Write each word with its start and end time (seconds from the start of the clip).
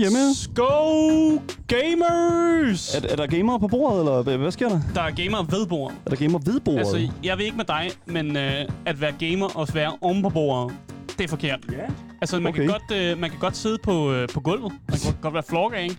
hjemme? 0.00 0.18
Go, 0.54 1.38
gamers! 1.68 2.94
Er, 2.94 3.00
er 3.10 3.16
der 3.16 3.26
gamer 3.26 3.58
på 3.58 3.68
bordet, 3.68 3.98
eller 3.98 4.22
hvad, 4.22 4.36
hvad 4.38 4.50
sker 4.50 4.68
der? 4.68 4.80
Der 4.94 5.00
er 5.02 5.10
gamer 5.10 5.42
ved 5.42 5.66
bordet. 5.66 5.96
Er 6.06 6.10
der 6.10 6.16
gamer 6.16 6.38
ved 6.38 6.60
bordet? 6.60 6.78
Altså, 6.78 7.08
jeg 7.24 7.38
ved 7.38 7.44
ikke 7.44 7.56
med 7.56 7.64
dig, 7.64 7.90
men 8.06 8.36
øh, 8.36 8.52
at 8.86 9.00
være 9.00 9.12
gamer 9.30 9.46
og 9.56 9.68
være 9.74 9.92
om 10.02 10.22
på 10.22 10.28
bordet, 10.28 10.76
det 11.18 11.24
er 11.24 11.28
forkert. 11.28 11.58
ja. 11.72 11.76
Altså, 12.20 12.40
man, 12.40 12.46
Okay. 12.46 12.58
kan 12.66 12.70
godt, 12.70 12.98
øh, 13.02 13.18
man 13.20 13.30
kan 13.30 13.38
godt 13.38 13.56
sidde 13.56 13.78
på, 13.82 14.12
øh, 14.12 14.28
på 14.28 14.40
gulvet. 14.40 14.72
Man 14.88 14.98
kan 14.98 15.14
godt- 15.22 15.34
være 15.34 15.42
floor 15.48 15.68
gang. 15.68 15.90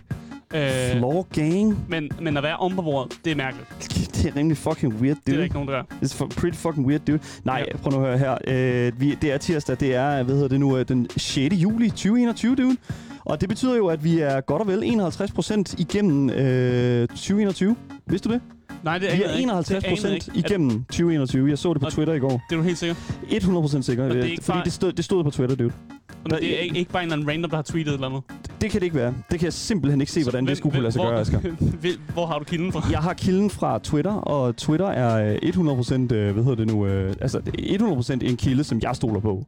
Øh, 0.54 0.98
Floor 0.98 1.26
gang. 1.34 1.84
men, 1.88 2.10
men 2.20 2.36
at 2.36 2.42
være 2.42 2.56
om 2.56 2.72
på 2.76 2.82
bordet, 2.82 3.18
det 3.24 3.30
er 3.32 3.36
mærkeligt. 3.36 3.68
Det 4.22 4.30
er 4.30 4.36
rimelig 4.36 4.56
fucking 4.58 4.94
weird, 4.94 5.16
Det 5.26 5.32
er 5.32 5.36
dude. 5.36 5.42
ikke 5.44 5.54
nogen, 5.54 5.68
der 5.68 5.74
gør. 5.74 5.82
It's 6.04 6.16
for 6.16 6.26
pretty 6.26 6.58
fucking 6.58 6.86
weird, 6.86 7.00
dude. 7.06 7.18
Nej, 7.44 7.64
Ja. 7.72 7.76
prøv 7.76 7.92
nu 7.92 8.04
at 8.06 8.18
høre 8.18 8.18
her. 8.18 8.38
Øh, 8.86 9.00
vi, 9.00 9.14
det 9.22 9.32
er 9.32 9.38
tirsdag, 9.38 9.76
det 9.80 9.94
er, 9.94 10.22
hvad 10.22 10.34
hedder 10.34 10.48
det 10.48 10.60
nu, 10.60 10.76
øh, 10.76 10.88
den 10.88 11.06
6. 11.16 11.54
juli 11.54 11.90
2021, 11.90 12.54
dude. 12.56 12.76
Og 13.24 13.40
det 13.40 13.48
betyder 13.48 13.76
jo, 13.76 13.86
at 13.86 14.04
vi 14.04 14.18
er 14.18 14.40
godt 14.40 14.62
og 14.62 14.68
vel 14.68 14.82
51% 14.82 15.74
igennem 15.78 16.30
øh, 16.30 17.08
2021. 17.08 17.76
Vidste 18.06 18.28
du 18.28 18.34
det? 18.34 18.40
Nej, 18.84 18.98
det 18.98 19.08
Vi 19.16 19.22
er 19.22 19.28
anede 19.28 19.64
jeg 19.70 19.84
51% 19.84 20.08
ikke. 20.08 20.30
igennem 20.34 20.84
2021. 20.84 21.48
Jeg 21.50 21.58
så 21.58 21.72
det 21.72 21.80
på 21.80 21.86
Og- 21.86 21.92
Twitter 21.92 22.14
i 22.14 22.18
går. 22.18 22.30
Er, 22.32 22.38
det 22.48 22.52
er 22.52 22.56
du 22.56 22.62
helt 22.62 22.78
sikker? 22.78 22.94
100% 23.30 23.82
sikker. 23.82 24.04
Og 24.04 24.10
det 24.10 24.18
er 24.18 24.24
øh, 24.24 24.30
ikke 24.30 24.44
fordi 24.44 24.56
bare- 24.56 24.64
det 24.64 24.72
stod, 24.72 24.92
det 24.92 25.04
stod 25.04 25.24
på 25.24 25.30
Twitter, 25.30 25.56
dude. 25.56 25.72
Men 26.22 26.30
det 26.30 26.54
er 26.58 26.58
ikke, 26.62 26.78
ikke 26.78 26.90
bare 26.92 27.02
en 27.02 27.06
eller 27.06 27.16
anden 27.16 27.28
random, 27.30 27.50
der 27.50 27.56
har 27.56 27.62
tweetet 27.62 27.90
et 27.90 27.94
eller 27.94 28.06
andet. 28.08 28.22
Det 28.60 28.70
kan 28.70 28.80
det 28.80 28.84
ikke 28.84 28.96
være. 28.96 29.14
Det 29.30 29.38
kan 29.38 29.44
jeg 29.44 29.52
simpelthen 29.52 30.00
ikke 30.00 30.12
se, 30.12 30.22
hvordan 30.22 30.46
det 30.46 30.56
skulle 30.56 30.72
kunne 30.72 30.82
lade 30.82 30.92
sig 30.92 31.02
gøre, 31.02 31.20
Asger. 31.20 31.40
hvor, 32.14 32.26
har 32.26 32.38
du 32.38 32.44
kilden 32.44 32.72
fra? 32.72 32.82
Jeg 32.90 32.98
har 32.98 33.12
kilden 33.14 33.50
fra 33.50 33.78
Twitter, 33.78 34.12
og 34.12 34.56
Twitter 34.56 34.86
er 34.86 35.32
øh, 35.42 35.48
100%, 35.48 36.14
øh, 36.14 36.32
hvad 36.32 36.44
hedder 36.44 36.54
det 36.54 36.66
nu, 36.66 36.86
øh, 36.86 37.14
altså 37.20 37.40
det 37.40 37.74
er 37.74 37.78
100% 37.78 38.12
en 38.30 38.36
kilde, 38.36 38.64
som 38.64 38.80
jeg 38.82 38.96
stoler 38.96 39.20
på. 39.20 39.44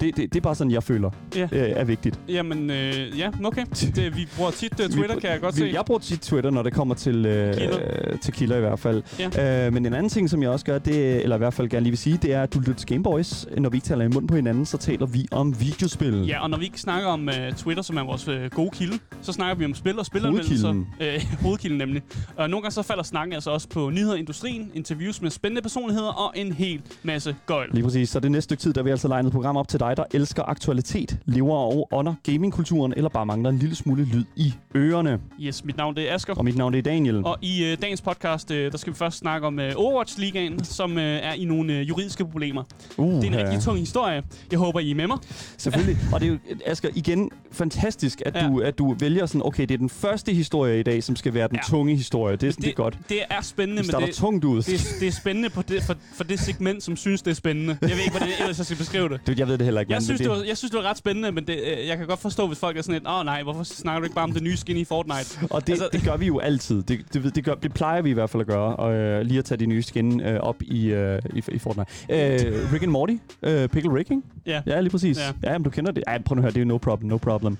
Det, 0.00 0.16
det, 0.16 0.32
det 0.32 0.36
er 0.36 0.40
bare 0.40 0.54
sådan, 0.54 0.70
jeg 0.70 0.82
føler 0.82 1.10
Ja. 1.36 1.42
øh, 1.42 1.48
er 1.52 1.84
vigtigt. 1.84 2.18
Jamen, 2.28 2.70
øh, 2.70 3.18
ja, 3.18 3.30
okay. 3.44 3.64
Det, 3.96 4.16
vi 4.16 4.28
bruger 4.36 4.50
tit 4.50 4.72
uh, 4.72 4.86
Twitter, 4.86 5.14
Vi- 5.14 5.20
kan 5.20 5.30
jeg 5.30 5.40
godt 5.40 5.54
vi, 5.56 5.60
se. 5.60 5.70
Jeg 5.74 5.84
bruger 5.86 5.98
tit 6.00 6.20
Twitter, 6.20 6.50
når 6.50 6.62
det 6.62 6.72
kommer 6.72 6.94
til, 6.94 7.26
øh, 7.26 7.54
Kilder. 7.54 8.16
til 8.22 8.34
kilder 8.34 8.56
i 8.56 8.60
hvert 8.60 8.78
fald. 8.78 9.02
Ja. 9.36 9.66
Øh, 9.66 9.72
men 9.72 9.86
en 9.86 9.94
anden 9.94 10.08
ting, 10.08 10.30
som 10.30 10.42
jeg 10.42 10.50
også 10.50 10.64
gør, 10.64 10.78
det, 10.78 11.22
eller 11.22 11.36
i 11.36 11.38
hvert 11.38 11.54
fald 11.54 11.68
gerne 11.68 11.82
lige 11.82 11.90
vil 11.90 11.98
sige, 11.98 12.18
det 12.22 12.32
er, 12.34 12.42
at 12.42 12.54
du 12.54 12.58
lytter 12.58 12.74
til 12.74 12.86
Gameboys. 12.88 13.46
Når 13.58 13.70
vi 13.70 13.76
ikke 13.76 13.84
taler 13.86 14.04
i 14.04 14.08
munden 14.08 14.26
på 14.26 14.36
hinanden, 14.36 14.66
så 14.66 14.76
taler 14.78 15.06
vi 15.06 15.26
om 15.30 15.60
videospil. 15.60 16.24
Ja, 16.26 16.42
og 16.42 16.50
når 16.50 16.58
vi 16.58 16.64
ikke 16.64 16.80
snakker 16.80 17.08
om 17.08 17.28
uh, 17.28 17.56
Twitter, 17.56 17.82
som 17.82 17.96
er 17.96 18.02
vores 18.04 18.28
uh, 18.28 18.34
gode 18.50 18.70
kilde, 18.70 18.98
så 19.22 19.32
snakker 19.32 19.54
vi 19.54 19.64
om 19.64 19.74
spil 19.74 19.98
og 19.98 20.06
spilleranmeldelser. 20.06 20.72
Hovedkilden. 20.72 21.24
Øh, 21.30 21.38
hovedkilden 21.44 21.78
nemlig. 21.78 22.02
Og 22.36 22.50
nogle 22.50 22.62
gange 22.62 22.72
så 22.74 22.82
falder 22.82 23.02
snakken 23.02 23.32
altså 23.34 23.50
også 23.50 23.68
på 23.68 23.90
nyheder 23.90 24.14
i 24.14 24.18
industrien, 24.18 24.70
interviews 24.74 25.22
med 25.22 25.30
spændende 25.30 25.62
personligheder 25.62 26.08
og 26.08 26.32
en 26.36 26.52
hel 26.52 26.80
masse 27.02 27.36
gøjl. 27.46 27.68
Lige 27.72 27.84
præcis. 27.84 28.08
Så 28.08 28.20
det 28.20 28.30
næste 28.30 28.42
stykke 28.46 28.60
tid, 28.60 28.72
der 28.72 28.82
jeg 28.82 28.90
altså 28.90 29.08
legnet 29.08 29.26
et 29.28 29.32
program 29.32 29.56
op 29.56 29.68
til 29.68 29.80
dig, 29.80 29.85
der 29.94 30.04
elsker 30.14 30.42
aktualitet, 30.42 31.18
lever 31.26 31.56
og 31.56 31.88
ånder 31.92 32.14
gamingkulturen, 32.22 32.92
eller 32.96 33.08
bare 33.08 33.26
mangler 33.26 33.50
en 33.50 33.58
lille 33.58 33.74
smule 33.76 34.04
lyd 34.04 34.24
i 34.36 34.54
ørerne. 34.76 35.18
Yes, 35.40 35.64
mit 35.64 35.76
navn 35.76 35.96
det 35.96 36.10
er 36.10 36.14
Asger. 36.14 36.34
Og 36.34 36.44
mit 36.44 36.56
navn 36.56 36.72
det 36.72 36.78
er 36.78 36.82
Daniel. 36.82 37.24
Og 37.24 37.36
i 37.42 37.72
uh, 37.72 37.82
dagens 37.82 38.00
podcast, 38.00 38.50
uh, 38.50 38.56
der 38.56 38.76
skal 38.76 38.92
vi 38.92 38.96
først 38.98 39.18
snakke 39.18 39.46
om 39.46 39.58
uh, 39.58 39.64
Overwatch-ligaen, 39.76 40.64
som 40.64 40.92
uh, 40.96 41.02
er 41.02 41.32
i 41.32 41.44
nogle 41.44 41.72
uh, 41.80 41.88
juridiske 41.88 42.24
problemer. 42.26 42.62
Uh, 42.96 43.14
Det 43.14 43.24
er 43.24 43.38
en 43.38 43.46
rigtig 43.46 43.60
tung 43.62 43.78
historie. 43.78 44.22
Jeg 44.50 44.58
håber, 44.58 44.80
I 44.80 44.90
er 44.90 44.94
med 44.94 45.06
mig. 45.06 45.18
Selvfølgelig. 45.58 45.96
Og 46.12 46.20
det 46.20 46.26
er 46.26 46.30
jo, 46.32 46.38
Asger, 46.66 46.88
igen 46.94 47.30
fantastisk, 47.52 48.22
at, 48.26 48.34
Ja. 48.36 48.46
du, 48.48 48.60
at 48.60 48.78
du 48.78 48.94
vælger 48.98 49.26
sådan, 49.26 49.42
okay, 49.44 49.62
det 49.62 49.70
er 49.70 49.78
den 49.78 49.88
første 49.90 50.32
historie 50.34 50.80
i 50.80 50.82
dag, 50.82 51.02
som 51.04 51.16
skal 51.16 51.34
være 51.34 51.48
den 51.48 51.56
Ja. 51.56 51.62
tunge 51.70 51.96
historie. 51.96 52.36
Det, 52.36 52.46
er 52.46 52.50
sådan, 52.50 52.62
det, 52.62 52.70
er 52.70 52.74
godt. 52.74 52.98
Det 53.08 53.18
er 53.30 53.40
spændende, 53.42 53.80
Vi 53.82 53.86
men 53.86 53.90
starter 53.90 54.06
det, 54.06 54.14
tungt 54.14 54.44
ud. 54.44 54.62
det, 54.62 54.74
er, 54.74 54.78
det 55.00 55.08
er 55.08 55.12
spændende 55.12 55.50
på 55.50 55.62
det, 55.62 55.82
for, 55.82 55.94
for 56.14 56.24
det 56.24 56.40
segment, 56.40 56.82
som 56.82 56.96
synes, 56.96 57.22
det 57.22 57.30
er 57.30 57.34
spændende. 57.34 57.78
Jeg 57.82 57.90
ved 57.90 57.98
ikke, 57.98 58.10
hvordan 58.10 58.28
ellers 58.40 58.58
jeg 58.58 58.66
skal 58.66 58.78
beskrive 58.78 59.08
det. 59.08 59.20
Det, 59.26 59.38
jeg 59.38 59.48
ved 59.48 59.58
det 59.58 59.64
heller 59.64 59.75
ikke. 59.80 59.92
Jeg 59.92 60.02
synes, 60.02 60.20
det, 60.20 60.30
var, 60.30 60.36
jeg 60.46 60.56
synes, 60.56 60.70
det 60.70 60.78
var 60.82 60.90
ret 60.90 60.96
spændende, 60.98 61.32
men 61.32 61.46
det, 61.46 61.58
jeg 61.86 61.96
kan 61.98 62.06
godt 62.06 62.20
forstå, 62.20 62.46
hvis 62.46 62.58
folk 62.58 62.76
er 62.78 62.82
sådan 62.82 62.92
lidt, 62.92 63.06
åh 63.08 63.18
oh, 63.18 63.24
nej, 63.24 63.42
hvorfor 63.42 63.62
snakker 63.62 64.00
du 64.00 64.04
ikke 64.04 64.14
bare 64.14 64.24
om 64.24 64.32
det 64.32 64.42
nye 64.42 64.56
skin 64.56 64.76
i 64.76 64.84
Fortnite? 64.84 65.38
Og 65.50 65.66
det, 65.66 65.72
Altså- 65.72 65.88
det 65.92 66.02
gør 66.04 66.16
vi 66.16 66.26
jo 66.26 66.38
altid. 66.38 66.82
Det, 66.82 67.00
det, 67.12 67.24
det, 67.24 67.34
det, 67.34 67.44
gør, 67.44 67.54
det 67.54 67.74
plejer 67.74 68.02
vi 68.02 68.10
i 68.10 68.12
hvert 68.12 68.30
fald 68.30 68.40
at 68.40 68.46
gøre. 68.46 68.76
Og 68.76 68.94
øh, 68.94 69.22
lige 69.22 69.38
at 69.38 69.44
tage 69.44 69.58
de 69.58 69.66
nye 69.66 69.82
skin 69.82 70.20
øh, 70.20 70.40
op 70.40 70.62
i, 70.62 70.86
øh, 70.86 71.22
i, 71.34 71.42
i 71.52 71.58
Fortnite. 71.58 71.90
Øh, 72.10 72.72
Rick 72.72 72.82
and 72.82 72.90
Morty. 72.90 73.14
Øh, 73.42 73.68
Pickle 73.68 73.94
Rick, 73.94 74.10
ikke? 74.10 74.22
Ja. 74.46 74.62
Ja, 74.66 74.80
lige 74.80 74.90
præcis. 74.90 75.18
Ja. 75.18 75.50
Ja, 75.50 75.52
men 75.58 75.62
du 75.62 75.70
kender 75.70 75.92
det. 75.92 76.04
Ja, 76.08 76.18
prøv 76.18 76.38
at 76.38 76.42
høre, 76.42 76.50
det 76.50 76.56
er 76.56 76.60
jo 76.60 76.66
no 76.68 76.78
problem, 76.78 77.08
no 77.08 77.16
problem. 77.16 77.58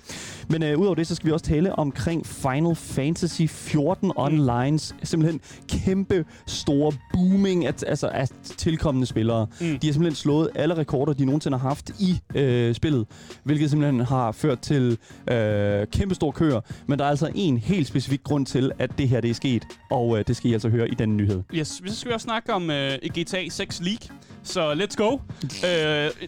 Men 0.49 0.63
øh, 0.63 0.77
udover 0.79 0.95
det, 0.95 1.07
så 1.07 1.15
skal 1.15 1.27
vi 1.27 1.31
også 1.31 1.45
tale 1.45 1.75
omkring 1.79 2.25
Final 2.25 2.75
Fantasy 2.75 3.41
14 3.47 4.11
Onlines 4.15 4.95
simpelthen 5.03 5.41
kæmpe 5.69 6.25
store 6.47 6.91
booming 7.13 7.65
af, 7.65 7.73
altså 7.87 8.07
af 8.07 8.27
tilkommende 8.43 9.07
spillere. 9.07 9.47
Mm. 9.61 9.79
De 9.79 9.87
har 9.87 9.93
simpelthen 9.93 10.15
slået 10.15 10.49
alle 10.55 10.77
rekorder, 10.77 11.13
de 11.13 11.25
nogensinde 11.25 11.57
har 11.57 11.67
haft 11.67 11.89
i 11.99 12.19
øh, 12.35 12.75
spillet, 12.75 13.05
hvilket 13.43 13.69
simpelthen 13.69 13.99
har 13.99 14.31
ført 14.31 14.59
til 14.59 14.97
øh, 15.31 15.87
kæmpe 15.87 16.15
store 16.15 16.31
køer. 16.31 16.61
Men 16.87 16.99
der 16.99 17.05
er 17.05 17.09
altså 17.09 17.29
en 17.35 17.57
helt 17.57 17.87
specifik 17.87 18.23
grund 18.23 18.45
til, 18.45 18.71
at 18.79 18.97
det 18.97 19.09
her 19.09 19.21
det 19.21 19.29
er 19.29 19.33
sket, 19.33 19.63
og 19.91 20.19
øh, 20.19 20.23
det 20.27 20.35
skal 20.35 20.49
I 20.49 20.53
altså 20.53 20.69
høre 20.69 20.89
i 20.89 20.93
denne 20.93 21.15
nyhed. 21.15 21.43
Yes, 21.53 21.67
så 21.67 21.95
skal 21.95 22.09
vi 22.09 22.13
også 22.13 22.23
snakke 22.25 22.53
om 22.53 22.69
øh, 22.69 22.91
GTA 23.19 23.49
6 23.49 23.81
League. 23.81 24.17
Så 24.47 24.73
let's 24.73 24.95
go. 24.95 25.11
øh, 25.13 25.19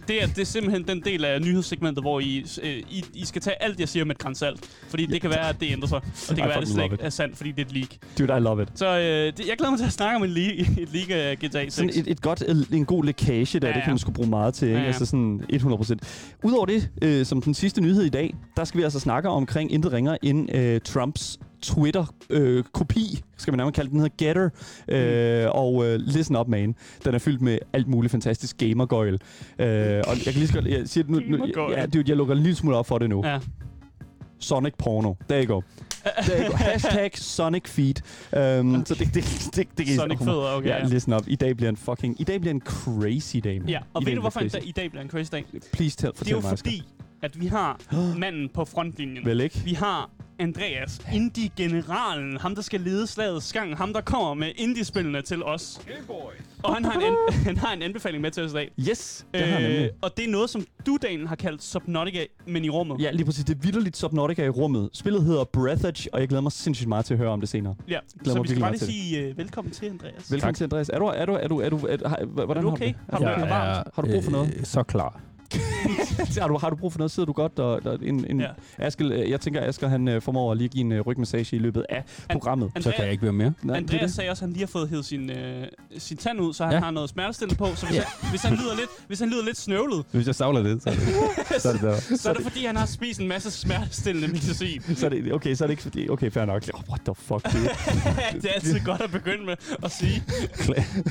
det, 0.08 0.22
er, 0.22 0.26
det 0.26 0.38
er 0.38 0.44
simpelthen 0.44 0.88
den 0.88 1.00
del 1.04 1.24
af 1.24 1.42
nyhedssegmentet, 1.42 2.04
hvor 2.04 2.20
I, 2.20 2.46
øh, 2.62 2.70
I, 2.70 3.04
I 3.14 3.24
skal 3.24 3.42
tage 3.42 3.62
alt, 3.62 3.80
jeg 3.80 3.88
siger 3.88 4.04
med 4.04 4.14
et 4.14 4.20
grænsalt. 4.20 4.70
Fordi 4.88 5.06
det 5.06 5.20
kan 5.20 5.30
være, 5.30 5.48
at 5.48 5.60
det 5.60 5.72
ændrer 5.72 5.88
sig. 5.88 5.96
Og 5.96 6.02
det 6.28 6.36
kan 6.36 6.44
I 6.44 6.48
være, 6.48 6.54
at 6.56 6.60
det 6.60 6.68
slet 6.68 6.84
ikke 6.84 6.96
er 7.00 7.10
sandt, 7.10 7.36
fordi 7.36 7.50
det 7.52 7.60
er 7.60 7.66
et 7.66 7.72
leak. 7.72 7.88
Dude, 8.18 8.36
I 8.36 8.40
love 8.40 8.62
it. 8.62 8.68
Så 8.74 8.86
øh, 8.98 9.02
det, 9.36 9.48
jeg 9.48 9.56
glæder 9.56 9.70
mig 9.70 9.78
til 9.78 9.86
at 9.86 9.92
snakke 9.92 10.16
om 10.16 10.24
en 10.24 10.30
league, 10.30 10.58
et 10.82 10.88
league 10.92 11.14
af 11.14 11.36
GTA 11.36 11.48
6. 11.48 11.74
Sådan 11.74 11.90
et, 11.90 12.04
et 12.06 12.22
godt, 12.22 12.42
en 12.72 12.84
god 12.84 13.04
lækage 13.04 13.60
der, 13.60 13.68
Ja, 13.68 13.72
ja, 13.72 13.76
det 13.76 13.84
kan 13.84 13.90
man 13.92 13.98
sgu 13.98 14.10
bruge 14.10 14.28
meget 14.28 14.54
til, 14.54 14.68
ikke? 14.68 14.76
Ja, 14.78 14.82
ja. 14.82 14.86
Altså 14.86 15.06
sådan 15.06 15.40
100%. 15.52 15.94
Udover 16.44 16.66
det, 16.66 16.88
øh, 17.02 17.26
som 17.26 17.42
den 17.42 17.54
sidste 17.54 17.80
nyhed 17.80 18.02
i 18.02 18.08
dag, 18.08 18.34
der 18.56 18.64
skal 18.64 18.78
vi 18.78 18.84
altså 18.84 19.00
snakke 19.00 19.28
omkring 19.28 19.72
intet 19.72 19.92
ringer 19.92 20.16
end 20.22 20.56
øh, 20.56 20.80
Trumps 20.80 21.38
Twitter-kopi, 21.62 23.20
skal 23.36 23.52
man 23.52 23.56
nærmere 23.56 23.72
kalde 23.72 23.90
den, 23.90 23.98
den 24.00 24.10
hedder 24.10 24.16
Getter. 24.26 24.48
Øh, 24.88 25.50
og 25.54 25.86
øh, 25.86 26.00
listen 26.00 26.36
up, 26.36 26.48
man. 26.48 26.74
Den 27.04 27.14
er 27.14 27.18
fyldt 27.18 27.40
med 27.40 27.58
alt 27.72 27.88
muligt 27.88 28.10
fantastisk 28.10 28.56
gamergøjl. 28.58 29.12
Øh, 29.14 29.18
og 29.58 29.66
jeg 29.66 30.02
kan 30.24 30.32
lige 30.32 30.46
så 30.46 30.54
godt, 30.54 30.66
jeg 30.66 30.88
siger 30.88 31.04
det 31.04 31.12
nu, 31.30 31.36
nu 31.36 31.46
ja, 31.70 31.86
dude, 31.86 32.04
jeg 32.08 32.16
lukker 32.16 32.34
en 32.34 32.40
lille 32.42 32.56
smule 32.56 32.76
op 32.76 32.86
for 32.86 32.98
det 32.98 33.08
nu. 33.10 33.26
Ja. 33.26 33.38
Sonic 34.38 34.72
porno. 34.78 35.14
There 35.28 35.44
you 35.44 35.54
go. 35.54 35.60
Hashtag 36.54 37.10
Sonic 37.14 37.68
feed. 37.68 37.94
Um, 38.60 38.86
Så 38.86 38.94
det, 38.94 39.14
det, 39.14 39.50
det, 39.56 39.68
det 39.78 39.88
I- 39.88 39.96
Sonic 39.96 40.18
fødder, 40.18 40.56
okay, 40.56 40.68
Ja, 40.68 40.84
listen 40.86 41.12
up. 41.12 41.22
I 41.26 41.34
dag 41.36 41.56
bliver 41.56 41.68
en 41.70 41.76
fucking... 41.76 42.20
I 42.20 42.24
dag 42.24 42.40
bliver 42.40 42.54
en 42.54 42.60
crazy 42.64 43.36
dag, 43.44 43.60
man. 43.60 43.68
Ja, 43.68 43.78
og 43.94 44.02
I 44.02 44.06
ved 44.06 44.14
du, 44.14 44.20
hvorfor 44.20 44.40
crazy. 44.40 44.56
i 44.62 44.72
dag 44.72 44.90
bliver 44.90 45.02
en 45.04 45.10
crazy 45.10 45.28
dag? 45.32 45.44
Please 45.72 45.96
tell, 45.96 46.12
Det 46.12 46.14
er 46.14 46.18
fortæl 46.18 46.32
jo 46.34 46.40
mig, 46.40 46.58
fordi, 46.58 46.82
at 47.22 47.40
vi 47.40 47.46
har 47.46 47.78
manden 48.18 48.48
på 48.54 48.64
frontlinjen. 48.64 49.24
Vel 49.26 49.40
ikke? 49.40 49.58
Vi 49.64 49.72
har 49.72 50.10
Andreas, 50.40 51.00
indie-generalen, 51.14 52.36
ham 52.36 52.54
der 52.54 52.62
skal 52.62 52.80
lede 52.80 53.06
slagets 53.06 53.52
gang, 53.52 53.76
ham 53.76 53.92
der 53.92 54.00
kommer 54.00 54.34
med 54.34 54.48
indie-spillene 54.56 55.22
til 55.22 55.42
os. 55.44 55.80
Og 56.62 56.74
han 56.74 56.84
har, 56.84 56.92
en 56.92 57.02
an- 57.06 57.34
han 57.46 57.56
har 57.56 57.72
en 57.72 57.82
anbefaling 57.82 58.22
med 58.22 58.30
til 58.30 58.42
os 58.44 58.50
i 58.50 58.54
dag. 58.54 58.70
Yes, 58.90 59.26
det 59.34 59.40
har 59.42 59.58
jeg 59.60 59.68
nemlig. 59.72 59.90
og 60.02 60.16
det 60.16 60.24
er 60.24 60.28
noget, 60.30 60.50
som 60.50 60.64
du, 60.86 60.98
Daniel, 61.02 61.28
har 61.28 61.36
kaldt 61.36 61.62
Subnautica, 61.62 62.24
men 62.46 62.64
i 62.64 62.68
rummet. 62.70 63.00
Ja, 63.00 63.10
lige 63.10 63.24
præcis. 63.24 63.44
Det 63.44 63.56
er 63.56 63.60
vidderligt 63.62 63.96
Subnautica 63.96 64.44
i 64.44 64.48
rummet. 64.48 64.90
Spillet 64.92 65.22
hedder 65.24 65.44
Breathage, 65.44 66.14
og 66.14 66.20
jeg 66.20 66.28
glæder 66.28 66.42
mig 66.42 66.52
sindssygt 66.52 66.88
meget 66.88 67.04
til 67.04 67.14
at 67.14 67.18
høre 67.18 67.30
om 67.30 67.40
det 67.40 67.48
senere. 67.48 67.74
ja. 67.88 67.98
glæder 68.22 68.34
Så 68.34 68.38
mig 68.38 68.42
vi 68.42 68.48
skal 68.48 68.60
bare 68.60 68.70
lige 68.72 68.80
sige 68.80 69.30
uh, 69.30 69.38
velkommen 69.38 69.72
til, 69.72 69.86
Andreas. 69.86 70.32
Velkommen 70.32 70.54
til, 70.54 70.64
Andreas. 70.64 70.88
Er 70.88 70.98
du, 70.98 71.04
er 71.06 71.26
du, 71.26 71.32
er 71.34 71.48
du, 71.48 71.58
er 71.60 71.68
du, 71.68 71.76
er 71.86 71.96
du, 71.96 72.08
har, 72.08 72.24
hvordan 72.24 72.56
Er 72.56 72.60
du 72.60 72.68
har 72.68 72.76
okay? 72.76 72.92
du 72.92 72.98
Har 73.10 73.18
du 73.18 73.24
det? 73.24 73.34
det 73.36 73.42
Ja, 73.42 73.48
varmt? 73.48 73.88
Har 73.94 74.02
du 74.02 74.08
brug 74.12 74.24
for 74.24 74.30
noget? 74.30 74.54
Øh, 74.58 74.64
så 74.64 74.82
klar. 74.82 75.20
har, 76.40 76.48
du, 76.48 76.58
har 76.58 76.70
du 76.70 76.76
brug 76.76 76.92
for 76.92 76.98
noget? 76.98 77.10
Sidder 77.10 77.26
du 77.26 77.32
godt? 77.32 77.58
Og, 77.58 77.80
og 77.84 77.98
en, 78.02 78.24
en 78.30 78.40
Ja. 78.40 78.46
ja. 78.78 78.84
Askel, 78.86 79.12
øh, 79.12 79.30
jeg 79.30 79.40
tænker, 79.40 79.66
Asger 79.68 79.88
han 79.88 80.08
øh, 80.08 80.22
formår 80.22 80.52
at 80.52 80.58
lige 80.58 80.68
give 80.68 80.80
en 80.80 80.92
øh, 80.92 81.00
rygmassage 81.00 81.56
i 81.56 81.58
løbet 81.58 81.86
af 81.88 82.04
programmet. 82.32 82.70
Andreas- 82.78 82.82
Så 82.82 82.90
kan 82.96 83.04
jeg 83.04 83.12
ikke 83.12 83.22
være 83.22 83.32
mere. 83.32 83.52
Nej, 83.62 83.76
Andreas 83.76 84.00
det. 84.02 84.12
sagde 84.14 84.30
også, 84.30 84.44
at 84.44 84.46
han 84.48 84.52
lige 84.52 84.62
har 84.62 84.66
fået 84.66 84.88
hævet 84.88 85.04
sin, 85.04 85.30
øh, 85.30 85.66
sin 85.98 86.16
tand 86.16 86.40
ud, 86.40 86.54
så 86.54 86.64
han 86.64 86.72
Ja. 86.72 86.78
har 86.80 86.90
noget 86.90 87.10
smertestillende 87.10 87.58
på. 87.58 87.66
Så 87.74 87.86
hvis, 87.86 87.96
han, 87.98 88.06
hvis, 88.30 88.42
han 88.42 88.52
lyder 88.52 88.74
lidt, 88.74 88.90
hvis 89.06 89.18
han 89.20 89.28
lyder 89.30 89.44
lidt 89.44 89.56
snøvlet, 89.58 90.04
Hvis 90.12 90.26
jeg 90.26 90.34
savler 90.34 90.62
lidt, 90.62 90.82
så 90.82 90.90
er 90.90 90.94
det, 90.94 91.02
så 91.62 91.68
er 91.68 91.72
det 91.72 91.80
bedre. 91.80 92.00
så 92.20 92.30
er 92.30 92.34
det 92.34 92.42
fordi, 92.42 92.64
han 92.64 92.76
har 92.76 92.86
spist 92.86 93.20
en 93.20 93.28
masse 93.28 93.50
smertestillende 93.50 94.28
medicin. 94.28 94.82
Så 94.96 95.06
er 95.06 95.10
det, 95.10 95.32
okay, 95.32 95.54
så 95.54 95.64
er 95.64 95.66
det 95.66 95.72
ikke 95.72 95.82
fordi... 95.82 96.08
Okay, 96.08 96.30
fair 96.30 96.44
nok. 96.44 96.62
Oh, 96.74 96.80
what 96.88 97.00
the 97.04 97.14
fuck, 97.14 97.52
dude. 97.52 97.68
det 98.42 98.44
er 98.50 98.52
altid 98.54 98.80
godt 98.84 99.00
at 99.00 99.10
begynde 99.10 99.44
med 99.46 99.56
at 99.82 99.90
sige. 99.92 100.22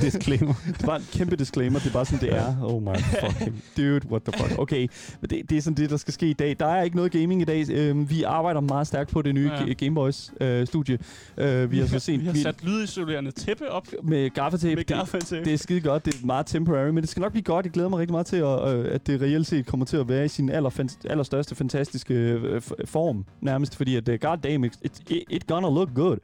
Disclaimer. 0.02 0.54
Det 0.66 0.86
var 0.86 0.96
en 0.96 1.06
kæmpe 1.12 1.36
disclaimer. 1.36 1.78
Det 1.78 1.88
er 1.88 1.92
bare 1.92 2.06
sådan, 2.06 2.20
det 2.28 2.36
er. 2.36 2.56
Oh 2.62 2.82
my 2.82 2.96
fucking 3.20 3.62
dude, 3.76 4.00
what 4.10 4.22
the 4.22 4.29
fuck. 4.38 4.58
Okay, 4.58 4.88
men 5.20 5.30
det, 5.30 5.50
det 5.50 5.58
er 5.58 5.62
sådan 5.62 5.76
det, 5.76 5.90
der 5.90 5.96
skal 5.96 6.14
ske 6.14 6.26
i 6.30 6.32
dag. 6.32 6.56
Der 6.60 6.66
er 6.66 6.82
ikke 6.82 6.96
noget 6.96 7.12
gaming 7.12 7.42
i 7.42 7.44
dag. 7.44 7.70
Øhm, 7.70 8.10
vi 8.10 8.22
arbejder 8.22 8.60
meget 8.60 8.86
stærkt 8.86 9.10
på 9.10 9.22
det 9.22 9.34
nye 9.34 9.50
Ja. 9.50 9.64
ja. 9.64 9.72
Gameboys-studie. 9.72 10.98
Øh, 11.38 11.70
vi 11.70 11.78
har 11.78 11.86
så 11.86 11.98
set 11.98 12.20
vi 12.20 12.26
har 12.26 12.34
sat 12.34 12.64
lydisolerende 12.64 13.30
tæppe 13.30 13.70
op 13.70 13.86
med 14.02 14.30
gaffatape. 14.30 14.68
med 14.74 14.76
Det, 14.76 14.86
gaffatape. 14.86 15.44
det 15.44 15.52
er 15.52 15.58
skide 15.58 15.80
godt. 15.80 16.04
Det 16.04 16.14
er 16.14 16.26
meget 16.26 16.46
temporary, 16.46 16.88
men 16.88 16.96
det 17.02 17.08
skal 17.08 17.20
nok 17.20 17.32
blive 17.32 17.42
godt. 17.44 17.66
Jeg 17.66 17.72
glæder 17.72 17.88
mig 17.88 17.98
rigtig 17.98 18.12
meget 18.12 18.26
til, 18.26 18.36
at, 18.36 18.74
øh, 18.74 18.94
at 18.94 19.06
det 19.06 19.20
reelt 19.20 19.46
set 19.46 19.66
kommer 19.66 19.86
til 19.86 19.96
at 19.96 20.08
være 20.08 20.24
i 20.24 20.28
sin 20.28 20.50
aller, 20.50 20.84
allerstørste 21.10 21.54
fantastiske 21.54 22.14
øh, 22.14 22.60
form, 22.84 23.24
nærmest. 23.40 23.76
Fordi 23.76 23.96
at, 23.96 24.08
uh, 24.08 24.14
god 24.20 24.36
damn, 24.42 24.64
it, 24.64 24.72
it, 24.82 25.02
it 25.30 25.46
gonna 25.46 25.68
look 25.68 25.88
good. 25.94 26.16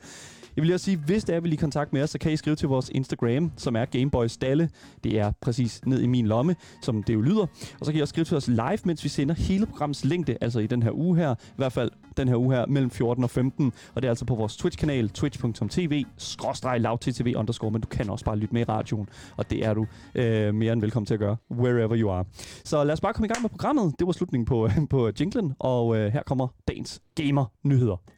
Jeg 0.56 0.62
vil 0.62 0.66
lige 0.66 0.74
også 0.74 0.84
sige, 0.84 0.96
hvis 0.96 1.24
det 1.24 1.34
er, 1.34 1.40
vil 1.40 1.52
I 1.52 1.56
kontakt 1.56 1.92
med 1.92 2.02
os, 2.02 2.10
så 2.10 2.18
kan 2.18 2.32
I 2.32 2.36
skrive 2.36 2.56
til 2.56 2.68
vores 2.68 2.88
Instagram, 2.88 3.52
som 3.56 3.76
er 3.76 3.84
Gameboys 3.84 4.36
Dalle. 4.36 4.70
Det 5.04 5.18
er 5.18 5.32
præcis 5.40 5.80
ned 5.86 6.02
i 6.02 6.06
min 6.06 6.26
lomme, 6.26 6.56
som 6.82 7.02
det 7.02 7.14
jo 7.14 7.20
lyder. 7.20 7.46
Og 7.80 7.86
så 7.86 7.92
kan 7.92 7.98
I 7.98 8.00
også 8.00 8.12
skrive 8.12 8.24
til 8.24 8.36
os 8.36 8.48
live, 8.48 8.78
mens 8.84 9.04
vi 9.04 9.08
sender 9.08 9.34
hele 9.34 9.66
programmets 9.66 10.04
længde, 10.04 10.36
altså 10.40 10.60
i 10.60 10.66
den 10.66 10.82
her 10.82 10.90
uge 10.92 11.16
her, 11.16 11.34
i 11.34 11.56
hvert 11.56 11.72
fald 11.72 11.90
den 12.16 12.28
her 12.28 12.36
uge 12.36 12.54
her, 12.54 12.66
mellem 12.66 12.90
14 12.90 13.24
og 13.24 13.30
15. 13.30 13.72
Og 13.94 14.02
det 14.02 14.08
er 14.08 14.10
altså 14.10 14.24
på 14.24 14.34
vores 14.34 14.56
Twitch-kanal, 14.56 15.08
twitch.tv, 15.08 16.04
skråstreg 16.16 16.80
lavttv 16.80 17.32
underscore, 17.36 17.70
men 17.70 17.80
du 17.80 17.88
kan 17.88 18.10
også 18.10 18.24
bare 18.24 18.36
lytte 18.36 18.54
med 18.54 18.60
i 18.60 18.64
radioen, 18.64 19.08
og 19.36 19.50
det 19.50 19.66
er 19.66 19.74
du 19.74 19.86
øh, 20.14 20.54
mere 20.54 20.72
end 20.72 20.80
velkommen 20.80 21.06
til 21.06 21.14
at 21.14 21.20
gøre, 21.20 21.36
wherever 21.50 21.96
you 21.98 22.10
are. 22.10 22.24
Så 22.64 22.84
lad 22.84 22.92
os 22.92 23.00
bare 23.00 23.12
komme 23.12 23.26
i 23.26 23.28
gang 23.28 23.42
med 23.42 23.50
programmet. 23.50 23.94
Det 23.98 24.06
var 24.06 24.12
slutningen 24.12 24.46
på, 24.46 24.68
på 24.90 25.10
jinglen, 25.20 25.54
og 25.58 25.96
øh, 25.96 26.12
her 26.12 26.22
kommer 26.22 26.48
dagens 26.68 27.02
gamer-nyheder. 27.14 28.15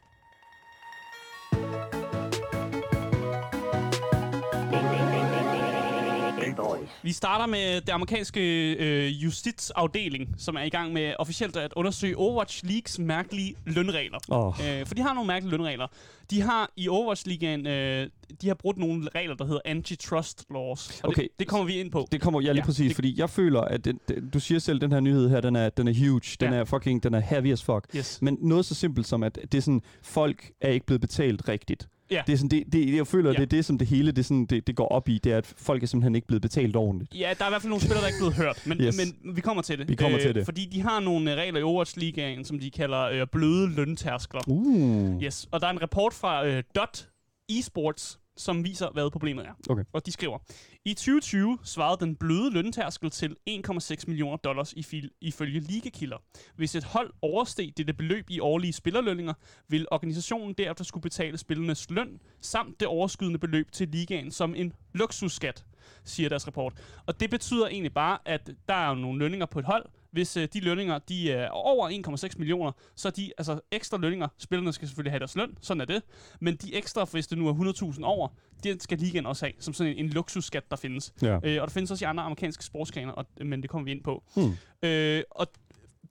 Vi 7.03 7.11
starter 7.11 7.45
med 7.45 7.81
det 7.81 7.89
amerikanske 7.89 8.73
øh, 8.73 9.23
justitsafdeling, 9.23 10.35
som 10.37 10.55
er 10.55 10.61
i 10.63 10.69
gang 10.69 10.93
med 10.93 11.13
officielt 11.19 11.55
at 11.57 11.73
undersøge 11.75 12.17
Overwatch 12.17 12.65
Leagues 12.65 12.99
mærkelige 12.99 13.55
lønregler. 13.65 14.17
Åh. 14.31 14.53
Øh, 14.79 14.85
for 14.85 14.95
de 14.95 15.01
har 15.01 15.13
nogle 15.13 15.27
mærkelige 15.27 15.51
lønregler. 15.57 15.87
De 16.31 16.41
har 16.41 16.71
i 16.77 16.87
Overwatch 16.87 17.27
Ligaen, 17.27 17.67
øh, 17.67 18.09
de 18.41 18.47
har 18.47 18.53
brudt 18.53 18.77
nogle 18.77 19.09
regler, 19.15 19.35
der 19.35 19.45
hedder 19.45 19.61
antitrust 19.65 20.45
laws. 20.53 20.99
Og 21.03 21.09
Okay. 21.09 21.21
det, 21.21 21.29
det 21.39 21.47
kommer 21.47 21.65
vi 21.65 21.73
ind 21.79 21.91
på. 21.91 22.07
Det 22.11 22.21
kommer 22.21 22.39
jeg 22.41 22.45
lige 22.45 22.53
Ja, 22.53 22.61
ja, 22.61 22.65
præcis, 22.65 22.87
det- 22.89 22.95
fordi 22.95 23.19
jeg 23.19 23.29
føler, 23.29 23.61
at 23.61 23.85
den, 23.85 23.99
den, 24.07 24.29
du 24.29 24.39
siger 24.39 24.59
selv, 24.59 24.81
den 24.81 24.91
her 24.91 24.99
nyhed 24.99 25.29
her, 25.29 25.41
den 25.41 25.55
er, 25.55 25.69
den 25.69 25.87
er 25.87 25.93
huge, 26.09 26.21
den 26.39 26.53
Ja. 26.53 26.59
er 26.59 26.65
fucking, 26.65 27.03
den 27.03 27.13
er 27.13 27.19
heavy 27.19 27.51
as 27.51 27.63
fuck. 27.63 27.85
Yes. 27.95 28.19
Men 28.21 28.37
noget 28.41 28.65
så 28.65 28.75
simpelt 28.75 29.07
som, 29.07 29.23
at 29.23 29.39
det 29.51 29.57
er 29.57 29.61
sådan, 29.61 29.81
folk 30.03 30.51
er 30.61 30.69
ikke 30.69 30.85
blevet 30.85 31.01
betalt 31.01 31.47
rigtigt. 31.49 31.87
Ja. 32.11 32.21
Det 32.27 32.33
er 32.33 32.37
sådan, 32.37 32.49
det, 32.49 32.63
det, 32.73 32.95
jeg 32.95 33.07
føler, 33.07 33.29
Ja. 33.29 33.33
det 33.35 33.41
er 33.41 33.45
det, 33.45 33.65
som 33.65 33.77
det 33.77 33.87
hele 33.87 34.11
det, 34.11 34.25
sådan, 34.25 34.45
det, 34.45 34.67
det 34.67 34.75
går 34.75 34.87
op 34.87 35.09
i, 35.09 35.17
det 35.23 35.31
er, 35.33 35.37
at 35.37 35.53
folk 35.57 35.83
er 35.83 35.87
simpelthen 35.87 36.15
ikke 36.15 36.27
blevet 36.27 36.41
betalt 36.41 36.75
ordentligt. 36.75 37.15
Ja, 37.15 37.33
der 37.37 37.43
er 37.43 37.49
i 37.49 37.51
hvert 37.51 37.61
fald 37.61 37.69
nogle 37.69 37.81
spillere, 37.81 38.01
der 38.01 38.07
ikke 38.07 38.17
er 38.17 38.19
blevet 38.19 38.33
hørt, 38.35 38.61
men, 38.65 38.81
Yes. 38.81 38.97
men 39.23 39.35
vi 39.35 39.41
kommer 39.41 39.61
til 39.63 39.77
det. 39.77 39.83
Øh, 39.83 39.89
Vi 39.89 39.95
kommer 39.95 40.19
til 40.19 40.35
det. 40.35 40.45
Fordi 40.45 40.65
de 40.65 40.81
har 40.81 40.99
nogle 40.99 41.31
øh, 41.31 41.37
regler 41.37 41.59
i 41.59 41.63
Overwatch 41.63 41.97
Ligaen, 41.97 42.45
som 42.45 42.59
de 42.59 42.71
kalder 42.71 43.01
øh, 43.01 43.27
bløde 43.31 43.75
løntærskler. 43.75 44.41
Uh. 44.47 45.23
Yes, 45.23 45.47
og 45.51 45.61
der 45.61 45.67
er 45.67 45.71
en 45.71 45.81
rapport 45.81 46.13
fra 46.13 46.47
øh, 46.47 46.63
Dot 46.75 47.07
Esports, 47.49 48.19
som 48.39 48.63
viser, 48.63 48.89
hvad 48.89 49.11
problemet 49.11 49.45
er. 49.45 49.51
Okay. 49.69 49.83
Og 49.93 50.05
de 50.05 50.11
skriver, 50.11 50.39
i 50.85 50.93
2020 50.93 51.57
svarede 51.63 52.05
den 52.05 52.15
bløde 52.15 52.53
løntærskel 52.53 53.09
til 53.09 53.35
1,6 53.49 54.03
millioner 54.07 54.37
dollars 54.37 54.73
i 54.73 55.09
ifølge 55.21 55.59
ligekilder. 55.59 56.17
Hvis 56.55 56.75
et 56.75 56.83
hold 56.83 57.13
oversteg 57.21 57.73
dette 57.77 57.93
beløb 57.93 58.25
i 58.29 58.39
årlige 58.39 58.73
spillerlønninger, 58.73 59.33
vil 59.67 59.87
organisationen 59.91 60.53
derefter 60.53 60.83
skulle 60.83 61.01
betale 61.01 61.37
spillernes 61.37 61.89
løn, 61.89 62.19
samt 62.41 62.79
det 62.79 62.87
overskydende 62.87 63.39
beløb 63.39 63.71
til 63.71 63.87
ligaen 63.87 64.31
som 64.31 64.55
en 64.55 64.73
luksusskat, 64.93 65.65
siger 66.03 66.29
deres 66.29 66.47
rapport. 66.47 66.73
Og 67.05 67.19
det 67.19 67.29
betyder 67.29 67.67
egentlig 67.67 67.93
bare, 67.93 68.17
at 68.25 68.49
der 68.69 68.73
er 68.73 68.95
nogle 68.95 69.19
lønninger 69.19 69.45
på 69.45 69.59
et 69.59 69.65
hold. 69.65 69.85
Hvis 70.11 70.37
øh, 70.37 70.47
de 70.53 70.59
lønninger 70.59 70.99
de 70.99 71.31
er 71.31 71.49
over 71.49 71.89
1,6 72.29 72.37
millioner, 72.37 72.71
så 72.95 73.07
er 73.07 73.11
de 73.11 73.31
altså 73.37 73.59
ekstra 73.71 73.97
lønninger. 73.97 74.27
Spillerne 74.37 74.73
skal 74.73 74.87
selvfølgelig 74.87 75.11
have 75.11 75.19
deres 75.19 75.35
løn, 75.35 75.57
sådan 75.61 75.81
er 75.81 75.85
det. 75.85 76.03
Men 76.41 76.55
de 76.55 76.75
ekstra, 76.75 77.05
hvis 77.11 77.27
det 77.27 77.37
nu 77.37 77.47
er 77.47 77.93
100.000 77.93 78.03
over, 78.03 78.27
det 78.63 78.83
skal 78.83 78.97
ligaen 78.97 79.25
også 79.25 79.45
have, 79.45 79.53
som 79.59 79.73
sådan 79.73 79.93
en, 79.93 80.05
en 80.05 80.09
luksusskat, 80.09 80.71
der 80.71 80.77
findes. 80.77 81.13
Ja. 81.21 81.39
Øh, 81.43 81.61
og 81.61 81.67
der 81.67 81.73
findes 81.73 81.91
også 81.91 82.05
i 82.05 82.07
andre 82.07 82.23
amerikanske 82.23 82.63
sportsgrene, 82.63 83.15
og, 83.15 83.25
men 83.45 83.61
det 83.61 83.69
kommer 83.69 83.85
vi 83.85 83.91
ind 83.91 84.03
på. 84.03 84.23
Hmm. 84.35 84.53
Øh, 84.89 85.23
og 85.31 85.47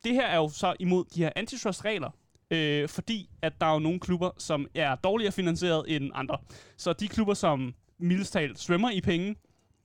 det 0.04 0.14
her 0.14 0.26
er 0.26 0.36
jo 0.36 0.48
så 0.48 0.74
imod 0.80 1.04
de 1.14 1.22
her 1.22 1.30
antitrust-regler, 1.36 2.10
øh, 2.50 2.88
fordi 2.88 3.30
at 3.42 3.60
der 3.60 3.66
er 3.66 3.72
jo 3.72 3.78
nogle 3.78 4.00
klubber, 4.00 4.30
som 4.38 4.66
er 4.74 4.94
dårligere 4.94 5.32
finansieret 5.32 5.84
end 5.96 6.10
andre. 6.14 6.38
Så 6.76 6.92
de 6.92 7.08
klubber, 7.08 7.34
som 7.34 7.74
mildest 7.98 8.32
talt 8.32 8.58
svømmer 8.58 8.90
i 8.90 9.00
penge, 9.00 9.36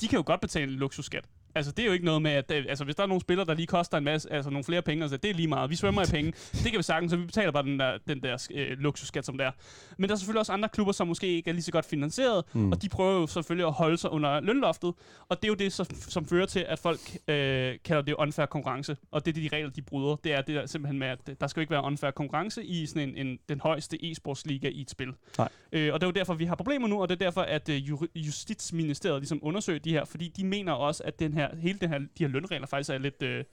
de 0.02 0.08
kan 0.08 0.18
jo 0.18 0.24
godt 0.26 0.42
betale 0.42 0.72
en 0.72 0.80
luksusskat. 0.80 1.30
Altså, 1.56 1.72
det 1.72 1.84
er 1.84 1.88
jo 1.88 1.94
ikke 1.94 2.06
noget 2.06 2.22
med, 2.22 2.32
at 2.32 2.52
øh, 2.52 2.66
altså, 2.70 2.84
hvis 2.84 2.96
der 2.96 3.04
er 3.04 3.08
nogle 3.08 3.22
spillere, 3.22 3.46
der 3.46 3.54
lige 3.54 3.68
koster 3.68 3.98
en 3.98 4.04
masse, 4.04 4.34
altså 4.34 4.50
nogle 4.50 4.64
flere 4.64 4.82
penge, 4.82 5.04
altså, 5.04 5.18
det 5.18 5.30
er 5.30 5.34
lige 5.34 5.48
meget. 5.48 5.70
Vi 5.70 5.76
svømmer 5.76 6.02
i 6.02 6.06
penge. 6.12 6.32
Det 6.52 6.72
kan 6.72 6.78
vi 6.78 6.84
sagtens, 6.84 7.12
så 7.12 7.18
vi 7.18 7.26
betaler 7.26 7.52
bare 7.52 7.64
den 7.64 7.80
der, 7.80 7.98
den 8.08 8.22
der 8.22 8.48
øh, 8.54 8.78
luksusskat, 8.80 9.26
som 9.26 9.38
det 9.38 9.48
er. 9.48 9.52
Men 9.98 10.10
der 10.10 10.16
er 10.16 10.18
selvfølgelig 10.18 10.40
også 10.40 10.52
andre 10.54 10.70
klubber, 10.70 10.94
som 10.94 11.08
måske 11.08 11.28
ikke 11.28 11.50
er 11.50 11.54
lige 11.54 11.64
så 11.64 11.72
godt 11.72 11.86
finansieret, 11.86 12.44
mm. 12.54 12.72
og 12.72 12.82
de 12.82 12.90
prøver 12.90 13.14
jo 13.14 13.28
selvfølgelig 13.28 13.68
at 13.68 13.74
holde 13.74 13.98
sig 13.98 14.10
under 14.12 14.40
lønloftet. 14.40 14.94
Og 15.30 15.42
det 15.42 15.44
er 15.44 15.48
jo 15.48 15.56
det, 15.56 15.74
som, 15.74 15.86
som 15.92 16.26
fører 16.26 16.46
til, 16.46 16.66
at 16.68 16.80
folk 16.80 17.00
øh, 17.28 17.76
kalder 17.86 18.02
det 18.02 18.14
unfair 18.14 18.46
konkurrence. 18.46 18.98
Og 19.12 19.26
det 19.26 19.38
er 19.38 19.50
de 19.50 19.56
regler, 19.56 19.70
de 19.70 19.82
bryder. 19.82 20.16
Det 20.16 20.34
er 20.34 20.42
det 20.42 20.56
der 20.56 20.66
simpelthen 20.66 21.00
med, 21.00 21.08
at 21.08 21.42
der 21.42 21.48
skal 21.48 21.60
jo 21.60 21.62
ikke 21.62 21.72
være 21.72 21.84
unfair 21.84 22.12
konkurrence 22.12 22.66
i 22.66 22.86
sådan 22.86 23.10
en, 23.10 23.28
en, 23.28 23.40
den 23.50 23.60
højeste 23.60 23.98
e-sportsliga 24.04 24.68
i 24.68 24.82
et 24.82 24.90
spil. 24.90 25.10
Nej. 25.38 25.50
Øh, 25.72 25.94
og 25.94 26.02
det 26.02 26.06
er 26.06 26.08
jo 26.08 26.12
derfor, 26.12 26.34
vi 26.34 26.46
har 26.46 26.56
problemer 26.56 26.88
nu, 26.88 27.02
og 27.02 27.10
det 27.10 27.16
er 27.16 27.26
derfor, 27.26 27.42
at 27.42 27.70
øh, 27.70 27.78
Ju- 27.78 28.08
Justitsministeriet 28.16 29.22
ligesom 29.22 29.40
undersøger 29.42 29.80
de 29.80 29.90
her, 29.90 30.06
fordi 30.06 30.28
de 30.28 30.46
mener 30.46 30.72
også, 30.72 31.04
at 31.04 31.20
den 31.20 31.34
her, 31.34 31.43
hele 31.62 31.80
den 31.82 31.90
her, 31.90 31.98
de 32.00 32.06
her 32.20 32.28
lønregler 32.28 32.68
faktisk 32.68 32.90
er 32.90 32.98
lidt, 32.98 33.22
øh, 33.24 33.44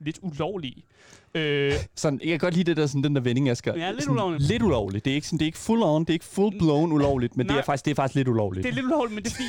lidt 0.00 0.18
ulovlige. 0.22 0.84
Øh, 1.34 1.72
Sådan, 1.94 2.20
jeg 2.20 2.28
kan 2.28 2.38
godt 2.38 2.54
lide 2.54 2.64
det 2.64 2.76
der, 2.76 2.86
sådan, 2.86 3.04
den 3.04 3.14
der 3.14 3.20
vending, 3.20 3.48
Asger. 3.50 3.76
Ja, 3.76 3.90
lidt 3.90 4.02
Sådan 4.02 4.12
ulovligt. 4.12 4.42
Lidt 4.42 4.62
ulovligt. 4.62 5.04
Det 5.04 5.10
er 5.10 5.14
ikke, 5.14 5.26
sådan, 5.26 5.38
det 5.38 5.44
er 5.44 5.46
ikke 5.46 5.58
full 5.58 5.82
on, 5.82 6.00
det 6.02 6.10
er 6.10 6.12
ikke 6.14 6.24
full 6.24 6.58
blown 6.58 6.92
ulovligt, 6.92 7.36
men 7.36 7.46
det 7.46 7.50
Nej. 7.52 7.58
er, 7.60 7.64
faktisk, 7.64 7.84
det 7.84 7.90
er 7.90 7.94
faktisk 7.94 8.14
lidt 8.14 8.28
ulovligt. 8.28 8.64
det 8.64 8.70
er 8.70 8.74
lidt 8.74 8.86
ulovligt, 8.86 9.14
men 9.14 9.24
det 9.24 9.30
er 9.30 9.34
fordi, 9.34 9.48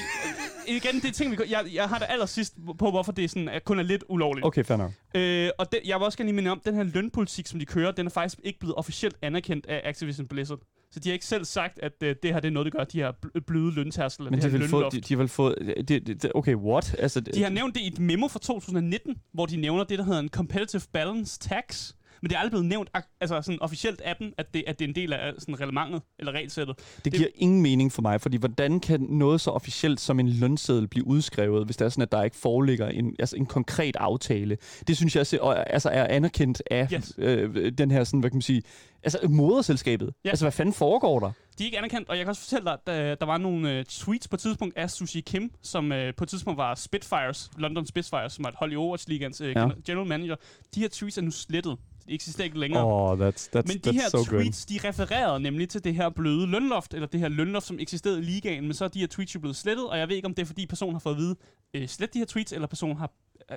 igen, 0.78 0.96
det 1.02 1.06
er 1.06 1.12
ting, 1.12 1.32
vi, 1.32 1.38
jeg, 1.50 1.66
jeg 1.74 1.90
har 1.90 1.98
det 1.98 2.06
allersidst 2.10 2.56
på, 2.78 2.90
hvorfor 2.90 3.12
det 3.12 3.24
er 3.24 3.28
sådan, 3.28 3.50
at 3.50 3.64
kun 3.64 3.80
er 3.80 3.84
lidt 3.84 4.04
ulovligt. 4.10 4.46
Okay, 4.46 4.64
fair 4.64 4.78
nok. 4.78 4.92
Øh, 5.16 5.50
og 5.58 5.72
det, 5.72 5.80
jeg 5.86 6.00
vil 6.00 6.06
også 6.06 6.18
gerne 6.18 6.28
lige 6.28 6.36
minde 6.36 6.52
om, 6.52 6.62
den 6.66 6.76
her 6.76 6.84
lønpolitik, 6.84 7.48
som 7.48 7.60
de 7.60 7.66
kører, 7.66 7.92
den 7.92 8.06
er 8.06 8.10
faktisk 8.12 8.40
ikke 8.44 8.60
blevet 8.60 8.76
officielt 8.76 9.16
anerkendt 9.22 9.66
af 9.66 9.82
Activision 9.86 10.28
Blizzard. 10.28 10.60
Så 10.92 11.00
de 11.00 11.10
har 11.10 11.14
ikke 11.14 11.26
selv 11.26 11.46
sagt, 11.46 11.80
at 11.84 11.94
øh, 12.04 12.16
det 12.24 12.34
her 12.34 12.40
det 12.40 12.48
er 12.48 12.52
noget, 12.52 12.66
det 12.66 12.74
gør, 12.74 12.84
de 12.84 12.98
her 12.98 13.12
bl- 13.26 13.40
bløde 13.48 13.72
løntærskel. 13.76 14.24
Men 14.32 14.34
det 14.42 14.44
de 14.52 14.60
vil 14.60 14.68
få, 14.68 14.90
de, 14.90 15.02
de 15.02 15.28
få, 15.28 15.56
det, 15.60 15.88
det, 16.08 16.24
det, 16.24 16.32
okay, 16.36 16.56
what? 16.56 16.96
Altså, 17.00 17.20
De 17.20 17.44
har 17.44 17.50
nævnt 17.50 17.76
det 17.76 17.82
i 17.82 17.88
et 17.88 18.00
memo 18.00 18.28
fra 18.28 18.40
2019, 18.40 19.16
hvor 19.34 19.46
de 19.46 19.58
nævner 19.58 19.84
det, 19.84 20.00
der 20.00 20.06
hedder 20.06 20.20
en 20.20 20.30
competitive 20.30 20.82
balance 20.94 21.40
tax. 21.40 21.94
Men 22.22 22.30
det 22.30 22.36
er 22.36 22.40
aldrig 22.40 22.52
blevet 22.52 22.66
nævnt 22.66 22.90
altså 23.22 23.42
sådan 23.42 23.62
officielt 23.62 24.02
af 24.02 24.16
dem, 24.16 24.34
at 24.38 24.54
det, 24.54 24.64
at 24.68 24.80
det 24.80 24.86
er 24.86 24.90
en 24.90 24.96
del 24.96 25.14
af 25.14 25.34
sådan 25.38 25.60
reglementet 25.60 26.02
eller 26.20 26.32
regelsættet. 26.32 26.76
Det 27.06 27.14
giver 27.14 27.28
ingen 27.36 27.62
mening 27.62 27.92
for 27.92 28.02
mig, 28.02 28.22
fordi 28.22 28.38
hvordan 28.38 28.80
kan 28.80 29.02
noget 29.02 29.42
så 29.42 29.50
officielt 29.52 30.00
som 30.00 30.20
en 30.20 30.30
lønseddel 30.30 30.88
blive 30.88 31.08
udskrevet, 31.08 31.66
hvis 31.66 31.78
det 31.78 31.86
er 31.86 31.90
sådan, 31.90 32.02
at 32.02 32.12
der 32.12 32.24
ikke 32.24 32.36
foreligger 32.38 32.88
en, 32.88 33.16
altså 33.20 33.36
en 33.38 33.46
konkret 33.46 33.96
aftale? 33.96 34.58
Det 34.88 34.98
synes 34.98 35.16
jeg 35.16 35.26
altså 35.68 35.90
er 35.90 36.08
anerkendt 36.08 36.64
af 36.72 36.88
Yes. 36.94 37.14
øh, 37.18 37.72
den 37.78 37.92
her, 37.92 38.04
sådan, 38.04 38.20
hvad 38.20 38.30
kan 38.30 38.36
man 38.36 38.42
sige, 38.42 38.62
altså 39.04 39.20
moderselskabet. 39.30 40.14
Ja. 40.26 40.30
Altså, 40.30 40.46
hvad 40.46 40.52
fanden 40.52 40.74
foregår 40.74 41.20
der? 41.20 41.32
De 41.58 41.64
er 41.64 41.66
ikke 41.66 41.78
anerkendt, 41.78 42.10
og 42.10 42.18
jeg 42.18 42.26
kan 42.26 42.30
også 42.30 42.42
fortælle 42.42 42.66
dig, 42.66 42.74
at 42.74 42.80
der, 42.88 43.16
der 43.16 43.26
var 43.26 43.38
nogle 43.38 43.72
øh, 43.78 43.86
tweets 43.86 44.28
på 44.28 44.36
et 44.36 44.40
tidspunkt 44.40 44.78
af 44.78 44.90
Sushi 44.92 45.22
Kim, 45.22 45.52
som 45.62 45.92
øh, 45.92 46.14
på 46.18 46.24
et 46.24 46.30
tidspunkt 46.30 46.58
var 46.58 46.76
Spitfires, 46.76 47.50
London 47.58 47.86
Spitfires, 47.86 48.34
som 48.34 48.46
er 48.46 48.50
et 48.50 48.56
hold 48.58 48.72
i 48.72 48.76
Overwatch 48.76 49.10
Ligaens 49.10 49.42
øh, 49.42 49.50
Ja. 49.56 49.68
general 49.86 50.08
manager. 50.08 50.36
De 50.76 50.80
her 50.80 50.88
tweets 50.92 51.18
er 51.18 51.22
nu 51.22 51.32
slettet. 51.32 51.78
De 52.08 52.14
eksisterer 52.14 52.46
ikke 52.46 52.60
længere. 52.60 52.84
Oh, 52.86 53.20
that's, 53.20 53.50
that's, 53.56 53.62
Men 53.68 53.78
de 53.78 53.90
that's 53.90 53.94
her 53.94 54.10
so 54.10 54.24
tweets, 54.24 54.66
de 54.66 54.80
refererede 54.84 55.40
nemlig 55.40 55.70
til 55.70 55.84
det 55.84 55.96
her 55.96 56.10
bløde 56.10 56.48
lønloft, 56.48 56.94
eller 56.94 57.08
det 57.08 57.20
her 57.20 57.28
lønloft, 57.28 57.66
som 57.66 57.80
eksisterede 57.80 58.20
i 58.20 58.22
ligaen, 58.22 58.64
men 58.64 58.74
så 58.74 58.84
er 58.84 58.88
de 58.88 59.00
her 59.00 59.08
tweets 59.08 59.36
jo 59.36 59.40
blevet 59.40 59.56
slettet, 59.56 59.88
og 59.90 59.98
jeg 60.00 60.08
ved 60.10 60.16
ikke, 60.16 60.26
om 60.26 60.34
det 60.34 60.42
er, 60.42 60.46
fordi 60.46 60.66
personen 60.66 60.94
har 60.96 61.00
fået 61.00 61.14
at 61.14 61.20
vide, 61.20 61.36
øh, 61.74 61.88
slet 61.88 62.14
de 62.14 62.20
her 62.20 62.26
tweets, 62.26 62.54
eller 62.54 62.68
personen 62.68 62.98
har 62.98 63.06
øh, 63.06 63.10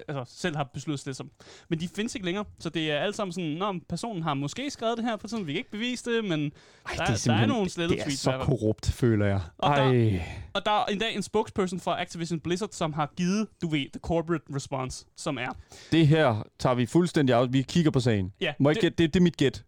altså, 0.09 0.25
selv 0.41 0.57
har 0.57 0.65
besluttet 0.75 1.01
slette 1.01 1.23
dem. 1.23 1.31
Men 1.69 1.81
de 1.81 1.89
findes 1.89 2.15
ikke 2.15 2.25
længere, 2.25 2.45
så 2.59 2.69
det 2.69 2.91
er 2.91 2.99
alt 2.99 3.17
sammen 3.17 3.33
sådan, 3.33 3.51
Nå, 3.51 3.73
men 3.73 3.83
personen 3.89 4.23
har 4.23 4.35
måske 4.35 4.71
skrevet 4.71 4.97
det 4.99 5.05
her, 5.05 5.17
på 5.17 5.27
tiden 5.29 5.47
vi 5.47 5.53
kan 5.53 5.59
ikke 5.59 5.71
bevise 5.71 6.11
det, 6.15 6.25
men 6.25 6.41
Ej, 6.87 6.95
der, 7.07 7.23
der 7.27 7.33
er 7.35 7.47
nogle 7.47 7.71
slettede 7.71 7.97
det 7.97 8.01
er 8.01 8.05
tweets. 8.05 8.21
så 8.21 8.31
fald. 8.31 8.43
korrupt, 8.43 8.91
føler 8.91 9.27
jeg. 9.27 9.41
Og 9.59 9.77
der- 9.77 9.83
Ej. 9.83 10.23
Og 10.55 10.65
der 10.65 10.71
er 10.71 10.85
endda 10.85 11.09
en 11.11 11.23
spokesperson 11.23 11.81
fra 11.81 12.03
Activision 12.03 12.41
Blizzard, 12.41 12.69
som 12.73 12.93
har 12.93 13.13
givet, 13.17 13.49
du 13.63 13.69
ved, 13.69 13.81
the 13.93 14.01
corporate 14.01 14.45
response, 14.55 15.07
som 15.17 15.39
er, 15.39 15.49
Det 15.93 16.07
her 16.07 16.43
tager 16.59 16.75
vi 16.75 16.87
fuldstændig 16.87 17.37
af. 17.37 17.53
Vi 17.53 17.63
kigger 17.63 17.91
på 17.91 18.01
sagen. 18.01 18.33
ja, 18.41 18.53
Må 18.59 18.69
jeg 18.71 18.75
det, 18.75 18.81
gætte? 18.83 18.97
Det, 19.03 19.15
det 19.15 19.21
er 19.21 19.25
mit 19.25 19.37
gæt. 19.37 19.65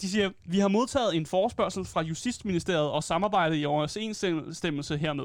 De 0.00 0.10
siger, 0.10 0.30
vi 0.46 0.58
har 0.58 0.68
modtaget 0.68 1.16
en 1.16 1.26
forespørgsel 1.26 1.84
fra 1.84 2.02
Justitsministeriet 2.02 2.90
og 2.90 3.04
samarbejdet 3.04 3.56
i 3.60 3.64
overensstemmelse 3.64 4.96
hermed. 4.96 5.24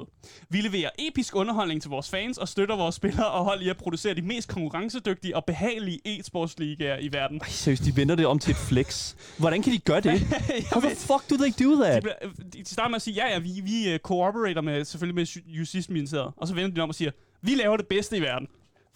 Vi 0.50 0.62
leverer 0.62 0.90
episk 1.00 1.36
underholdning 1.36 1.82
til 1.82 1.90
vores 1.90 2.10
fans 2.10 2.38
og 2.38 2.48
støtter 2.48 2.76
vores 2.76 2.96
spillere 2.96 3.28
og 3.28 3.44
hold 3.44 3.62
i 3.62 3.70
at 3.70 3.78
producere 3.78 4.14
de 4.14 4.22
mest 4.22 4.50
konkurrencedygtige 4.50 5.36
og 5.36 5.46
behagelige 5.46 6.00
e-sportsligaer 6.06 6.98
i 7.02 7.10
verden. 7.12 7.42
Ej, 7.42 7.48
seriøst, 7.50 7.86
de 7.86 7.96
vender 7.96 8.16
det 8.16 8.26
om 8.26 8.40
til 8.40 8.52
et 8.52 8.58
flex. 8.58 9.16
Hvordan 9.38 9.62
kan 9.62 9.74
de 9.74 9.80
gøre 9.80 10.02
det? 10.02 10.20
How 10.74 10.82
the 10.82 10.96
fuck 10.96 11.30
do 11.30 11.36
they 11.38 11.66
do 11.66 11.84
that? 11.84 12.04
De, 12.04 12.60
de 12.60 12.66
starter 12.66 12.90
med 12.90 12.96
at 12.96 13.02
sige, 13.02 13.14
ja, 13.16 13.34
ja, 13.34 13.40
vi, 13.40 13.50
vi 13.64 13.94
uh, 13.94 14.00
cooperater 14.00 14.62
med, 14.62 14.86
selvfølgelig 14.86 15.16
med 15.16 15.26
Ju- 15.28 15.52
Justitsministeriet. 15.60 16.32
Og 16.38 16.48
så 16.48 16.54
vender 16.54 16.70
de 16.76 16.82
om 16.82 16.90
og 16.90 16.96
siger, 16.96 17.12
vi 17.42 17.52
laver 17.56 17.78
det 17.78 17.88
bedste 17.88 18.18
i 18.18 18.22
verden. 18.22 18.48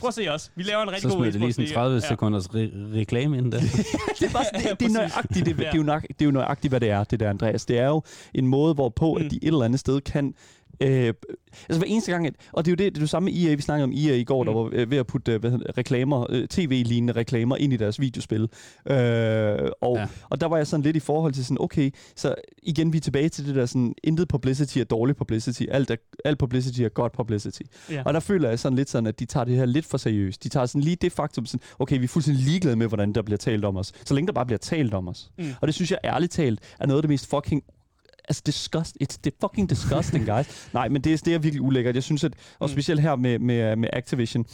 Prøv 0.01 0.07
at 0.07 0.13
se 0.13 0.27
os. 0.29 0.51
Vi 0.55 0.63
laver 0.63 0.81
en 0.83 0.87
rigtig 0.91 1.01
Så 1.01 1.07
god 1.07 1.15
smider 1.17 1.31
det 1.31 1.41
lige 1.41 1.53
sådan 1.53 1.65
e-sportsliga. 1.65 1.73
30 1.73 1.95
Ja. 2.03 2.07
sekunders 2.07 2.45
re- 2.45 2.97
reklame 2.99 3.37
ind 3.37 3.51
der. 3.51 3.59
det 4.19 4.27
er, 4.27 4.33
bare, 4.33 4.45
sådan, 4.45 4.61
det, 4.69 4.79
det, 4.79 4.85
er 4.85 4.89
nøjagtigt, 4.93 5.45
det, 5.45 5.57
det, 5.57 5.67
er 5.67 5.77
jo 5.77 5.83
nok, 5.83 6.01
det 6.01 6.21
er 6.21 6.25
jo 6.25 6.31
nøjagtigt, 6.31 6.71
hvad 6.71 6.79
det 6.79 6.89
er, 6.89 7.03
det 7.03 7.19
der, 7.19 7.29
Andreas. 7.29 7.65
Det 7.65 7.77
er 7.79 7.87
jo 7.87 8.01
en 8.33 8.47
måde, 8.47 8.73
hvorpå. 8.73 9.13
Mm. 9.19 9.25
at 9.25 9.31
de 9.31 9.35
et 9.41 9.47
eller 9.47 9.63
andet 9.65 9.79
sted 9.79 10.01
kan 10.01 10.33
Øh, 10.81 11.13
altså 11.69 11.79
hver 11.79 11.87
eneste 11.87 12.11
gang, 12.11 12.27
at, 12.27 12.33
og 12.51 12.65
det 12.65 12.71
er 12.71 12.73
jo 12.73 12.75
det, 12.75 12.95
det 12.95 12.99
er 12.99 13.03
det 13.03 13.09
samme 13.09 13.31
med 13.31 13.43
EA, 13.43 13.55
vi 13.55 13.61
snakkede 13.61 13.83
om 13.83 13.91
EA 13.91 14.15
i 14.15 14.23
går, 14.23 14.43
mm. 14.43 14.47
der 14.47 14.53
var 14.53 14.69
øh, 14.73 14.91
ved 14.91 14.97
at 14.97 15.07
putte 15.07 15.31
øh, 15.31 15.39
hvad 15.39 15.51
hedder, 15.51 15.77
reklamer, 15.77 16.25
øh, 16.29 16.47
tv-lignende 16.47 17.13
reklamer 17.13 17.55
ind 17.55 17.73
i 17.73 17.77
deres 17.77 17.99
videospil. 17.99 18.41
Øh, 18.41 19.69
og. 19.81 19.97
Ja. 19.97 20.07
og 20.29 20.41
der 20.41 20.47
var 20.47 20.57
jeg 20.57 20.67
sådan 20.67 20.83
lidt 20.83 20.95
i 20.95 20.99
forhold 20.99 21.33
til 21.33 21.45
sådan, 21.45 21.57
okay, 21.59 21.91
så 22.15 22.35
igen, 22.63 22.93
vi 22.93 22.97
er 22.97 23.01
tilbage 23.01 23.29
til 23.29 23.45
det 23.45 23.55
der 23.55 23.65
sådan, 23.65 23.95
intet 24.03 24.27
publicity 24.27 24.77
er 24.77 24.83
dårlig 24.83 25.15
publicity, 25.15 25.63
alt, 25.71 25.91
er, 25.91 25.95
alt 26.25 26.39
publicity 26.39 26.81
er 26.81 26.89
godt 26.89 27.13
publicity. 27.13 27.61
Ja. 27.89 28.03
Og 28.05 28.13
der 28.13 28.19
føler 28.19 28.49
jeg 28.49 28.59
sådan 28.59 28.75
lidt 28.75 28.89
sådan, 28.89 29.07
at 29.07 29.19
de 29.19 29.25
tager 29.25 29.43
det 29.43 29.55
her 29.55 29.65
lidt 29.65 29.85
for 29.85 29.97
seriøst. 29.97 30.43
De 30.43 30.49
tager 30.49 30.65
sådan 30.65 30.81
lige 30.81 30.95
det 30.95 31.11
faktum 31.11 31.45
sådan, 31.45 31.65
okay, 31.79 31.97
vi 31.97 32.03
er 32.03 32.07
fuldstændig 32.07 32.43
ligeglade 32.43 32.75
med, 32.75 32.87
hvordan 32.87 33.13
der 33.13 33.21
bliver 33.21 33.37
talt 33.37 33.65
om 33.65 33.77
os. 33.77 33.91
Så 34.05 34.13
længe 34.13 34.27
der 34.27 34.33
bare 34.33 34.45
bliver 34.45 34.59
talt 34.59 34.93
om 34.93 35.07
os. 35.07 35.31
Mm. 35.37 35.45
Og 35.61 35.67
det 35.67 35.75
synes 35.75 35.91
jeg 35.91 35.99
ærligt 36.03 36.31
talt 36.31 36.59
er 36.79 36.87
noget 36.87 36.97
af 36.97 37.01
det 37.01 37.09
mest 37.09 37.29
fucking 37.29 37.63
altså 38.31 38.41
disgust, 38.45 38.97
it's 39.03 39.17
the 39.23 39.31
fucking 39.41 39.69
disgusting, 39.69 40.25
guys. 40.25 40.69
Nej, 40.73 40.89
men 40.89 41.01
det, 41.01 41.13
er- 41.13 41.17
det 41.25 41.33
er 41.33 41.39
virkelig 41.39 41.61
ulækkert. 41.61 41.95
Jeg 41.95 42.03
synes, 42.03 42.23
at, 42.23 42.33
og 42.59 42.67
Mm. 42.69 42.73
specielt 42.73 43.01
her 43.01 43.15
med, 43.15 43.39
med, 43.39 43.75
med 43.75 43.89
Activision, 43.93 44.45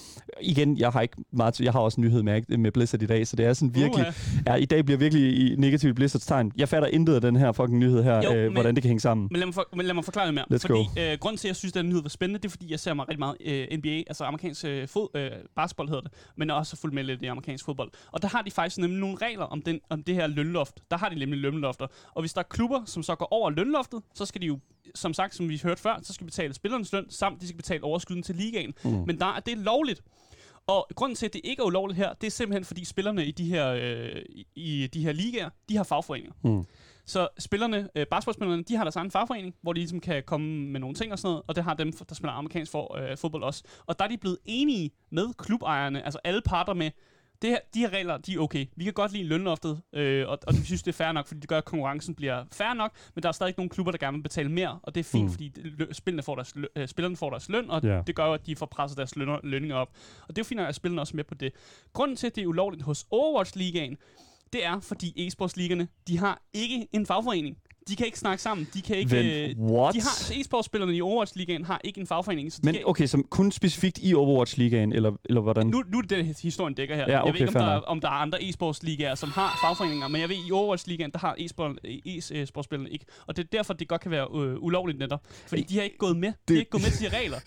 igen, 0.42 0.78
jeg 0.78 0.90
har 0.90 1.02
ikke 1.02 1.16
meget, 1.34 1.60
jeg 1.60 1.72
har 1.72 1.80
også 1.80 2.02
en 2.02 2.08
nyhed 2.08 2.24
med, 2.24 2.58
med 2.58 2.72
Blizzard 2.72 3.02
i 3.02 3.06
dag, 3.06 3.28
så 3.28 3.36
det 3.36 3.46
er 3.46 3.54
sådan 3.54 3.76
virkelig, 3.76 4.06
Uha. 4.06 4.12
ja, 4.48 4.56
i 4.56 4.66
dag 4.66 4.86
bliver 4.86 4.98
virkelig 4.98 5.38
i 5.52 5.56
negativt 5.56 5.96
Blizzards 5.96 6.26
tegn. 6.26 6.52
Jeg 6.58 6.70
fatter 6.70 6.88
intet 6.88 7.16
af 7.16 7.22
den 7.22 7.36
her 7.36 7.52
fucking 7.52 7.80
nyhed 7.80 8.04
her, 8.04 8.22
Jo, 8.24 8.34
øh, 8.34 8.44
men- 8.44 8.54
hvordan 8.54 8.76
det 8.76 8.84
kan 8.84 8.88
hænge 8.90 9.02
sammen. 9.02 9.28
Men 9.32 9.40
lad 9.40 9.46
mig, 9.48 9.54
for, 9.54 9.68
men 9.76 9.86
lad 9.86 9.94
mig 9.94 10.04
forklare 10.06 10.26
det 10.26 10.34
mere. 10.34 10.46
Let's 10.52 10.68
fordi 10.68 11.12
øh, 11.12 11.18
grunden 11.20 11.38
til, 11.38 11.48
at 11.48 11.50
jeg 11.50 11.56
synes, 11.56 11.72
at 11.72 11.76
den 11.80 11.90
nyhed 11.90 12.02
var 12.02 12.10
spændende, 12.10 12.40
det 12.40 12.46
er, 12.46 12.50
fordi 12.50 12.72
jeg 12.72 12.80
ser 12.80 12.94
mig 12.94 13.08
rigtig 13.08 13.20
meget 13.20 13.36
øh, 13.46 13.78
NBA, 13.78 13.90
altså 14.08 14.24
amerikansk 14.24 14.66
øh, 14.66 14.88
fod, 14.88 15.08
øh, 15.16 15.30
basketball 15.56 15.90
hedder 15.90 16.02
det, 16.02 16.12
men 16.38 16.50
også 16.50 16.76
fuldt 16.78 16.96
med 16.96 17.04
lidt 17.04 17.22
i 17.22 17.26
amerikansk 17.26 17.66
fodbold. 17.66 17.90
Og 18.12 18.22
der 18.22 18.28
har 18.28 18.42
de 18.42 18.52
faktisk 18.52 18.78
nemlig 18.78 19.00
nogle 19.00 19.18
regler 19.22 19.44
om, 19.46 19.62
den, 19.62 19.80
om 19.90 20.04
det 20.04 20.16
her 20.16 20.28
lønloft. 20.28 20.74
Der 20.92 20.98
har 20.98 21.10
de 21.10 21.20
nemlig 21.20 21.40
lønlofter. 21.40 21.88
Og 22.16 22.22
hvis 22.22 22.34
der 22.34 22.40
er 22.40 22.46
klubber, 22.50 22.82
som 22.86 23.04
så 23.04 23.16
går 23.16 23.28
over 23.34 23.50
lønloftet, 23.68 24.02
så 24.14 24.26
skal 24.26 24.42
de 24.42 24.46
jo, 24.48 24.60
som 24.96 25.14
sagt, 25.14 25.36
som 25.36 25.50
vi 25.50 25.62
hørte 25.64 25.82
før, 25.82 26.00
så 26.04 26.14
skal 26.14 26.26
betale 26.26 26.54
spillernes 26.54 26.94
løn, 26.94 27.10
samt 27.10 27.42
de 27.42 27.48
skal 27.48 27.58
betale 27.58 27.84
overskydden 27.84 28.24
til 28.24 28.36
ligaen. 28.36 28.74
Mm. 28.84 28.90
Men 28.90 29.20
der 29.20 29.26
er 29.26 29.40
det 29.40 29.58
lovligt. 29.58 30.02
Og 30.68 30.88
grunden 30.96 31.16
til, 31.16 31.26
at 31.26 31.34
det 31.34 31.42
ikke 31.44 31.62
er 31.62 31.66
ulovligt 31.66 31.98
her, 31.98 32.14
det 32.14 32.28
er 32.28 32.32
simpelthen, 32.32 32.66
fordi 32.66 32.86
spillerne 32.86 33.26
i 33.26 33.32
de 33.32 33.46
her, 33.46 33.68
øh, 33.70 34.22
i, 34.30 34.46
i 34.56 34.88
de 34.88 35.04
her 35.04 35.12
ligaer, 35.12 35.50
de 35.70 35.78
har 35.78 35.84
fagforeninger. 35.84 36.34
Mm. 36.44 36.66
Så 37.06 37.28
spillerne, 37.40 37.90
øh, 37.96 38.06
basketballspillerne, 38.12 38.64
de 38.64 38.76
har 38.76 38.84
deres 38.84 38.96
egen 38.96 39.12
fagforening, 39.12 39.56
hvor 39.62 39.74
de 39.74 39.80
ligesom 39.80 40.00
kan 40.00 40.24
komme 40.26 40.72
med 40.72 40.80
nogle 40.80 40.96
ting 40.96 41.12
og 41.12 41.20
sådan 41.20 41.32
noget, 41.32 41.44
og 41.48 41.56
det 41.56 41.64
har 41.64 41.74
dem, 41.74 41.92
der 41.92 42.16
spiller 42.16 42.34
amerikansk 42.34 42.72
for, 42.72 42.98
øh, 42.98 43.18
fodbold 43.18 43.44
også. 43.44 43.64
Og 43.86 44.00
der 44.00 44.06
er 44.06 44.10
de 44.10 44.18
blevet 44.18 44.38
enige 44.46 44.92
med 45.10 45.34
klubejerne, 45.38 46.06
altså 46.06 46.20
alle 46.24 46.42
parter 46.42 46.74
med, 46.74 46.92
det 47.42 47.50
her, 47.50 47.60
de 47.74 47.80
her 47.80 47.90
regler, 47.90 48.18
de 48.18 48.34
er 48.34 48.40
okay. 48.40 48.66
Vi 48.76 48.84
kan 48.84 48.94
godt 48.94 49.12
lide 49.12 49.24
lønloftet, 49.24 49.82
øh, 49.94 50.28
og, 50.28 50.40
og 50.48 50.54
vi 50.54 50.66
synes, 50.66 50.84
det 50.84 50.92
er 50.92 50.96
fair 50.96 51.12
nok, 51.12 51.28
fordi 51.28 51.40
det 51.40 51.50
gør, 51.50 51.58
at 51.58 51.66
konkurrencen 51.66 52.16
bliver 52.16 52.44
fair 52.52 52.74
nok, 52.74 52.92
men 53.16 53.24
der 53.24 53.30
er 53.30 53.34
stadig 53.34 53.54
nogle 53.58 53.70
klubber, 53.70 53.92
der 53.92 53.98
gerne 54.00 54.18
vil 54.18 54.24
betale 54.24 54.52
mere, 54.52 54.80
og 54.84 54.96
det 54.96 55.00
er 55.00 55.04
fint, 55.04 55.24
Mm. 55.24 55.30
fordi 55.32 55.54
spillerne, 55.92 56.24
får 56.24 56.36
deres, 56.36 56.54
øh, 56.76 56.88
spillerne 56.88 57.18
får 57.18 57.30
deres 57.30 57.50
løn, 57.50 57.70
og 57.70 57.82
yeah. 57.86 58.08
det 58.08 58.16
gør 58.16 58.26
jo, 58.26 58.34
at 58.34 58.46
de 58.46 58.56
får 58.56 58.66
presset 58.66 58.98
deres 58.98 59.16
lønner, 59.16 59.40
lønninger 59.44 59.76
op. 59.76 59.90
Og 60.22 60.28
det 60.36 60.38
er 60.38 60.42
jo 60.42 60.48
fint, 60.48 60.60
at 60.62 60.76
spillerne 60.76 61.02
også 61.02 61.16
med 61.16 61.24
på 61.24 61.34
det. 61.36 61.52
Grunden 61.94 62.18
til, 62.18 62.28
at 62.28 62.36
det 62.36 62.42
er 62.44 62.48
ulovligt 62.48 62.84
hos 62.84 63.06
Overwatch-ligaen, 63.12 63.98
det 64.54 64.66
er, 64.66 64.80
fordi 64.80 65.28
e-sportsligerne, 65.28 65.88
de 66.08 66.18
har 66.18 66.42
ikke 66.54 66.88
en 66.92 67.06
fagforening. 67.06 67.58
De 67.88 67.96
kan 67.96 68.06
ikke 68.06 68.20
snakke 68.20 68.42
sammen. 68.44 68.68
De 68.74 68.82
kan 68.82 68.98
ikke... 68.98 69.12
Vent, 69.12 69.60
øh, 69.60 69.66
what? 69.72 69.94
de 69.96 70.02
har, 70.02 70.32
e-sportsspillerne 70.34 70.94
i 70.96 71.02
Overwatch-ligaen 71.02 71.66
har 71.66 71.82
ikke 71.84 72.02
en 72.02 72.08
fagforening, 72.08 72.52
så 72.54 72.60
de 72.62 72.66
Men 72.66 72.74
kan, 72.76 72.84
okay, 72.86 73.06
som 73.06 73.24
kun 73.24 73.52
specifikt 73.52 74.00
i 74.02 74.14
Overwatch-ligaen, 74.14 74.94
eller, 74.94 75.12
eller 75.26 75.42
hvordan? 75.42 75.68
nu, 75.68 75.84
nu 75.92 75.98
er 75.98 76.02
det 76.02 76.10
den 76.10 76.26
historien 76.42 76.74
dækker 76.74 76.96
her. 76.96 77.06
Ja, 77.08 77.12
jeg 77.12 77.22
ved 77.24 77.30
okay, 77.30 77.40
ikke, 77.42 77.60
om 77.60 77.66
der, 77.66 77.72
er- 77.72 77.80
om 77.80 78.00
der 78.02 78.08
er 78.08 78.12
andre 78.12 78.38
e-sportsligaer, 78.44 79.16
som 79.16 79.30
har 79.30 79.58
fagforeninger, 79.64 80.08
men 80.08 80.22
jeg 80.22 80.30
ved, 80.30 80.36
i 80.48 80.52
Overwatch-ligaen, 80.52 81.12
der 81.12 81.20
har 81.20 81.36
e-sport- 81.40 81.78
e-sportspillerne 82.06 82.90
ikke. 82.90 83.06
Og 83.28 83.38
det 83.38 83.44
er 83.44 83.48
derfor, 83.52 83.74
det 83.74 83.88
godt 83.88 84.02
kan 84.02 84.12
være 84.12 84.28
øh, 84.36 84.64
ulovligt 84.64 85.00
netop. 85.00 85.28
Fordi 85.48 85.62
de 85.62 85.76
har 85.76 85.84
ikke 85.84 85.98
gået 85.98 86.18
med. 86.18 86.30
De 86.30 86.34
Det- 86.48 86.56
har 86.56 86.60
ikke 86.60 86.72
gået 86.72 86.84
med 86.84 86.92
til 86.92 87.12
de 87.12 87.18
regler. 87.18 87.38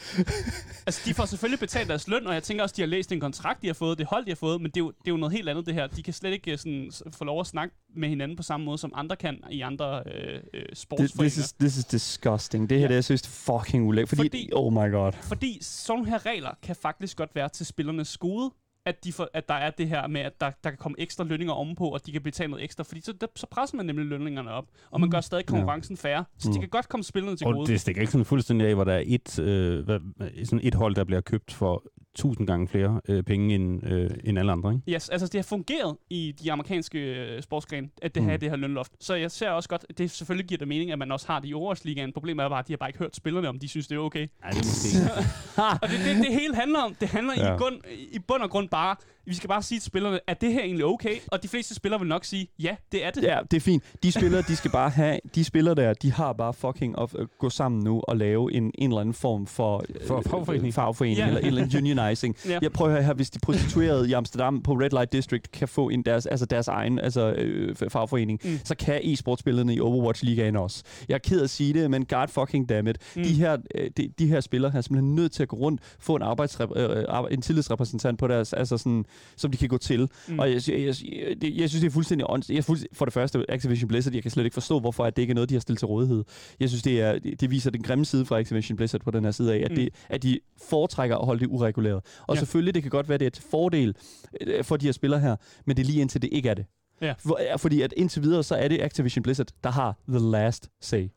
altså, 0.87 1.01
de 1.07 1.15
får 1.15 1.25
selvfølgelig 1.25 1.61
betalt 1.61 1.89
deres 1.89 2.09
løn, 2.09 2.27
og 2.27 2.35
jeg 2.35 2.43
tænker 2.43 2.63
også, 2.63 2.75
de 2.77 2.83
har 2.83 2.87
læst 2.87 3.13
en 3.13 3.21
kontrakt, 3.21 3.63
de 3.63 3.67
har 3.67 3.75
fået, 3.75 3.99
det 3.99 4.07
hold, 4.07 4.25
de 4.25 4.31
har 4.31 4.37
fået, 4.37 4.61
men 4.61 4.71
det 4.71 4.77
er, 4.77 4.81
jo, 4.85 4.89
det 4.91 5.07
er 5.07 5.11
jo 5.11 5.17
noget 5.17 5.33
helt 5.35 5.49
andet, 5.49 5.67
det 5.67 5.75
her. 5.75 5.87
De 5.87 6.03
kan 6.03 6.13
slet 6.15 6.33
ikke 6.33 6.53
øh, 6.53 6.59
sådan, 6.59 6.91
få 7.19 7.25
lov 7.25 7.41
at 7.41 7.47
snakke 7.47 7.75
med 7.97 8.09
hinanden 8.09 8.37
på 8.37 8.43
samme 8.43 8.67
måde, 8.67 8.79
som 8.79 8.93
andre 8.95 9.17
kan 9.17 9.41
i 9.51 9.61
andre 9.61 10.03
øh, 10.07 10.30
øh, 10.31 10.63
This, 10.67 10.79
sportsforeninger. 10.79 11.23
this, 11.23 11.37
is, 11.39 11.53
this 11.53 11.77
is 11.77 11.85
disgusting. 11.85 12.71
Det 12.71 12.79
her, 12.79 12.85
Ja. 12.85 12.89
det 12.89 12.97
er 12.97 13.01
seriøst 13.01 13.29
fucking 13.29 13.87
ulækkert. 13.89 14.09
Fordi, 14.09 14.23
Fordi- 14.29 14.51
oh 14.53 14.73
my 14.73 14.93
god. 14.93 15.13
Fordi 15.13 15.59
sådan 15.61 15.99
nogle 15.99 16.11
her 16.11 16.27
regler 16.27 16.51
kan 16.63 16.77
faktisk 16.77 17.17
godt 17.17 17.35
være 17.35 17.49
til 17.49 17.67
spillernes 17.67 18.17
gode, 18.19 18.51
at, 18.87 19.05
de 19.05 19.13
får, 19.13 19.29
at 19.35 19.49
der 19.49 19.55
er 19.55 19.71
det 19.71 19.89
her 19.89 20.07
med, 20.07 20.21
at 20.21 20.41
der, 20.41 20.51
der 20.65 20.71
kan 20.71 20.79
komme 20.79 20.95
ekstra 21.01 21.25
lønninger 21.25 21.55
ovenpå, 21.55 21.85
og 21.89 22.07
de 22.07 22.13
kan 22.13 22.23
betale 22.23 22.51
noget 22.51 22.65
ekstra. 22.65 22.85
Fordi 22.85 23.01
så, 23.01 23.13
der, 23.13 23.27
så 23.37 23.47
presser 23.51 23.77
man 23.77 23.87
nemlig 23.87 24.07
lønningerne 24.07 24.51
op, 24.51 24.65
og 24.91 25.01
man 25.01 25.11
gør 25.11 25.21
stadig 25.21 25.47
konkurrencen 25.47 25.97
færre. 25.97 26.25
Så 26.39 26.49
Mm. 26.49 26.55
de 26.55 26.61
kan 26.61 26.69
godt 26.69 26.89
komme 26.89 27.05
spillerne 27.05 27.37
til 27.37 27.47
Og 27.47 27.55
gode. 27.55 27.67
det 27.73 27.81
stikker 27.81 28.01
ikke 28.03 28.13
sådan 28.13 28.25
fuldstændig 28.25 28.67
af, 28.69 28.75
hvor 28.75 28.85
der 28.85 28.93
er 28.93 29.03
et, 29.07 29.39
øh, 29.39 29.85
hvad, 29.85 30.01
sådan 30.45 30.61
et 30.63 30.75
hold, 30.75 30.95
der 30.95 31.05
bliver 31.05 31.21
købt 31.21 31.53
for 31.53 31.85
tusind 32.21 32.47
gange 32.47 32.69
flere 32.69 33.01
øh, 33.09 33.23
penge 33.23 33.55
end, 33.55 33.87
øh, 33.87 34.11
end 34.25 34.39
alle 34.39 34.53
andre. 34.53 34.73
Ikke? 34.73 34.93
Yes, 34.95 35.09
altså 35.09 35.27
det 35.27 35.35
har 35.35 35.43
fungeret 35.43 35.97
i 36.11 36.35
de 36.43 36.53
amerikanske 36.53 36.99
øh, 36.99 37.43
sportsgrene, 37.43 37.89
at 38.03 38.15
det 38.15 38.23
her 38.23 38.29
Mm. 38.31 38.35
er 38.35 38.37
det 38.37 38.51
her 38.51 38.57
lønloft. 38.57 38.93
Så 39.01 39.15
jeg 39.15 39.31
ser 39.31 39.51
også 39.51 39.69
godt, 39.69 39.87
at 39.89 39.99
det 39.99 40.11
selvfølgelig 40.11 40.47
giver 40.49 40.59
det 40.59 40.69
mening, 40.69 40.93
at 40.93 40.99
man 40.99 41.13
også 41.13 41.27
har 41.27 41.41
det 41.41 41.49
i 41.49 41.55
Overwatch-ligaen. 41.55 42.13
Problemet 42.13 42.45
er 42.45 42.49
bare, 42.49 42.59
at 42.59 42.69
de 42.69 42.73
har 42.73 42.77
bare 42.79 42.89
ikke 42.89 42.99
hørt 42.99 43.17
spillerne, 43.17 43.49
om 43.49 43.59
de 43.59 43.69
synes, 43.69 43.87
det 43.89 43.95
er 43.97 44.01
okay. 44.01 44.27
Nej, 44.43 44.51
det 44.51 44.59
er 44.59 44.65
måske 44.65 44.89
ikke. 44.89 45.11
Og 45.83 45.89
det, 45.89 45.99
det, 46.17 46.17
det 46.27 46.35
hele 46.41 46.55
handler 46.55 46.79
om, 46.81 46.95
det 47.01 47.09
handler. 47.09 47.35
Ja. 47.37 47.55
i, 47.55 47.59
grund, 47.59 47.77
i 48.13 48.19
bund 48.29 48.43
og 48.43 48.51
grund 48.51 48.69
bare, 48.69 48.97
vi 49.27 49.35
skal 49.35 49.49
bare 49.49 49.63
sige 49.63 49.79
til 49.79 49.87
spillerne, 49.87 50.21
er 50.27 50.35
det 50.35 50.53
her 50.53 50.61
egentlig 50.63 50.85
okay? 50.85 51.15
Og 51.27 51.43
de 51.43 51.49
fleste 51.49 51.75
spillere 51.75 52.01
vil 52.01 52.09
nok 52.09 52.25
sige, 52.25 52.49
ja, 52.59 52.77
det 52.93 53.05
er 53.07 53.11
det. 53.11 53.23
Ja, 53.23 53.39
det 53.51 53.57
er 53.57 53.61
fint. 53.61 53.83
De 54.03 54.13
spillere, 54.13 54.43
de 54.43 54.57
skal 54.57 54.71
bare 54.71 54.91
have, 54.91 55.19
de 55.35 55.45
spillere 55.45 55.75
der, 55.75 55.93
de 55.95 56.13
har 56.13 56.33
bare 56.33 56.55
fucking 56.55 57.01
at 57.01 57.09
øh, 57.19 57.27
gå 57.39 57.51
sammen 57.51 57.83
nu 57.85 58.01
og 58.09 58.17
lave 58.17 58.53
en, 58.55 58.71
en 58.79 58.91
eller 58.91 59.01
anden 59.01 59.15
form 59.15 59.47
for, 59.47 59.85
øh, 59.89 60.07
For 60.07 60.23
fagforening. 60.27 60.75
fagforening 60.75 61.19
Ja. 61.19 61.27
eller 61.27 61.41
en 61.41 61.47
eller 61.47 61.63
anden 61.63 61.79
unionizing. 61.79 62.37
Ja. 62.49 62.59
Jeg 62.63 62.73
prøver 62.73 62.91
at 62.91 62.95
høre 62.97 63.05
her, 63.07 63.15
hvis 63.15 63.31
de 63.31 63.39
prostituerede 63.39 64.09
i 64.09 64.13
Amsterdam 64.13 64.63
på 64.63 64.73
Red 64.73 64.91
Light 64.91 65.13
District 65.13 65.51
kan 65.53 65.69
få 65.69 65.89
en 65.89 66.03
deres, 66.03 66.27
altså 66.27 66.47
deres 66.47 66.69
egen 66.69 66.99
altså, 66.99 67.33
øh, 67.33 67.77
fagforening, 67.89 68.41
Mm. 68.45 68.59
så 68.65 68.75
kan 68.75 69.01
e-sportspillerne 69.03 69.75
i 69.75 69.81
Overwatch-ligaen 69.81 70.57
også. 70.57 70.83
Jeg 71.09 71.15
er 71.15 71.19
ked 71.19 71.41
af 71.41 71.45
at 71.45 71.51
sige 71.51 71.73
det, 71.75 71.91
men 71.91 72.05
god 72.05 72.29
fucking 72.29 72.69
damn 72.69 72.87
it. 72.89 72.99
Mm. 73.17 73.23
De, 73.23 73.33
her, 73.35 73.57
øh, 73.75 73.91
de, 73.97 74.09
de 74.19 74.27
her 74.27 74.41
spillere 74.41 74.73
er 74.77 74.81
simpelthen 74.81 75.15
nødt 75.15 75.33
til 75.33 75.43
at 75.43 75.49
gå 75.49 75.57
rundt, 75.57 75.81
få 75.99 76.17
en, 76.17 76.23
arbejdsrep- 76.23 76.79
øh, 76.81 77.05
en 77.31 77.43
tillidsrepræsentant 77.43 78.19
på 78.19 78.27
deres, 78.29 78.53
altså 78.53 78.79
sådan, 78.79 79.05
som 79.37 79.51
de 79.51 79.57
kan 79.57 79.69
gå 79.69 79.79
til. 79.79 80.09
Mm. 80.29 80.39
Og 80.39 80.51
jeg, 80.53 80.69
jeg, 80.69 80.79
jeg, 80.79 80.95
det, 81.43 81.57
jeg 81.57 81.69
synes, 81.69 81.81
det 81.81 81.87
er 81.87 81.91
fuldstændig 81.91 82.27
ånds. 82.31 82.51
Jeg 82.51 82.65
fuldstændig, 82.65 82.97
for 82.97 83.05
det 83.05 83.15
første, 83.15 83.45
Activision 83.49 83.89
Blizzard, 83.89 84.15
jeg 84.15 84.23
kan 84.23 84.31
slet 84.31 84.45
ikke 84.45 84.55
forstå, 84.55 84.81
hvorfor 84.81 85.05
at 85.05 85.17
det 85.17 85.23
ikke 85.23 85.31
er 85.31 85.35
noget, 85.35 85.49
de 85.49 85.55
har 85.55 85.61
stillet 85.61 85.79
til 85.79 85.87
rådighed. 85.87 86.25
Jeg 86.61 86.69
synes, 86.69 86.83
det, 86.83 87.01
er, 87.01 87.19
det, 87.19 87.51
viser 87.51 87.71
den 87.71 87.83
grimme 87.83 88.05
side 88.05 88.27
fra 88.27 88.39
Activision 88.39 88.77
Blizzard 88.77 89.01
på 89.01 89.11
den 89.11 89.25
her 89.25 89.31
side 89.31 89.55
af, 89.55 89.59
at, 89.65 89.71
Mm. 89.71 89.77
det, 89.77 89.89
at 90.09 90.23
de 90.23 90.39
foretrækker 90.69 91.17
at 91.17 91.27
holde 91.27 91.41
det 91.41 91.47
ureguleret. 91.47 92.01
Og 92.27 92.35
Ja. 92.35 92.39
selvfølgelig, 92.39 92.75
det 92.75 92.83
kan 92.83 92.91
godt 92.91 93.09
være, 93.09 93.19
det 93.19 93.27
er 93.27 93.31
til 93.31 93.45
fordel 93.51 93.95
øh, 94.41 94.65
for 94.65 94.77
de 94.77 94.87
her 94.87 94.93
spillere 94.93 95.21
her, 95.21 95.37
men 95.67 95.77
det 95.77 95.83
er 95.83 95.87
lige 95.87 96.01
indtil 96.01 96.23
det 96.23 96.29
ikke 96.33 96.49
er 96.49 96.55
det. 96.55 96.65
Ja. 97.03 97.15
For, 97.19 97.39
ja, 97.43 97.57
fordi 97.57 97.83
at 97.83 97.95
indtil 97.97 98.23
videre, 98.23 98.43
så 98.43 98.55
er 98.55 98.69
det 98.69 98.81
Activision 98.83 99.23
Blizzard, 99.23 99.47
der 99.65 99.71
har 99.71 99.99
the 100.09 100.19
last 100.31 100.71
say. 100.81 101.09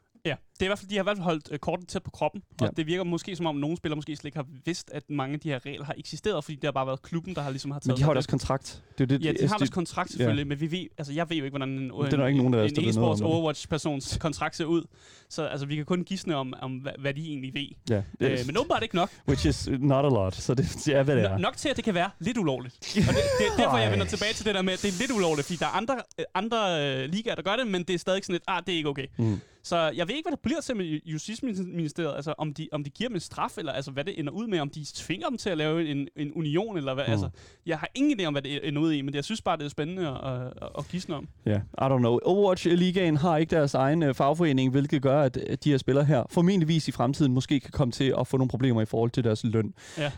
Ja, 0.63 0.67
det 0.67 0.70
er 0.70 0.70
i 0.70 0.70
hvert 0.70 0.79
fald, 0.79 0.89
de 0.89 0.96
har 0.96 1.03
i 1.03 1.05
hvert 1.05 1.17
fald 1.17 1.24
holdt 1.24 1.48
øh, 1.51 1.60
kortet 1.60 1.88
tæt 1.88 2.03
på 2.03 2.12
kroppen, 2.12 2.41
og 2.62 2.65
Ja. 2.65 2.72
det 2.77 2.88
virker 2.88 3.03
måske 3.03 3.36
som 3.36 3.46
om, 3.46 3.55
nogle 3.55 3.77
spillere 3.77 3.96
måske 3.96 4.15
slet 4.15 4.25
ikke 4.25 4.38
har 4.38 4.46
vidst, 4.65 4.89
at 4.93 5.03
mange 5.10 5.34
af 5.34 5.39
de 5.39 5.50
her 5.50 5.65
regler 5.65 5.86
har 5.86 5.93
eksisteret, 5.98 6.43
fordi 6.43 6.55
det 6.55 6.63
har 6.63 6.72
bare 6.72 6.88
været 6.88 7.01
klubben, 7.01 7.36
der 7.36 7.41
har 7.41 7.50
ligesom 7.50 7.72
har 7.72 7.79
taget 7.79 7.88
Men 7.88 7.98
de 7.98 8.03
har 8.03 8.10
jo 8.10 8.13
deres 8.13 8.27
kontrakt. 8.27 8.84
Det 8.98 9.03
er 9.03 9.08
det, 9.08 9.25
Ja, 9.25 9.32
de 9.32 9.38
har 9.48 9.48
det, 9.48 9.60
deres 9.60 9.70
kontrakt 9.70 10.12
selvfølgelig, 10.12 10.48
men 10.48 10.60
vi 10.60 10.72
ved, 10.72 10.86
altså 10.98 11.13
jeg 11.13 11.29
ved 11.29 11.38
jo 11.38 11.43
ikke, 11.43 11.58
hvordan 11.58 11.70
en, 11.70 11.91
er 11.91 12.10
der 12.10 12.27
ikke 12.27 12.38
nogen, 12.38 12.53
der 12.53 12.60
har 12.60 12.65
en 12.67 12.74
noget 12.75 13.15
e-sports 13.15 13.17
det. 13.17 13.25
Overwatch-persons 13.25 14.17
kontrakt 14.20 14.55
ser 14.55 14.65
ud. 14.65 14.84
Så 15.29 15.43
altså, 15.46 15.65
vi 15.65 15.75
kan 15.75 15.86
kun 15.86 16.03
gisne 16.03 16.36
om, 16.36 16.53
om 16.62 16.72
hvad, 16.77 16.91
hvad 17.00 17.13
de 17.13 17.22
egentlig 17.27 17.53
ved. 17.53 17.67
Ja, 17.89 17.96
det, 18.20 18.32
Øh, 18.32 18.38
men 18.48 18.58
åbenbart 18.58 18.84
ikke 18.84 18.96
nok. 18.96 19.10
which 19.27 19.48
is 19.48 19.70
not 19.79 20.05
a 20.05 20.10
lot, 20.10 20.36
så 20.36 20.53
det 20.53 20.88
er, 20.96 21.03
hvad 21.03 21.15
det 21.15 21.24
er. 21.24 21.38
N- 21.38 21.41
nok 21.41 21.58
til, 21.58 21.70
at 21.70 21.75
det 21.75 21.84
kan 21.84 21.93
være 21.93 22.10
lidt 22.20 22.38
ulovligt. 22.38 22.75
Og 23.10 23.13
det, 23.13 23.24
det 23.39 23.48
er 23.51 23.58
derfor, 23.63 23.77
jeg 23.77 23.91
vender 23.91 24.05
tilbage 24.05 24.34
til 24.34 24.46
det 24.46 24.55
der 24.55 24.62
med, 24.62 24.74
at 24.74 24.82
det 24.82 24.88
er 24.89 25.00
lidt 25.00 25.12
ulovligt, 25.12 25.46
fordi 25.46 25.58
der 25.58 25.65
er 25.65 25.70
andre, 25.77 25.96
øh, 26.20 26.25
andre 26.36 26.58
øh, 27.03 27.10
ligaer, 27.10 27.36
der 27.36 27.41
gør 27.41 27.55
det, 27.55 27.67
men 27.67 27.84
det 27.84 27.93
er 27.93 28.00
stadig 28.00 28.24
sådan 28.24 28.34
lidt, 28.34 28.43
ah, 28.48 28.63
det 28.65 28.74
er 28.74 28.77
ikke 28.77 28.89
okay. 28.89 29.08
Mm. 29.17 29.39
Så 29.65 29.77
jeg 29.96 30.08
ved 30.08 30.15
ikke, 30.15 30.29
hvad 30.29 30.38
der 30.38 30.41
bliver 30.43 30.62
til 30.62 30.75
med 30.77 31.00
Justitsministeriet, 31.05 32.15
altså 32.15 32.34
om 32.38 32.53
de, 32.53 32.67
om 32.72 32.84
de 32.84 32.89
giver 32.89 33.08
dem 33.08 33.15
en 33.15 33.20
straf, 33.22 33.58
eller 33.58 33.72
altså 33.72 33.91
hvad 33.91 34.03
det 34.03 34.20
ender 34.20 34.32
ud 34.34 34.48
med, 34.48 34.60
om 34.60 34.70
de 34.70 34.86
tvinger 34.93 35.27
dem 35.29 35.38
til 35.38 35.50
at 35.50 35.58
lave 35.58 35.88
en, 35.88 36.08
en 36.15 36.32
union, 36.36 36.77
eller 36.77 36.93
hvad, 36.93 37.03
Mm. 37.08 37.12
altså, 37.12 37.29
jeg 37.65 37.77
har 37.77 37.88
ingen 37.96 38.20
idé 38.20 38.25
om, 38.25 38.34
hvad 38.34 38.41
det 38.41 38.67
ender 38.67 38.82
ud 38.82 38.93
i, 38.93 39.01
men 39.01 39.15
jeg 39.15 39.24
synes 39.24 39.41
bare, 39.41 39.58
det 39.58 39.65
er 39.65 39.70
spændende 39.70 40.08
at, 40.08 40.34
at, 40.34 40.70
at 40.77 40.88
gisne 40.91 41.15
om. 41.15 41.27
Ja, 41.46 41.55
I 41.58 41.82
don't 41.82 41.98
know. 41.98 42.20
Overwatch-ligaen 42.25 43.17
har 43.17 43.38
ikke 43.38 43.55
deres 43.55 43.74
egen 43.74 44.03
øh, 44.03 44.13
fagforening, 44.15 44.72
hvilket 44.72 45.01
gør, 45.01 45.22
at 45.22 45.38
øh, 45.50 45.58
de 45.63 45.70
her 45.72 45.77
spillere 45.77 46.05
her 46.05 46.24
formentligvis 46.29 46.88
i 46.88 46.91
fremtiden 46.91 47.34
måske 47.34 47.60
kan 47.60 47.72
komme 47.72 47.91
til 47.91 48.13
at 48.20 48.27
få 48.27 48.38
nogle 48.38 48.50
problemer 48.50 48.82
i 48.82 48.86
forhold 48.86 49.12
til 49.12 49.24
deres 49.24 49.43
løn. 49.43 49.74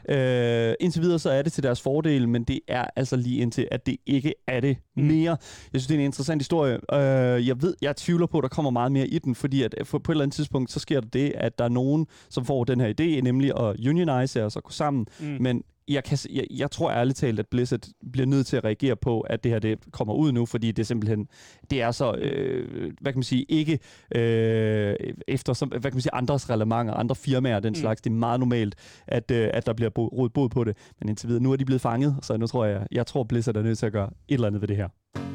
Ja. 0.09 0.69
Øh, 0.69 0.75
indtil 0.79 1.01
videre 1.01 1.19
så 1.19 1.29
er 1.29 1.41
det 1.41 1.53
til 1.53 1.63
deres 1.63 1.81
fordel, 1.81 2.29
men 2.29 2.43
det 2.43 2.59
er 2.67 2.85
altså 2.95 3.15
lige 3.15 3.37
indtil, 3.41 3.67
at 3.71 3.85
det 3.85 3.97
ikke 4.05 4.33
er 4.47 4.59
det 4.59 4.77
Mm. 4.97 5.03
mere. 5.03 5.31
Jeg 5.73 5.81
synes, 5.81 5.87
det 5.87 5.95
er 5.95 5.99
en 5.99 6.05
interessant 6.05 6.41
historie. 6.41 6.73
Øh, 6.93 7.47
jeg 7.47 7.61
ved, 7.61 7.75
jeg 7.81 7.95
tvivler 7.95 8.25
på, 8.27 8.37
at 8.37 8.41
der 8.41 8.47
kommer 8.47 8.71
meget 8.71 8.91
mere 8.91 9.07
i 9.07 9.19
den, 9.19 9.34
fordi, 9.35 9.63
at 9.63 9.75
for, 9.83 9.97
på 9.97 10.11
et 10.11 10.13
eller 10.13 10.23
andet 10.23 10.35
tidspunkt, 10.35 10.71
så 10.71 10.79
sker 10.79 10.99
der 11.01 11.07
det, 11.07 11.31
at 11.35 11.59
der 11.59 11.65
er 11.65 11.69
nogen, 11.69 12.07
som 12.29 12.45
får 12.45 12.63
den 12.63 12.79
her 12.79 12.93
idé, 12.99 13.21
nemlig 13.21 13.51
at 13.59 13.87
unionize 13.89 14.45
og 14.45 14.51
så 14.51 14.61
gå 14.61 14.71
sammen. 14.71 15.05
Mm. 15.19 15.37
Men 15.39 15.63
jeg, 15.87 16.03
kan, 16.03 16.17
jeg, 16.33 16.47
jeg 16.49 16.71
tror 16.71 16.91
ærligt 16.91 17.17
talt, 17.17 17.39
at 17.39 17.47
Blizzard 17.47 17.79
bliver 18.11 18.27
nødt 18.27 18.47
til 18.47 18.57
at 18.57 18.63
reagere 18.63 18.95
på, 18.95 19.21
at 19.21 19.43
det 19.43 19.51
her 19.51 19.59
det 19.59 19.79
kommer 19.91 20.13
ud 20.13 20.31
nu, 20.31 20.45
fordi 20.45 20.71
det 20.71 20.87
simpelthen, 20.87 21.27
det 21.69 21.81
er 21.81 21.91
så, 21.91 22.13
øh, 22.13 22.91
hvad 23.01 23.13
kan 23.13 23.17
man 23.19 23.23
sige, 23.23 23.45
ikke 23.49 23.79
øh, 24.15 24.95
efter, 25.27 25.53
som, 25.53 25.69
hvad 25.69 25.81
kan 25.81 25.93
man 25.93 26.01
sige, 26.01 26.15
andres 26.15 26.49
relevanter, 26.49 26.93
andre 26.93 27.15
firmaer 27.15 27.59
den 27.59 27.71
mm. 27.71 27.75
slags. 27.75 28.01
Det 28.01 28.09
er 28.09 28.13
meget 28.13 28.39
normalt, 28.39 28.75
at, 29.07 29.31
øh, 29.31 29.49
at 29.53 29.65
der 29.65 29.73
bliver 29.73 29.89
råd 29.89 30.29
bod 30.29 30.49
på 30.49 30.63
det. 30.63 30.77
Men 30.99 31.09
indtil 31.09 31.27
videre, 31.29 31.43
nu 31.43 31.51
er 31.51 31.55
de 31.55 31.65
blevet 31.65 31.81
fanget, 31.81 32.15
så 32.21 32.37
nu 32.37 32.47
tror 32.47 32.65
jeg, 32.65 32.87
jeg 32.91 33.07
tror 33.07 33.23
Blizzard 33.23 33.57
er 33.57 33.61
nødt 33.61 33.77
til 33.77 33.85
at 33.85 33.91
gøre 33.91 34.09
et 34.27 34.33
eller 34.33 34.47
andet 34.47 34.61
ved 34.61 34.67
det 34.67 34.77
her. 34.77 35.34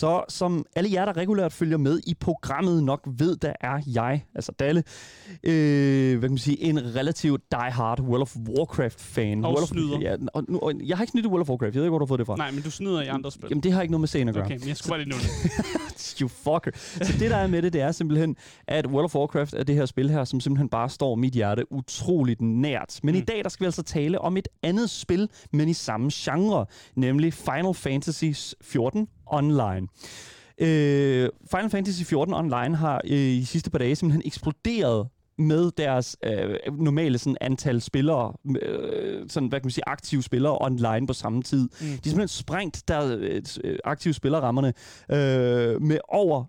Så 0.00 0.24
som 0.28 0.64
alle 0.76 0.90
jer, 0.92 1.04
der 1.04 1.16
regulært 1.16 1.52
følger 1.52 1.76
med 1.76 2.00
i 2.06 2.14
programmet, 2.14 2.84
nok 2.84 3.08
ved, 3.18 3.36
der 3.36 3.52
er 3.60 3.80
jeg, 3.94 4.24
altså 4.34 4.52
Dalle, 4.52 4.82
øh, 5.42 6.18
hvad 6.18 6.28
kan 6.28 6.30
man 6.30 6.38
sige, 6.38 6.62
en 6.62 6.94
relativt 6.94 7.42
die-hard 7.54 8.00
World 8.00 8.22
of 8.22 8.36
Warcraft-fan. 8.36 9.44
Og 9.44 9.52
World 9.52 9.66
snyder. 9.66 9.96
Of, 9.96 10.02
ja, 10.02 10.16
og 10.34 10.44
nu, 10.48 10.58
og 10.58 10.72
jeg 10.86 10.96
har 10.96 11.04
ikke 11.04 11.10
snydt 11.10 11.26
World 11.26 11.40
of 11.40 11.48
Warcraft. 11.48 11.74
Jeg 11.74 11.80
ved 11.80 11.86
ikke, 11.86 11.90
hvor 11.90 11.98
du 11.98 12.04
har 12.04 12.08
fået 12.08 12.18
det 12.18 12.26
fra. 12.26 12.36
Nej, 12.36 12.50
men 12.50 12.62
du 12.62 12.70
snyder 12.70 13.02
i 13.02 13.06
andre 13.06 13.32
spil. 13.32 13.46
Jamen, 13.50 13.62
det 13.62 13.72
har 13.72 13.82
ikke 13.82 13.92
noget 13.92 14.00
med 14.00 14.08
scenen 14.08 14.28
at 14.28 14.34
gøre. 14.34 14.44
Okay, 14.44 14.58
men 14.58 14.68
jeg 14.68 14.76
skulle 14.76 14.90
bare 14.90 15.04
lige 15.04 15.10
nu 15.10 15.16
det. 15.16 16.16
you 16.20 16.28
fucker. 16.28 16.70
Så 17.02 17.12
det, 17.18 17.30
der 17.30 17.36
er 17.36 17.46
med 17.46 17.62
det, 17.62 17.72
det 17.72 17.80
er 17.80 17.92
simpelthen, 17.92 18.36
at 18.68 18.86
World 18.86 19.04
of 19.04 19.14
Warcraft 19.14 19.54
er 19.54 19.62
det 19.64 19.74
her 19.74 19.86
spil 19.86 20.10
her, 20.10 20.24
som 20.24 20.40
simpelthen 20.40 20.68
bare 20.68 20.88
står 20.88 21.14
mit 21.14 21.32
hjerte 21.32 21.72
utroligt 21.72 22.40
nært. 22.40 23.00
Men 23.02 23.14
mm. 23.14 23.20
i 23.20 23.24
dag, 23.24 23.44
der 23.44 23.48
skal 23.48 23.64
vi 23.64 23.66
altså 23.66 23.82
tale 23.82 24.20
om 24.20 24.36
et 24.36 24.48
andet 24.62 24.90
spil, 24.90 25.28
men 25.52 25.68
i 25.68 25.74
samme 25.74 26.10
genre, 26.14 26.66
nemlig 26.96 27.34
Final 27.34 27.74
Fantasy 27.74 28.54
14 28.62 29.08
Online. 29.30 29.88
Øh, 30.58 31.28
Final 31.50 31.70
Fantasy 31.70 32.02
14 32.02 32.34
Online 32.34 32.76
har 32.76 33.00
øh, 33.04 33.10
i 33.18 33.44
sidste 33.44 33.70
par 33.70 33.78
dage 33.78 33.96
simpelthen 33.96 34.22
eksploderet 34.26 35.08
med 35.40 35.70
deres 35.70 36.16
øh, 36.24 36.54
normale 36.72 37.18
sådan, 37.18 37.36
antal 37.40 37.80
spillere, 37.80 38.32
øh, 38.62 39.28
sådan, 39.28 39.48
hvad 39.48 39.60
kan 39.60 39.66
man 39.66 39.70
sige, 39.70 39.84
aktive 39.88 40.22
spillere 40.22 40.58
online 40.60 41.06
på 41.06 41.12
samme 41.12 41.42
tid. 41.42 41.62
Mm. 41.62 41.68
De 41.78 41.84
er 41.84 42.00
simpelthen 42.02 42.28
sprængt 42.28 42.88
der 42.88 43.16
øh, 43.64 43.78
aktive 43.84 44.14
spillerrammerne 44.14 44.72
øh, 45.10 45.82
med 45.82 45.98
over 46.08 46.44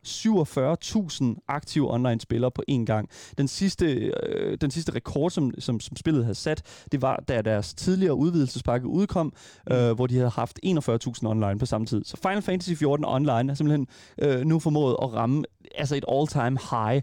47.000 1.37 1.45
aktive 1.47 1.93
online-spillere 1.93 2.51
på 2.51 2.63
én 2.71 2.85
gang. 2.85 3.09
Den 3.37 3.47
sidste, 3.47 3.85
øh, 3.93 4.57
den 4.61 4.71
sidste 4.71 4.95
rekord, 4.95 5.31
som, 5.31 5.51
som, 5.59 5.79
som 5.79 5.97
spillet 5.97 6.23
havde 6.23 6.35
sat, 6.35 6.85
det 6.91 7.01
var, 7.01 7.23
da 7.27 7.41
deres 7.41 7.73
tidligere 7.73 8.15
udvidelsespakke 8.15 8.87
udkom, 8.87 9.33
mm. 9.67 9.75
øh, 9.75 9.95
hvor 9.95 10.07
de 10.07 10.15
havde 10.15 10.29
haft 10.29 10.59
41.000 10.65 11.27
online 11.27 11.59
på 11.59 11.65
samme 11.65 11.87
tid. 11.87 12.03
Så 12.05 12.17
Final 12.17 12.41
Fantasy 12.41 12.73
14 12.73 13.05
online 13.05 13.51
er 13.51 13.55
simpelthen 13.55 13.87
øh, 14.21 14.45
nu 14.45 14.59
formået 14.59 14.95
at 15.01 15.13
ramme 15.13 15.43
altså 15.75 15.95
et 15.95 16.05
all-time 16.11 16.57
high. 16.71 17.01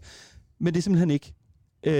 Men 0.61 0.75
det 0.75 0.80
er 0.80 0.83
simpelthen 0.83 1.11
ikke 1.11 1.35
Øh, 1.85 1.93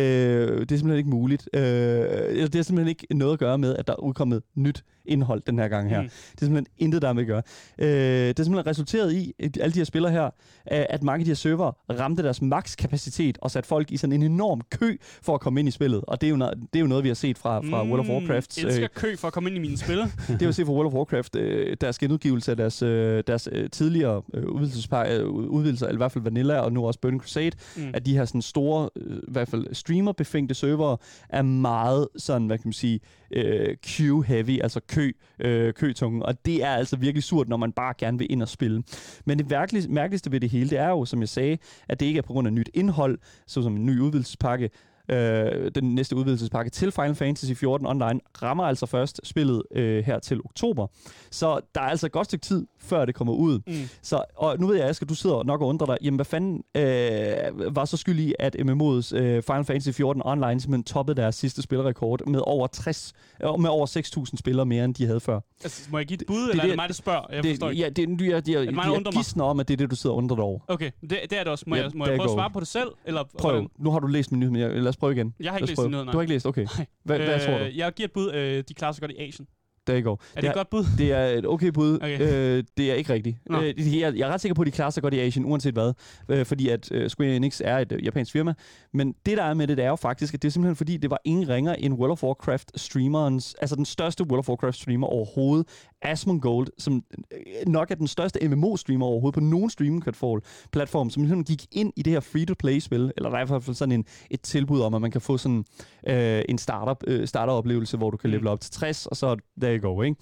det 0.61 0.73
er 0.73 0.77
simpelthen 0.77 0.97
ikke 0.99 1.11
muligt. 1.11 1.49
Øh, 1.55 1.61
det 1.61 2.55
er 2.55 2.63
simpelthen 2.63 2.89
ikke 2.89 3.07
noget 3.11 3.33
at 3.33 3.39
gøre 3.39 3.59
med, 3.59 3.77
at 3.77 3.87
der 3.87 3.93
er 3.93 4.01
udkommet 4.01 4.43
nyt 4.55 4.85
indhold 5.09 5.43
den 5.47 5.59
her 5.59 5.69
gang 5.69 5.91
her. 5.91 6.03
Mm. 6.03 6.09
Det 6.09 6.43
er 6.43 6.47
simpelthen 6.47 6.67
intet, 6.79 7.03
der 7.03 7.13
med 7.13 7.23
at 7.23 7.27
gøre. 7.27 7.43
Øh, 7.79 7.89
det 7.89 8.39
er 8.39 8.43
simpelthen 8.43 8.67
resulteret 8.67 9.13
i, 9.13 9.33
alle 9.61 9.75
de 9.75 9.79
her 9.79 9.85
spillere 9.85 10.13
her, 10.13 10.31
at 10.67 11.03
mange 11.03 11.21
af 11.21 11.25
de 11.25 11.31
her 11.31 11.37
server 11.37 11.73
ramte 11.91 12.23
deres 12.23 12.43
makskapacitet 12.43 13.39
og 13.43 13.51
satte 13.51 13.69
folk 13.69 13.91
i 13.91 13.97
sådan 13.97 14.13
en 14.13 14.23
enorm 14.23 14.61
kø 14.71 14.97
for 15.23 15.35
at 15.35 15.41
komme 15.41 15.61
ind 15.61 15.69
i 15.69 15.73
spillet. 15.73 16.05
Og 16.09 16.21
det 16.21 16.27
er 16.27 16.31
jo 16.31 16.37
det 16.37 16.77
er 16.77 16.81
jo 16.81 16.87
noget 16.87 17.05
vi 17.05 17.09
har 17.09 17.15
set 17.15 17.39
fra, 17.39 17.61
fra 17.61 17.83
mm, 17.83 17.91
World 17.91 18.01
of 18.01 18.09
Warcraft. 18.09 18.59
Jeg 18.59 18.67
elsker 18.67 18.85
øh, 18.85 18.91
kø 18.95 19.17
for 19.17 19.27
at 19.27 19.35
komme 19.35 19.49
ind 19.49 19.57
i 19.57 19.61
mine 19.61 19.79
spil. 19.79 19.99
det 20.29 20.41
har 20.41 20.47
vi 20.47 20.53
set 20.53 20.67
fra 20.67 20.73
World 20.73 20.87
of 20.87 20.93
Warcraft. 20.93 21.37
Øh, 21.37 21.77
deres 21.81 21.99
genudgivelse 21.99 22.51
af 22.51 22.57
deres, 22.57 22.83
øh, 22.83 23.23
deres 23.27 23.49
øh, 23.53 23.71
tidligere 23.71 24.23
øh, 24.35 24.45
udvidelser, 24.47 25.87
eller 25.87 25.97
i 25.97 26.03
hvert 26.03 26.13
fald 26.13 26.25
Vanilla 26.25 26.61
og 26.61 26.73
nu 26.73 26.87
også 26.87 27.01
Burning 27.01 27.23
Crusade, 27.23 27.51
mm. 27.77 27.91
at 27.95 28.07
de 28.07 28.17
her 28.17 28.25
sådan 28.25 28.43
store, 28.43 28.91
øh, 28.97 29.17
i 29.17 29.21
hvert 29.29 29.49
fald 29.49 29.75
streamer-befængte 29.75 30.55
server, 30.55 30.97
er 31.29 31.43
meget 31.43 32.09
sådan, 32.17 32.47
hvad 32.47 32.59
kan 32.59 32.69
man 32.69 32.73
sige, 32.73 33.01
øh, 33.31 33.77
queue-heavy, 33.87 34.63
altså 34.63 34.81
kø, 34.89 35.13
øh, 35.39 35.75
køtunge, 35.75 36.27
og 36.27 36.47
det 36.47 36.65
er 36.65 36.71
altså 36.71 36.97
virkelig 36.97 37.23
surt, 37.23 37.49
når 37.49 37.57
man 37.57 37.73
bare 37.73 37.95
gerne 37.99 38.19
vil 38.19 38.27
ind 38.33 38.43
og 38.43 38.49
spille. 38.49 38.83
Men 39.25 39.39
det 39.39 39.51
mærkeligste 39.89 40.33
ved 40.33 40.41
det 40.41 40.51
hele, 40.51 40.71
det 40.71 40.79
er 40.79 40.89
jo, 40.89 41.05
som 41.05 41.21
jeg 41.21 41.29
sagde, 41.29 41.59
at 41.89 42.01
det 42.01 42.07
ikke 42.07 42.19
er 42.19 42.23
på 42.23 42.33
grund 42.33 42.47
af 42.47 42.53
nyt 42.53 42.71
indhold, 42.75 43.19
såsom 43.47 43.77
en 43.77 43.87
ny 43.87 44.01
udvidelsespakke, 44.01 44.71
øh, 45.09 45.71
den 45.75 45.95
næste 45.95 46.17
udvidelsespakke 46.17 46.71
til 46.71 46.93
Final 46.93 47.15
Fantasy 47.15 47.53
14 47.53 47.87
Online, 47.87 48.21
rammer 48.43 48.65
altså 48.65 48.87
først 48.87 49.21
spillet 49.25 49.63
øh, 49.75 50.05
her 50.05 50.19
til 50.19 50.41
oktober. 50.45 50.87
Så 51.31 51.61
der 51.75 51.81
er 51.81 51.89
altså 51.89 52.07
et 52.07 52.13
godt 52.13 52.27
stykke 52.27 52.45
tid, 52.45 52.67
før 52.81 53.05
det 53.05 53.15
kommer 53.15 53.33
ud. 53.33 53.61
Mm. 53.67 53.89
Så, 54.03 54.25
og 54.37 54.61
nu 54.61 54.67
ved 54.67 54.77
jeg, 54.77 54.89
Asger, 54.89 55.07
du 55.07 55.15
sidder 55.15 55.43
nok 55.43 55.61
og 55.61 55.69
undrer 55.69 55.87
dig, 55.87 55.97
jamen 56.03 56.17
hvad 56.17 56.25
fanden 56.25 56.63
øh, 56.77 57.75
var 57.77 57.85
så 57.85 57.97
skyld 57.97 58.19
i, 58.19 58.35
at 58.39 58.57
MMO's 58.57 59.17
øh, 59.17 59.43
Final 59.43 59.65
Fantasy 59.65 59.91
14 59.97 60.23
Online 60.25 60.61
simpelthen 60.61 60.85
toppede 60.85 61.21
deres 61.21 61.35
sidste 61.35 61.63
spilrekord 61.63 62.27
med 62.27 62.41
over 62.47 62.67
60, 62.67 63.13
øh, 63.43 63.61
med 63.61 63.71
over 63.71 63.87
6.000 64.31 64.37
spillere 64.37 64.67
mere, 64.67 64.85
end 64.85 64.95
de 64.95 65.07
havde 65.07 65.21
før. 65.21 65.41
Altså, 65.65 65.89
må 65.91 65.99
jeg 65.99 66.07
give 66.07 66.21
et 66.21 66.27
bud, 66.27 66.43
det, 66.43 66.51
eller 66.51 66.63
det, 66.63 66.69
er 66.69 66.73
det 66.73 66.77
mig, 66.77 66.89
der 66.89 66.95
spørger? 66.95 67.27
Jeg 67.31 67.43
det, 67.43 67.51
forstår 67.51 67.71
ikke. 67.71 67.83
Ja, 67.83 67.89
det, 67.89 68.09
jeg, 68.09 68.21
jeg, 68.21 68.49
jeg, 68.49 68.67
jeg, 68.67 69.05
jeg 69.05 69.13
gisner 69.13 69.45
om, 69.45 69.61
at 69.61 69.69
det 69.69 69.75
er 69.75 69.77
det, 69.77 69.91
du 69.91 69.97
sidder 69.97 70.15
og 70.15 70.19
undrer 70.19 70.37
dig 70.37 70.45
over. 70.45 70.59
Okay, 70.69 70.91
det, 71.01 71.11
det 71.11 71.33
er 71.33 71.43
det 71.43 71.47
også. 71.47 71.65
Må 71.67 71.77
ja, 71.77 71.83
jeg, 71.83 71.91
må 71.95 72.07
jeg 72.07 72.17
prøve 72.17 72.31
at 72.31 72.35
svare 72.35 72.51
på 72.51 72.61
det 72.61 72.69
selv? 72.69 72.89
Eller, 73.05 73.25
Prøv. 73.39 73.53
Hvordan? 73.53 73.69
Nu 73.79 73.91
har 73.91 73.99
du 73.99 74.07
læst 74.07 74.33
min 74.33 74.41
nyhed, 74.41 74.53
men 74.53 74.83
lad 74.83 74.89
os 74.89 74.97
prøve 74.99 75.13
igen. 75.13 75.35
Jeg 75.41 75.53
har 75.53 75.59
ikke 75.59 75.69
læst 75.69 75.83
din 75.83 75.91
nyhed, 75.91 76.05
nej. 76.05 76.13
Du 76.13 76.19
har 76.19 76.23
ikke 76.23 76.35
læst? 76.35 76.47
Okay. 76.47 76.67
Hvad, 77.05 77.21
øh, 77.21 77.27
hvad 77.27 77.41
tror 77.41 77.59
du? 77.59 77.65
Jeg 77.75 77.93
giver 77.93 78.07
et 78.07 78.13
bud. 78.13 78.33
Øh, 78.33 78.65
de 78.69 78.75
klarer 78.75 78.93
sig 78.93 79.01
godt 79.01 79.11
i 79.11 79.29
Asien. 79.29 79.49
There 79.89 80.03
you 80.03 80.11
go. 80.11 80.13
Er 80.13 80.17
det, 80.35 80.43
det 80.43 80.49
et 80.49 80.55
godt 80.55 80.71
bud? 80.71 80.85
Det 80.99 81.13
er 81.13 81.25
et 81.25 81.47
okay 81.47 81.69
bud. 81.69 81.97
Okay. 81.97 82.21
Øh, 82.21 82.65
det 82.77 82.91
er 82.91 82.95
ikke 82.95 83.13
rigtigt. 83.13 83.37
Øh, 83.51 83.99
jeg, 83.99 84.17
jeg 84.17 84.29
er 84.29 84.33
ret 84.33 84.41
sikker 84.41 84.55
på, 84.55 84.63
at 84.63 84.67
de 84.67 84.73
klarer 84.73 84.91
sig 84.91 85.03
godt 85.03 85.15
i 85.15 85.19
Asien, 85.19 85.45
uanset 85.45 85.75
hvad. 85.75 85.93
Øh, 86.29 86.47
fordi 86.47 86.69
at 86.69 86.93
øh, 86.93 87.11
Square 87.11 87.37
Enix 87.37 87.61
er 87.65 87.79
et 87.79 87.93
øh, 87.93 88.05
japansk 88.05 88.33
firma. 88.33 88.55
Men 88.95 89.15
det, 89.27 89.37
der 89.37 89.45
er 89.45 89.55
med 89.55 89.67
det, 89.67 89.77
det 89.77 89.85
er 89.85 89.89
jo 89.89 89.97
faktisk, 89.97 90.35
at 90.35 90.43
det 90.43 90.49
er 90.49 90.53
simpelthen 90.53 90.77
fordi, 90.77 90.97
det 90.97 91.11
var 91.11 91.21
ingen 91.25 91.49
ringer 91.49 91.75
end 91.75 91.95
World 91.95 92.13
of 92.13 92.23
Warcraft 92.23 92.81
streamerens, 92.81 93.55
altså 93.61 93.77
den 93.77 93.85
største 93.85 94.25
World 94.25 94.39
of 94.39 94.49
Warcraft 94.49 94.77
streamer 94.77 95.07
overhovedet, 95.07 95.69
Asmongold, 96.03 96.67
som 96.79 97.03
øh, 97.33 97.67
nok 97.67 97.91
er 97.91 97.95
den 97.95 98.07
største 98.07 98.49
MMO-streamer 98.49 99.05
overhovedet 99.05 99.35
på 99.35 99.41
nogen 99.41 99.71
streaming-platform, 99.71 101.11
som 101.11 101.23
ligesom 101.23 101.45
gik 101.45 101.67
ind 101.73 101.93
i 101.97 102.03
det 102.03 102.13
her 102.13 102.21
free-to-play-spil, 102.21 103.13
eller 103.17 103.31
der 103.31 103.37
er 103.39 103.45
i 103.45 103.47
hvert 103.47 103.63
fald 103.63 103.77
sådan 103.77 103.93
en, 103.93 104.05
et 104.31 104.41
tilbud 104.41 104.81
om, 104.81 104.95
at 104.95 105.01
man 105.01 105.11
kan 105.11 105.21
få 105.21 105.39
sådan 105.39 105.65
øh, 106.07 106.43
en 106.49 106.59
startup, 106.59 107.05
øh, 107.07 107.29
starter-oplevelse, 107.29 107.97
hvor 107.97 108.11
du 108.11 108.17
kan 108.17 108.31
mm. 108.31 108.33
level 108.33 108.47
op 108.47 108.61
til 108.61 108.71
60, 108.73 109.07
og 109.07 109.17
så 109.17 109.37
there 109.61 109.79
you 109.79 109.95
go, 109.95 110.03
ikke? 110.03 110.17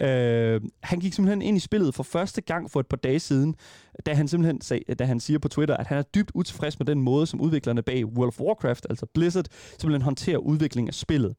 Øh, 0.00 0.60
han 0.82 1.00
gik 1.00 1.12
simpelthen 1.12 1.42
ind 1.42 1.56
i 1.56 1.60
spillet 1.60 1.94
for 1.94 2.02
første 2.02 2.40
gang 2.40 2.70
for 2.70 2.80
et 2.80 2.86
par 2.86 2.96
dage 2.96 3.20
siden, 3.20 3.54
da 4.06 4.14
han 4.14 4.28
simpelthen 4.28 4.60
sag, 4.60 4.82
da 4.98 5.04
han 5.04 5.20
siger 5.20 5.38
på 5.38 5.48
Twitter, 5.48 5.76
at 5.76 5.86
han 5.86 5.98
er 5.98 6.02
dybt 6.02 6.30
utilfreds 6.34 6.78
med 6.78 6.86
den 6.86 7.02
måde, 7.02 7.26
som 7.26 7.40
udviklerne 7.40 7.82
bag 7.82 8.06
World 8.06 8.28
of 8.28 8.40
Warcraft, 8.40 8.86
altså 8.90 9.06
Blizzard, 9.14 9.46
simpelthen 9.78 10.02
håndterer 10.02 10.38
udvikling 10.38 10.88
af 10.88 10.94
spillet. 10.94 11.34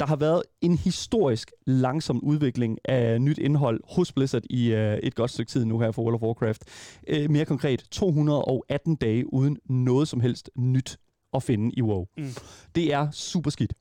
Der 0.00 0.06
har 0.06 0.16
været 0.16 0.42
en 0.60 0.78
historisk 0.78 1.52
langsom 1.66 2.20
udvikling 2.24 2.78
af 2.84 3.22
nyt 3.22 3.38
indhold 3.38 3.80
hos 3.88 4.12
Blizzard 4.12 4.42
i 4.50 4.72
uh, 4.72 4.78
et 4.78 5.14
godt 5.14 5.30
stykke 5.30 5.50
tid 5.50 5.64
nu 5.64 5.78
her 5.80 5.90
for 5.90 6.02
World 6.02 6.14
of 6.14 6.22
Warcraft. 6.22 6.64
Uh, 7.12 7.30
mere 7.30 7.44
konkret 7.44 7.84
218 7.90 8.94
dage 8.94 9.32
uden 9.32 9.56
noget 9.68 10.08
som 10.08 10.20
helst 10.20 10.50
nyt 10.56 10.98
at 11.34 11.42
finde 11.42 11.70
i 11.76 11.82
WoW. 11.82 12.04
Mm. 12.16 12.28
Det 12.74 12.92
er 12.92 13.10
super 13.10 13.50
skidt 13.50 13.72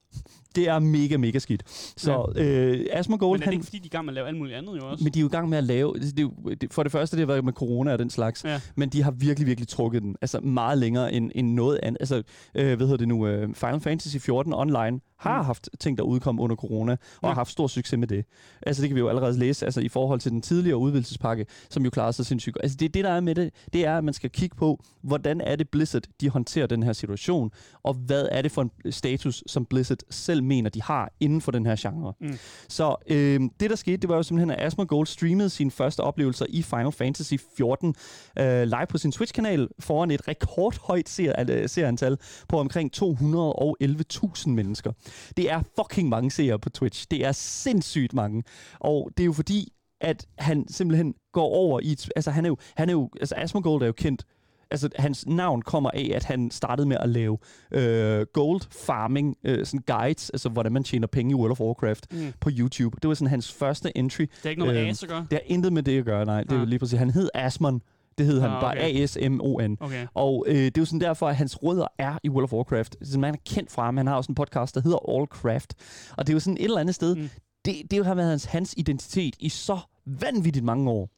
det 0.56 0.70
er 0.70 0.80
mega, 0.80 1.18
mega 1.18 1.40
skidt. 1.40 1.64
Så 1.98 2.34
ja. 2.36 2.44
øh, 2.44 2.86
Asmongold... 2.92 3.40
Men 3.40 3.44
er 3.44 3.46
det 3.46 3.54
ikke, 3.54 3.66
fordi 3.66 3.80
de 3.80 3.84
er 3.84 3.86
i 3.86 3.90
gang 3.90 4.06
med 4.06 4.12
at 4.12 4.16
lave 4.16 4.28
alt 4.28 4.38
muligt 4.38 4.58
andet 4.58 4.78
jo 4.78 4.90
også? 4.90 5.04
Men 5.04 5.14
de 5.14 5.20
er 5.20 5.22
jo 5.22 5.28
i 5.28 5.32
gang 5.32 5.50
med 5.50 5.58
at 5.58 5.64
lave... 5.64 5.94
Det, 5.94 6.18
det, 6.18 6.62
det, 6.62 6.74
for 6.74 6.84
det 6.84 6.92
første, 6.92 7.18
det 7.18 7.22
har 7.22 7.28
været 7.28 7.46
med 7.46 7.54
corona 7.54 7.94
og 7.94 8.00
den 8.00 8.10
slags. 8.10 8.44
Ja. 8.44 8.62
Men 8.76 8.90
de 8.90 9.04
har 9.04 9.12
virkelig, 9.12 9.48
virkelig 9.48 9.68
trukket 9.68 10.02
den. 10.02 10.16
Altså 10.22 10.40
meget 10.40 10.78
længere 10.78 11.14
end, 11.14 11.32
end 11.36 11.54
noget 11.54 11.80
andet. 11.84 11.98
Altså, 12.00 12.24
øh, 12.56 12.66
hvad 12.66 12.88
hedder 12.88 12.98
det 12.98 13.08
nu? 13.08 13.28
Uh, 13.28 13.54
Final 13.54 13.80
Fantasy 13.80 14.18
14 14.18 14.54
Online 14.54 15.00
har 15.18 15.42
mm. 15.42 15.46
haft 15.46 15.70
ting, 15.80 15.98
der 15.98 16.04
udkom 16.04 16.40
under 16.40 16.56
corona, 16.56 16.92
og 16.92 16.98
ja. 17.24 17.28
har 17.28 17.36
haft 17.36 17.52
stor 17.52 17.68
succes 17.68 18.00
med 18.00 18.08
det. 18.08 18.26
Altså 18.62 18.82
det 18.82 18.90
kan 18.90 18.96
vi 18.96 19.00
jo 19.00 19.10
allerede 19.10 19.40
læse, 19.40 19.66
altså 19.66 19.82
i 19.82 19.90
forhold 19.90 20.20
til 20.20 20.32
den 20.32 20.42
tidligere 20.42 20.78
udvidelsespakke, 20.78 21.46
som 21.70 21.84
jo 21.84 21.90
klarede 21.90 22.14
sig 22.14 22.26
sindssygt. 22.26 22.58
Altså 22.64 22.78
det, 22.78 22.94
det 22.94 23.04
der 23.04 23.12
er 23.12 23.20
med 23.20 23.36
det, 23.36 23.54
det 23.74 23.86
er, 23.86 23.98
at 23.98 24.04
man 24.04 24.14
skal 24.14 24.30
kigge 24.30 24.56
på, 24.56 24.84
hvordan 25.02 25.42
er 25.42 25.56
det 25.56 25.70
Blizzard, 25.70 26.04
de 26.22 26.30
håndterer 26.30 26.68
den 26.68 26.84
her 26.84 26.94
situation, 26.94 27.52
og 27.84 27.94
hvad 27.94 28.28
er 28.32 28.42
det 28.42 28.52
for 28.52 28.62
en 28.62 28.92
status, 28.92 29.44
som 29.48 29.66
Blizzard 29.66 30.00
selv 30.10 30.44
mener, 30.44 30.70
de 30.70 30.82
har 30.82 31.12
inden 31.20 31.42
for 31.42 31.52
den 31.52 31.66
her 31.66 31.76
genre. 31.80 32.14
Mm. 32.22 32.38
Så 32.70 32.96
øh, 33.10 33.40
det, 33.60 33.70
der 33.70 33.76
skete, 33.76 33.98
det 33.98 34.10
var 34.10 34.16
jo 34.16 34.24
simpelthen, 34.24 34.52
at 34.52 34.68
Asmongold 34.68 35.08
streamede 35.08 35.50
sine 35.50 35.72
første 35.72 36.00
oplevelser 36.00 36.46
i 36.50 36.62
Final 36.62 36.92
Fantasy 36.92 37.34
14 37.58 37.96
øh, 38.40 38.64
live 38.64 38.86
på 38.90 38.98
sin 38.98 39.12
Twitch-kanal 39.12 39.68
foran 39.80 40.12
et 40.12 40.28
rekordhøjt 40.28 41.10
ser, 41.10 41.68
seerantal 41.68 42.18
på 42.50 42.60
omkring 42.60 42.92
211.000 42.98 44.50
mennesker. 44.50 44.92
Det 45.38 45.52
er 45.52 45.62
fucking 45.76 46.10
mange 46.10 46.32
seere 46.32 46.60
på 46.60 46.70
Twitch. 46.70 47.08
Det 47.12 47.26
er 47.26 47.32
sindssygt 47.32 48.14
mange. 48.14 48.44
Og 48.80 49.10
det 49.18 49.24
er 49.24 49.26
jo 49.26 49.34
fordi, 49.34 49.74
at 50.02 50.28
han 50.38 50.68
simpelthen 50.68 51.14
går 51.34 51.48
over 51.48 51.80
i... 51.80 51.92
Et, 51.92 52.10
altså, 52.16 52.32
han 52.32 52.46
er 52.46 52.50
jo... 52.50 52.58
Han 52.76 52.90
er 52.90 52.94
jo 52.94 53.10
altså, 53.20 53.36
Asmongold 53.38 53.82
er 53.82 53.86
jo 53.86 53.94
kendt 53.94 54.26
Altså, 54.72 54.90
hans 55.00 55.28
navn 55.28 55.62
kommer 55.62 55.90
af, 55.94 56.12
at 56.16 56.24
han 56.24 56.52
startede 56.52 56.88
med 56.88 56.98
at 57.00 57.10
lave 57.10 57.38
øh, 57.72 58.26
gold 58.34 58.62
farming, 58.72 59.36
øh, 59.44 59.66
sådan 59.66 59.84
guides, 59.88 60.30
altså 60.30 60.50
hvordan 60.50 60.72
man 60.72 60.84
tjener 60.84 61.08
penge 61.08 61.32
i 61.32 61.36
World 61.36 61.52
of 61.52 61.60
Warcraft 61.60 62.08
Mm. 62.14 62.34
på 62.40 62.50
YouTube. 62.54 62.98
Det 63.02 63.08
var 63.08 63.14
sådan 63.14 63.30
hans 63.30 63.52
første 63.54 63.98
entry. 63.98 64.22
Det 64.22 64.30
er 64.46 64.50
ikke 64.50 64.60
noget 64.62 64.74
med 64.76 64.82
Øhm, 64.82 64.90
As 64.90 65.04
at 65.04 65.10
gøre? 65.10 65.20
Det 65.32 65.32
har 65.32 65.42
intet 65.56 65.74
med 65.74 65.84
det 65.84 66.00
at 66.00 66.06
gøre, 66.06 66.26
nej. 66.26 66.44
Det 66.44 66.52
er 66.52 66.62
Ah. 66.62 66.68
lige 66.68 66.80
præcis. 66.80 67.00
Han 67.00 67.10
hed 67.10 67.30
Asmon. 67.34 67.82
Det 68.18 68.26
hed 68.26 68.42
han 68.42 68.50
Ah, 68.50 68.62
bare 68.62 68.72
okay. 68.72 69.02
A-S-M-O-N. 69.02 69.78
Okay. 69.80 70.08
Og 70.14 70.46
øh, 70.48 70.56
det 70.56 70.78
er 70.78 70.82
jo 70.82 70.86
sådan 70.86 71.00
derfor, 71.02 71.28
at 71.30 71.36
hans 71.36 71.64
rødder 71.64 71.88
er 71.98 72.18
i 72.24 72.30
World 72.30 72.44
of 72.44 72.54
Warcraft. 72.54 72.96
Så 73.04 73.20
man 73.20 73.34
er 73.34 73.38
kendt 73.46 73.72
fra 73.72 73.86
ham. 73.86 73.98
Han 73.98 74.08
har 74.08 74.16
også 74.16 74.32
en 74.32 74.36
podcast, 74.36 74.76
der 74.76 74.82
hedder 74.82 75.10
All 75.18 75.26
Craft. 75.28 75.74
Og 76.18 76.28
det 76.28 76.34
er 76.34 76.36
jo 76.36 76.40
sådan 76.40 76.58
et 76.58 76.64
eller 76.64 76.80
andet 76.80 76.96
sted. 76.96 77.16
Mm. 77.16 77.30
Det, 77.66 77.76
det 77.92 78.06
har 78.06 78.16
været 78.16 78.30
hans, 78.30 78.46
hans 78.46 78.74
identitet 78.78 79.36
i 79.40 79.50
så 79.50 79.78
vanvittigt 80.06 80.66
mange 80.66 80.92
år. 80.92 81.10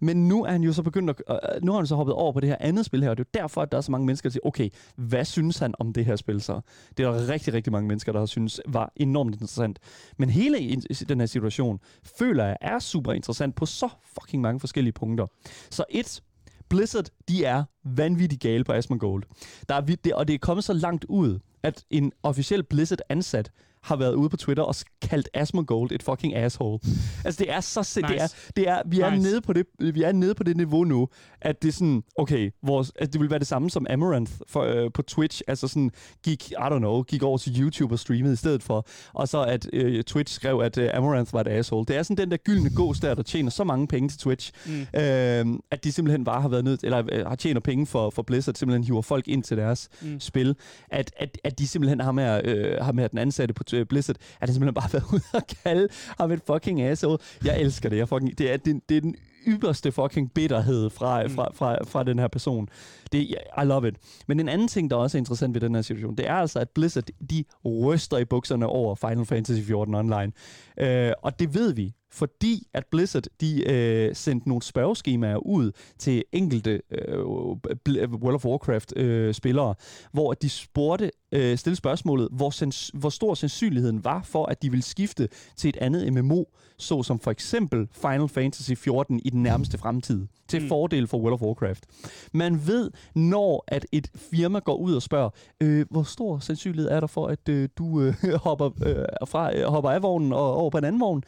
Men 0.00 0.28
nu 0.28 0.44
er 0.44 0.50
han 0.50 0.62
jo 0.62 0.72
så 0.72 0.82
begyndt 0.82 1.10
at, 1.10 1.22
øh, 1.30 1.62
nu 1.62 1.72
har 1.72 1.78
han 1.78 1.86
så 1.86 1.96
hoppet 1.96 2.14
over 2.14 2.32
på 2.32 2.40
det 2.40 2.48
her 2.48 2.56
andet 2.60 2.86
spil 2.86 3.02
her, 3.02 3.10
og 3.10 3.16
det 3.16 3.24
er 3.24 3.28
jo 3.34 3.42
derfor, 3.42 3.62
at 3.62 3.72
der 3.72 3.78
er 3.78 3.82
så 3.82 3.90
mange 3.90 4.06
mennesker, 4.06 4.28
der 4.28 4.32
siger, 4.32 4.46
okay, 4.46 4.70
hvad 4.96 5.24
synes 5.24 5.58
han 5.58 5.74
om 5.78 5.92
det 5.92 6.04
her 6.04 6.16
spil 6.16 6.40
så? 6.40 6.60
Det 6.96 7.06
er 7.06 7.12
der 7.12 7.28
rigtig, 7.28 7.54
rigtig 7.54 7.72
mange 7.72 7.88
mennesker, 7.88 8.12
der 8.12 8.18
har 8.18 8.26
synes 8.26 8.60
var 8.66 8.92
enormt 8.96 9.34
interessant. 9.34 9.78
Men 10.18 10.30
hele 10.30 10.82
den 11.08 11.20
her 11.20 11.26
situation, 11.26 11.80
føler 12.18 12.44
jeg, 12.44 12.56
er 12.60 12.78
super 12.78 13.12
interessant 13.12 13.54
på 13.54 13.66
så 13.66 13.88
fucking 14.20 14.42
mange 14.42 14.60
forskellige 14.60 14.92
punkter. 14.92 15.26
Så 15.70 15.84
et, 15.90 16.22
Blizzard, 16.68 17.06
de 17.28 17.44
er 17.44 17.64
vanvittigt 17.84 18.42
gale 18.42 18.64
på 18.64 18.72
Asmongold. 18.72 19.22
Der 19.68 19.74
er, 19.74 20.14
og 20.14 20.28
det 20.28 20.34
er 20.34 20.38
kommet 20.38 20.64
så 20.64 20.72
langt 20.72 21.04
ud, 21.04 21.38
at 21.62 21.84
en 21.90 22.12
officiel 22.22 22.62
Blizzard-ansat 22.62 23.50
har 23.82 23.96
været 23.96 24.14
ude 24.14 24.28
på 24.28 24.36
Twitter 24.36 24.62
og 24.62 24.74
kaldt 25.02 25.28
Asmongold 25.34 25.92
et 25.92 26.02
fucking 26.02 26.36
asshole. 26.36 26.78
Altså, 27.24 27.44
det 27.44 27.52
er 27.52 27.60
så 27.60 27.82
sind, 27.82 28.06
Nice. 28.06 28.14
det 28.16 28.22
er, 28.22 28.28
det 28.56 28.68
er, 28.68 28.82
vi 28.86 29.00
er 29.00 29.10
Nice. 29.10 29.22
nede 29.22 29.40
på 29.40 29.52
det, 29.52 29.66
vi 29.78 30.02
er 30.02 30.12
nede 30.12 30.34
på 30.34 30.42
det 30.42 30.56
niveau 30.56 30.84
nu, 30.84 31.08
at 31.40 31.62
det 31.62 31.68
er 31.68 31.72
sådan, 31.72 32.02
okay, 32.18 32.50
vores, 32.62 32.92
altså, 32.98 33.10
det 33.12 33.20
vil 33.20 33.30
være 33.30 33.38
det 33.38 33.46
samme 33.46 33.70
som 33.70 33.86
Amaranth 33.90 34.32
for, 34.48 34.62
øh, 34.62 34.90
på 34.94 35.02
Twitch, 35.02 35.42
altså 35.48 35.68
sådan 35.68 35.90
gik, 36.24 36.50
I 36.50 36.54
don't 36.54 36.78
know, 36.78 37.02
gik 37.02 37.22
over 37.22 37.38
til 37.38 37.60
YouTube 37.60 37.94
og 37.94 37.98
streamede 37.98 38.32
i 38.32 38.36
stedet 38.36 38.62
for, 38.62 38.86
og 39.12 39.28
så 39.28 39.42
at 39.42 39.66
øh, 39.72 40.04
Twitch 40.04 40.34
skrev, 40.34 40.60
at 40.60 40.78
øh, 40.78 40.90
Amaranth 40.94 41.32
var 41.34 41.40
et 41.40 41.48
asshole. 41.48 41.86
Det 41.86 41.96
er 41.96 42.02
sådan 42.02 42.16
den 42.16 42.30
der 42.30 42.36
gyldne 42.36 42.70
gås 42.70 43.00
der, 43.00 43.14
der 43.14 43.22
tjener 43.22 43.50
så 43.50 43.64
mange 43.64 43.86
penge 43.86 44.08
til 44.08 44.18
Twitch, 44.18 44.52
Mm. 44.66 44.72
øh, 45.00 45.46
at 45.70 45.84
de 45.84 45.92
simpelthen 45.92 46.24
bare 46.24 46.40
har 46.42 46.48
været 46.48 46.64
nødt, 46.64 46.84
eller 46.84 47.02
øh, 47.12 47.26
har 47.26 47.34
tjener 47.36 47.60
penge 47.60 47.86
for, 47.86 48.10
for 48.10 48.22
Blizzard, 48.22 48.54
simpelthen 48.54 48.84
hiver 48.84 49.02
folk 49.02 49.28
ind 49.28 49.42
til 49.42 49.56
deres 49.56 49.88
Mm. 50.02 50.20
spil, 50.20 50.56
at, 50.90 51.12
at, 51.16 51.38
at 51.44 51.58
de 51.58 51.66
simpelthen 51.68 52.00
har 52.00 52.12
med, 52.12 52.40
øh, 52.44 52.76
har 52.84 52.92
med 52.92 53.08
den 53.08 53.18
ansatte 53.18 53.54
på 53.54 53.64
Blizzard, 53.88 54.16
at 54.40 54.48
han 54.48 54.54
simpelthen 54.54 54.74
bare 54.74 54.82
har 54.82 54.88
været 54.92 55.04
ude 55.12 55.22
og 55.34 55.42
kalde 55.64 55.88
ham 56.20 56.30
et 56.30 56.40
fucking 56.46 56.82
asshole. 56.82 57.18
Jeg 57.44 57.60
elsker 57.60 57.88
det. 57.88 57.96
Jeg 57.96 58.08
fucking, 58.08 58.38
det, 58.38 58.52
er, 58.52 58.56
det, 58.56 58.80
det 58.88 58.96
er 58.96 59.00
den 59.00 59.14
ypperste 59.48 59.92
fucking 59.92 60.32
bitterhed 60.34 60.90
fra, 60.90 61.22
Mm. 61.22 61.30
fra, 61.30 61.48
fra, 61.54 61.76
fra 61.84 62.02
den 62.04 62.18
her 62.18 62.28
person. 62.28 62.68
Det, 63.12 63.18
I 63.58 63.64
love 63.64 63.88
it. 63.88 63.94
Men 64.28 64.40
en 64.40 64.48
anden 64.48 64.68
ting, 64.68 64.90
der 64.90 64.96
også 64.96 65.16
er 65.16 65.18
interessant 65.18 65.54
ved 65.54 65.60
den 65.60 65.74
her 65.74 65.82
situation, 65.82 66.16
det 66.16 66.28
er 66.28 66.34
altså, 66.34 66.58
at 66.58 66.70
Blizzard, 66.70 67.04
de 67.30 67.44
ryster 67.64 68.18
i 68.18 68.24
bukserne 68.24 68.66
over 68.66 68.94
Final 68.94 69.24
Fantasy 69.26 69.60
14 69.66 69.94
Online. 69.94 70.32
Øh, 70.78 71.12
og 71.22 71.38
det 71.38 71.54
ved 71.54 71.72
vi, 71.74 71.94
fordi 72.12 72.66
at 72.74 72.86
Blizzard, 72.90 73.24
de 73.40 73.70
øh, 73.70 74.16
sendte 74.16 74.48
nogle 74.48 74.62
spørgeskemaer 74.62 75.36
ud 75.36 75.72
til 75.98 76.24
enkelte 76.32 76.82
øh, 76.90 77.26
World 77.26 78.34
of 78.34 78.44
Warcraft-spillere, 78.44 79.74
hvor 80.12 80.32
de 80.32 80.48
spurgte, 80.48 81.10
øh, 81.32 81.58
stille 81.58 81.76
spørgsmålet, 81.76 82.28
hvor, 82.32 82.50
sans- 82.50 82.90
hvor 82.94 83.08
stor 83.08 83.34
sandsynligheden 83.34 84.04
var 84.04 84.22
for, 84.22 84.46
at 84.46 84.62
de 84.62 84.70
ville 84.70 84.82
skifte 84.82 85.28
til 85.56 85.68
et 85.68 85.76
andet 85.76 86.12
MMO, 86.12 86.44
såsom 86.78 87.20
for 87.20 87.30
eksempel 87.30 87.88
Final 87.92 88.28
Fantasy 88.28 88.72
14 88.76 89.20
i 89.24 89.30
den 89.30 89.42
nærmeste 89.42 89.78
fremtid, 89.78 90.26
til 90.48 90.62
mm. 90.62 90.68
fordel 90.68 91.06
for 91.06 91.18
World 91.18 91.32
of 91.32 91.42
Warcraft. 91.42 91.86
Man 92.32 92.66
ved, 92.66 92.90
når 93.14 93.64
at 93.68 93.86
et 93.92 94.10
firma 94.16 94.58
går 94.58 94.76
ud 94.76 94.94
og 94.94 95.02
spørger, 95.02 95.30
øh, 95.60 95.86
hvor 95.90 96.02
stor 96.02 96.38
sandsynlighed 96.38 96.90
er 96.90 97.00
der 97.00 97.06
for, 97.06 97.26
at 97.26 97.48
øh, 97.48 97.68
du 97.78 98.00
øh, 98.00 98.14
hopper, 98.46 98.70
øh, 98.86 99.04
fra, 99.28 99.56
øh, 99.56 99.64
hopper 99.64 99.90
af 99.90 100.02
vognen 100.02 100.32
og 100.32 100.56
over 100.56 100.70
på 100.70 100.78
en 100.78 100.84
anden 100.84 101.00
vogn, 101.00 101.22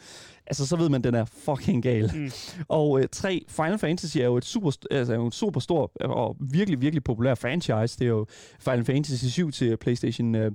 altså 0.47 0.67
så 0.67 0.75
ved 0.75 0.89
man, 0.89 0.99
at 0.99 1.03
den 1.03 1.15
er 1.15 1.25
fucking 1.25 1.83
gal. 1.83 2.11
Mm. 2.15 2.31
Og 2.67 2.99
øh, 2.99 3.07
tre, 3.11 3.45
Final 3.49 3.77
Fantasy 3.77 4.17
er 4.17 4.25
jo 4.25 4.37
et 4.37 4.45
super, 4.45 4.71
altså, 4.91 5.13
en 5.13 5.31
super 5.31 5.59
stor 5.59 5.91
og 6.01 6.37
virkelig, 6.39 6.81
virkelig 6.81 7.03
populær 7.03 7.35
franchise. 7.35 7.99
Det 7.99 8.01
er 8.01 8.09
jo 8.09 8.25
Final 8.59 8.85
Fantasy 8.85 9.25
7 9.25 9.51
til 9.51 9.77
PlayStation 9.77 10.35
øh, 10.35 10.51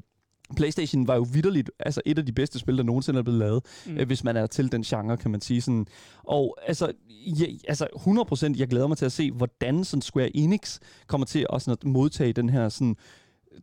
PlayStation 0.57 1.07
var 1.07 1.15
jo 1.15 1.27
vidderligt 1.33 1.71
altså 1.79 2.03
et 2.07 2.19
af 2.19 2.27
de 2.27 2.33
bedste 2.33 2.59
spil, 2.59 2.77
der 2.77 2.83
nogensinde 2.83 3.19
er 3.19 3.23
blevet 3.23 3.39
lavet, 3.39 3.63
mm. 3.87 3.99
øh, 3.99 4.07
hvis 4.07 4.25
man 4.25 4.37
er 4.37 4.47
til 4.47 4.73
den 4.73 4.83
genre, 4.83 5.17
kan 5.17 5.31
man 5.31 5.41
sige. 5.41 5.61
Sådan. 5.61 5.87
Og 6.25 6.57
altså, 6.67 6.93
ja, 7.11 7.47
altså 7.69 7.87
100%, 8.55 8.59
jeg 8.59 8.69
glæder 8.69 8.87
mig 8.87 8.97
til 8.97 9.05
at 9.05 9.13
se, 9.13 9.31
hvordan 9.31 9.85
sådan 9.85 10.03
Square 10.03 10.37
Enix 10.37 10.79
kommer 11.07 11.25
til 11.25 11.47
at, 11.53 11.63
sådan, 11.63 11.79
at 11.83 11.85
modtage 11.85 12.33
den 12.33 12.49
her 12.49 12.69
sådan, 12.69 12.97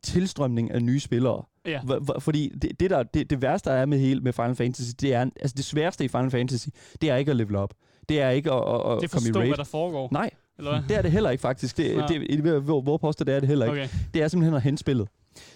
tilstrømning 0.03 0.71
af 0.71 0.83
nye 0.83 0.99
spillere. 0.99 1.43
Ja. 1.65 1.79
Hva- 1.79 2.19
Fordi 2.19 2.49
det, 2.61 2.79
det, 2.79 2.89
der, 2.89 3.03
det, 3.03 3.29
det 3.29 3.41
værste, 3.41 3.69
der 3.69 3.75
er 3.75 3.85
med, 3.85 3.99
hele, 3.99 4.21
med 4.21 4.33
Final 4.33 4.55
Fantasy, 4.55 4.91
det 5.01 5.13
er, 5.13 5.21
altså 5.21 5.53
det 5.57 5.65
sværeste 5.65 6.05
i 6.05 6.07
Final 6.07 6.31
Fantasy, 6.31 6.67
det 7.01 7.09
er 7.09 7.15
ikke 7.15 7.31
at 7.31 7.37
level 7.37 7.55
up. 7.55 7.73
Det 8.09 8.21
er 8.21 8.29
ikke 8.29 8.51
at, 8.51 8.57
at, 8.57 8.91
at 8.91 9.01
Det 9.01 9.03
er 9.03 9.13
komme 9.13 9.29
i 9.29 9.31
raid. 9.31 9.47
hvad 9.47 9.57
der 9.57 9.63
foregår. 9.63 10.09
Nej, 10.11 10.29
Eller 10.57 10.71
hvad? 10.71 10.81
det 10.89 10.97
er 10.97 11.01
det 11.01 11.11
heller 11.11 11.29
ikke 11.29 11.41
faktisk. 11.41 11.77
Det, 11.77 11.97
Nå. 11.97 12.03
det, 12.07 12.43
det, 12.43 12.61
hvor, 12.61 12.81
hvor 12.81 12.97
påstår 12.97 13.25
det 13.25 13.35
er 13.35 13.39
det 13.39 13.49
heller 13.49 13.65
ikke. 13.65 13.81
Okay. 13.81 13.89
Det 14.13 14.21
er 14.21 14.27
simpelthen 14.27 14.55
at 14.55 14.61
hente 14.61 14.79
spillet. 14.79 15.07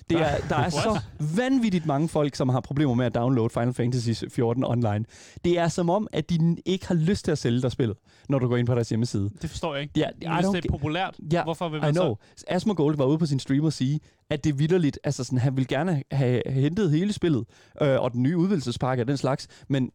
Det 0.09 0.19
er, 0.19 0.37
der 0.49 0.55
er 0.55 0.69
så 0.85 0.99
vanvittigt 1.35 1.85
mange 1.85 2.09
folk, 2.09 2.35
som 2.35 2.49
har 2.49 2.59
problemer 2.59 2.93
med 2.93 3.05
at 3.05 3.15
downloade 3.15 3.49
Final 3.49 3.73
Fantasy 3.73 4.23
14 4.29 4.63
online. 4.63 5.05
Det 5.43 5.59
er 5.59 5.67
som 5.67 5.89
om, 5.89 6.07
at 6.13 6.29
de 6.29 6.57
ikke 6.65 6.87
har 6.87 6.95
lyst 6.95 7.25
til 7.25 7.31
at 7.31 7.37
sælge 7.37 7.61
dig 7.61 7.71
spillet, 7.71 7.97
når 8.29 8.39
du 8.39 8.47
går 8.47 8.57
ind 8.57 8.67
på 8.67 8.75
deres 8.75 8.89
hjemmeside. 8.89 9.29
Det 9.41 9.49
forstår 9.49 9.73
jeg 9.73 9.81
ikke. 9.81 9.93
Ja, 9.99 10.09
I 10.21 10.35
Hvis 10.35 10.45
det 10.45 10.65
er 10.65 10.69
populært, 10.71 11.15
Ja, 11.33 11.43
hvorfor 11.43 11.69
vil 11.69 11.77
I 11.77 11.81
man 11.81 11.93
know. 11.93 12.15
så... 12.35 12.43
Asmongold 12.47 12.97
var 12.97 13.05
ude 13.05 13.17
på 13.17 13.25
sin 13.25 13.39
stream 13.39 13.63
og 13.63 13.73
sige, 13.73 13.99
at 14.29 14.43
det 14.43 14.59
vidderligt, 14.59 14.99
altså 15.03 15.23
sådan, 15.23 15.39
han 15.39 15.55
ville 15.55 15.67
gerne 15.67 16.03
have 16.11 16.41
hentet 16.45 16.91
hele 16.91 17.13
spillet, 17.13 17.45
øh, 17.81 18.01
og 18.01 18.11
den 18.11 18.23
nye 18.23 18.37
udvidelsespakke 18.37 19.03
og 19.03 19.07
den 19.07 19.17
slags, 19.17 19.47
men 19.67 19.91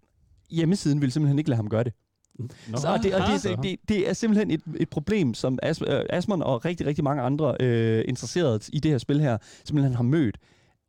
hjemmesiden 0.50 1.00
ville 1.00 1.12
simpelthen 1.12 1.38
ikke 1.38 1.50
lade 1.50 1.56
ham 1.56 1.68
gøre 1.68 1.84
det. 1.84 1.92
Nå, 2.38 2.48
Så, 2.76 3.00
det, 3.02 3.14
og 3.14 3.20
det, 3.20 3.46
er- 3.50 3.56
det, 3.62 3.76
det 3.88 4.08
er 4.08 4.12
simpelthen 4.12 4.50
et, 4.50 4.60
et 4.80 4.88
problem, 4.88 5.34
som 5.34 5.58
As, 5.62 5.82
øh, 5.86 6.00
Asmon 6.10 6.42
og 6.42 6.64
rigtig, 6.64 6.86
rigtig 6.86 7.04
mange 7.04 7.22
andre 7.22 7.56
øh, 7.60 8.04
interesserede 8.08 8.60
i 8.72 8.78
det 8.80 8.90
her 8.90 8.98
spil 8.98 9.20
her, 9.20 9.38
simpelthen 9.64 9.94
har 9.94 10.02
mødt. 10.02 10.36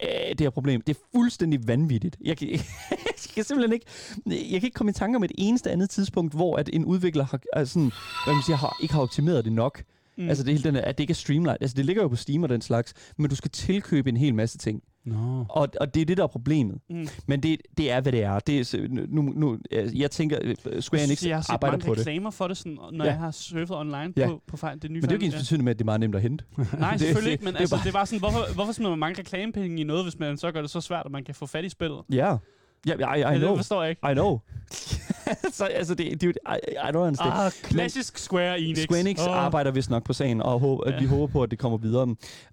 Øh, 0.03 0.29
det 0.29 0.41
her 0.41 0.49
problem. 0.49 0.81
Det 0.81 0.97
er 0.97 0.99
fuldstændig 1.15 1.67
vanvittigt. 1.67 2.17
Jeg 2.25 2.37
kan, 2.37 2.47
jeg 2.51 2.59
kan 3.35 3.43
simpelthen 3.43 3.73
ikke... 3.73 3.85
Jeg 4.51 4.59
kan 4.61 4.67
ikke 4.67 4.75
komme 4.75 4.89
i 4.89 4.93
tanke 4.93 5.15
om 5.15 5.23
et 5.23 5.31
eneste 5.37 5.71
andet 5.71 5.89
tidspunkt, 5.89 6.33
hvor 6.33 6.55
at 6.57 6.69
en 6.73 6.85
udvikler 6.85 7.23
har, 7.25 7.39
altså 7.53 7.73
sådan, 7.73 7.91
hvad 8.25 8.33
man 8.33 8.43
siger, 8.45 8.57
har, 8.57 8.77
ikke 8.81 8.93
har 8.93 9.01
optimeret 9.01 9.45
det 9.45 9.53
nok. 9.53 9.83
Mm. 10.17 10.29
Altså 10.29 10.43
det 10.43 10.53
hele 10.53 10.63
den, 10.63 10.75
at 10.75 10.97
det 10.97 11.03
ikke 11.03 11.11
er 11.11 11.15
streamlined. 11.15 11.57
Altså 11.61 11.75
det 11.75 11.85
ligger 11.85 12.01
jo 12.01 12.07
på 12.07 12.15
Steam 12.15 12.43
og 12.43 12.49
den 12.49 12.61
slags, 12.61 12.93
men 13.17 13.29
du 13.29 13.35
skal 13.35 13.51
tilkøbe 13.51 14.09
en 14.09 14.17
hel 14.17 14.35
masse 14.35 14.57
ting. 14.57 14.81
Nå. 15.07 15.45
Og, 15.49 15.67
og 15.81 15.93
det 15.93 16.01
er 16.01 16.05
det, 16.05 16.17
der 16.17 16.23
er 16.23 16.27
problemet. 16.27 16.77
Mm. 16.89 17.07
Men 17.27 17.43
det, 17.43 17.61
det 17.77 17.91
er, 17.91 18.01
hvad 18.01 18.11
det 18.11 18.23
er. 18.23 18.39
Det 18.39 18.73
er 18.73 18.87
nu, 19.09 19.21
nu, 19.21 19.57
jeg 19.95 20.11
tænker, 20.11 20.37
øh, 20.41 20.81
Square 20.81 21.03
Enix 21.03 21.25
jeg 21.25 21.35
har 21.37 21.41
set 21.41 21.49
arbejder 21.49 21.77
mange 21.77 21.85
på 21.87 21.93
det. 21.95 21.99
reklamer 21.99 22.31
for 22.31 22.47
det, 22.47 22.57
sådan, 22.57 22.77
når 22.91 23.05
Ja. 23.05 23.11
jeg 23.11 23.19
har 23.19 23.31
surfet 23.31 23.71
online 23.77 24.13
Ja. 24.17 24.27
på, 24.27 24.41
på 24.47 24.57
fejl, 24.57 24.81
det 24.81 24.91
nye 24.91 24.95
Men 24.95 25.01
det 25.01 25.07
er 25.09 25.11
jo 25.11 25.15
ikke 25.15 25.25
ens 25.25 25.35
betydende 25.35 25.63
med, 25.65 25.71
at 25.71 25.79
det 25.79 25.83
er 25.83 25.85
meget 25.85 25.99
nemt 25.99 26.15
at 26.15 26.21
hente. 26.21 26.43
Nej, 26.79 26.91
Det- 26.91 26.99
selvfølgelig 26.99 27.31
ikke, 27.31 27.43
men 27.43 27.53
det 27.53 27.59
altså, 27.59 27.75
bare- 27.75 27.85
det 27.85 27.93
var 27.93 28.05
sådan, 28.05 28.19
hvorfor, 28.19 28.53
hvorfor 28.53 28.71
smider 28.71 28.89
man 28.89 28.99
mange 28.99 29.19
reklamepenge 29.19 29.81
i 29.81 29.83
noget, 29.83 30.03
hvis 30.05 30.19
man 30.19 30.37
så 30.37 30.51
gør 30.51 30.61
det 30.61 30.69
så 30.69 30.81
svært, 30.81 31.05
at 31.05 31.11
man 31.11 31.23
kan 31.23 31.35
få 31.35 31.45
fat 31.45 31.65
i 31.65 31.69
spillet? 31.69 31.99
Ja. 32.11 32.37
Ja, 32.87 32.93
I, 32.93 33.19
I, 33.19 33.21
Ja, 33.21 33.31
I 33.31 33.37
know. 33.37 33.49
Det 33.49 33.57
forstår 33.57 33.81
jeg 33.83 33.89
ikke. 33.89 34.01
I 34.11 34.13
know. 34.13 34.39
så 35.57 35.65
altså, 35.65 35.95
det, 35.95 36.21
det, 36.21 36.23
er 36.23 36.27
jo- 36.27 36.53
I, 36.55 36.89
I 36.89 36.91
don't 36.91 36.97
understand. 36.97 37.33
Ah, 37.33 37.51
klassisk 37.63 38.17
Square 38.17 38.59
Enix. 38.59 38.79
Square 38.79 38.99
Enix 39.01 39.19
Åh. 39.19 39.37
arbejder 39.37 39.71
vist 39.71 39.89
nok 39.89 40.03
på 40.03 40.13
sagen, 40.13 40.41
og 40.41 40.59
håber, 40.59 40.91
Ja. 40.91 40.99
vi 40.99 41.05
håber 41.05 41.27
på, 41.27 41.43
at 41.43 41.51
det 41.51 41.59
kommer 41.59 41.77
videre. 41.77 42.07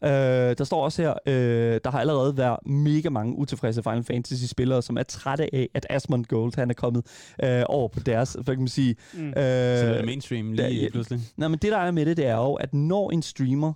Øh, 0.04 0.56
der 0.58 0.64
står 0.64 0.84
også 0.84 1.02
her, 1.02 1.14
øh, 1.26 1.80
der 1.84 1.90
har 1.90 2.00
allerede 2.00 2.36
været 2.36 2.56
mega 2.66 3.08
mange 3.10 3.36
utilfredse 3.38 3.82
Final 3.82 4.04
Fantasy-spillere, 4.04 4.82
som 4.82 4.96
er 4.98 5.02
trætte 5.02 5.54
af, 5.54 5.68
at 5.74 5.86
Asmund 5.90 6.24
Gold 6.24 6.52
han 6.56 6.70
er 6.70 6.74
kommet 6.74 7.06
øh, 7.44 7.62
over 7.66 7.88
på 7.88 8.00
deres, 8.00 8.32
hvad 8.32 8.54
kan 8.54 8.58
man 8.58 8.68
sige... 8.68 8.96
Mm. 9.14 9.28
Øh, 9.28 9.34
Så 9.34 9.40
det 9.40 10.00
er 10.00 10.04
mainstream 10.06 10.52
lige 10.52 10.84
der- 10.84 10.90
pludselig. 10.90 11.20
Nej, 11.36 11.48
men 11.48 11.58
det 11.58 11.72
der 11.72 11.78
er 11.78 11.90
med 11.90 12.06
det, 12.06 12.16
det 12.16 12.26
er 12.26 12.36
jo, 12.36 12.54
at 12.54 12.74
når 12.74 13.10
en 13.10 13.22
streamer... 13.22 13.72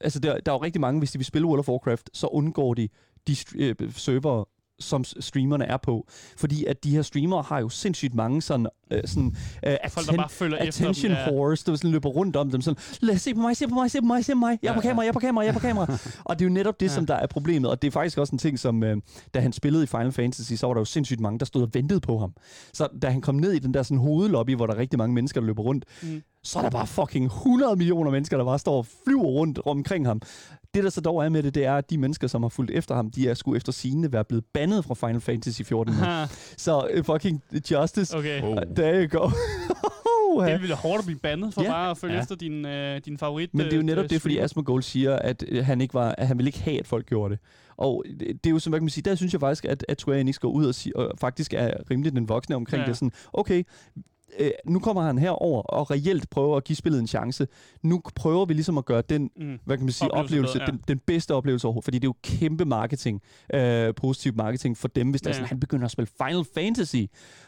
Altså, 0.00 0.18
der, 0.18 0.40
der 0.40 0.52
er 0.52 0.56
jo 0.56 0.62
rigtig 0.62 0.80
mange, 0.80 0.98
hvis 0.98 1.12
de 1.12 1.18
vil 1.18 1.24
spille 1.26 1.46
World 1.48 1.58
of 1.58 1.68
Warcraft, 1.68 2.10
så 2.12 2.26
undgår 2.26 2.74
de 2.74 2.88
de 3.28 3.36
øh, 3.56 3.74
servere, 3.96 4.44
som 4.82 5.04
streamerne 5.04 5.64
er 5.64 5.76
på. 5.76 6.06
Fordi 6.36 6.64
at 6.64 6.84
de 6.84 6.90
her 6.90 7.02
streamere 7.02 7.42
har 7.42 7.60
jo 7.60 7.68
sindssygt 7.68 8.14
mange 8.14 8.42
sådan... 8.42 8.66
Øh, 8.90 9.00
sådan 9.06 9.36
øh, 9.66 9.76
Folk, 9.90 10.06
der 10.06 10.16
bare 10.16 10.28
følger 10.28 10.58
efter 10.58 10.82
attention 10.84 11.10
dem. 11.10 11.18
Ja. 11.18 11.30
whores, 11.32 11.64
der 11.64 11.76
sådan 11.76 11.90
løber 11.90 12.08
rundt 12.08 12.36
om 12.36 12.50
dem. 12.50 12.60
Sådan, 12.60 12.82
lad 13.00 13.14
os 13.14 13.20
se 13.22 13.34
på 13.34 13.40
mig, 13.40 13.56
se 13.56 13.68
på 13.68 13.74
mig, 13.74 13.90
se 13.90 14.00
på 14.00 14.06
mig, 14.06 14.24
se 14.24 14.32
på 14.32 14.38
mig. 14.38 14.58
Jeg 14.62 14.68
er 14.68 14.74
på 14.74 14.80
Ja, 14.84 14.88
kamera, 14.88 15.02
jeg 15.02 15.08
er 15.08 15.12
på 15.12 15.18
kamera, 15.20 15.44
jeg 15.44 15.48
er 15.50 15.52
på 15.54 15.58
kamera. 15.60 15.86
og 16.24 16.38
det 16.38 16.44
er 16.44 16.48
jo 16.48 16.54
netop 16.54 16.80
det, 16.80 16.86
Ja. 16.86 16.92
som 16.94 17.06
der 17.06 17.14
er 17.14 17.26
problemet. 17.26 17.70
Og 17.70 17.82
det 17.82 17.88
er 17.88 17.92
faktisk 17.92 18.18
også 18.18 18.32
en 18.32 18.38
ting, 18.38 18.58
som 18.58 18.82
øh, 18.82 18.96
da 19.34 19.40
han 19.40 19.52
spillede 19.52 19.84
i 19.84 19.86
Final 19.86 20.12
Fantasy, 20.12 20.52
så 20.52 20.66
var 20.66 20.74
der 20.74 20.80
jo 20.80 20.84
sindssygt 20.84 21.20
mange, 21.20 21.38
der 21.38 21.44
stod 21.44 21.62
og 21.62 21.70
ventede 21.72 22.00
på 22.00 22.18
ham. 22.18 22.32
Så 22.72 22.88
da 23.02 23.08
han 23.10 23.20
kom 23.20 23.34
ned 23.34 23.52
i 23.52 23.58
den 23.58 23.74
der 23.74 23.82
sådan 23.82 23.98
hovedlobby, 23.98 24.54
hvor 24.56 24.66
der 24.66 24.74
er 24.74 24.78
rigtig 24.78 24.98
mange 24.98 25.14
mennesker, 25.14 25.40
der 25.40 25.46
løber 25.46 25.62
rundt, 25.62 25.84
Mm. 26.02 26.22
så 26.44 26.58
er 26.58 26.62
der 26.62 26.70
bare 26.70 26.86
fucking 26.86 27.24
100 27.26 27.76
millioner 27.76 28.10
mennesker, 28.10 28.36
der 28.36 28.44
bare 28.44 28.58
står 28.58 28.76
og 28.78 28.86
flyver 29.04 29.22
rundt 29.24 29.58
omkring 29.66 30.06
ham. 30.06 30.20
Det, 30.74 30.84
der 30.84 30.90
så 30.90 31.00
dog 31.00 31.24
er 31.24 31.28
med 31.28 31.42
det, 31.42 31.54
det 31.54 31.64
er, 31.64 31.76
at 31.76 31.90
de 31.90 31.98
mennesker, 31.98 32.26
som 32.26 32.42
har 32.42 32.48
fulgt 32.48 32.70
efter 32.70 32.94
ham, 32.94 33.10
de 33.10 33.28
er 33.28 33.34
sgu 33.34 33.54
efter 33.54 33.72
sigende 33.72 34.12
være 34.12 34.24
blevet 34.24 34.44
bandet 34.54 34.84
fra 34.84 34.94
Final 34.94 35.20
Fantasy 35.20 35.62
14. 35.62 35.94
nu. 35.94 36.00
Ha, 36.00 36.24
så 36.56 36.88
uh, 36.98 37.04
fucking 37.04 37.42
justice. 37.70 38.16
okay. 38.18 38.42
Oh. 38.42 38.56
There 38.76 39.04
you 39.08 39.18
go. 39.20 39.30
Uh, 40.36 40.46
Det 40.46 40.60
ville 40.60 40.74
hårdt 40.76 40.98
at 40.98 41.04
blive 41.06 41.18
bandet 41.18 41.54
for 41.54 41.62
Ja. 41.62 41.70
bare 41.70 41.90
at 41.90 41.98
følge 41.98 42.14
Ja. 42.14 42.20
efter 42.20 42.34
din, 42.34 42.66
øh, 42.66 43.00
din 43.04 43.18
favorit. 43.18 43.54
Men 43.54 43.64
det 43.66 43.72
er 43.72 43.76
jo 43.76 43.80
øh, 43.80 43.86
netop 43.86 44.04
øh, 44.04 44.10
det, 44.10 44.20
fordi 44.20 44.34
streamer. 44.34 44.44
Asmongold 44.44 44.82
siger, 44.82 45.16
at 45.16 45.44
øh, 45.48 45.64
han 45.64 45.80
ikke 45.80 45.94
var, 45.94 46.14
at 46.18 46.26
han 46.26 46.38
ville 46.38 46.48
ikke 46.48 46.60
have, 46.62 46.78
at 46.80 46.86
folk 46.86 47.06
gjorde 47.06 47.32
det. 47.34 47.40
Og 47.76 48.04
det, 48.20 48.20
det 48.20 48.46
er 48.46 48.50
jo, 48.50 48.58
som 48.58 48.70
hvad 48.70 48.80
kan 48.80 48.84
man 48.84 48.90
sige, 48.90 49.04
der 49.04 49.14
synes 49.14 49.32
jeg 49.32 49.40
faktisk, 49.40 49.64
at, 49.64 49.84
at 49.88 50.00
Square 50.00 50.20
Enix 50.20 50.38
går 50.38 50.48
ud 50.50 50.64
og, 50.66 50.74
siger, 50.74 50.96
og 50.96 51.12
faktisk 51.20 51.54
er 51.54 51.70
rimelig 51.90 52.12
den 52.12 52.28
voksne 52.28 52.56
omkring. 52.56 52.80
Ja. 52.82 52.88
det. 52.88 52.96
Sådan, 52.96 53.12
okay, 53.32 53.62
øh, 54.38 54.50
nu 54.66 54.78
kommer 54.78 55.02
han 55.02 55.18
herover 55.18 55.62
og 55.62 55.90
reelt 55.90 56.30
prøver 56.30 56.56
at 56.56 56.64
give 56.64 56.76
spillet 56.76 57.00
en 57.00 57.06
chance. 57.06 57.48
Nu 57.82 58.00
prøver 58.14 58.44
vi 58.44 58.54
ligesom 58.54 58.78
at 58.78 58.84
gøre 58.84 59.02
den 59.08 59.30
Mm. 59.36 59.58
hvad 59.64 59.76
kan 59.76 59.84
man 59.86 59.92
sige, 59.92 60.10
Oplevelse 60.10 60.24
oplevelse, 60.24 60.52
bedre, 60.58 60.64
ja. 60.64 60.70
den, 60.70 60.80
den 60.88 60.98
bedste 60.98 61.34
oplevelse 61.34 61.66
overhovedet, 61.66 61.84
fordi 61.84 61.98
det 61.98 62.04
er 62.04 62.08
jo 62.08 62.14
kæmpe 62.22 62.64
marketing, 62.64 63.22
øh, 63.54 63.94
positiv 63.94 64.32
marketing 64.36 64.76
for 64.76 64.88
dem, 64.88 65.10
hvis 65.10 65.22
ja. 65.22 65.24
der 65.24 65.30
er 65.30 65.34
Ja. 65.34 65.38
sådan, 65.38 65.48
han 65.48 65.60
begynder 65.60 65.84
at 65.84 65.90
spille 65.90 66.08
Final 66.24 66.44
Fantasy. 66.54 66.96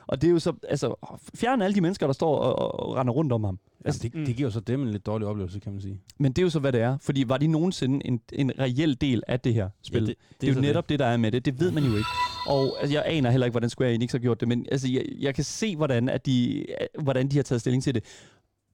Og 0.07 0.23
det 0.23 0.29
er 0.29 0.33
jo 0.33 0.39
så, 0.39 0.53
altså, 0.69 1.19
fjern 1.35 1.63
alle 1.63 1.75
de 1.75 1.81
mennesker, 1.81 2.07
der 2.07 2.13
står 2.15 2.37
og, 2.39 2.59
og, 2.59 2.89
og 2.89 2.97
render 2.97 3.13
rundt 3.13 3.33
om 3.33 3.45
ham. 3.45 3.59
Altså, 3.85 4.01
det, 4.03 4.15
Mm. 4.15 4.25
det 4.25 4.37
giver 4.37 4.47
jo 4.49 4.53
så 4.53 4.61
dem 4.61 4.83
en 4.83 4.91
lidt 4.91 5.07
dårlig 5.07 5.29
oplevelse, 5.29 5.59
kan 5.61 5.73
man 5.73 5.81
sige. 5.83 6.01
Men 6.19 6.33
det 6.33 6.39
er 6.39 6.43
jo 6.43 6.51
så, 6.51 6.59
hvad 6.59 6.73
det 6.73 6.81
er. 6.81 6.99
Fordi 7.03 7.25
var 7.29 7.39
de 7.39 7.47
nogensinde 7.47 8.07
en, 8.07 8.21
en 8.33 8.53
reel 8.59 9.01
del 9.01 9.23
af 9.29 9.41
det 9.41 9.55
her 9.55 9.69
spil? 9.83 10.03
Ja, 10.03 10.07
det, 10.07 10.17
det, 10.31 10.41
det 10.41 10.49
er 10.49 10.55
jo 10.55 10.61
netop 10.61 10.89
det. 10.89 10.99
der 10.99 11.07
er 11.07 11.17
med 11.17 11.33
det. 11.33 11.45
Det 11.45 11.61
ved 11.61 11.71
man 11.71 11.85
jo 11.85 11.97
ikke. 11.97 12.09
Og 12.47 12.77
altså, 12.81 12.95
jeg 12.95 13.03
aner 13.07 13.31
heller 13.31 13.47
ikke, 13.47 13.53
hvordan 13.53 13.71
Square 13.71 13.95
Enix 13.95 14.13
har 14.13 14.19
gjort 14.19 14.41
det, 14.41 14.49
men 14.49 14.67
altså, 14.73 14.89
jeg, 14.89 15.05
jeg 15.21 15.35
kan 15.35 15.45
se, 15.45 15.77
hvordan, 15.77 16.09
at 16.09 16.27
de, 16.27 16.67
hvordan 17.03 17.29
de 17.29 17.37
har 17.37 17.43
taget 17.43 17.61
stilling 17.61 17.83
til 17.83 17.95
det 17.95 18.05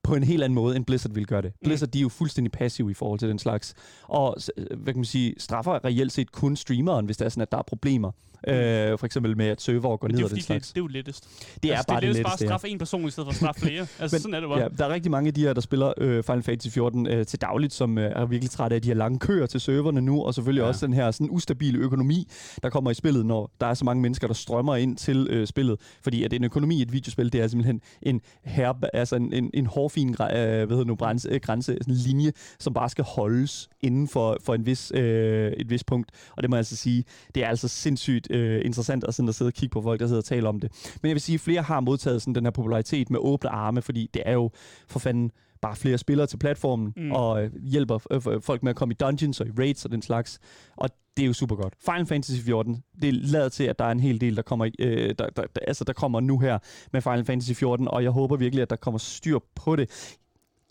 på 0.03 0.14
en 0.14 0.23
helt 0.25 0.42
anden 0.42 0.55
måde, 0.55 0.77
end 0.77 0.85
Blizzard 0.85 1.12
ville 1.12 1.27
gøre 1.27 1.42
det. 1.42 1.53
Blizzard, 1.64 1.88
de 1.88 1.99
er 1.99 2.03
jo 2.03 2.09
fuldstændig 2.09 2.53
passive 2.53 2.90
i 2.90 2.94
forhold 2.94 3.18
til 3.18 3.29
den 3.29 3.38
slags. 3.38 3.75
Og 4.03 4.37
hvad 4.57 4.92
kan 4.92 4.96
man 4.96 5.05
sige, 5.05 5.35
straffer 5.38 5.85
reelt 5.85 6.12
set 6.12 6.33
kun 6.33 6.57
streameren, 6.57 7.07
hvis 7.07 7.16
det 7.16 7.25
er 7.25 7.29
sådan, 7.29 7.42
at 7.42 7.53
der 7.53 7.59
er 7.59 7.62
problemer. 7.62 8.11
Øh, 8.48 8.98
for 8.98 9.07
eksempel 9.07 9.37
med, 9.37 9.46
at 9.46 9.61
server 9.62 9.96
går 9.96 10.09
ned 10.09 10.16
det 10.16 10.20
er 10.20 10.24
og 10.24 10.31
den 10.31 10.37
fordi, 10.37 10.37
det, 10.40 10.44
slags. 10.44 10.68
det 10.68 10.76
er 10.76 10.83
jo 10.83 10.87
lettest. 10.87 11.29
Det 11.62 11.70
er 11.70 11.76
altså, 11.76 11.87
bare 11.87 12.00
det 12.00 12.07
er 12.07 12.09
det 12.12 12.16
lettest 12.16 12.24
bare 12.24 12.33
at 12.33 12.48
straffe 12.48 12.68
en 12.68 12.79
person 12.79 13.07
i 13.07 13.11
stedet 13.11 13.26
for 13.26 13.31
at 13.31 13.37
straffe 13.37 13.61
flere. 13.61 13.81
Altså, 14.00 14.14
Men- 14.14 14.20
sådan 14.20 14.35
er 14.35 14.40
det 14.40 14.48
bare. 14.48 14.59
Ja, 14.61 14.68
der 14.79 14.85
er 14.85 14.88
rigtig 14.88 15.11
mange 15.11 15.29
af 15.29 15.35
de 15.35 15.40
her, 15.40 15.53
der 15.53 15.61
spiller 15.61 15.92
øh, 15.98 16.24
Final 16.24 16.42
Fantasy 16.42 16.68
14 16.74 17.07
øh, 17.07 17.26
til 17.26 17.40
dagligt, 17.40 17.72
som 17.72 17.98
øh, 17.98 18.12
er 18.16 18.24
virkelig 18.26 18.50
trætte 18.50 18.76
af 18.76 18.83
de 18.83 18.88
her 18.88 18.94
lange 18.94 19.18
køer 19.18 19.46
til 19.46 19.61
serverne 19.61 20.00
nu, 20.00 20.22
og 20.22 20.35
selvfølgelig 20.35 20.62
ja. 20.62 20.68
Også 20.68 20.87
den 20.87 20.94
her 20.94 21.11
sådan 21.11 21.29
ustabile 21.31 21.79
økonomi, 21.79 22.29
der 22.62 22.70
kommer 22.70 22.90
i 22.90 22.94
spillet, 22.94 23.26
når 23.26 23.50
der 23.61 23.66
er 23.66 23.74
så 23.74 23.85
mange 23.85 24.03
mennesker, 24.03 24.26
der 24.26 24.35
strømmer 24.35 24.76
ind 24.76 24.96
til 24.96 25.26
øh, 25.31 25.46
spillet. 25.46 25.81
Fordi 26.03 26.24
at 26.24 26.33
en 26.33 26.44
økonomi 26.44 26.79
i 26.79 26.83
et 26.83 26.92
videospil, 26.92 27.33
det 27.33 27.40
er 27.40 27.48
simpelthen 27.48 27.81
en, 28.03 28.20
her, 28.44 28.72
altså 28.92 29.16
en, 29.16 29.33
en, 29.33 29.50
en 29.55 29.66
hårfin 29.66 30.09
øh, 30.11 30.16
hvad 30.16 30.66
hedder 30.68 30.85
nu, 30.85 30.94
grænse, 30.94 31.29
øh, 31.29 31.40
grænse, 31.40 31.76
sådan 31.81 31.94
en 31.94 32.00
linje, 32.00 32.33
som 32.59 32.74
bare 32.74 32.88
skal 32.88 33.05
holdes 33.05 33.68
inden 33.81 34.09
for, 34.09 34.37
for 34.44 34.55
en 34.55 34.66
vis, 34.66 34.92
øh, 34.94 35.53
et 35.53 35.70
vis 35.70 35.85
punkt. 35.85 36.11
Og 36.37 36.42
det 36.42 36.50
må 36.50 36.57
jeg 36.57 36.61
altså 36.61 36.76
sige, 36.76 37.05
det 37.35 37.44
er 37.44 37.48
altså 37.48 37.68
sindssygt 37.68 38.29
øh, 38.30 38.62
interessant 38.64 39.04
at, 39.04 39.14
sådan 39.14 39.28
at 39.28 39.34
sidde 39.34 39.48
og 39.48 39.54
kigge 39.54 39.72
på 39.72 39.82
folk, 39.82 40.00
der 40.00 40.06
sidder 40.06 40.20
og 40.20 40.24
taler 40.24 40.48
om 40.48 40.60
det. 40.60 40.72
Men 41.02 41.08
jeg 41.08 41.14
vil 41.14 41.20
sige, 41.20 41.34
at 41.34 41.40
flere 41.40 41.62
har 41.62 41.80
modtaget 41.80 42.22
sådan 42.22 42.34
den 42.34 42.44
her 42.44 42.50
popularitet 42.50 43.10
med 43.10 43.18
åbne 43.22 43.50
arme, 43.50 43.82
fordi 43.82 44.10
det 44.14 44.22
er 44.26 44.32
jo 44.32 44.50
for 44.88 44.98
fanden 44.98 45.30
bare 45.60 45.76
flere 45.76 45.98
spillere 45.98 46.26
til 46.26 46.36
platformen, 46.36 46.92
mm. 46.96 47.12
Og 47.12 47.44
øh, 47.44 47.50
hjælper 47.62 47.98
øh, 48.10 48.42
folk 48.42 48.62
med 48.62 48.70
at 48.70 48.76
komme 48.76 48.92
i 48.92 48.96
dungeons 49.00 49.40
og 49.40 49.46
i 49.46 49.50
raids 49.58 49.84
og 49.84 49.90
den 49.90 50.02
slags. 50.02 50.40
Og 50.76 50.90
det 51.16 51.22
er 51.22 51.26
jo 51.26 51.32
super 51.32 51.56
godt. 51.56 51.74
Final 51.84 52.06
Fantasy 52.06 52.40
14, 52.44 52.82
det 53.02 53.08
er 53.08 53.12
lavet 53.12 53.52
til, 53.52 53.64
at 53.64 53.78
der 53.78 53.84
er 53.84 53.90
en 53.90 54.00
hel 54.00 54.20
del, 54.20 54.36
der 54.36 54.42
kommer, 54.42 54.70
øh, 54.78 55.14
der, 55.18 55.26
der, 55.30 55.42
der, 55.42 55.60
altså, 55.66 55.84
der 55.84 55.92
kommer 55.92 56.20
nu 56.20 56.38
her 56.38 56.58
med 56.92 57.00
Final 57.00 57.24
Fantasy 57.24 57.52
14, 57.52 57.88
og 57.88 58.02
jeg 58.02 58.10
håber 58.10 58.36
virkelig, 58.36 58.62
at 58.62 58.70
der 58.70 58.76
kommer 58.76 58.98
styr 58.98 59.38
på 59.54 59.76
det. 59.76 60.16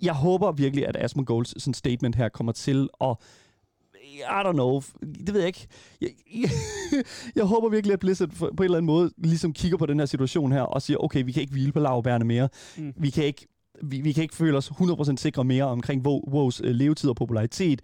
Jeg 0.02 0.14
håber 0.14 0.52
virkelig, 0.52 0.88
at 0.88 0.98
Asmongold's 0.98 1.54
sådan 1.58 1.74
statement 1.74 2.16
her 2.16 2.30
kommer 2.30 2.52
til 2.52 2.90
at 3.02 3.16
I 4.18 4.44
don't 4.46 4.52
know. 4.52 4.82
Det 5.02 5.34
ved 5.34 5.40
jeg 5.42 5.48
ikke. 5.48 5.68
Jeg, 6.02 6.10
jeg, 6.36 6.50
jeg 7.36 7.46
håber 7.46 7.70
virkelig, 7.70 7.94
at 7.94 8.00
Blizzard 8.00 8.30
på 8.30 8.46
en 8.48 8.64
eller 8.64 8.78
anden 8.78 8.86
måde 8.86 9.12
ligesom 9.18 9.54
kigger 9.54 9.78
på 9.78 9.86
den 9.86 10.00
her 10.00 10.06
situation 10.06 10.52
her 10.52 10.62
og 10.62 10.82
siger, 10.82 10.98
okay, 10.98 11.24
vi 11.26 11.32
kan 11.32 11.42
ikke 11.42 11.54
hvile 11.54 11.72
på 11.72 11.80
lavbærene 11.80 12.26
mere. 12.26 12.50
Mm. 12.78 12.94
Vi 12.98 13.10
kan 13.10 13.24
ikke 13.24 13.48
vi, 13.84 14.02
vi 14.02 14.12
kan 14.12 14.24
ikke 14.24 14.36
føle 14.36 14.58
os 14.58 14.70
100% 14.70 15.16
sikre 15.18 15.44
mere 15.44 15.64
omkring 15.64 16.06
WoW, 16.06 16.50
WoW's 16.50 16.60
øh, 16.64 16.72
levetid 16.72 17.10
og 17.10 17.16
popularitet. 17.16 17.82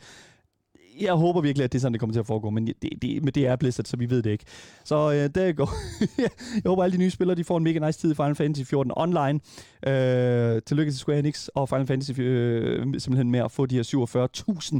Jeg 1.02 1.14
håber 1.14 1.42
virkelig, 1.42 1.64
at 1.64 1.72
det 1.72 1.80
er 1.80 1.82
sådan, 1.82 1.94
det 1.94 2.00
kommer 2.00 2.14
til 2.14 2.20
at 2.20 2.26
foregå, 2.26 2.50
men 2.50 2.68
det, 2.68 2.76
det, 3.02 3.24
men 3.24 3.34
det 3.34 3.48
er 3.48 3.56
Blizzard, 3.56 3.86
så 3.86 3.98
vi 3.98 4.10
ved 4.10 4.22
det 4.24 4.32
ikke. 4.32 4.46
Så 4.84 5.12
øh, 5.12 5.30
der 5.36 5.52
går. 5.52 5.70
jeg 6.24 6.30
håber, 6.66 6.84
alle 6.84 6.94
de 6.94 7.02
nye 7.02 7.10
spillere 7.10 7.38
de 7.38 7.44
får 7.44 7.58
en 7.58 7.64
mega 7.64 7.80
nice 7.80 8.00
tid 8.00 8.12
i 8.12 8.16
Final 8.16 8.36
Fantasy 8.36 8.70
14 8.70 8.92
online. 8.96 9.40
Øh, 9.88 10.62
tillykke 10.66 10.92
til 10.92 11.00
Square 11.00 11.20
Enix 11.20 11.48
og 11.48 11.70
Final 11.70 11.88
Fantasy 11.88 12.20
øh, 12.20 12.80
simpelthen 12.82 13.32
med 13.32 13.40
at 13.40 13.52
få 13.52 13.66
de 13.66 13.76
her 13.76 13.84
47.000 13.84 14.80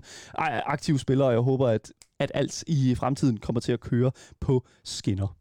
aktive 0.66 1.00
spillere, 1.00 1.28
og 1.28 1.34
jeg 1.34 1.42
håber, 1.42 1.68
at, 1.68 1.94
at 2.20 2.32
alt 2.34 2.64
i 2.68 2.96
fremtiden 2.96 3.38
kommer 3.38 3.60
til 3.60 3.72
at 3.72 3.80
køre 3.80 4.12
på 4.40 4.66
skinner. 4.84 5.36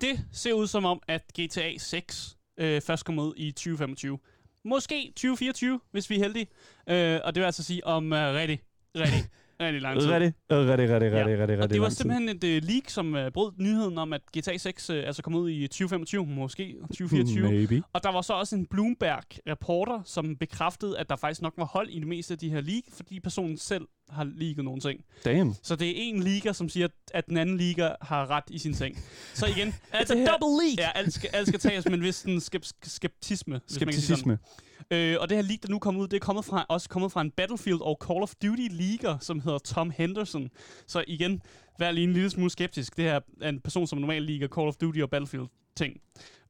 Det 0.00 0.20
ser 0.32 0.52
ud 0.52 0.66
som 0.66 0.84
om, 0.84 1.02
at 1.08 1.22
GTA 1.40 1.78
6 1.78 2.36
øh, 2.58 2.80
først 2.80 3.04
kommer 3.04 3.22
ud 3.22 3.34
i 3.36 3.50
2025. 3.50 4.18
Måske 4.64 5.12
2024, 5.16 5.80
hvis 5.90 6.10
vi 6.10 6.14
er 6.16 6.18
heldige. 6.22 6.46
Øh, 6.88 7.20
og 7.24 7.34
det 7.34 7.40
vil 7.40 7.46
altså 7.46 7.62
sige 7.64 7.86
om 7.86 8.12
uh, 8.12 8.18
rigtig, 8.18 8.60
rigtig, 8.96 9.24
rigtig 9.60 9.82
lang 9.82 10.00
tid. 10.00 10.10
Rigtig, 10.10 10.34
rigtig, 10.50 10.90
rigtig, 10.90 11.08
Ja. 11.10 11.18
rigtig, 11.18 11.38
rigtig, 11.40 11.58
Og 11.62 11.70
det 11.70 11.80
var 11.80 11.88
simpelthen 11.88 12.28
et 12.28 12.44
uh, 12.44 12.68
leak, 12.68 12.88
som 12.88 13.14
uh, 13.14 13.20
brød 13.34 13.52
nyheden 13.58 13.98
om, 13.98 14.12
at 14.12 14.20
GTA 14.38 14.56
6 14.56 14.90
uh, 14.90 14.96
altså 14.96 15.22
kom 15.22 15.34
ud 15.34 15.50
i 15.50 15.66
2025, 15.66 16.26
måske 16.26 16.76
2024. 16.80 17.48
Maybe. 17.48 17.82
Og 17.92 18.02
der 18.02 18.12
var 18.12 18.20
så 18.22 18.32
også 18.32 18.56
en 18.56 18.66
Bloomberg-reporter, 18.66 20.02
som 20.04 20.36
bekræftede, 20.36 20.98
at 20.98 21.08
der 21.10 21.16
faktisk 21.16 21.42
nok 21.42 21.54
var 21.56 21.64
hold 21.64 21.88
i 21.90 21.98
det 21.98 22.06
meste 22.06 22.32
af 22.34 22.38
de 22.38 22.50
her 22.50 22.60
leak, 22.60 22.82
fordi 22.90 23.20
personen 23.20 23.56
selv 23.58 23.86
har 24.08 24.24
leaget 24.24 24.64
nogle 24.64 24.80
ting. 24.80 25.04
Damn. 25.24 25.54
Så 25.62 25.76
det 25.76 25.88
er 25.88 25.94
en 25.96 26.22
liga, 26.22 26.52
som 26.52 26.68
siger, 26.68 26.88
at 27.14 27.26
den 27.26 27.36
anden 27.36 27.56
liga 27.56 27.90
har 28.02 28.30
ret 28.30 28.44
i 28.50 28.58
sin 28.58 28.74
ting. 28.74 28.98
Så 29.34 29.46
igen, 29.46 29.68
It's 29.68 29.86
alt 29.92 30.10
a 30.10 30.14
det 30.14 30.22
her, 30.22 30.36
double 30.38 30.66
leak! 30.66 30.78
ja, 30.78 30.90
alt 30.98 31.12
skal, 31.12 31.30
alt 31.32 31.48
skal 31.48 31.60
tages, 31.60 31.84
men 31.88 32.00
hvis 32.00 32.22
den 32.22 32.40
skep, 32.40 32.64
skeptisme. 32.82 33.60
sådan. 33.68 34.38
Øh, 34.90 35.16
og 35.20 35.28
det 35.28 35.36
her 35.36 35.42
leak, 35.42 35.62
der 35.62 35.68
nu 35.68 35.78
kommer 35.78 36.00
ud, 36.02 36.08
det 36.08 36.16
er 36.16 36.20
kommet 36.20 36.44
fra, 36.44 36.66
også 36.68 36.88
kommet 36.88 37.12
fra 37.12 37.20
en 37.20 37.30
Battlefield 37.30 37.80
og 37.80 37.98
Call 38.06 38.22
of 38.22 38.32
Duty 38.42 38.68
leaker, 38.70 39.18
som 39.20 39.40
hedder 39.40 39.58
Tom 39.58 39.90
Henderson. 39.96 40.48
Så 40.86 41.04
igen, 41.06 41.42
vær 41.78 41.90
lige 41.90 42.04
en 42.04 42.12
lille 42.12 42.30
smule 42.30 42.50
skeptisk. 42.50 42.96
Det 42.96 43.04
her 43.04 43.20
er 43.40 43.48
en 43.48 43.60
person, 43.60 43.86
som 43.86 43.98
normalt 43.98 44.24
liker 44.26 44.48
Call 44.48 44.68
of 44.68 44.74
Duty 44.76 44.98
og 44.98 45.10
Battlefield 45.10 45.46
ting. 45.76 45.96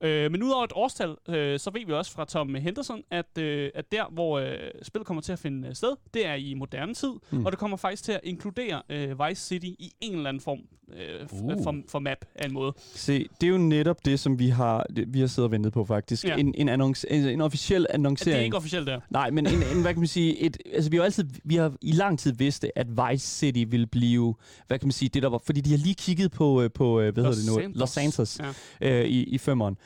Øh, 0.00 0.30
men 0.32 0.42
udover 0.42 0.64
et 0.64 0.72
årstal, 0.74 1.14
øh, 1.28 1.58
så 1.58 1.70
ved 1.70 1.86
vi 1.86 1.92
også 1.92 2.12
fra 2.12 2.24
Tom 2.24 2.54
Henderson, 2.54 3.02
at, 3.10 3.38
øh, 3.38 3.70
at 3.74 3.92
der, 3.92 4.04
hvor 4.12 4.38
øh, 4.38 4.56
spillet 4.82 5.06
kommer 5.06 5.20
til 5.20 5.32
at 5.32 5.38
finde 5.38 5.68
øh, 5.68 5.74
sted, 5.74 5.96
det 6.14 6.26
er 6.26 6.34
i 6.34 6.54
moderne 6.54 6.94
tid, 6.94 7.12
Mm. 7.30 7.46
og 7.46 7.52
det 7.52 7.58
kommer 7.58 7.76
faktisk 7.76 8.04
til 8.04 8.12
at 8.12 8.20
inkludere 8.24 8.82
øh, 8.88 9.28
Vice 9.28 9.46
City 9.46 9.66
i 9.66 9.92
en 10.00 10.14
eller 10.16 10.28
anden 10.28 10.40
form 10.40 10.58
øh, 10.92 11.26
Uh. 11.42 11.62
for, 11.64 11.74
for 11.88 11.98
map 11.98 12.18
af 12.34 12.46
en 12.46 12.52
måde. 12.52 12.72
Se, 12.94 13.26
det 13.40 13.46
er 13.46 13.50
jo 13.50 13.58
netop 13.58 14.04
det, 14.04 14.20
som 14.20 14.38
vi 14.38 14.48
har, 14.48 14.86
vi 15.06 15.20
har 15.20 15.26
siddet 15.26 15.44
og 15.48 15.50
ventet 15.52 15.72
på 15.72 15.84
faktisk. 15.84 16.24
Ja. 16.24 16.36
En, 16.36 16.54
en, 16.58 16.68
annonce, 16.68 17.10
en, 17.12 17.24
en 17.28 17.40
officiel 17.40 17.82
At 17.82 17.86
det 17.88 17.90
er 17.90 17.94
annoncering. 17.94 18.44
ikke 18.44 18.56
officielt 18.56 18.86
der. 18.86 19.00
Nej, 19.10 19.30
men 19.30 19.46
en, 19.46 19.54
en, 19.54 19.82
hvad 19.82 19.92
kan 19.92 20.00
man 20.00 20.06
sige, 20.06 20.38
et, 20.38 20.56
altså 20.74 20.90
vi 20.90 20.96
har 20.96 21.04
altid, 21.04 21.24
vi 21.44 21.54
har 21.56 21.72
i 21.82 21.92
lang 21.92 22.18
tid 22.18 22.32
vidst, 22.32 22.66
at 22.76 22.86
Vice 22.90 23.26
City 23.38 23.64
vil 23.68 23.86
blive, 23.86 24.34
hvad 24.66 24.78
kan 24.78 24.86
man 24.86 24.92
sige, 24.92 25.08
det 25.08 25.22
der 25.22 25.28
var, 25.28 25.38
fordi 25.46 25.60
de 25.60 25.70
har 25.70 25.78
lige 25.78 25.94
kigget 25.94 26.32
på, 26.32 26.62
øh, 26.62 26.70
på 26.74 27.00
øh, 27.00 27.14
hvad 27.14 27.24
Los 27.24 27.36
hedder 27.36 27.52
det 27.52 27.56
nu, 27.56 27.62
Santos. 27.62 27.80
Los 27.80 27.90
Santos 27.90 28.40
Ja. 28.80 29.00
øh, 29.00 29.04
i, 29.06 29.22
i 29.24 29.38
femmeren. 29.54 29.78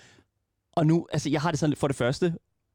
Og 0.77 0.87
nu, 0.87 1.07
altså 1.13 1.31
jeg 1.31 1.41
har 1.41 1.51
det 1.51 1.61
sådan, 1.61 1.77
for 1.77 1.87
det 1.89 1.97
første, 1.97 2.35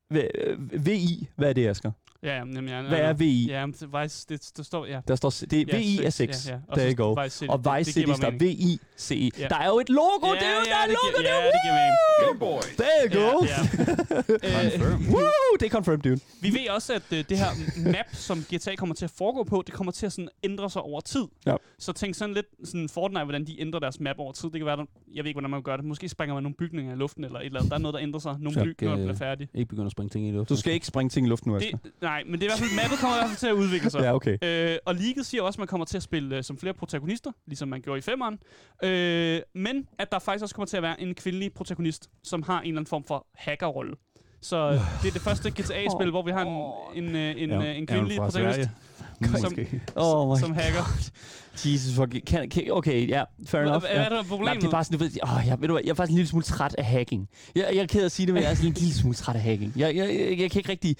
ved, 0.09 0.27
øh, 0.35 0.71
ved 0.71 0.79
VI, 0.79 1.27
hvad 1.35 1.49
er 1.49 1.53
det, 1.53 1.67
Asger? 1.67 1.91
Ja, 2.23 2.29
ja, 2.29 2.35
jamen, 2.37 2.67
ja, 2.69 2.81
Hvad 2.81 2.99
er 2.99 3.13
VI? 3.13 3.45
Ja, 3.49 3.65
men 3.65 3.75
det, 3.79 3.89
Vice, 4.03 4.25
det, 4.29 4.51
der 4.57 4.63
står, 4.63 4.85
ja. 4.85 4.99
Der 5.07 5.15
står, 5.15 5.29
det 5.29 5.53
er 5.53 5.65
Ja, 5.67 5.77
VI 5.77 5.99
er 6.03 6.09
seks, 6.09 6.37
6. 6.37 6.47
ja, 6.49 6.53
ja. 6.53 6.59
Og 6.67 6.77
There 6.77 6.91
så 6.91 6.95
you 6.97 7.13
go. 7.15 7.23
Vice 7.23 7.37
City, 7.37 7.49
Og 7.49 7.57
det- 7.63 7.77
Vice 7.77 7.85
det 7.87 7.93
City 8.07 8.17
står. 8.21 8.31
V-I-C-E. 8.31 9.29
Ja. 9.41 9.47
Der 9.47 9.55
er 9.55 9.67
jo 9.67 9.79
et 9.79 9.89
logo, 9.89 10.27
det 10.33 10.45
er 10.49 10.55
jo 10.59 10.63
der 10.65 10.77
er 10.83 10.85
det 10.87 10.95
logo, 11.03 11.17
det 11.17 11.23
ja, 11.23 11.35
er 11.47 11.51
det 11.55 11.61
giver 11.65 11.75
mening. 11.79 11.97
There 12.81 12.99
you 13.05 13.21
go. 13.21 13.45
Ja, 13.45 13.59
ja. 14.53 15.13
Woo, 15.13 15.53
det 15.59 15.65
er 15.65 15.69
confirmed, 15.69 16.01
dude. 16.03 16.19
vi 16.41 16.49
ved 16.53 16.69
også, 16.69 16.93
at 16.93 17.03
øh, 17.11 17.23
det 17.29 17.37
her 17.37 17.49
map, 17.91 18.05
som 18.13 18.37
GTA 18.53 18.75
kommer 18.75 18.95
til 18.95 19.05
at 19.05 19.11
foregå 19.11 19.43
på, 19.43 19.63
det 19.65 19.73
kommer 19.73 19.91
til 19.91 20.05
at 20.05 20.11
sådan 20.13 20.29
ændre 20.43 20.69
sig 20.69 20.81
over 20.81 21.01
tid. 21.01 21.23
Ja. 21.45 21.55
Så 21.79 21.93
tænk 21.93 22.15
sådan 22.15 22.33
lidt 22.35 22.45
sådan 22.63 22.89
Fortnite, 22.89 23.23
hvordan 23.23 23.45
de 23.47 23.61
ændrer 23.61 23.79
deres 23.79 23.99
map 23.99 24.15
over 24.19 24.31
tid. 24.31 24.49
Det 24.49 24.59
kan 24.59 24.65
være, 24.65 24.77
der, 24.77 24.85
jeg 25.15 25.23
ved 25.23 25.29
ikke, 25.29 25.35
hvordan 25.35 25.49
man 25.51 25.61
gør 25.61 25.75
det. 25.75 25.85
Måske 25.85 26.09
springer 26.09 26.33
man 26.33 26.43
nogle 26.43 26.55
bygninger 26.55 26.93
i 26.93 26.95
luften 26.95 27.23
eller 27.23 27.39
et 27.39 27.45
eller 27.45 27.59
andet. 27.59 27.71
Der 27.71 27.77
er 27.77 27.81
noget, 27.81 27.93
der 27.93 28.01
ændrer 28.01 28.19
sig. 28.19 28.35
Nogle 28.39 28.63
bygninger 28.63 28.95
bliver 28.95 29.13
færdige. 29.15 29.47
Ikke 29.53 29.69
begynde 29.69 29.85
at 29.85 29.91
springe 29.91 30.09
ting 30.09 30.27
i 30.27 30.31
luften. 30.31 30.55
Du 30.55 30.59
skal 30.59 30.73
ikke 30.73 30.85
springe 30.85 31.09
ting 31.09 31.25
i 31.27 31.29
luften 31.29 31.51
nu. 31.51 31.59
Det, 31.59 31.71
nej, 32.01 32.12
men 32.25 32.33
det 32.33 32.39
er 32.39 32.43
i 32.43 32.49
hvert 32.49 32.59
fald, 32.59 32.75
mappet 32.81 32.99
kommer 32.99 33.17
i 33.17 33.19
hvert 33.19 33.29
fald 33.29 33.37
til 33.37 33.47
at 33.47 33.53
udvikle 33.53 33.89
sig. 33.89 34.01
Ja, 34.01 34.13
okay. 34.15 34.37
Øh, 34.43 34.77
og 34.85 34.95
League 34.95 35.23
siger 35.23 35.41
også, 35.43 35.57
at 35.57 35.59
man 35.59 35.67
kommer 35.67 35.85
til 35.85 35.97
at 35.97 36.03
spille 36.03 36.37
øh, 36.37 36.43
som 36.43 36.57
flere 36.57 36.73
protagonister, 36.73 37.31
ligesom 37.47 37.67
man 37.67 37.81
gjorde 37.81 37.97
i 37.97 38.01
femmeren. 38.01 38.39
Øh, 38.83 39.41
men 39.55 39.87
at 39.99 40.11
der 40.11 40.19
faktisk 40.19 40.43
også 40.43 40.55
kommer 40.55 40.67
til 40.67 40.77
at 40.77 40.83
være 40.83 41.01
en 41.01 41.15
kvindelig 41.15 41.53
protagonist, 41.53 42.09
som 42.23 42.43
har 42.43 42.59
en 42.59 42.67
eller 42.67 42.79
anden 42.79 42.89
form 42.89 43.03
for 43.03 43.27
hackerrolle. 43.35 43.95
Så 44.41 44.57
øh, 44.57 44.73
det 45.01 45.07
er 45.07 45.13
det 45.13 45.21
første 45.21 45.49
GTA-spil, 45.49 46.09
hvor 46.09 46.23
vi 46.23 46.31
har 46.31 46.41
en, 46.95 47.03
en, 47.03 47.15
øh, 47.15 47.35
en, 47.37 47.49
Ja, 47.49 47.57
øh, 47.57 47.77
en 47.77 47.87
kvindelig 47.87 48.17
protagonist? 48.17 48.69
Som-. 49.23 49.57
Oh 49.95 50.35
my 50.35 50.39
som 50.39 50.53
hacker. 50.53 50.83
Jesus 51.65 51.95
fucking... 51.95 52.25
Kan, 52.27 52.49
kan, 52.49 52.63
okay, 52.71 53.09
ja, 53.09 53.23
fair 53.47 53.61
Hvad, 53.61 53.69
enough. 53.69 53.81
hvad 53.81 53.91
er 53.91 54.09
der 54.09 54.15
Nej, 54.15 54.23
problemet? 54.29 54.61
det 54.61 54.67
er 54.67 54.71
bare 54.71 54.83
sådan, 54.83 54.97
du 54.99 55.03
ved, 55.03 55.11
åh, 55.23 55.47
jeg, 55.47 55.61
ved 55.61 55.67
du 55.67 55.73
hvad, 55.73 55.83
jeg 55.83 55.91
er 55.91 55.95
faktisk 55.95 56.11
en 56.11 56.15
lille 56.15 56.29
smule 56.29 56.43
træt 56.43 56.75
af 56.77 56.85
hacking. 56.85 57.29
Jeg, 57.55 57.69
jeg 57.73 57.81
er 57.81 57.87
ked 57.87 58.01
af 58.01 58.05
at 58.05 58.11
sige 58.11 58.25
det, 58.25 58.33
men 58.33 58.43
jeg 58.43 58.51
er 58.51 58.55
sådan 58.55 58.69
en 58.69 58.73
lille 58.73 58.93
smule 58.93 59.15
træt 59.15 59.35
af 59.35 59.41
hacking. 59.41 59.73
Jeg, 59.75 59.95
jeg, 59.95 60.09
jeg, 60.09 60.39
jeg 60.39 60.51
kan 60.51 60.59
ikke 60.59 60.69
rigtig... 60.69 60.97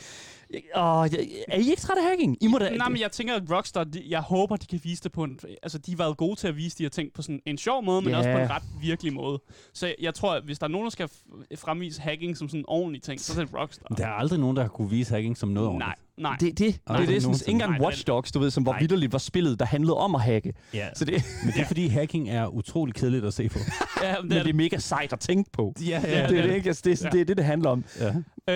Åh, 0.75 1.05
er 1.47 1.57
I 1.57 1.69
ikke 1.69 1.75
trætte 1.81 2.01
af 2.01 2.09
hacking? 2.09 2.37
I 2.43 2.47
må 2.47 2.57
da... 2.57 2.69
Nej, 2.69 2.89
men 2.89 3.01
jeg 3.01 3.11
tænker, 3.11 3.35
at 3.35 3.43
Rockstar, 3.51 3.83
de, 3.83 4.03
jeg 4.09 4.21
håber, 4.21 4.55
de 4.55 4.65
kan 4.65 4.79
vise 4.83 5.03
det 5.03 5.11
på 5.11 5.23
en... 5.23 5.39
Altså, 5.63 5.77
de 5.77 5.91
har 5.91 5.97
været 5.97 6.17
gode 6.17 6.35
til 6.35 6.47
at 6.47 6.55
vise 6.55 6.77
de 6.77 6.83
her 6.83 6.89
ting 6.89 7.13
på 7.13 7.21
sådan 7.21 7.39
en 7.45 7.57
sjov 7.57 7.83
måde, 7.83 8.01
men 8.01 8.11
Ja. 8.11 8.17
også 8.17 8.31
på 8.31 8.37
en 8.37 8.49
ret 8.49 8.63
virkelig 8.81 9.13
måde. 9.13 9.39
Så 9.73 9.85
jeg, 9.87 9.95
jeg 10.01 10.13
tror, 10.13 10.33
at 10.33 10.43
hvis 10.43 10.59
der 10.59 10.65
er 10.65 10.71
nogen, 10.71 10.85
der 10.85 10.89
skal 10.89 11.09
fremvise 11.55 12.01
hacking 12.01 12.37
som 12.37 12.49
sådan 12.49 12.59
en 12.59 12.65
ordentlig 12.67 13.01
ting, 13.01 13.19
så 13.19 13.41
er 13.41 13.45
det 13.45 13.53
Rockstar. 13.59 13.95
Der 13.95 14.05
er 14.07 14.11
aldrig 14.11 14.39
nogen, 14.39 14.55
der 14.55 14.61
har 14.61 14.69
kunne 14.69 14.89
vise 14.89 15.13
hacking 15.13 15.37
som 15.37 15.49
noget 15.49 15.75
Nej, 15.75 15.85
ordentligt. 15.87 15.99
Nej. 16.17 16.37
Det, 16.39 16.41
det, 16.41 16.57
det, 16.59 16.79
Nej, 16.87 16.97
det 16.97 17.03
er 17.03 17.07
det, 17.07 17.21
sådan, 17.21 17.23
nogensinde. 17.29 17.51
ikke 17.51 17.63
engang 17.63 17.81
Watch 17.83 18.07
Dogs, 18.07 18.31
du 18.31 18.39
ved, 18.39 18.51
som 18.51 18.65
var 18.65 18.79
vidderligt 18.79 19.11
var 19.13 19.19
spillet, 19.19 19.59
der 19.59 19.65
handlede 19.65 19.97
om 19.97 20.15
at 20.15 20.21
hacke. 20.21 20.53
Ja. 20.73 20.87
Så 20.95 21.05
det, 21.05 21.23
Men 21.43 21.53
det 21.53 21.61
er 21.61 21.65
fordi 21.65 21.87
hacking 21.87 22.29
er 22.29 22.47
utrolig 22.47 22.95
kedeligt 22.95 23.25
at 23.25 23.33
se 23.33 23.49
på. 23.49 23.59
Ja, 24.03 24.15
men 24.21 24.31
det 24.31 24.47
er 24.47 24.53
mega 24.53 24.77
sejt 24.77 25.13
at 25.13 25.19
tænke 25.19 25.51
på. 25.51 25.73
ja, 25.81 25.85
Ja, 25.85 25.99
det, 26.01 26.17
er 26.17 26.27
det- 26.27 26.43
det, 26.43 26.55
ikke? 26.55 26.67
Altså, 26.67 26.81
det, 26.85 26.91
er, 26.91 26.95
sådan- 26.95 27.07
ja. 27.09 27.13
det 27.13 27.21
er 27.21 27.25
det, 27.25 27.37
det 27.37 27.45
handler 27.45 27.69
om. 27.69 27.83
ja. 27.99 28.13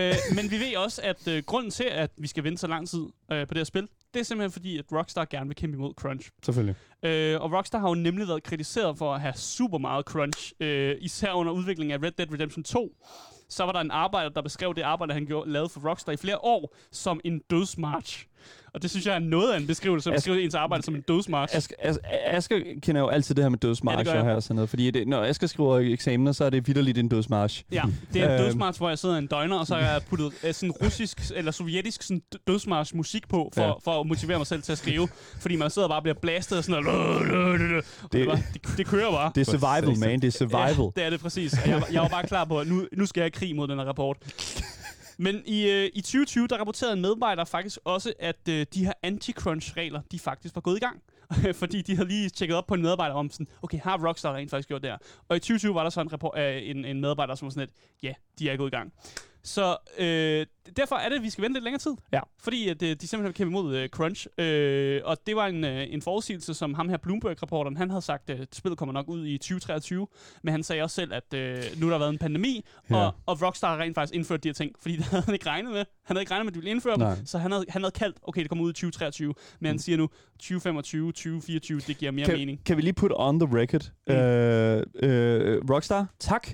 øh, 0.10 0.16
men 0.36 0.52
vi 0.52 0.56
ved 0.60 0.78
også, 0.78 1.02
at 1.04 1.28
øh, 1.28 1.44
grunden 1.46 1.72
til, 1.72 1.84
at 1.92 2.12
vi 2.18 2.28
skal 2.28 2.44
vente 2.44 2.58
så 2.60 2.68
lang 2.68 2.90
tid 2.90 3.00
øh, 3.32 3.48
på 3.48 3.54
det 3.54 3.60
her 3.60 3.64
spil, 3.66 3.88
det 4.14 4.20
er 4.20 4.24
simpelthen 4.24 4.52
fordi, 4.52 4.78
at 4.78 4.86
Rockstar 4.92 5.26
gerne 5.30 5.48
vil 5.48 5.56
kæmpe 5.56 5.76
imod 5.78 5.94
crunch. 5.94 6.30
Selvfølgelig. 6.46 6.76
Øh, 7.04 7.42
og 7.42 7.52
Rockstar 7.54 7.80
har 7.80 7.90
jo 7.90 7.96
nemlig 7.96 8.28
været 8.28 8.44
kritiseret 8.44 8.98
for 8.98 9.14
at 9.14 9.22
have 9.22 9.34
super 9.36 9.78
meget 9.78 10.06
crunch, 10.06 10.54
øh, 10.60 10.96
især 11.00 11.32
under 11.32 11.52
udviklingen 11.54 11.94
af 11.94 12.06
Red 12.06 12.12
Dead 12.12 12.34
Redemption 12.34 12.64
2. 12.64 12.90
Så 13.50 13.64
var 13.64 13.72
der 13.72 13.80
en 13.80 13.92
arbejder, 13.92 14.30
der 14.30 14.42
beskrev 14.42 14.76
det 14.76 14.82
arbejde, 14.82 15.14
han 15.14 15.26
gjorde, 15.26 15.52
lavede 15.52 15.70
for 15.70 15.90
Rockstar 15.90 16.12
i 16.12 16.18
flere 16.18 16.38
år, 16.38 16.76
som 16.92 17.22
en 17.24 17.40
dødsmarch. 17.40 18.28
Og 18.74 18.82
det 18.82 18.90
synes 18.90 19.06
jeg 19.06 19.16
er 19.16 19.20
noget 19.20 19.54
af 19.54 19.58
en 19.58 19.68
beskrivelse, 19.68 20.10
at 20.10 20.16
beskrive 20.16 20.42
ens 20.44 20.56
arbejde 20.56 20.84
som 20.84 20.96
en 20.96 21.02
dødsmarch. 21.02 21.56
Asger, 21.56 21.76
As, 21.80 22.00
Asger 22.26 22.60
kender 22.82 23.02
jo 23.02 23.08
altid 23.08 23.36
det 23.36 23.44
her 23.44 23.50
med 23.50 23.58
Ja, 23.64 24.04
gør 24.04 24.14
jeg. 24.14 24.24
her 24.24 24.34
og 24.36 24.44
sådan 24.44 24.56
noget. 24.56 24.70
Fordi 24.70 24.92
det, 24.92 25.08
når 25.08 25.24
Asger 25.24 25.48
skriver 25.48 25.80
eksamener, 25.80 26.32
så 26.32 26.46
er 26.46 26.50
det 26.50 26.68
vidderligt 26.68 26.98
en 26.98 27.08
dødsmarsch. 27.10 27.64
Ja, 27.72 27.84
det 28.14 28.22
er 28.22 28.26
en 28.26 28.32
Øhm. 28.38 28.44
dødsmarch, 28.44 28.78
hvor 28.80 28.90
jeg 28.90 28.98
sidder 29.00 29.18
en 29.18 29.28
døgner, 29.28 29.60
og 29.60 29.68
så 29.68 29.76
har 29.76 29.82
jeg 29.92 30.02
puttet 30.10 30.32
øh, 30.44 30.54
sådan 30.54 30.72
russisk 30.72 31.32
eller 31.36 31.52
sovjetisk 31.52 32.04
sådan 32.04 32.22
dø- 32.34 32.38
dødsmarch 32.54 32.96
musik 32.96 33.28
på, 33.30 33.52
for, 33.54 33.62
Ja. 33.62 33.68
ja. 33.68 33.74
for 33.84 34.00
at 34.02 34.08
motivere 34.08 34.38
mig 34.38 34.48
selv 34.48 34.62
til 34.62 34.72
at 34.72 34.78
skrive. 34.78 35.08
fordi 35.40 35.56
man 35.56 35.70
sidder 35.70 35.88
bare 35.88 35.98
og 36.00 36.04
bliver 36.04 36.16
blastet 36.22 36.58
og 36.58 36.64
sådan 36.64 36.84
noget. 36.84 37.22
Det, 37.72 37.84
Det- 38.12 38.28
bare, 38.28 38.40
det, 38.54 38.78
det 38.78 38.88
kører 38.88 39.12
bare. 39.12 39.32
Det 39.36 39.42
er 39.48 39.52
survival, 39.52 40.00
man. 40.00 40.22
Det 40.22 40.28
er 40.28 40.32
survival. 40.32 40.76
Ja, 40.80 40.90
det 40.96 41.06
er 41.06 41.10
det 41.10 41.20
præcis. 41.20 41.54
Og 41.54 41.70
jeg, 41.70 41.84
jeg 41.92 42.02
var 42.02 42.08
bare 42.08 42.28
klar 42.28 42.46
på, 42.46 42.60
at 42.60 42.68
nu, 42.68 42.86
nu 42.94 43.06
skal 43.06 43.22
jeg 43.22 43.28
i 43.28 43.40
krig 43.40 43.56
mod 43.56 43.68
den 43.68 43.80
her 43.80 43.86
rapport. 43.86 44.18
Men 45.18 45.42
i, 45.46 45.70
øh, 45.70 45.90
i 45.94 46.02
2020, 46.02 46.48
der 46.48 46.58
rapporterede 46.58 46.94
en 46.94 47.02
medarbejder 47.02 47.46
faktisk 47.46 47.80
også, 47.84 48.14
at 48.20 48.50
øh, 48.50 48.66
de 48.74 48.86
her 48.86 48.94
anti-crunch-regler, 49.04 50.02
de 50.12 50.20
faktisk 50.20 50.56
var 50.56 50.62
gået 50.62 50.78
i 50.78 50.80
gang. 50.80 51.02
Fordi 51.62 51.82
de 51.82 51.96
havde 51.96 52.08
lige 52.08 52.30
tjekket 52.30 52.58
op 52.58 52.68
på 52.68 52.74
en 52.74 52.82
medarbejder 52.82 53.16
om 53.16 53.30
sådan, 53.30 53.48
okay, 53.62 53.80
har 53.80 54.08
Rockstar 54.08 54.36
rent 54.36 54.50
faktisk 54.50 54.68
gjort 54.68 54.82
det 54.82 54.90
her? 54.90 54.98
Og 55.30 55.36
i 55.36 55.40
2020 55.40 55.76
var 55.76 55.84
der 55.84 55.90
så 55.90 56.02
en, 56.02 56.14
rapport, 56.14 56.40
øh, 56.40 56.70
en, 56.70 56.86
en 56.86 57.02
medarbejder, 57.02 57.36
som 57.36 57.46
var 57.46 57.50
sådan 57.50 57.68
lidt, 57.68 57.72
ja, 58.04 58.14
de 58.40 58.50
er 58.50 58.58
gået 58.58 58.68
i 58.68 58.76
gang. 58.76 58.94
Så 59.48 59.78
øh, 59.98 60.46
derfor 60.78 60.96
er 60.96 61.10
det, 61.10 61.16
at 61.16 61.24
vi 61.24 61.30
skal 61.30 61.42
vente 61.44 61.54
lidt 61.54 61.64
længere 61.64 61.80
tid. 61.80 61.92
Ja. 62.14 62.20
Fordi 62.40 62.70
at, 62.70 62.82
øh, 62.84 62.96
de 63.02 63.08
simpelthen 63.08 63.34
kæmper 63.34 63.60
imod 63.60 63.76
øh, 63.76 63.90
crunch. 63.90 64.28
Øh, 64.38 65.02
og 65.06 65.18
det 65.28 65.36
var 65.36 65.48
en, 65.48 65.64
øh, 65.64 65.86
en 65.90 66.02
forudsigelse, 66.02 66.54
som 66.54 66.74
ham 66.74 66.90
her 66.90 66.98
Bloomberg-rapporteren, 66.98 67.78
han 67.78 67.90
havde 67.90 68.02
sagt, 68.02 68.30
at 68.30 68.56
spillet 68.56 68.78
kommer 68.78 68.94
nok 68.94 69.08
ud 69.10 69.26
i 69.28 69.38
2023. 69.38 70.08
Men 70.44 70.52
han 70.52 70.64
sagde 70.64 70.82
også 70.82 70.96
selv, 70.96 71.14
at 71.14 71.34
øh, 71.34 71.64
nu 71.78 71.86
har 71.86 71.92
der 71.94 72.00
været 72.00 72.10
en 72.10 72.18
pandemi, 72.18 72.66
Ja. 72.90 72.96
og, 72.96 73.14
og 73.26 73.42
Rockstar 73.42 73.76
har 73.76 73.84
rent 73.84 73.96
faktisk 73.96 74.16
indført 74.16 74.44
de 74.44 74.50
her 74.50 74.54
ting. 74.54 74.72
Fordi 74.82 74.96
det 74.98 75.06
havde 75.06 75.24
han 75.24 75.34
ikke 75.34 75.46
regnet 75.50 75.72
med. 75.72 75.86
Han 76.04 76.16
havde 76.16 76.22
ikke 76.22 76.32
regnet 76.32 76.46
med, 76.46 76.52
at 76.52 76.56
de 76.56 76.60
ville 76.60 76.72
indføre 76.72 76.98
Nej. 76.98 77.16
dem. 77.16 77.26
Så 77.26 77.38
han 77.38 77.52
havde, 77.52 77.66
han 77.70 77.82
havde 77.82 77.92
kaldt, 77.92 78.18
okay, 78.24 78.42
det 78.42 78.50
kommer 78.50 78.66
ud 78.66 78.70
i 78.70 78.74
2023. 78.74 79.34
Men 79.60 79.68
han 79.68 79.80
siger 79.80 79.98
nu, 79.98 80.10
2025, 80.40 81.12
2024, 81.12 81.80
det 81.80 81.98
giver 81.98 82.12
mere 82.12 82.26
kan, 82.26 82.38
mening. 82.38 82.64
Kan 82.66 82.78
vi 82.78 82.82
lige 82.82 82.94
put 82.94 83.12
on 83.16 83.40
the 83.40 83.60
record? 83.62 83.92
Mm. 84.08 84.14
Øh, 84.14 84.84
øh, 85.56 85.62
Rockstar, 85.70 86.08
tak. 86.20 86.48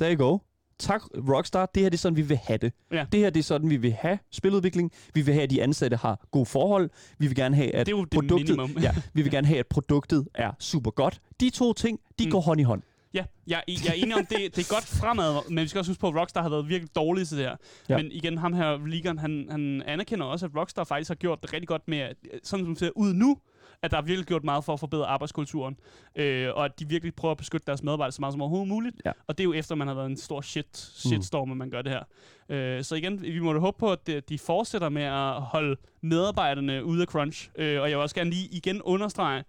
There 0.00 0.14
you 0.16 0.30
go. 0.30 0.38
Tak, 0.80 1.02
Rockstar. 1.28 1.66
Det 1.74 1.82
her 1.82 1.90
det 1.90 1.96
er 1.96 1.98
sådan, 1.98 2.16
vi 2.16 2.22
vil 2.22 2.36
have 2.36 2.58
det. 2.58 2.72
Ja. 2.92 3.06
Det 3.12 3.20
her 3.20 3.30
det 3.30 3.40
er 3.40 3.44
sådan, 3.44 3.70
vi 3.70 3.76
vil 3.76 3.92
have 3.92 4.18
spiludvikling. 4.30 4.92
Vi 5.14 5.22
vil 5.22 5.34
have, 5.34 5.42
at 5.42 5.50
de 5.50 5.62
ansatte 5.62 5.96
har 5.96 6.26
gode 6.30 6.46
forhold. 6.46 6.90
Vi 7.18 7.26
vil 7.26 7.36
gerne 7.36 7.56
have, 7.56 7.74
at 7.74 7.86
Det 7.86 7.92
er 7.92 7.96
jo 7.96 8.04
det 8.04 8.10
produktet, 8.10 8.82
ja, 8.82 8.94
vi 9.12 9.22
vil 9.22 9.30
gerne 9.30 9.46
have, 9.46 9.58
at 9.58 9.66
produktet 9.66 10.28
er 10.34 10.52
super 10.58 10.90
godt. 10.90 11.20
De 11.40 11.50
to 11.50 11.72
ting, 11.72 12.00
de 12.18 12.24
mm. 12.24 12.30
Går 12.30 12.40
hånd 12.40 12.60
i 12.60 12.64
hånd. 12.64 12.82
Ja, 13.14 13.24
jeg, 13.46 13.62
jeg 13.68 13.88
er 13.88 13.92
enig 13.92 14.16
om, 14.16 14.26
det, 14.26 14.56
det 14.56 14.70
er 14.70 14.74
godt 14.74 14.86
fremad, 14.86 15.50
men 15.50 15.62
vi 15.62 15.68
skal 15.68 15.78
også 15.78 15.90
huske 15.90 16.00
på, 16.00 16.08
at 16.08 16.14
Rockstar 16.14 16.42
har 16.42 16.48
været 16.48 16.68
virkelig 16.68 16.94
dårlige 16.96 17.24
til 17.24 17.36
det 17.36 17.46
her. 17.46 17.56
Ja. 17.88 17.96
Men 17.96 18.12
igen, 18.12 18.38
ham 18.38 18.52
her, 18.52 18.86
Ligan, 18.86 19.18
han, 19.18 19.46
han 19.50 19.82
anerkender 19.86 20.26
også, 20.26 20.46
at 20.46 20.52
Rockstar 20.56 20.84
faktisk 20.84 21.08
har 21.08 21.14
gjort 21.14 21.42
det 21.42 21.52
rigtig 21.52 21.68
godt 21.68 21.88
med, 21.88 22.08
sådan 22.42 22.66
som 22.66 22.74
det 22.74 22.78
ser 22.78 22.90
ud 22.96 23.12
nu, 23.14 23.36
at 23.82 23.90
der 23.90 23.96
er 23.96 24.02
virkelig 24.02 24.26
gjort 24.26 24.44
meget 24.44 24.64
for 24.64 24.72
at 24.72 24.80
forbedre 24.80 25.06
arbejdskulturen, 25.06 25.76
øh, 26.16 26.48
og 26.54 26.64
at 26.64 26.80
de 26.80 26.88
virkelig 26.88 27.14
prøver 27.14 27.32
at 27.32 27.38
beskytte 27.38 27.66
deres 27.66 27.82
medarbejdere 27.82 28.12
så 28.12 28.20
meget 28.20 28.32
som 28.32 28.40
overhovedet 28.40 28.68
muligt. 28.68 28.96
Ja. 29.04 29.12
Og 29.26 29.38
det 29.38 29.44
er 29.44 29.44
jo 29.44 29.52
efter, 29.52 29.74
man 29.74 29.88
har 29.88 29.94
været 29.94 30.06
en 30.10 30.16
stor 30.16 30.40
shit, 30.40 30.76
shitstorm, 30.94 31.50
at 31.50 31.56
man 31.56 31.70
gør 31.70 31.82
det 31.82 31.92
her. 31.92 32.02
Øh, 32.48 32.84
så 32.84 32.94
igen, 32.94 33.22
vi 33.22 33.38
må 33.40 33.52
da 33.52 33.58
håbe 33.58 33.78
på, 33.78 33.92
at 33.92 34.06
de- 34.28 34.38
fortsætter 34.38 34.88
med 34.88 35.02
at 35.02 35.32
holde 35.42 35.76
medarbejderne 36.00 36.84
ude 36.84 37.02
af 37.02 37.06
crunch. 37.06 37.50
Øh, 37.56 37.80
og 37.80 37.90
jeg 37.90 37.98
vil 37.98 38.02
også 38.02 38.14
gerne 38.14 38.30
lige 38.30 38.48
igen 38.52 38.82
understrege, 38.82 39.44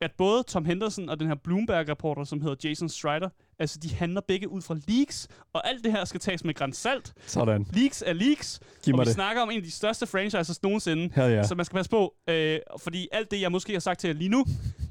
at 0.00 0.12
både 0.18 0.42
Tom 0.42 0.64
Henderson 0.64 1.08
og 1.08 1.20
den 1.20 1.26
her 1.28 1.34
Bloomberg-rapporter, 1.34 2.24
som 2.24 2.40
hedder 2.40 2.68
Jason 2.68 2.88
Strider, 2.88 3.28
altså 3.58 3.78
de 3.82 3.94
handler 3.94 4.20
begge 4.28 4.48
ud 4.48 4.62
fra 4.62 4.76
leaks, 4.88 5.28
og 5.52 5.68
alt 5.68 5.84
det 5.84 5.92
her 5.92 6.04
skal 6.04 6.20
tages 6.20 6.44
med 6.44 6.54
græns 6.54 6.76
salt. 6.76 7.12
Sådan. 7.26 7.66
Leaks 7.72 8.02
er 8.06 8.12
leaks, 8.12 8.60
Giv 8.84 8.94
og 8.94 8.96
mig 8.98 9.04
vi 9.04 9.08
det. 9.08 9.14
snakker 9.14 9.42
om 9.42 9.50
en 9.50 9.56
af 9.56 9.62
de 9.62 9.70
største 9.70 10.06
franchises 10.06 10.62
nogensinde. 10.62 11.10
Ja. 11.16 11.42
Så 11.42 11.54
man 11.54 11.64
skal 11.64 11.76
passe 11.76 11.90
på, 11.90 12.14
øh, 12.28 12.58
fordi 12.80 13.08
alt 13.12 13.30
det, 13.30 13.40
jeg 13.40 13.52
måske 13.52 13.72
har 13.72 13.80
sagt 13.80 14.00
til 14.00 14.08
jer 14.08 14.14
lige 14.14 14.28
nu, 14.30 14.44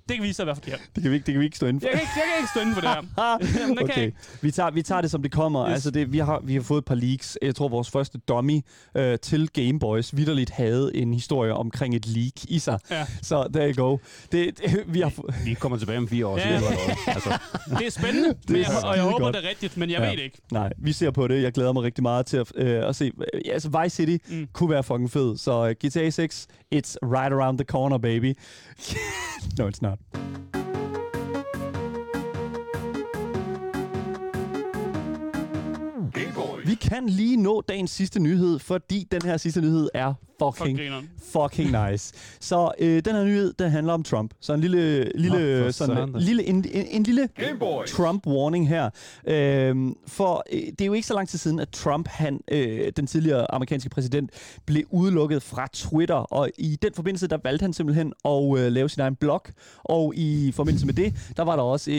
det 0.09 0.15
kan 0.15 0.23
vise 0.23 0.33
sig 0.33 0.43
at 0.43 0.47
være 0.47 0.55
forkert. 0.55 0.81
Det 0.95 1.03
kan 1.03 1.11
vi 1.11 1.15
ikke, 1.15 1.25
det 1.25 1.33
kan 1.33 1.39
vi 1.39 1.45
ikke 1.45 1.57
stå 1.57 1.65
inden 1.65 1.81
for. 1.81 1.87
Jeg 1.87 1.93
kan 1.93 2.01
ikke, 2.01 2.11
jeg 2.15 2.23
kan 2.33 2.37
ikke 2.37 2.49
stå 2.49 2.59
inden 2.59 2.75
for 2.75 2.81
det 2.81 2.89
her. 2.89 3.59
Jamen, 3.61 3.77
det 3.77 3.83
okay. 3.83 4.11
Vi 4.41 4.51
tager, 4.51 4.71
vi 4.71 4.81
tager 4.81 5.01
det, 5.01 5.11
som 5.11 5.21
det 5.21 5.31
kommer. 5.31 5.67
Yes. 5.67 5.73
Altså 5.73 5.91
det, 5.91 6.13
vi, 6.13 6.17
har, 6.17 6.39
vi 6.43 6.53
har 6.53 6.61
fået 6.61 6.77
et 6.81 6.85
par 6.85 6.95
leaks. 6.95 7.37
Jeg 7.41 7.55
tror, 7.55 7.67
vores 7.67 7.89
første 7.91 8.17
dummy 8.17 8.61
øh, 8.97 9.19
til 9.19 9.49
Game 9.49 9.79
Boys 9.79 10.15
vidderligt 10.17 10.49
havde 10.49 10.91
en 10.95 11.13
historie 11.13 11.53
omkring 11.53 11.95
et 11.95 12.07
leak 12.07 12.33
i 12.47 12.59
sig. 12.59 12.79
Ja. 12.91 13.05
Så 13.21 13.47
there 13.53 13.73
you 13.73 13.83
go. 13.89 13.97
Det, 14.31 14.57
det, 14.57 14.83
vi 14.87 15.01
har, 15.01 15.09
fu- 15.09 15.43
Vi 15.45 15.53
kommer 15.53 15.77
tilbage 15.77 15.97
om 15.97 16.07
fire 16.07 16.27
år. 16.27 16.37
Ja. 16.37 16.59
så 16.59 16.65
det 16.65 16.73
er 16.73 16.85
godt. 16.87 16.99
altså, 17.15 17.37
Det 17.79 17.87
er 17.87 17.91
spændende, 17.91 18.29
det 18.29 18.49
men 18.49 18.57
jeg, 18.61 18.65
er 18.81 18.85
og 18.87 18.95
jeg 18.95 19.03
håber, 19.03 19.15
skidegodt. 19.17 19.35
det 19.35 19.45
er 19.45 19.49
rigtigt, 19.49 19.77
men 19.77 19.89
jeg 19.89 19.99
Ja. 19.99 20.09
ved 20.09 20.17
det 20.17 20.23
ikke. 20.23 20.37
nej, 20.51 20.73
vi 20.77 20.91
ser 20.93 21.11
på 21.11 21.27
det. 21.27 21.43
Jeg 21.43 21.51
glæder 21.51 21.71
mig 21.73 21.83
rigtig 21.83 22.01
meget 22.01 22.25
til 22.25 22.37
at, 22.37 22.51
øh, 22.55 22.87
at 22.89 22.95
se. 22.95 23.11
Ja, 23.45 23.51
altså, 23.51 23.81
Vice 23.83 23.95
City 23.95 24.17
mm. 24.29 24.35
Mm. 24.37 24.47
kunne 24.53 24.69
være 24.69 24.83
fucking 24.83 25.11
fed. 25.11 25.37
Så 25.37 25.61
uh, 25.63 25.87
GTA 25.87 26.09
6, 26.09 26.47
it's 26.75 26.95
right 27.03 27.33
around 27.33 27.57
the 27.57 27.65
corner, 27.65 27.97
baby. 27.97 28.33
no, 29.59 29.67
it's 29.69 29.79
not. 29.81 29.92
Vi 36.65 36.75
kan 36.75 37.09
lige 37.09 37.37
nå 37.37 37.61
dagens 37.61 37.91
sidste 37.91 38.19
nyhed, 38.19 38.59
fordi 38.59 39.07
den 39.11 39.21
her 39.21 39.37
sidste 39.37 39.61
nyhed 39.61 39.89
er 39.93 40.13
fucking 40.51 40.79
fucking 41.33 41.89
nice. 41.89 42.13
Så 42.39 42.71
øh, 42.79 43.05
den 43.05 43.15
her 43.15 43.23
nyhed, 43.23 43.53
den 43.59 43.71
handler 43.71 43.93
om 43.93 44.03
Trump. 44.03 44.33
Så 44.39 44.53
en 44.53 44.61
lille, 44.61 45.03
lille, 45.15 45.63
Nå, 45.63 45.71
sådan, 45.71 46.11
da. 46.13 46.19
lille 46.19 46.43
en, 46.43 46.55
en, 46.55 46.87
en 46.91 47.03
lille 47.03 47.29
Trump-warning 47.87 48.67
her. 48.67 48.89
Øhm, 49.27 49.95
for 50.07 50.43
øh, 50.51 50.59
det 50.59 50.81
er 50.81 50.85
jo 50.85 50.93
ikke 50.93 51.07
så 51.07 51.13
lang 51.13 51.29
tid 51.29 51.39
siden, 51.39 51.59
at 51.59 51.69
Trump, 51.69 52.07
han, 52.07 52.39
øh, 52.51 52.91
den 52.97 53.07
tidligere 53.07 53.51
amerikanske 53.51 53.89
præsident, 53.89 54.31
blev 54.65 54.83
udelukket 54.89 55.43
fra 55.43 55.67
Twitter. 55.73 56.15
Og 56.15 56.49
i 56.57 56.77
den 56.81 56.93
forbindelse, 56.93 57.27
der 57.27 57.37
valgte 57.43 57.63
han 57.63 57.73
simpelthen 57.73 58.13
at 58.25 58.59
øh, 58.59 58.71
lave 58.71 58.89
sin 58.89 59.01
egen 59.01 59.15
blog. 59.15 59.41
Og 59.83 60.13
i 60.15 60.51
forbindelse 60.55 60.85
med 60.85 60.93
det, 60.93 61.33
der 61.37 61.43
var 61.43 61.55
der 61.55 61.63
også 61.63 61.91
øh, 61.91 61.97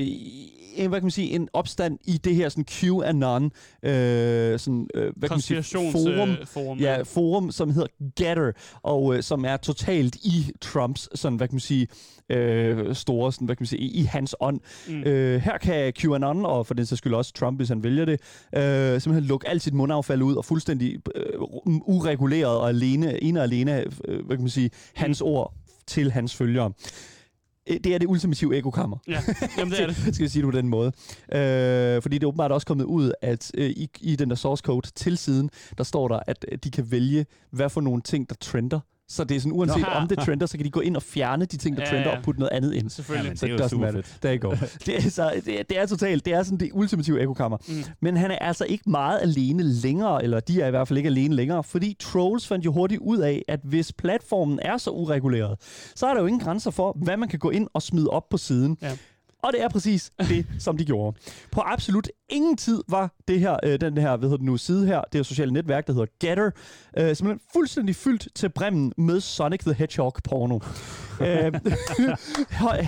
en, 0.77 0.89
hvad 0.89 1.01
kan 1.01 1.05
man 1.05 1.11
sige, 1.11 1.31
en 1.31 1.49
opstand 1.53 1.99
i 2.05 2.19
det 2.19 2.35
her 2.35 2.49
sådan 2.49 2.65
QAnon, 2.65 3.45
øh, 3.83 4.59
sådan, 4.59 4.87
øh, 4.95 5.13
hvad 5.17 5.29
kan 5.29 5.35
man 5.35 5.41
sige, 5.41 5.63
forum, 5.63 5.93
Konspirationsforum. 5.93 6.79
ja, 6.79 7.03
forum, 7.03 7.51
som 7.51 7.71
hedder 7.71 7.89
Getter, 8.35 8.53
og 8.83 9.17
øh, 9.17 9.23
som 9.23 9.45
er 9.45 9.57
totalt 9.57 10.17
i 10.17 10.51
Trumps, 10.61 11.09
sådan, 11.15 11.37
hvad 11.37 11.49
kan 11.49 11.55
man 11.55 11.61
sige, 11.61 11.89
øh, 12.29 12.95
store, 12.95 13.33
sådan, 13.33 13.45
hvad 13.47 13.57
kan 13.57 13.63
man 13.63 13.67
sige, 13.67 13.81
i, 13.81 14.01
i 14.01 14.03
hans 14.03 14.35
ånd. 14.41 14.61
Mm. 14.89 15.03
Øh, 15.03 15.41
her 15.41 15.59
kan 15.59 15.93
QAnon, 15.93 16.47
og 16.47 16.67
for 16.67 16.75
den 16.75 16.87
sags 16.87 16.99
skyld 16.99 17.15
også 17.15 17.33
Trump, 17.33 17.59
hvis 17.59 17.69
han 17.69 17.83
vælger 17.83 18.05
det, 18.05 18.21
øh, 18.57 19.01
simpelthen 19.01 19.25
lukke 19.25 19.49
alt 19.49 19.63
sit 19.63 19.75
mundaffald 19.75 20.23
ud, 20.23 20.35
og 20.35 20.45
fuldstændig 20.45 20.99
øh, 21.15 21.41
ureguleret 21.67 22.57
og 22.57 22.69
alene, 22.69 23.23
ene 23.23 23.41
og 23.41 23.45
alene, 23.45 23.85
øh, 24.09 24.27
hvad 24.27 24.37
kan 24.37 24.41
man 24.41 24.51
sige, 24.51 24.71
hans 24.95 25.23
mm. 25.23 25.29
ord 25.29 25.55
til 25.87 26.11
hans 26.11 26.37
følgere. 26.37 26.73
Øh, 27.67 27.77
Det 27.85 27.95
er 27.95 27.99
det 27.99 28.07
ultimative 28.07 28.57
ekokammer. 28.57 28.97
Ja, 29.09 29.21
jamen 29.59 29.73
det 29.73 29.81
er 29.83 29.87
det. 29.87 29.97
skal 30.15 30.23
jeg 30.25 30.31
sige 30.31 30.43
det 30.43 30.53
på 30.53 30.59
den 30.59 30.69
måde. 30.69 30.87
Øh, 31.33 32.03
fordi 32.03 32.19
det 32.19 32.23
er 32.23 32.27
åbenbart 32.29 32.53
også 32.53 32.67
kommet 32.67 32.85
ud, 32.85 33.13
at 33.23 33.51
øh, 33.55 33.71
i, 33.71 33.91
i 34.01 34.17
den 34.17 34.31
der 34.31 34.37
source 34.37 34.63
code 34.63 34.87
til 34.95 35.19
siden, 35.19 35.51
der 35.79 35.85
står 35.85 36.09
der, 36.09 36.21
at 36.27 36.45
øh, 36.53 36.59
de 36.65 36.71
kan 36.71 36.91
vælge, 36.91 37.27
hvad 37.51 37.69
for 37.71 37.81
nogle 37.81 38.03
ting, 38.03 38.29
der 38.29 38.35
trender. 38.41 38.81
Så 39.09 39.25
det 39.25 39.37
er 39.37 39.41
sådan, 39.41 39.53
uanset 39.53 39.81
Nå. 39.81 39.87
om 39.87 40.09
det 40.09 40.19
trender, 40.19 40.47
så 40.47 40.57
kan 40.57 40.65
de 40.67 40.71
gå 40.71 40.81
ind 40.81 40.97
og 40.97 41.03
fjerne 41.03 41.45
de 41.45 41.57
ting, 41.57 41.77
der 41.77 41.83
Ja, 41.83 41.89
trender, 41.89 42.11
ja. 42.11 42.17
og 42.17 42.23
putte 42.23 42.41
noget 42.41 42.53
andet 42.53 42.75
ind. 42.75 42.91
Selvfølgelig. 42.91 43.25
Jamen, 43.25 43.37
Så 43.37 43.47
det 43.47 43.53
er 43.53 43.57
jo 43.59 43.65
doesn't 43.65 43.69
super 43.69 43.93
fedt. 43.93 44.43
You 44.43 44.51
go. 44.51 44.57
det, 44.87 44.97
er, 44.97 45.11
så, 45.11 45.33
det, 45.45 45.59
er, 45.61 45.63
det 45.63 45.79
er 45.79 45.87
totalt, 45.87 46.25
det 46.25 46.33
er 46.35 46.43
sådan 46.43 46.59
det 46.59 46.71
ultimative 46.73 47.21
ekokammer. 47.23 47.59
Mm. 47.69 47.75
Men 48.03 48.17
han 48.17 48.31
er 48.31 48.39
altså 48.39 48.65
ikke 48.65 48.91
meget 48.91 49.19
alene 49.23 49.63
længere, 49.63 50.23
eller 50.25 50.41
de 50.41 50.61
er 50.61 50.67
i 50.67 50.71
hvert 50.71 50.89
fald 50.89 50.97
ikke 50.97 51.07
alene 51.09 51.35
længere, 51.35 51.65
fordi 51.65 51.97
trolls 52.01 52.47
fandt 52.49 52.65
jo 52.65 52.73
hurtigt 52.73 53.01
ud 53.01 53.19
af, 53.19 53.43
at 53.49 53.61
hvis 53.65 53.93
platformen 53.93 54.59
er 54.63 54.77
så 54.77 54.91
ureguleret, 54.91 55.57
så 55.95 56.07
er 56.07 56.15
der 56.15 56.21
jo 56.21 56.27
ingen 56.27 56.41
grænser 56.41 56.71
for, 56.71 56.97
hvad 57.03 57.17
man 57.17 57.29
kan 57.29 57.39
gå 57.39 57.51
ind 57.51 57.67
og 57.75 57.83
smide 57.83 58.09
op 58.11 58.29
på 58.31 58.37
siden. 58.37 58.77
Ja. 58.83 58.97
Og 59.45 59.53
det 59.53 59.63
er 59.63 59.69
præcis 59.69 60.13
det, 60.29 60.47
som 60.59 60.77
de 60.77 60.85
gjorde. 60.85 61.17
På 61.53 61.61
absolut 61.61 62.09
ingen 62.29 62.57
tid 62.57 62.83
var 62.89 63.15
det 63.29 63.41
her, 63.41 63.57
øh, 63.65 63.81
den 63.81 63.99
her, 63.99 64.17
hvad 64.17 64.29
hedder 64.29 64.37
det 64.37 64.47
nu, 64.47 64.57
side 64.57 64.87
her, 64.87 65.01
det 65.13 65.19
her 65.19 65.23
sociale 65.23 65.53
netværk, 65.53 65.87
der 65.87 65.93
hedder 65.93 66.07
Getter, 66.21 66.51
øh, 66.99 67.17
simpelthen 67.17 67.41
fuldstændig 67.53 67.97
fyldt 67.97 68.29
til 68.35 68.49
bremmen 68.49 68.93
med 68.99 69.21
Sonic 69.21 69.61
the 69.61 69.75
Hedgehog 69.75 70.15
porno. 70.25 70.59
øh, 71.21 71.53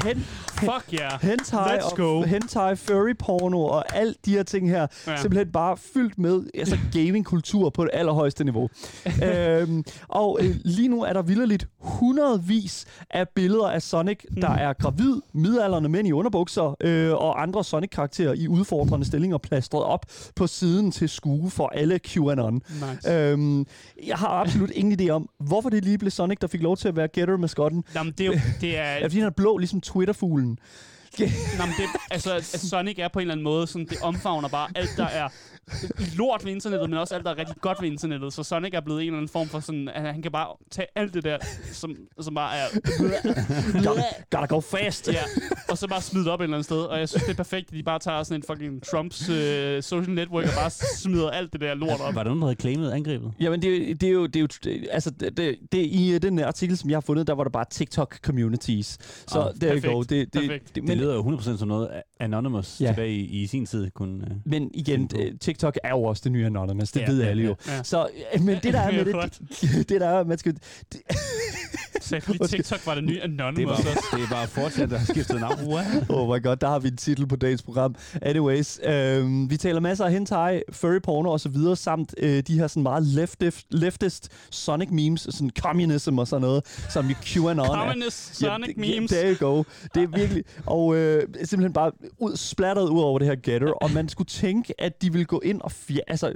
hen, 0.04 0.18
Fuck 0.58 0.94
yeah. 0.94 1.22
hentai, 1.22 1.78
Let's 1.78 1.94
go. 1.96 2.18
og, 2.18 2.26
hentai, 2.26 2.76
furry 2.76 3.14
porno 3.18 3.60
og 3.64 3.96
alt 3.96 4.26
de 4.26 4.30
her 4.32 4.42
ting 4.42 4.70
her. 4.70 4.86
Ja. 5.06 5.16
Simpelthen 5.16 5.52
bare 5.52 5.76
fyldt 5.76 6.18
med 6.18 6.42
altså 6.54 6.78
gaming-kultur 6.92 7.70
på 7.70 7.84
det 7.84 7.90
allerhøjeste 7.94 8.44
niveau. 8.44 8.68
øhm, 9.28 9.84
og 10.08 10.38
øh, 10.42 10.54
lige 10.64 10.88
nu 10.88 11.02
er 11.02 11.12
der 11.12 11.22
vildt 11.22 11.66
hundredvis 11.78 12.86
af 13.10 13.28
billeder 13.28 13.66
af 13.68 13.82
Sonic, 13.82 14.18
der 14.40 14.48
Mhm. 14.48 14.58
er 14.60 14.72
gravid, 14.72 15.20
midalderne 15.32 15.88
mænd 15.88 16.08
i 16.08 16.12
underbukser 16.12 16.45
øh, 16.80 17.12
og 17.12 17.42
andre 17.42 17.64
Sonic-karakterer 17.64 18.32
i 18.32 18.48
udfordrende 18.48 19.06
stillinger 19.06 19.38
plastret 19.38 19.82
op 19.82 20.06
på 20.36 20.46
siden 20.46 20.92
til 20.92 21.08
skue 21.08 21.50
for 21.50 21.68
alle 21.68 21.98
QAnon. 21.98 22.54
Nice. 22.54 23.12
Øhm, 23.12 23.66
jeg 24.06 24.16
har 24.16 24.28
absolut 24.28 24.70
ingen 24.70 25.00
idé 25.00 25.10
om, 25.10 25.28
hvorfor 25.38 25.68
det 25.68 25.84
lige 25.84 25.98
blev 25.98 26.10
Sonic, 26.10 26.38
der 26.40 26.46
fik 26.46 26.62
lov 26.62 26.76
til 26.76 26.88
at 26.88 26.96
være 26.96 27.08
getter-maskotten. 27.08 27.84
Nå, 27.94 28.02
men 28.02 28.14
det 28.18 28.26
er 28.26 28.26
jo, 28.26 28.40
det 28.60 28.78
er, 28.78 28.94
det 28.94 29.02
fordi, 29.02 29.18
han 29.18 29.26
er 29.26 29.30
blå, 29.30 29.58
ligesom 29.58 29.80
Twitter-fuglen? 29.80 30.58
Nå, 31.18 31.64
men 31.66 31.74
det, 31.78 31.84
altså, 32.10 32.34
at 32.34 32.44
Sonic 32.44 32.98
er 32.98 33.08
på 33.08 33.18
en 33.18 33.20
eller 33.20 33.34
anden 33.34 33.44
måde, 33.44 33.66
sådan, 33.66 33.86
det 33.86 33.98
omfavner 34.02 34.48
bare 34.48 34.68
alt, 34.74 34.90
der 34.96 35.06
er 35.06 35.28
lort 36.16 36.44
ved 36.44 36.52
internettet, 36.52 36.90
men 36.90 36.98
også 36.98 37.14
alt, 37.14 37.24
der 37.24 37.30
er 37.30 37.38
rigtig 37.38 37.56
godt 37.60 37.82
ved 37.82 37.88
internettet. 37.88 38.32
Så 38.32 38.42
Sonic 38.42 38.70
er 38.74 38.80
blevet 38.80 39.00
en 39.00 39.06
eller 39.06 39.16
anden 39.16 39.28
form 39.28 39.48
for 39.48 39.60
sådan, 39.60 39.88
at 39.88 40.02
han 40.02 40.22
kan 40.22 40.32
bare 40.32 40.46
tage 40.70 40.86
alt 40.96 41.14
det 41.14 41.24
der, 41.24 41.38
som, 41.72 41.96
som 42.20 42.34
bare 42.34 42.56
er... 42.56 42.66
Gotta, 43.84 44.02
gotta 44.30 44.46
go 44.54 44.60
fast. 44.60 45.08
ja, 45.12 45.18
og 45.68 45.78
så 45.78 45.88
bare 45.88 46.02
smide 46.02 46.24
det 46.24 46.32
op 46.32 46.40
et 46.40 46.44
eller 46.44 46.56
andet 46.56 46.64
sted. 46.64 46.76
Og 46.76 46.98
jeg 46.98 47.08
synes, 47.08 47.22
det 47.22 47.30
er 47.32 47.36
perfekt, 47.36 47.68
at 47.68 47.74
de 47.74 47.82
bare 47.82 47.98
tager 47.98 48.22
sådan 48.22 48.40
en 48.40 48.44
fucking 48.46 48.82
Trumps 48.82 49.28
øh, 49.28 49.82
social 49.82 50.14
network 50.14 50.44
og 50.44 50.50
bare 50.56 50.70
smider 50.70 51.30
alt 51.30 51.52
det 51.52 51.60
der 51.60 51.74
lort 51.74 52.00
op. 52.00 52.14
Var 52.14 52.22
der 52.22 52.30
nogen, 52.30 52.40
der 52.40 52.46
havde 52.46 52.60
claimet 52.60 52.90
angrebet? 52.92 53.32
Jamen, 53.40 53.62
det, 53.62 54.00
det, 54.00 54.06
er 54.08 54.12
jo, 54.12 54.26
det 54.26 54.36
er 54.36 54.40
jo, 54.40 54.48
det, 54.64 54.88
altså, 54.90 55.10
det, 55.10 55.36
det, 55.36 55.56
det, 55.72 55.78
i 55.86 56.14
øh, 56.14 56.22
den 56.22 56.38
artikel, 56.38 56.76
som 56.76 56.90
jeg 56.90 56.96
har 56.96 57.00
fundet, 57.00 57.26
der 57.26 57.32
var 57.34 57.44
der 57.44 57.50
bare 57.50 57.64
TikTok 57.70 58.18
communities. 58.22 58.98
Så 59.28 59.40
ah, 59.40 59.54
der 59.60 59.72
perfekt, 59.72 59.92
go. 59.92 60.00
Det, 60.02 60.10
det, 60.10 60.32
perfekt. 60.32 60.66
det, 60.66 60.74
Det 60.74 60.84
men, 60.84 60.98
lyder 60.98 61.14
jo 61.14 61.22
100% 61.22 61.58
som 61.58 61.68
noget, 61.68 61.88
Anonymous 62.20 62.80
Ja. 62.80 62.86
tilbage 62.86 63.12
i, 63.12 63.42
i 63.42 63.46
sin 63.46 63.66
tid 63.66 63.90
kunne... 63.90 64.14
Uh, 64.30 64.36
men 64.44 64.70
igen, 64.74 65.10
øh, 65.18 65.32
TikTok 65.56 65.78
er 65.84 65.90
jo 65.90 66.02
også 66.02 66.20
det 66.24 66.32
nye 66.32 66.46
Anonymous. 66.46 66.92
Det 66.92 67.00
Ja, 67.00 67.10
ved 67.10 67.22
ja, 67.22 67.28
alle 67.28 67.42
jo. 67.44 67.56
Ja. 67.66 67.82
Så, 67.82 68.08
øh, 68.34 68.42
men 68.42 68.58
det 68.62 68.72
der 68.72 68.80
er 68.80 68.92
med 69.04 69.04
det, 69.04 69.40
det, 69.60 69.88
det 69.88 70.00
der 70.00 70.08
er, 70.08 70.24
man 70.24 70.38
skal, 70.38 70.54
det, 70.92 71.00
Så 72.00 72.20
fordi 72.20 72.38
TikTok 72.48 72.86
var 72.86 72.94
det 72.94 73.04
nye 73.04 73.14
det, 73.14 73.20
Anonymous 73.20 73.80
bare, 73.80 73.90
også. 73.90 74.16
det 74.16 74.28
bare 74.30 74.46
fortsat, 74.46 74.90
der 74.90 74.98
har 74.98 75.06
skiftet 75.06 75.40
navn. 75.40 75.58
What? 75.66 75.86
oh 76.08 76.36
my 76.36 76.42
god, 76.42 76.56
der 76.56 76.68
har 76.68 76.78
vi 76.78 76.88
en 76.88 76.96
titel 76.96 77.26
på 77.26 77.36
dagens 77.36 77.62
program. 77.62 77.94
Anyways, 78.22 78.80
øh, 78.84 79.50
vi 79.50 79.56
taler 79.56 79.80
masser 79.80 80.04
af 80.04 80.12
hentai, 80.12 80.62
furry 80.72 81.00
porno 81.02 81.30
og 81.30 81.40
så 81.40 81.48
videre, 81.48 81.76
samt 81.76 82.14
øh, 82.18 82.42
de 82.46 82.58
her 82.58 82.66
sådan 82.66 82.82
meget 82.82 83.02
leftist, 83.02 83.66
leftist 83.70 84.28
Sonic 84.50 84.88
memes, 84.90 85.20
sådan 85.20 85.50
communism 85.58 86.18
og 86.18 86.28
sådan 86.28 86.40
noget, 86.40 86.84
som 86.90 87.06
jo 87.06 87.14
QAnon 87.22 87.58
er. 87.58 87.66
Communist 87.66 88.36
Sonic 88.36 88.68
Ja, 88.68 88.80
memes. 88.80 89.10
There 89.10 89.34
you 89.34 89.48
go. 89.48 89.62
Det 89.94 90.02
er 90.02 90.06
virkelig... 90.06 90.44
Og 90.66 90.96
øh, 90.96 91.22
simpelthen 91.44 91.72
bare 91.72 91.92
ud, 92.18 92.36
splatteret 92.36 92.88
ud 92.88 93.00
over 93.00 93.18
det 93.18 93.28
her 93.28 93.36
Getter, 93.42 93.72
og 93.72 93.90
man 93.90 94.08
skulle 94.08 94.28
tænke, 94.28 94.80
at 94.80 95.02
de 95.02 95.12
ville 95.12 95.24
gå 95.24 95.42
ind 95.46 95.60
og... 95.60 95.72
Fjer, 95.72 96.00
altså, 96.08 96.32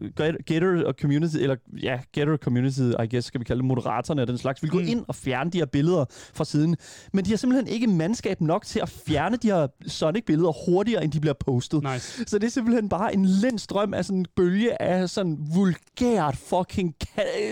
Getter 0.47 0.85
og 0.87 0.95
community, 1.01 1.37
eller 1.37 1.57
ja, 1.83 1.99
Getter 2.13 2.37
community, 2.37 2.81
I 2.81 3.07
guess, 3.11 3.27
skal 3.27 3.41
vi 3.41 3.45
kalde 3.45 3.59
det, 3.63 3.69
moderatorerne 3.69 4.23
og 4.23 4.29
den 4.29 4.39
slags, 4.39 4.63
ville 4.63 4.73
gå 4.73 4.81
Mm. 4.81 4.87
ind 4.89 5.05
og 5.09 5.15
fjerne 5.15 5.51
de 5.51 5.59
her 5.59 5.67
billeder 5.67 6.05
fra 6.35 6.45
siden. 6.45 6.77
Men 7.13 7.25
de 7.25 7.31
har 7.31 7.37
simpelthen 7.37 7.69
ikke 7.75 7.87
mandskab 7.87 8.41
nok 8.41 8.67
til 8.67 8.81
at 8.81 8.89
fjerne 8.89 9.37
de 9.37 9.47
her 9.49 9.67
Sonic-billeder 9.87 10.53
hurtigere, 10.67 11.05
end 11.05 11.13
de 11.13 11.21
bliver 11.21 11.35
postet. 11.41 11.83
Nice. 11.83 12.25
Så 12.27 12.39
det 12.39 12.47
er 12.47 12.51
simpelthen 12.51 12.89
bare 12.89 13.15
en 13.15 13.25
lindstrøm 13.25 13.95
af 13.95 14.05
sådan 14.05 14.19
en 14.19 14.27
bølge 14.37 14.83
af 14.83 15.11
sådan 15.11 15.39
vulgært 15.55 16.37
fucking 16.37 16.95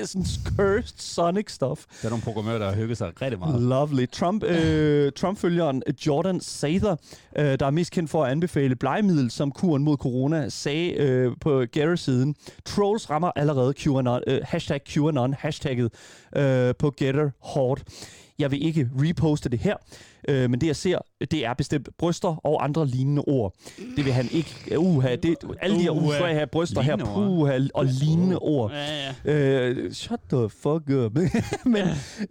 sådan 0.04 0.26
cursed 0.56 0.94
Sonic 0.98 1.50
stuff. 1.52 1.84
Der 2.02 2.06
er 2.06 2.10
nogle 2.10 2.22
programmører, 2.22 2.58
der 2.58 2.68
har 2.68 2.76
hygget 2.76 2.98
sig 2.98 3.22
rigtig 3.22 3.38
meget. 3.38 3.62
Lovely. 3.62 4.06
Trump, 4.12 4.44
øh, 4.44 5.12
Trump-følgeren 5.12 5.82
Jordan 6.06 6.40
Sather, 6.40 6.96
øh, 7.38 7.44
der 7.60 7.66
er 7.66 7.70
mest 7.70 7.92
kendt 7.92 8.10
for 8.10 8.24
at 8.24 8.30
anbefale 8.30 8.76
blegemiddel 8.76 9.30
som 9.30 9.52
kuren 9.52 9.82
mod 9.84 9.96
corona, 9.96 10.48
sagde 10.48 10.90
øh, 10.92 11.32
på 11.40 11.47
på 11.48 11.64
Getter-siden, 11.72 12.34
trolls 12.64 13.10
rammer 13.10 13.30
allerede 13.36 13.74
QAnon, 13.74 14.22
øh, 14.26 14.40
hashtag 14.44 14.80
QAnon, 14.84 15.34
hashtagget 15.34 15.92
øh, 16.36 16.74
på 16.78 16.94
Getter 16.96 17.30
hårdt. 17.40 17.84
Jeg 18.38 18.50
vil 18.50 18.66
ikke 18.66 18.90
reposte 18.96 19.48
det 19.48 19.58
her, 19.58 19.76
øh, 20.28 20.50
men 20.50 20.60
det 20.60 20.66
jeg 20.66 20.76
ser, 20.76 20.98
det 21.30 21.46
er 21.46 21.54
bestemt 21.54 21.88
bryster 21.98 22.46
og 22.46 22.64
andre 22.64 22.86
lignende 22.86 23.22
ord. 23.26 23.54
Det 23.96 24.04
vil 24.04 24.12
han 24.12 24.28
ikke. 24.32 24.78
Uha, 24.78 25.16
det, 25.16 25.36
alle 25.60 25.76
de 25.76 25.82
her 25.82 25.90
Uha. 25.90 26.06
uha, 26.22 26.32
have 26.34 26.46
bryster 26.46 26.80
her, 26.80 26.96
puha, 26.96 27.58
og 27.74 27.84
lignende 27.84 28.38
ord. 28.38 28.72
Ja, 28.72 29.12
ja. 29.24 29.32
Øh, 29.68 29.92
shut 29.92 30.20
the 30.32 30.48
fuck 30.48 30.90
up. 30.90 31.18
Men 31.74 31.82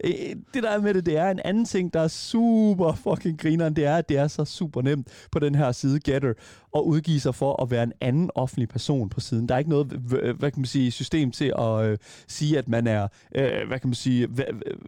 øh, 0.04 0.10
det 0.54 0.62
der 0.62 0.70
er 0.70 0.80
med 0.80 0.94
det, 0.94 1.06
det 1.06 1.16
er 1.16 1.30
en 1.30 1.40
anden 1.44 1.64
ting, 1.64 1.94
der 1.94 2.00
er 2.00 2.08
super 2.08 2.92
fucking 2.92 3.38
grineren. 3.40 3.76
Det 3.76 3.84
er, 3.84 3.96
at 3.96 4.08
det 4.08 4.16
er 4.16 4.28
så 4.28 4.44
super 4.44 4.82
nemt 4.82 5.08
på 5.32 5.38
den 5.38 5.54
her 5.54 5.72
side 5.72 6.00
Getter 6.00 6.32
at 6.76 6.80
udgive 6.80 7.20
sig 7.20 7.34
for 7.34 7.62
at 7.62 7.70
være 7.70 7.82
en 7.82 7.92
anden 8.00 8.30
offentlig 8.34 8.68
person 8.68 9.08
på 9.08 9.20
siden. 9.20 9.48
Der 9.48 9.54
er 9.54 9.58
ikke 9.58 9.70
noget, 9.70 9.86
h- 9.92 10.38
hvad 10.38 10.50
kan 10.50 10.60
man 10.60 10.64
sige, 10.66 10.90
system 10.90 11.30
til 11.30 11.52
at 11.58 11.84
øh, 11.84 11.98
sige, 12.28 12.58
at 12.58 12.68
man 12.68 12.86
er, 12.86 13.08
øh, 13.34 13.50
hvad 13.68 13.78
kan 13.80 13.88
man 13.88 13.94
sige, 13.94 14.26
hvad, 14.26 14.44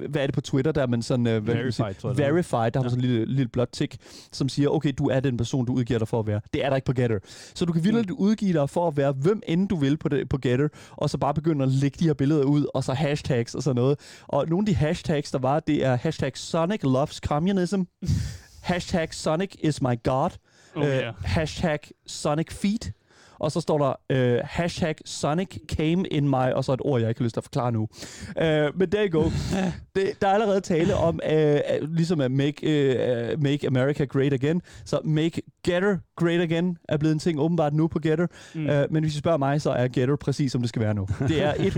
hvad 0.08 0.22
er 0.22 0.26
det 0.26 0.34
på 0.34 0.40
Twitter, 0.40 0.72
der 0.72 0.82
er 0.82 0.86
man 0.86 1.02
sådan, 1.02 1.26
øh, 1.26 1.42
hvad 1.44 1.54
kan 1.54 1.62
man 1.64 1.72
sige, 1.72 1.84
Verified, 1.86 2.10
er. 2.10 2.32
verified, 2.32 2.70
der 2.70 2.82
har 2.82 2.88
man 2.90 3.00
sådan 3.00 3.10
en 3.10 3.10
lille, 3.10 3.34
lille 3.34 3.48
blåt 3.48 3.68
tik, 3.72 3.96
som 4.32 4.48
siger, 4.48 4.68
okay, 4.68 4.92
du 4.98 5.08
er 5.08 5.20
den 5.20 5.36
person, 5.36 5.66
du 5.66 5.72
udgiver 5.72 5.98
dig 5.98 6.08
for 6.08 6.20
at 6.20 6.26
være. 6.26 6.40
Det 6.54 6.64
er 6.64 6.68
der 6.68 6.76
ikke 6.76 6.86
på 6.86 6.92
Getter. 6.92 7.18
Så 7.54 7.64
du 7.64 7.72
kan 7.72 7.84
virkelig 7.84 8.18
udgive 8.18 8.52
dig 8.52 8.70
for 8.70 8.88
at 8.88 8.96
være 8.96 9.12
hvem 9.12 9.42
end 9.48 9.68
du 9.68 9.76
vil 9.76 9.96
på, 9.96 10.08
det, 10.08 10.28
på 10.28 10.38
Getter, 10.38 10.68
og 10.90 11.10
så 11.10 11.18
bare 11.18 11.34
begynde 11.34 11.64
at 11.64 11.70
lægge 11.70 11.96
de 12.00 12.04
her 12.04 12.14
billeder 12.14 12.44
ud, 12.44 12.66
og 12.74 12.84
så 12.84 12.92
hashtags 12.92 13.54
og 13.54 13.62
sådan 13.62 13.76
noget. 13.76 13.98
Og 14.28 14.48
nogle 14.48 14.62
af 14.62 14.66
de 14.66 14.74
hashtags, 14.74 15.30
der 15.30 15.38
var, 15.38 15.60
det 15.60 15.84
er 15.84 15.96
hashtag 15.96 16.32
Sonic 16.34 16.80
loves 16.82 17.16
communism, 17.16 17.80
hashtag 18.62 19.14
Sonic 19.14 19.54
is 19.60 19.82
my 19.82 20.02
god, 20.02 20.30
Oh, 20.76 20.86
øh, 20.86 20.88
yeah. 20.88 21.14
hashtag 21.24 21.78
Sonic 22.06 22.52
feet, 22.52 22.92
og 23.40 23.52
så 23.52 23.60
står 23.60 23.78
der 23.78 23.92
øh, 24.10 24.40
hashtag 24.44 24.94
Sonic 25.04 25.48
came 25.68 26.08
in 26.08 26.28
my, 26.28 26.52
og 26.54 26.64
så 26.64 26.72
et 26.72 26.80
ord, 26.84 27.00
jeg 27.00 27.08
ikke 27.08 27.20
har 27.20 27.24
lyst 27.24 27.34
til 27.34 27.40
at 27.40 27.44
forklare 27.44 27.72
nu. 27.72 27.88
Øh, 28.42 28.78
men 28.78 28.90
there 28.90 29.08
you 29.08 29.20
go. 29.22 29.30
det, 29.96 30.10
der 30.22 30.28
er 30.28 30.32
allerede 30.34 30.60
tale 30.60 30.94
om, 30.96 31.20
øh, 31.30 31.54
øh, 31.54 31.60
ligesom 31.96 32.20
at 32.20 32.30
make, 32.30 32.66
øh, 32.70 33.42
make 33.42 33.66
America 33.66 34.04
great 34.04 34.32
again, 34.32 34.62
så 34.84 35.00
make 35.04 35.42
Getter 35.64 35.96
great 36.16 36.40
again 36.40 36.76
er 36.88 36.96
blevet 36.96 37.12
en 37.12 37.18
ting 37.18 37.40
åbenbart 37.40 37.74
nu 37.74 37.86
på 37.88 37.98
Getter. 37.98 38.26
Mm. 38.54 38.66
Øh, 38.66 38.86
men 38.92 39.02
hvis 39.02 39.14
I 39.14 39.18
spørger 39.18 39.38
mig, 39.38 39.62
så 39.62 39.70
er 39.70 39.88
Getter 39.88 40.16
præcis 40.16 40.52
som 40.52 40.60
det 40.60 40.68
skal 40.68 40.82
være 40.82 40.94
nu. 40.94 41.06
Det 41.28 41.42
er 41.42 41.52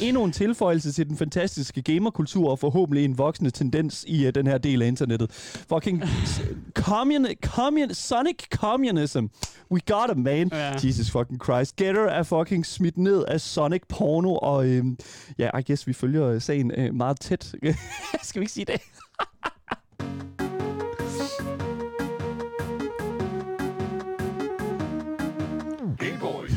100% 0.00 0.04
endnu 0.04 0.24
en 0.24 0.32
tilføjelse 0.32 0.92
til 0.92 1.08
den 1.08 1.16
fantastiske 1.16 1.82
gamerkultur, 1.82 2.50
og 2.50 2.58
forhåbentlig 2.58 3.04
en 3.04 3.18
voksende 3.18 3.50
tendens 3.50 4.04
i 4.08 4.26
uh, 4.26 4.32
den 4.34 4.46
her 4.46 4.58
del 4.58 4.82
af 4.82 4.86
internettet. 4.86 5.32
Fucking 5.68 6.02
s- 6.26 6.42
commun, 6.74 7.26
commun, 7.44 7.94
Sonic 7.94 8.36
communism. 8.54 9.24
We 9.70 9.80
got 9.86 10.10
it, 10.12 10.18
man. 10.18 10.50
Ja. 10.52 10.61
Jesus 10.84 11.10
fucking 11.10 11.44
Christ. 11.44 11.76
Getter 11.76 12.06
er 12.06 12.22
fucking 12.22 12.66
smidt 12.66 12.98
ned 12.98 13.24
af 13.24 13.40
Sonic 13.40 13.82
porno, 13.88 14.34
og 14.34 14.68
øhm, 14.68 14.98
ja, 15.38 15.58
I 15.58 15.62
guess 15.62 15.86
vi 15.86 15.92
følger 15.92 16.26
øh, 16.26 16.42
sagen 16.42 16.72
øh, 16.76 16.94
meget 16.94 17.20
tæt. 17.20 17.54
Skal 18.22 18.40
vi 18.40 18.42
ikke 18.42 18.52
sige 18.52 18.64
det? 18.64 18.80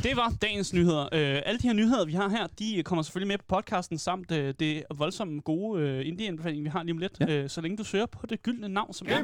Det 0.05 0.15
var 0.15 0.33
dagens 0.41 0.73
nyheder. 0.73 1.01
Øh, 1.01 1.41
alle 1.45 1.59
de 1.59 1.67
her 1.67 1.73
nyheder, 1.73 2.05
vi 2.05 2.13
har 2.13 2.29
her, 2.29 2.47
de 2.59 2.83
kommer 2.85 3.03
selvfølgelig 3.03 3.27
med 3.27 3.37
på 3.37 3.45
podcasten, 3.47 3.97
samt 3.97 4.31
øh, 4.31 4.53
det 4.59 4.83
voldsomt 4.95 5.43
gode 5.43 5.81
øh, 5.81 6.07
indie-anbefaling, 6.07 6.63
vi 6.63 6.69
har 6.69 6.83
lige 6.83 6.91
om 6.93 6.97
lidt. 6.97 7.13
Ja. 7.19 7.27
Øh, 7.27 7.49
så 7.49 7.61
længe 7.61 7.77
du 7.77 7.83
søger 7.83 8.05
på 8.05 8.27
det 8.27 8.43
gyldne 8.43 8.69
navn, 8.69 8.93
som 8.93 9.07
er... 9.09 9.17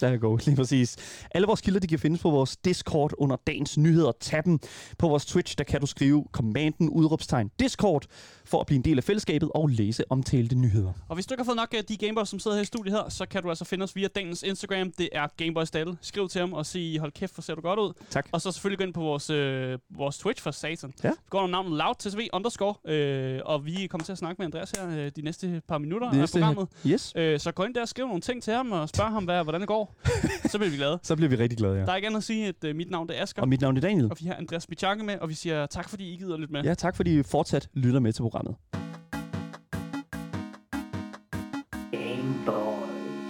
Der 0.00 0.08
er 0.08 0.16
go, 0.16 0.36
lige 0.46 0.56
præcis. 0.56 0.96
Alle 1.30 1.46
vores 1.46 1.60
kilder, 1.60 1.80
de 1.80 1.86
kan 1.86 1.98
findes 1.98 2.22
på 2.22 2.30
vores 2.30 2.56
Discord 2.56 3.12
under 3.18 3.36
dagens 3.46 3.78
nyheder. 3.78 4.12
Tag 4.20 4.44
dem. 4.44 4.58
På 4.98 5.08
vores 5.08 5.26
Twitch, 5.26 5.58
der 5.58 5.64
kan 5.64 5.80
du 5.80 5.86
skrive 5.86 6.24
kommanden 6.32 6.88
udråbstegn 6.88 7.50
Discord 7.60 8.06
for 8.44 8.60
at 8.60 8.66
blive 8.66 8.76
en 8.76 8.84
del 8.84 8.98
af 8.98 9.04
fællesskabet 9.04 9.50
og 9.54 9.68
læse 9.68 10.04
omtalte 10.12 10.54
nyheder. 10.54 10.92
Og 11.08 11.14
hvis 11.14 11.26
du 11.26 11.34
ikke 11.34 11.40
har 11.40 11.44
fået 11.44 11.56
nok 11.56 11.74
af 11.78 11.84
de 11.84 11.96
Gameboys, 11.96 12.28
som 12.28 12.38
sidder 12.38 12.56
her 12.56 12.62
i 12.62 12.66
studiet 12.66 12.94
her, 12.94 13.08
så 13.08 13.26
kan 13.26 13.42
du 13.42 13.48
altså 13.48 13.64
finde 13.64 13.82
os 13.84 13.96
via 13.96 14.08
dagens 14.08 14.42
Instagram. 14.42 14.92
Det 14.98 15.08
er 15.12 15.26
Gameboys 15.36 15.70
Dalle. 15.70 15.96
Skriv 16.00 16.28
til 16.28 16.40
ham 16.40 16.52
og 16.52 16.66
sig, 16.66 16.98
hold 16.98 17.12
kæft, 17.12 17.34
hvor 17.34 17.42
ser 17.42 17.54
du 17.54 17.60
godt 17.60 17.78
ud. 17.78 17.92
Tak. 18.10 18.28
Og 18.32 18.40
så 18.40 18.52
selvfølgelig 18.52 18.78
gå 18.78 18.84
ind 18.84 18.94
på 18.94 19.00
vores, 19.00 19.30
øh, 19.30 19.78
vores 19.90 20.16
Twitch 20.26 20.42
for 20.42 20.50
satan. 20.50 20.92
Ja. 21.04 21.10
Vi 21.10 21.14
går 21.30 21.38
under 21.38 21.50
navnet 21.62 21.78
LoudTSV 21.78 22.20
underscore, 22.32 22.74
øh, 22.84 23.40
og 23.44 23.66
vi 23.66 23.86
kommer 23.86 24.04
til 24.04 24.12
at 24.12 24.18
snakke 24.18 24.38
med 24.38 24.46
Andreas 24.46 24.70
her 24.70 24.88
øh, 24.90 25.10
de 25.16 25.22
næste 25.22 25.62
par 25.68 25.78
minutter 25.78 26.10
af 26.10 26.28
programmet. 26.32 26.68
Yes. 26.86 27.12
Øh, 27.16 27.40
så 27.40 27.52
gå 27.52 27.64
ind 27.64 27.74
der 27.74 27.82
og 27.82 27.88
skriv 27.88 28.06
nogle 28.06 28.20
ting 28.20 28.42
til 28.42 28.52
ham 28.52 28.72
og 28.72 28.88
spørg 28.88 29.10
ham, 29.10 29.24
hvad, 29.24 29.42
hvordan 29.42 29.60
det 29.60 29.68
går. 29.68 29.94
så 30.50 30.58
bliver 30.58 30.70
vi 30.70 30.76
glade. 30.76 30.98
Så 31.02 31.16
bliver 31.16 31.28
vi 31.28 31.36
rigtig 31.36 31.58
glade, 31.58 31.74
ja. 31.74 31.84
Der 31.84 31.92
er 31.92 31.96
ikke 31.96 32.06
andet 32.06 32.18
at 32.18 32.24
sige, 32.24 32.48
at 32.48 32.64
øh, 32.64 32.76
mit 32.76 32.90
navn 32.90 33.08
det 33.08 33.18
er 33.18 33.22
Asger, 33.22 33.42
Og 33.42 33.48
mit 33.48 33.60
navn 33.60 33.76
er 33.76 33.80
Daniel. 33.80 34.10
og 34.10 34.16
vi 34.20 34.26
har 34.26 34.34
Andreas 34.34 34.66
Bichakke 34.66 35.04
med, 35.04 35.18
og 35.18 35.28
vi 35.28 35.34
siger 35.34 35.66
tak, 35.66 35.88
fordi 35.88 36.12
I 36.12 36.16
gider 36.16 36.36
lidt 36.36 36.50
med. 36.50 36.62
Ja, 36.62 36.74
tak 36.74 36.96
fordi 36.96 37.18
I 37.18 37.22
fortsat 37.22 37.68
lytter 37.74 38.00
med 38.00 38.12
til 38.12 38.22
programmet. 38.22 38.54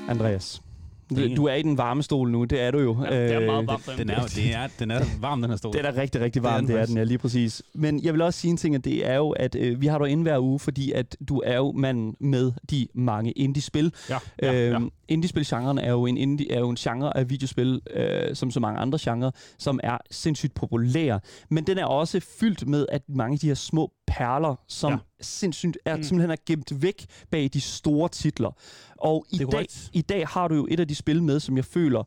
Andreas, 0.08 0.62
Du, 1.10 1.34
du 1.36 1.44
er 1.44 1.54
i 1.54 1.62
den 1.62 1.78
varme 1.78 2.02
stol 2.02 2.30
nu, 2.30 2.44
det 2.44 2.60
er 2.62 2.70
du 2.70 2.78
jo. 2.78 2.96
Ja, 3.04 3.24
det 3.24 3.32
er 3.34 3.40
Øh, 3.40 3.46
meget 3.46 3.66
varmt. 3.66 3.90
Den 3.98 4.10
er, 4.10 4.20
jo- 4.20 4.26
det 4.36 4.54
er, 4.54 4.68
den 4.78 4.90
er 4.90 5.00
varm, 5.20 5.40
den 5.42 5.50
her 5.50 5.56
stol. 5.56 5.72
Den 5.72 5.84
er 5.84 5.96
rigtig, 5.96 6.20
rigtig 6.20 6.42
Det 6.42 6.48
er 6.48 6.52
varm, 6.52 6.66
den 6.66 6.74
det 6.76 6.82
er 6.82 6.86
den, 6.86 6.96
ja, 6.96 7.02
lige 7.02 7.18
præcis. 7.18 7.62
Men 7.74 8.02
jeg 8.02 8.12
vil 8.12 8.22
også 8.22 8.40
sige 8.40 8.50
en 8.50 8.56
ting, 8.56 8.74
at 8.74 8.84
det 8.84 9.06
er 9.10 9.14
jo, 9.16 9.30
at 9.30 9.54
øh, 9.54 9.80
vi 9.80 9.86
har 9.86 9.98
dig 9.98 10.08
inde 10.08 10.22
hver 10.22 10.38
uge, 10.38 10.58
fordi 10.58 10.92
at 10.92 11.16
du 11.28 11.42
er 11.46 11.56
jo 11.56 11.72
manden 11.72 12.14
med 12.20 12.52
de 12.70 12.86
mange 12.94 13.32
indie-spil. 13.32 13.92
Ja, 14.10 14.18
ja, 14.42 14.52
ja. 14.52 14.74
Øhm, 14.74 14.90
Indie-spil-genren 15.08 15.78
er 15.78 15.90
jo 15.90 16.06
en, 16.06 16.16
indie, 16.16 16.52
er 16.52 16.58
jo 16.60 16.68
en 16.70 16.76
genre 16.76 17.16
af 17.16 17.30
videospil, 17.30 17.80
øh, 17.94 18.34
som 18.36 18.50
så 18.50 18.60
mange 18.60 18.80
andre 18.80 18.98
genrer, 19.02 19.30
som 19.58 19.80
er 19.82 19.98
sindssygt 20.10 20.54
populære. 20.54 21.20
Men 21.50 21.66
den 21.66 21.78
er 21.78 21.84
også 21.84 22.20
fyldt 22.40 22.66
med 22.68 22.86
at 22.92 23.02
mange 23.08 23.32
af 23.34 23.38
de 23.38 23.46
her 23.46 23.54
små 23.54 23.92
perler, 24.06 24.60
som 24.68 24.92
Ja. 24.92 24.98
Sindssygt 25.20 25.78
er, 25.84 25.96
Mm. 25.96 26.02
simpelthen 26.02 26.30
er 26.30 26.36
gemt 26.46 26.82
væk 26.82 27.06
bag 27.30 27.50
de 27.52 27.60
store 27.60 28.08
titler. 28.08 28.50
Og 28.96 29.26
i 29.30 29.38
dag, 29.38 29.66
i 29.92 30.02
dag 30.02 30.26
har 30.28 30.48
du 30.48 30.54
jo 30.54 30.66
et 30.70 30.80
af 30.80 30.88
de 30.88 30.94
spil 30.94 31.22
med, 31.22 31.40
som 31.40 31.56
jeg 31.56 31.64
føler 31.64 32.04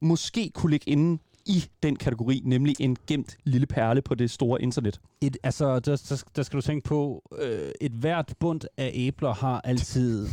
måske 0.00 0.50
kunne 0.54 0.70
ligge 0.70 0.90
inde 0.90 1.22
i 1.48 1.64
den 1.82 1.96
kategori, 1.96 2.42
nemlig 2.44 2.76
en 2.80 2.96
gemt 3.06 3.36
lille 3.44 3.66
perle 3.66 4.02
på 4.02 4.14
det 4.14 4.30
store 4.30 4.62
internet. 4.62 5.00
Et, 5.20 5.36
altså, 5.42 5.78
der, 5.78 5.96
der, 6.08 6.24
der 6.36 6.42
skal 6.42 6.56
du 6.56 6.60
tænke 6.62 6.84
på, 6.88 7.22
øh, 7.42 7.70
et 7.80 7.92
hvert 7.92 8.34
bund 8.40 8.60
af 8.76 8.90
æbler 8.94 9.34
har 9.34 9.60
altid 9.64 10.28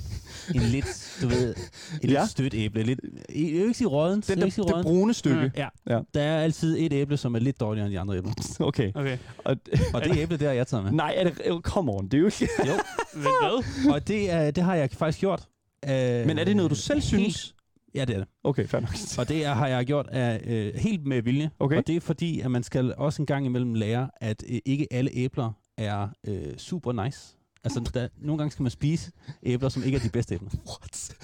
en 0.55 0.61
lidt, 0.61 1.18
du 1.22 1.28
ved, 1.28 1.55
et 2.03 2.11
Ja. 2.11 2.20
lidt 2.20 2.30
stødt 2.32 2.53
æble. 2.53 2.84
Lidt, 2.84 2.99
jeg 3.30 3.36
vil 3.36 3.45
ikke 3.61 3.74
sige 3.74 3.88
rådent. 3.88 4.28
Den 4.28 4.38
der, 4.38 4.45
ikke 4.45 4.55
sige 4.55 4.66
det 4.66 4.74
rådent. 4.74 4.86
brune 4.88 5.13
stykke. 5.13 5.51
Ja. 5.57 5.68
Ja. 5.89 5.99
Der 6.13 6.22
er 6.22 6.41
altid 6.43 6.78
et 6.80 6.93
æble, 6.93 7.18
som 7.18 7.36
er 7.36 7.39
lidt 7.39 7.59
dårligere 7.59 7.86
end 7.88 7.93
de 7.93 7.99
andre 7.99 8.18
æbler. 8.18 8.32
Okay. 8.59 8.91
Okay. 8.95 9.18
Og, 9.38 9.55
Og 9.93 10.03
det 10.03 10.18
æble, 10.18 10.38
det 10.38 10.47
har 10.47 10.53
jeg 10.53 10.68
taget 10.68 10.84
med. 10.84 10.91
nej, 10.91 11.13
er 11.18 11.24
det, 11.24 11.41
øh, 11.45 11.59
come 11.61 11.91
on, 11.91 12.05
det 12.07 12.13
er 12.13 12.20
jo 12.22 12.26
ikke... 12.26 12.49
Jo. 12.68 12.74
Ved 13.13 13.22
hvad? 13.24 13.91
Og 13.93 14.07
det, 14.07 14.32
er, 14.32 14.51
det 14.51 14.63
har 14.63 14.76
jeg 14.76 14.89
faktisk 14.91 15.20
gjort. 15.20 15.47
Øh, 15.89 16.26
Men 16.28 16.39
er 16.39 16.43
det 16.43 16.55
noget, 16.55 16.72
du 16.72 16.76
selv 16.76 16.95
helt- 16.95 17.05
synes? 17.05 17.55
Ja, 17.96 18.06
det 18.06 18.14
er 18.16 18.20
det. 18.20 18.28
Okay, 18.43 18.68
fair 18.68 18.82
nok. 18.82 18.89
Og 19.18 19.30
det 19.30 19.46
er, 19.46 19.54
har 19.54 19.68
jeg 19.68 19.86
gjort 19.86 20.08
af, 20.08 20.41
øh, 20.48 20.74
helt 20.76 21.06
med 21.08 21.22
vilje. 21.22 21.52
Okay. 21.60 21.78
Og 21.78 21.88
det 21.88 21.96
er 21.96 22.00
fordi, 22.02 22.39
at 22.39 22.52
man 22.52 22.64
skal 22.64 22.93
også 22.98 23.22
en 23.22 23.26
gang 23.26 23.46
imellem 23.46 23.74
lære, 23.74 24.10
at 24.22 24.43
øh, 24.50 24.60
ikke 24.66 24.88
alle 24.91 25.12
æbler 25.14 25.52
er 25.78 26.08
øh, 26.28 26.58
super 26.58 27.04
nice. 27.06 27.36
Altså, 27.64 27.91
der, 27.93 28.08
nogle 28.18 28.38
gange 28.38 28.52
skal 28.52 28.64
man 28.64 28.70
spise 28.72 29.12
æbler, 29.43 29.70
som 29.70 29.84
ikke 29.84 29.96
er 29.96 30.02
de 30.02 30.10
bedste 30.10 30.36
æbler. 30.36 30.50
What? 30.68 31.16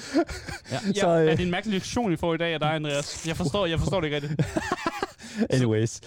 Ja. 0.72 0.78
Ja, 0.88 0.94
Så, 0.94 1.08
øh, 1.20 1.32
er 1.32 1.36
det 1.36 1.44
en 1.46 1.52
mærkelig 1.52 1.74
lektion, 1.74 2.14
I 2.14 2.16
får 2.16 2.34
i 2.34 2.38
dag 2.38 2.54
af 2.54 2.60
dig, 2.60 2.76
Andreas? 2.76 3.28
Jeg 3.28 3.36
forstår, 3.36 3.66
jeg 3.66 3.80
forstår 3.80 4.02
det 4.02 4.08
ikke 4.08 4.16
rigtigt. 4.16 4.42
Anyways. 5.50 6.02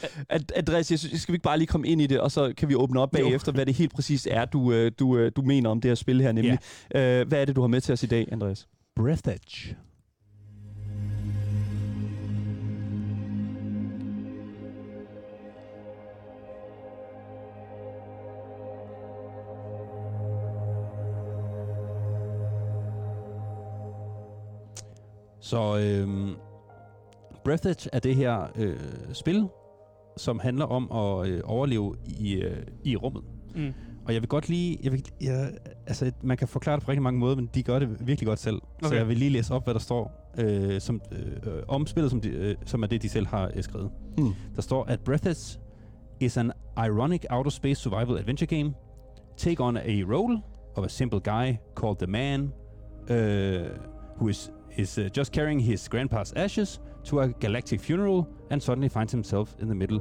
Andreas, 0.56 0.90
jeg 0.90 0.98
synes, 0.98 1.22
skal 1.22 1.32
vi 1.32 1.36
ikke 1.36 1.42
bare 1.42 1.58
lige 1.58 1.66
komme 1.66 1.88
ind 1.88 2.00
i 2.00 2.06
det, 2.06 2.20
og 2.20 2.32
så 2.32 2.52
kan 2.56 2.68
vi 2.68 2.74
åbne 2.74 3.00
op 3.00 3.18
Jo. 3.18 3.24
bagefter, 3.24 3.52
hvad 3.52 3.66
det 3.66 3.74
helt 3.74 3.94
præcis 3.94 4.28
er, 4.30 4.44
du, 4.44 4.72
øh, 4.72 4.92
du, 4.98 5.16
øh, 5.16 5.32
du 5.36 5.42
mener 5.42 5.70
om 5.70 5.80
det 5.80 5.88
her 5.88 5.94
spil 5.94 6.20
her, 6.20 6.32
nemlig. 6.32 6.58
Øh, 6.94 7.28
hvad 7.28 7.40
er 7.40 7.44
det, 7.44 7.56
du 7.56 7.60
har 7.60 7.68
med 7.68 7.80
til 7.80 7.92
os 7.92 8.02
i 8.02 8.06
dag, 8.06 8.28
Andreas? 8.32 8.68
Breath 8.96 9.22
Så 25.44 25.78
øhm, 25.78 26.34
Breath 27.44 27.66
Edge 27.66 27.90
er 27.92 27.98
det 27.98 28.16
her 28.16 28.46
øh, 28.56 28.76
spil, 29.12 29.48
som 30.16 30.38
handler 30.38 30.64
om 30.64 30.92
at 30.92 31.28
øh, 31.28 31.40
overleve 31.44 31.96
i, 32.06 32.34
øh, 32.34 32.66
i 32.84 32.96
rummet. 32.96 33.22
Mm. 33.54 33.72
Og 34.06 34.14
jeg 34.14 34.22
vil 34.22 34.28
godt 34.28 34.48
lige... 34.48 34.78
Jeg 34.82 34.92
vil, 34.92 35.04
jeg, 35.20 35.50
altså, 35.86 36.12
man 36.22 36.36
kan 36.36 36.48
forklare 36.48 36.76
det 36.76 36.84
på 36.84 36.90
rigtig 36.90 37.02
mange 37.02 37.20
måder, 37.20 37.36
men 37.36 37.50
de 37.54 37.62
gør 37.62 37.78
det 37.78 38.06
virkelig 38.06 38.26
godt 38.26 38.38
selv. 38.38 38.54
Okay. 38.54 38.88
Så 38.88 38.94
jeg 38.94 39.08
vil 39.08 39.16
lige 39.16 39.30
læse 39.30 39.54
op, 39.54 39.64
hvad 39.64 39.74
der 39.74 39.80
står 39.80 40.32
øh, 40.38 40.80
som, 40.80 41.00
øh, 41.12 41.62
om 41.68 41.86
spillet, 41.86 42.10
som, 42.10 42.20
de, 42.20 42.28
øh, 42.28 42.56
som 42.66 42.82
er 42.82 42.86
det, 42.86 43.02
de 43.02 43.08
selv 43.08 43.26
har 43.26 43.50
øh, 43.54 43.62
skrevet. 43.62 43.90
Hmm. 44.16 44.32
Der 44.56 44.62
står, 44.62 44.84
at 44.84 45.00
Breath 45.00 45.26
Edge 45.26 45.58
is 46.20 46.36
an 46.36 46.52
ironic 46.78 47.24
outer 47.30 47.50
space 47.50 47.80
survival 47.80 48.18
adventure 48.18 48.46
game. 48.46 48.74
Take 49.36 49.62
on 49.62 49.76
a 49.76 50.02
role 50.06 50.38
of 50.76 50.84
a 50.84 50.88
simple 50.88 51.20
guy 51.20 51.56
called 51.76 51.96
the 51.96 52.06
man, 52.06 52.52
uh, 53.10 53.16
who 54.16 54.28
is, 54.28 54.50
is 54.78 54.98
uh, 54.98 55.04
just 55.18 55.32
carrying 55.32 55.62
his 55.62 55.88
grandpa's 55.88 56.32
ashes 56.36 56.80
to 57.04 57.20
a 57.20 57.26
galactic 57.40 57.80
funeral 57.80 58.24
and 58.50 58.60
suddenly 58.60 58.88
finds 58.88 59.12
himself 59.12 59.54
in 59.62 59.66
the 59.66 59.74
middle 59.74 60.00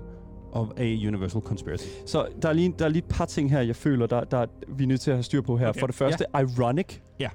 of 0.51 0.67
a 0.77 0.83
universal 1.07 1.41
conspiracy. 1.41 1.87
Så 2.05 2.27
der 2.41 2.49
er 2.49 2.53
lige, 2.53 2.73
der 2.79 2.85
er 2.85 2.89
lige 2.89 3.03
et 3.07 3.15
par 3.15 3.25
ting 3.25 3.51
her, 3.51 3.61
jeg 3.61 3.75
føler, 3.75 4.07
der, 4.07 4.23
der 4.23 4.45
vi 4.77 4.83
er 4.83 4.87
nødt 4.87 5.01
til 5.01 5.11
at 5.11 5.17
have 5.17 5.23
styr 5.23 5.41
på 5.41 5.57
her. 5.57 5.67
Okay. 5.69 5.79
For 5.79 5.87
det 5.87 5.95
første, 5.95 6.25
ironic. 6.39 6.85
Ja, 7.19 7.29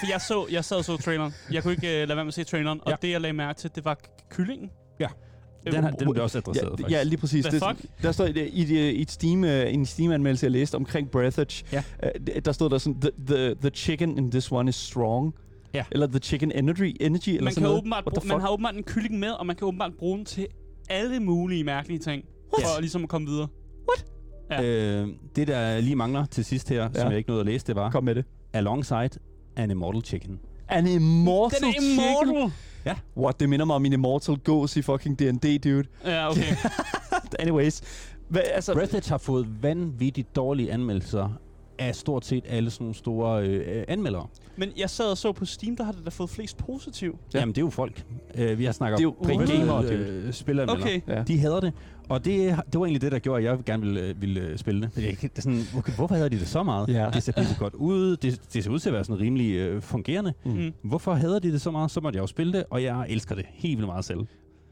for 0.00 0.10
jeg, 0.10 0.20
så, 0.20 0.46
jeg 0.52 0.64
sad 0.64 0.76
og 0.76 0.84
så 0.84 0.96
traileren. 0.96 1.32
Jeg 1.52 1.62
kunne 1.62 1.72
ikke 1.72 1.86
uh, 1.86 1.92
lade 1.92 2.08
være 2.08 2.16
med 2.24 2.28
at 2.28 2.34
se 2.34 2.44
traileren, 2.44 2.80
og 2.82 2.90
Ja. 2.90 2.96
det, 3.02 3.10
jeg 3.10 3.20
lagde 3.20 3.32
mærke 3.32 3.58
til, 3.58 3.70
det 3.74 3.84
var 3.84 3.98
kyllingen. 4.30 4.70
Ja. 5.00 5.06
Øh, 5.66 5.72
Den, 5.72 5.82
her, 5.84 5.90
den 5.90 6.10
bliver 6.10 6.22
også 6.22 6.38
adresseret, 6.38 6.66
Ja, 6.66 6.70
faktisk. 6.70 6.90
ja, 6.90 7.02
lige 7.02 7.18
præcis. 7.18 7.44
Det, 7.46 7.62
fuck? 7.68 7.90
der 8.02 8.12
står 8.12 8.24
i, 8.24 8.30
i, 8.48 8.90
i 8.90 9.02
et 9.02 9.10
Steam, 9.10 9.42
uh, 9.42 9.48
en 9.74 9.86
Steam-anmeldelse, 9.86 10.44
jeg 10.46 10.50
læste 10.50 10.74
omkring 10.74 11.10
Breath 11.10 11.38
Edge, 11.40 11.64
Ja. 11.72 11.82
uh, 12.02 12.42
der 12.44 12.52
stod 12.52 12.70
der 12.70 12.78
sådan, 12.78 13.00
the, 13.00 13.10
the, 13.26 13.54
the 13.54 13.70
chicken 13.70 14.18
in 14.18 14.30
this 14.30 14.52
one 14.52 14.68
is 14.68 14.74
strong. 14.74 15.34
Ja. 15.74 15.84
Eller 15.90 16.06
the 16.06 16.18
chicken 16.18 16.52
energy, 16.52 16.96
energy 17.00 17.28
eller 17.28 17.42
man, 17.42 17.52
sådan 17.52 17.54
kan 17.54 17.62
noget. 17.62 17.84
What 17.92 18.04
bruge, 18.04 18.28
man 18.28 18.40
har 18.40 18.48
åbenbart 18.48 18.74
en 18.74 18.82
kylling 18.82 19.18
med, 19.18 19.30
og 19.30 19.46
man 19.46 19.56
kan 19.56 19.66
åbenbart 19.66 19.92
bruge 19.98 20.16
den 20.16 20.24
til 20.24 20.46
alle 20.88 21.20
mulige 21.20 21.64
mærkelige 21.64 21.98
ting. 21.98 22.24
What? 22.54 22.66
For 22.74 22.80
ligesom 22.80 23.02
at 23.02 23.08
komme 23.08 23.26
videre. 23.28 23.48
Ja. 24.50 24.62
Øh, 24.62 25.08
det, 25.36 25.48
der 25.48 25.80
lige 25.80 25.96
mangler 25.96 26.24
til 26.26 26.44
sidst 26.44 26.68
her, 26.68 26.82
ja. 26.82 26.88
som 26.94 27.02
Ja. 27.02 27.08
jeg 27.08 27.18
ikke 27.18 27.28
nåede 27.30 27.40
at 27.40 27.46
læse, 27.46 27.66
det 27.66 27.76
var 27.76 27.90
Kom 27.90 28.04
med 28.04 28.14
det. 28.14 28.24
Alongside 28.52 29.10
an 29.56 29.70
immortal 29.70 30.02
chicken. 30.04 30.38
An 30.68 30.86
immortal 30.86 31.60
Den 31.60 31.68
er 31.68 31.72
chicken. 31.72 31.90
immortal! 32.26 32.52
What, 33.16 33.40
det 33.40 33.48
minder 33.48 33.66
mig 33.66 33.76
om 33.76 33.84
en 33.86 33.92
immortal 33.92 34.36
gås 34.36 34.76
i 34.76 34.82
fucking 34.82 35.18
D&D, 35.18 35.58
dude. 35.64 35.84
Ja, 36.04 36.30
okay. 36.30 36.42
Anyways. 37.40 37.82
Hvad, 38.28 38.42
altså, 38.54 38.72
Breath 38.74 38.94
Edge 38.96 39.10
har 39.10 39.18
fået 39.18 39.62
vanvittigt 39.62 40.36
dårlige 40.36 40.72
anmeldelser 40.72 41.28
af 41.80 41.94
stort 41.94 42.24
set 42.26 42.44
alle 42.48 42.70
sådan 42.70 42.84
nogle 42.84 42.94
store 42.94 43.46
øh, 43.46 43.84
anmeldere. 43.88 44.26
Men 44.56 44.68
jeg 44.78 44.90
sad 44.90 45.06
og 45.10 45.18
så 45.18 45.32
på 45.32 45.44
Steam, 45.44 45.76
der 45.76 45.84
har 45.84 45.92
det 45.92 46.04
da 46.04 46.10
fået 46.10 46.30
flest 46.30 46.56
positiv. 46.56 47.18
Ja. 47.34 47.38
Jamen, 47.38 47.54
det 47.54 47.60
er 47.60 47.64
jo 47.66 47.70
folk. 47.70 48.04
Øh, 48.34 48.58
vi 48.58 48.64
har 48.64 48.72
snakket 48.72 48.98
Det 48.98 49.04
er 49.04 49.08
om 49.40 49.46
gamere, 49.46 49.84
øh, 49.84 50.32
spilleranmeldere. 50.32 51.00
Okay. 51.06 51.16
ja. 51.16 51.22
De 51.22 51.38
hader 51.38 51.60
det. 51.60 51.72
Og 52.08 52.24
det, 52.24 52.56
det 52.72 52.80
var 52.80 52.86
egentlig 52.86 53.02
det, 53.02 53.12
der 53.12 53.18
gjorde, 53.18 53.38
at 53.38 53.44
jeg 53.44 53.64
gerne 53.66 53.82
ville, 53.82 54.00
øh, 54.00 54.20
ville 54.22 54.40
øh, 54.40 54.58
spille 54.58 54.80
det. 54.82 54.90
Men 54.96 55.04
jeg, 55.04 55.18
kan- 55.18 55.30
det 55.30 55.38
er 55.38 55.42
sådan, 55.42 55.62
okay, 55.78 55.92
hvorfor 55.92 56.14
hader 56.14 56.28
de 56.28 56.38
det 56.38 56.48
så 56.48 56.62
meget? 56.62 56.88
Ja. 56.88 57.10
Det 57.14 57.22
ser 57.22 57.32
pisse 57.32 57.56
godt 57.58 57.74
ud. 57.74 58.16
Det, 58.16 58.40
det 58.54 58.64
ser 58.64 58.70
ud 58.70 58.78
til 58.78 58.88
at 58.88 58.92
være 58.94 59.04
sådan 59.04 59.20
rimelig 59.20 59.52
øh, 59.54 59.82
fungerende. 59.82 60.32
Mm. 60.44 60.72
Hvorfor 60.82 61.14
hader 61.14 61.38
de 61.38 61.52
det 61.52 61.60
så 61.60 61.70
meget? 61.70 61.90
Så 61.90 62.00
måtte 62.00 62.16
jeg 62.16 62.22
jo 62.22 62.26
spille 62.26 62.52
det, 62.52 62.64
og 62.70 62.82
jeg 62.82 63.06
elsker 63.08 63.34
det 63.34 63.44
helt 63.50 63.76
vildt 63.78 63.86
meget 63.88 64.04
selv. 64.04 64.20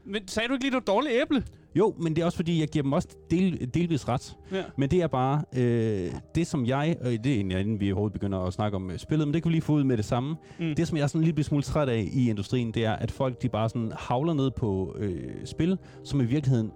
Men 0.09 0.27
sagde 0.27 0.47
du 0.47 0.53
ikke 0.53 0.65
lige, 0.65 0.73
var 0.73 0.79
dårligt 0.79 1.13
æble? 1.21 1.43
Jo, 1.75 1.95
men 1.97 2.15
det 2.15 2.21
er 2.21 2.25
også 2.25 2.35
fordi, 2.35 2.59
jeg 2.59 2.67
giver 2.67 2.83
dem 2.83 2.93
også 2.93 3.07
del, 3.31 3.69
delvis 3.73 4.07
ret. 4.07 4.37
Ja. 4.51 4.63
Men 4.77 4.91
det 4.91 5.01
er 5.01 5.07
bare 5.07 5.43
øh, 5.55 6.11
det, 6.35 6.47
som 6.47 6.65
jeg, 6.65 6.95
og 7.01 7.05
det 7.05 7.25
er 7.25 7.35
egentlig, 7.35 7.59
inden 7.59 7.79
vi 7.79 7.91
overhovedet 7.91 8.13
begynder 8.13 8.39
at 8.39 8.53
snakke 8.53 8.75
om 8.75 8.91
øh, 8.91 8.99
spillet, 8.99 9.27
men 9.27 9.33
det 9.33 9.43
kan 9.43 9.49
vi 9.49 9.53
lige 9.53 9.61
få 9.61 9.73
ud 9.73 9.83
med 9.83 9.97
det 9.97 10.05
samme. 10.05 10.35
Mm. 10.59 10.75
Det, 10.75 10.87
som 10.87 10.97
jeg 10.97 11.03
er 11.03 11.07
sådan 11.07 11.21
en 11.21 11.25
lille 11.25 11.43
smule 11.43 11.63
træt 11.63 11.89
af 11.89 12.09
i 12.11 12.29
industrien, 12.29 12.71
det 12.71 12.85
er, 12.85 12.93
at 12.93 13.11
folk 13.11 13.41
de 13.41 13.49
bare 13.49 13.69
sådan 13.69 13.91
havler 13.97 14.33
ned 14.33 14.51
på 14.51 14.95
øh, 14.99 15.45
spil, 15.45 15.77
som 16.03 16.21
i 16.21 16.25
virkeligheden 16.25 16.71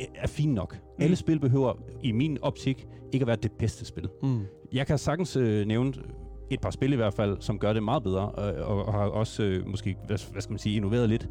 øh, 0.00 0.06
er 0.14 0.26
fint 0.26 0.54
nok. 0.54 0.74
Mm. 0.74 1.04
Alle 1.04 1.16
spil 1.16 1.40
behøver, 1.40 1.72
i 2.02 2.12
min 2.12 2.38
optik, 2.42 2.86
ikke 3.12 3.22
at 3.22 3.26
være 3.26 3.36
det 3.42 3.52
bedste 3.52 3.84
spil. 3.84 4.08
Mm. 4.22 4.40
Jeg 4.72 4.86
kan 4.86 4.98
sagtens 4.98 5.36
øh, 5.36 5.66
nævne 5.66 5.92
et 6.50 6.60
par 6.60 6.70
spil 6.70 6.92
i 6.92 6.96
hvert 6.96 7.14
fald, 7.14 7.36
som 7.40 7.58
gør 7.58 7.72
det 7.72 7.82
meget 7.82 8.02
bedre, 8.02 8.28
og, 8.28 8.52
og, 8.52 8.86
og 8.86 8.92
har 8.92 9.00
også 9.00 9.42
øh, 9.42 9.66
måske, 9.68 9.96
hvad, 10.06 10.32
hvad 10.32 10.42
skal 10.42 10.52
man 10.52 10.58
sige, 10.58 10.76
innoveret 10.76 11.08
lidt 11.08 11.28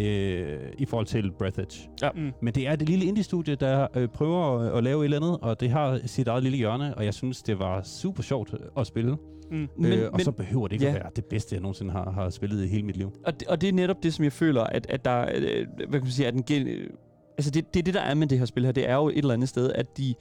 øh, 0.00 0.58
i 0.78 0.84
forhold 0.84 1.06
til 1.06 1.32
Breath 1.38 1.60
Edge. 1.60 1.88
Mm. 2.14 2.32
Men 2.42 2.54
det 2.54 2.66
er 2.66 2.76
det 2.76 2.88
lille 2.88 3.04
indie-studie, 3.04 3.54
der 3.54 3.86
øh, 3.96 4.08
prøver 4.08 4.58
at, 4.60 4.78
at 4.78 4.84
lave 4.84 5.00
et 5.00 5.04
eller 5.04 5.16
andet, 5.16 5.38
og 5.42 5.60
det 5.60 5.70
har 5.70 6.00
sit 6.06 6.28
eget 6.28 6.42
lille 6.42 6.58
hjørne, 6.58 6.94
og 6.94 7.04
jeg 7.04 7.14
synes, 7.14 7.42
det 7.42 7.58
var 7.58 7.82
super 7.82 8.22
sjovt 8.22 8.54
at 8.78 8.86
spille. 8.86 9.16
Mm. 9.50 9.68
Men, 9.78 9.92
øh, 9.92 10.06
og 10.06 10.10
men, 10.12 10.24
så 10.24 10.30
behøver 10.32 10.68
det 10.68 10.72
ikke 10.74 10.84
ja. 10.84 10.90
at 10.90 10.94
være 10.94 11.10
det 11.16 11.24
bedste, 11.24 11.54
jeg 11.54 11.62
nogensinde 11.62 11.92
har, 11.92 12.10
har 12.10 12.30
spillet 12.30 12.64
i 12.64 12.68
hele 12.68 12.82
mit 12.82 12.96
liv. 12.96 13.12
og, 13.26 13.40
det, 13.40 13.48
og 13.48 13.60
det 13.60 13.68
er 13.68 13.72
netop 13.72 14.02
det, 14.02 14.14
som 14.14 14.24
jeg 14.24 14.32
føler, 14.32 14.62
at, 14.64 14.86
at 14.90 15.04
der, 15.04 15.20
øh, 15.34 15.66
hvad 15.76 15.86
kan 15.86 16.00
man 16.00 16.10
sige, 16.10 16.26
at 16.26 16.34
den 16.34 16.42
gen, 16.42 16.66
øh, 16.68 16.90
altså 17.38 17.50
det, 17.50 17.74
det 17.74 17.80
er 17.80 17.84
det, 17.84 17.94
der 17.94 18.00
er 18.00 18.14
med 18.14 18.26
det 18.26 18.38
her 18.38 18.44
spil 18.46 18.64
her. 18.64 18.72
Det 18.72 18.88
er 18.88 18.94
jo 18.94 19.08
et 19.08 19.18
eller 19.18 19.34
andet 19.34 19.48
sted, 19.48 19.72
at 19.72 19.98
de 19.98 20.14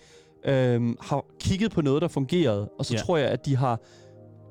øhm, 0.48 0.98
har 1.02 1.26
kigget 1.40 1.72
på 1.72 1.82
noget, 1.82 2.02
der 2.02 2.08
fungerede, 2.08 2.70
og 2.80 2.86
så 2.86 2.94
Ja. 2.94 3.00
tror 3.00 3.18
jeg, 3.18 3.28
at 3.30 3.46
de 3.46 3.56
har 3.56 3.80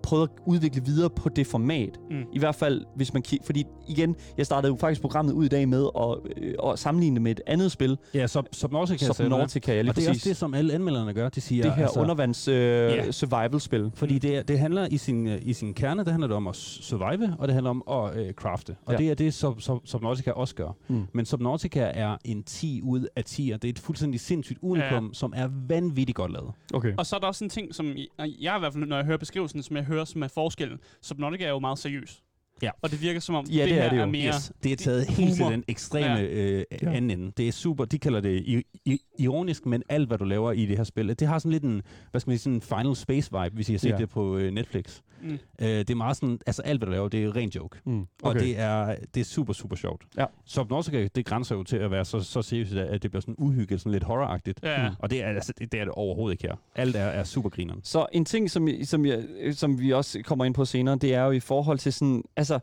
prøvet 0.04 0.22
at 0.22 0.42
udvikle 0.46 0.82
videre 0.84 1.10
på 1.10 1.28
det 1.28 1.46
format. 1.46 1.98
Mm. 2.10 2.22
I 2.32 2.38
hvert 2.38 2.54
fald, 2.54 2.84
hvis 2.96 3.12
man 3.12 3.22
kigger... 3.22 3.46
Fordi 3.46 3.64
igen, 3.88 4.16
jeg 4.38 4.46
startede 4.46 4.70
jo 4.72 4.76
faktisk 4.76 5.00
programmet 5.00 5.32
ud 5.32 5.44
i 5.44 5.48
dag 5.48 5.68
med 5.68 5.88
at, 6.00 6.16
øh, 6.42 6.54
at 6.72 6.78
sammenligne 6.78 7.14
det 7.14 7.22
med 7.22 7.30
et 7.30 7.40
andet 7.46 7.72
spil, 7.72 7.98
Ja, 8.14 8.26
Sub 8.26 8.44
Subnautica. 8.52 8.98
sagde 8.98 9.08
du 9.08 9.12
det? 9.12 9.16
Subnautica, 9.32 9.74
ja, 9.74 9.82
lige 9.82 9.90
Og 9.92 9.96
det 9.96 10.06
er 10.06 10.10
også 10.10 10.28
det, 10.28 10.36
som 10.36 10.54
alle 10.54 10.72
anmelderne 10.72 11.12
gør. 11.14 11.28
De 11.28 11.40
siger, 11.40 11.62
det 11.64 11.72
her 11.74 11.82
altså, 11.82 12.00
undervands 12.00 12.48
øh, 12.48 12.54
Ja. 12.54 13.10
survival-spil. 13.12 13.90
Fordi 13.94 14.18
det, 14.18 14.36
er- 14.36 14.42
det 14.42 14.58
handler 14.58 14.88
i 14.90 14.96
sin, 14.96 15.26
øh, 15.28 15.38
i 15.42 15.52
sin 15.52 15.74
kerne, 15.74 16.04
det 16.04 16.10
handler 16.12 16.26
det 16.26 16.36
om 16.36 16.46
at 16.46 16.56
survive, 16.56 17.36
og 17.38 17.48
det 17.48 17.54
handler 17.54 17.70
om 17.70 17.82
at 17.90 18.16
øh, 18.26 18.32
crafte. 18.32 18.76
Og 18.86 18.92
Ja. 18.92 18.98
det 18.98 19.10
er 19.10 19.14
det, 19.14 19.34
som 19.34 19.60
Sub 19.60 19.78
Subnautica 19.86 20.30
også 20.30 20.54
gør. 20.54 20.76
Mm. 20.88 21.02
Men 21.12 21.26
Subnautica 21.26 21.90
er 21.94 22.16
en 22.24 22.42
10 22.42 22.80
ud 22.84 23.06
af 23.16 23.24
10, 23.24 23.50
og 23.54 23.62
det 23.62 23.68
er 23.68 23.72
et 23.72 23.78
fuldstændig 23.78 24.20
sindssygt 24.20 24.58
unikum, 24.62 25.04
Ja. 25.06 25.10
som 25.12 25.32
er 25.36 25.48
vanvittigt 25.68 26.16
godt 26.16 26.32
lavet. 26.32 26.50
Okay. 26.74 26.94
Og 26.98 27.06
så 27.06 27.16
er 27.16 27.20
der 27.20 27.26
også 27.26 27.44
en 27.44 27.50
ting, 27.50 27.74
som 27.74 27.86
jeg, 27.86 28.06
jeg 28.40 28.56
i 28.56 28.58
hvert 28.58 28.72
fald, 28.72 28.86
når 28.86 28.96
jeg 28.96 29.04
hører 29.04 29.18
beskrivelsen, 29.18 29.62
som 29.62 29.76
jeg 29.76 29.84
hører, 29.84 29.93
som 30.04 30.22
er 30.22 30.28
forskellen. 30.28 30.80
Subnautica 31.02 31.44
er 31.44 31.50
jo 31.50 31.58
meget 31.58 31.78
seriøs. 31.78 32.23
Ja. 32.62 32.70
Og 32.82 32.90
det 32.90 33.02
virker 33.02 33.20
som 33.20 33.34
om, 33.34 33.44
Ja, 33.46 33.62
det, 33.62 33.70
det 33.70 33.78
er 33.78 33.82
her 33.82 33.90
det 33.90 33.96
jo. 33.96 34.02
er 34.02 34.06
mere... 34.06 34.26
Yes, 34.34 34.52
det 34.62 34.72
er 34.72 34.76
taget 34.76 35.06
helt 35.06 35.34
til 35.34 35.42
humor. 35.42 35.50
den 35.50 35.64
ekstreme 35.68 36.14
Ja. 36.20 36.22
øh, 36.24 36.64
anden 36.82 37.10
ende. 37.10 37.32
Det 37.36 37.48
er 37.48 37.52
super, 37.52 37.84
de 37.84 37.98
kalder 37.98 38.20
det 38.20 38.40
i, 38.40 38.62
i, 38.84 38.98
ironisk, 39.18 39.66
men 39.66 39.82
alt 39.88 40.08
hvad 40.08 40.18
du 40.18 40.24
laver 40.24 40.52
i 40.52 40.66
det 40.66 40.76
her 40.76 40.84
spil, 40.84 41.08
det 41.08 41.28
har 41.28 41.38
sådan 41.38 41.52
lidt 41.52 41.62
en, 41.64 41.82
hvad 42.10 42.20
skal 42.20 42.30
man 42.30 42.38
sige, 42.38 42.42
sådan 42.42 42.54
en 42.54 42.62
Final 42.84 42.96
Space 42.96 43.30
vibe, 43.32 43.54
hvis 43.54 43.68
I 43.68 43.72
har 43.72 43.78
set 43.78 43.90
Ja. 43.90 43.96
det 43.96 44.08
på 44.08 44.36
øh, 44.38 44.52
Netflix. 44.52 45.00
Mm. 45.22 45.30
Øh, 45.60 45.68
det 45.68 45.90
er 45.90 45.94
meget 45.94 46.16
sådan, 46.16 46.38
altså 46.46 46.62
alt 46.62 46.80
hvad 46.80 46.86
du 46.86 46.92
laver, 46.92 47.08
det 47.08 47.24
er 47.24 47.36
ren 47.36 47.48
joke. 47.48 47.78
Mm. 47.86 48.00
Okay. 48.00 48.06
Og 48.22 48.34
det 48.40 48.58
er, 48.58 48.94
det 49.14 49.20
er 49.20 49.24
super, 49.24 49.52
super 49.52 49.76
sjovt. 49.76 50.02
Ja. 50.16 50.24
Subnautica, 50.46 51.08
det 51.14 51.26
grænser 51.26 51.56
jo 51.56 51.62
til 51.62 51.76
at 51.76 51.90
være 51.90 52.04
så, 52.04 52.20
så 52.20 52.42
seriøst, 52.42 52.72
at 52.72 53.02
det 53.02 53.10
bliver 53.10 53.20
sådan 53.20 53.34
uhyggeligt, 53.38 53.82
sådan 53.82 53.92
lidt 53.92 54.04
horroragtigt. 54.04 54.60
Ja, 54.62 54.82
ja. 54.84 54.90
Og 54.98 55.10
det 55.10 55.22
er, 55.22 55.26
altså, 55.28 55.52
det, 55.58 55.72
det 55.72 55.80
er 55.80 55.84
det 55.84 55.92
overhovedet 55.94 56.34
ikke 56.34 56.46
her. 56.48 56.56
Alt 56.74 56.96
er, 56.96 57.00
er 57.04 57.24
super 57.24 57.48
grineren. 57.48 57.80
Så 57.82 58.06
en 58.12 58.24
ting, 58.24 58.50
som, 58.50 58.68
som, 58.84 59.06
jeg, 59.06 59.24
som 59.52 59.80
vi 59.80 59.92
også 59.92 60.22
kommer 60.24 60.44
ind 60.44 60.54
på 60.54 60.64
senere, 60.64 60.96
det 60.96 61.14
er 61.14 61.22
jo 61.22 61.30
i 61.30 61.40
forhold 61.40 61.78
til 61.78 61.92
sådan, 61.92 62.22
altså, 62.52 62.58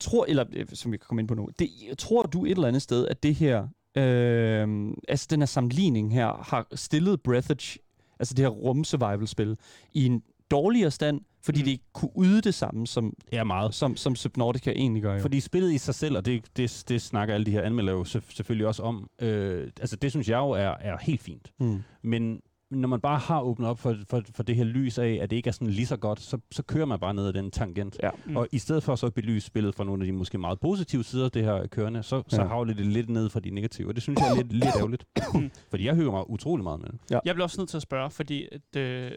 tror, 0.00 0.24
eller 0.28 0.44
øh, 0.52 0.66
som 0.72 0.92
vi 0.92 0.96
kan 0.96 1.04
komme 1.08 1.20
ind 1.20 1.28
på 1.28 1.34
nu, 1.34 1.48
det, 1.58 1.68
tror 1.98 2.22
du 2.22 2.44
et 2.44 2.50
eller 2.50 2.68
andet 2.68 2.82
sted, 2.82 3.06
at 3.08 3.22
det 3.22 3.34
her, 3.34 3.68
øh, 3.96 4.88
altså 5.08 5.26
den 5.30 5.40
her 5.40 5.46
sammenligning 5.46 6.12
her, 6.12 6.44
har 6.50 6.66
stillet 6.74 7.20
Breathage, 7.22 7.78
altså 8.18 8.34
det 8.34 8.44
her 8.44 8.48
rum-survival-spil, 8.50 9.56
i 9.92 10.06
en 10.06 10.22
dårligere 10.50 10.90
stand, 10.90 11.20
fordi 11.42 11.58
Mm. 11.60 11.64
det 11.64 11.70
ikke 11.70 11.84
kunne 11.92 12.10
yde 12.24 12.40
det 12.40 12.54
samme, 12.54 12.86
som, 12.86 13.14
Ja, 13.32 13.44
meget. 13.44 13.74
som, 13.74 13.96
som 13.96 14.16
Subnautica 14.16 14.70
egentlig 14.70 15.02
gør. 15.02 15.14
Jo. 15.14 15.20
Fordi 15.20 15.40
spillet 15.40 15.72
i 15.72 15.78
sig 15.78 15.94
selv, 15.94 16.16
og 16.16 16.26
det, 16.26 16.56
det, 16.56 16.84
det 16.88 17.02
snakker 17.02 17.34
alle 17.34 17.46
de 17.46 17.50
her 17.50 17.62
anmeldere 17.62 17.96
jo 17.96 18.04
selv- 18.04 18.22
selvfølgelig 18.28 18.66
også 18.66 18.82
om, 18.82 19.10
øh, 19.20 19.70
altså 19.80 19.96
det 19.96 20.10
synes 20.10 20.28
jeg 20.28 20.36
jo 20.38 20.50
er, 20.50 20.74
er 20.80 20.96
helt 21.02 21.22
fint. 21.22 21.52
mm. 21.60 21.82
Men 22.02 22.40
når 22.70 22.88
man 22.88 23.00
bare 23.00 23.18
har 23.18 23.40
åbnet 23.40 23.68
op 23.68 23.78
for, 23.78 23.96
for, 24.10 24.22
for 24.34 24.42
det 24.42 24.56
her 24.56 24.64
lys 24.64 24.98
af, 24.98 25.18
at 25.22 25.30
det 25.30 25.36
ikke 25.36 25.48
er 25.48 25.52
sådan 25.52 25.68
lige 25.68 25.86
så 25.86 25.96
godt, 25.96 26.20
så, 26.20 26.38
så 26.50 26.62
kører 26.62 26.86
man 26.86 26.98
bare 27.00 27.14
ned 27.14 27.26
ad 27.26 27.32
den 27.32 27.50
tangent. 27.50 27.96
Ja. 28.02 28.10
Mm. 28.26 28.36
Og 28.36 28.48
i 28.52 28.58
stedet 28.58 28.82
for 28.82 28.94
så 28.96 29.06
at 29.06 29.14
belyse 29.14 29.46
spillet 29.46 29.74
fra 29.74 29.84
nogle 29.84 30.02
af 30.02 30.06
de 30.06 30.12
måske 30.12 30.38
meget 30.38 30.60
positive 30.60 31.04
sider 31.04 31.24
af 31.24 31.30
det 31.30 31.44
her 31.44 31.66
kørende, 31.66 32.02
så, 32.02 32.22
så 32.28 32.42
Ja. 32.42 32.48
havler 32.48 32.74
det 32.74 32.86
lidt 32.86 33.08
ned 33.10 33.30
fra 33.30 33.40
de 33.40 33.50
negative. 33.50 33.88
Og 33.88 33.94
det 33.94 34.02
synes 34.02 34.20
jeg 34.20 34.30
er 34.30 34.34
lidt, 34.36 34.52
lidt 34.52 34.64
ærgerligt. 34.76 35.04
Fordi 35.70 35.86
jeg 35.86 35.94
hygger 35.94 36.10
mig 36.12 36.30
utrolig 36.30 36.62
meget 36.64 36.80
med 36.80 36.88
det. 36.88 36.98
Jeg 37.24 37.34
bliver 37.34 37.42
også 37.44 37.60
nødt 37.60 37.68
til 37.70 37.76
at 37.76 37.82
spørge, 37.82 38.10
fordi 38.10 38.48
at, 38.52 38.80
øh, 38.80 39.10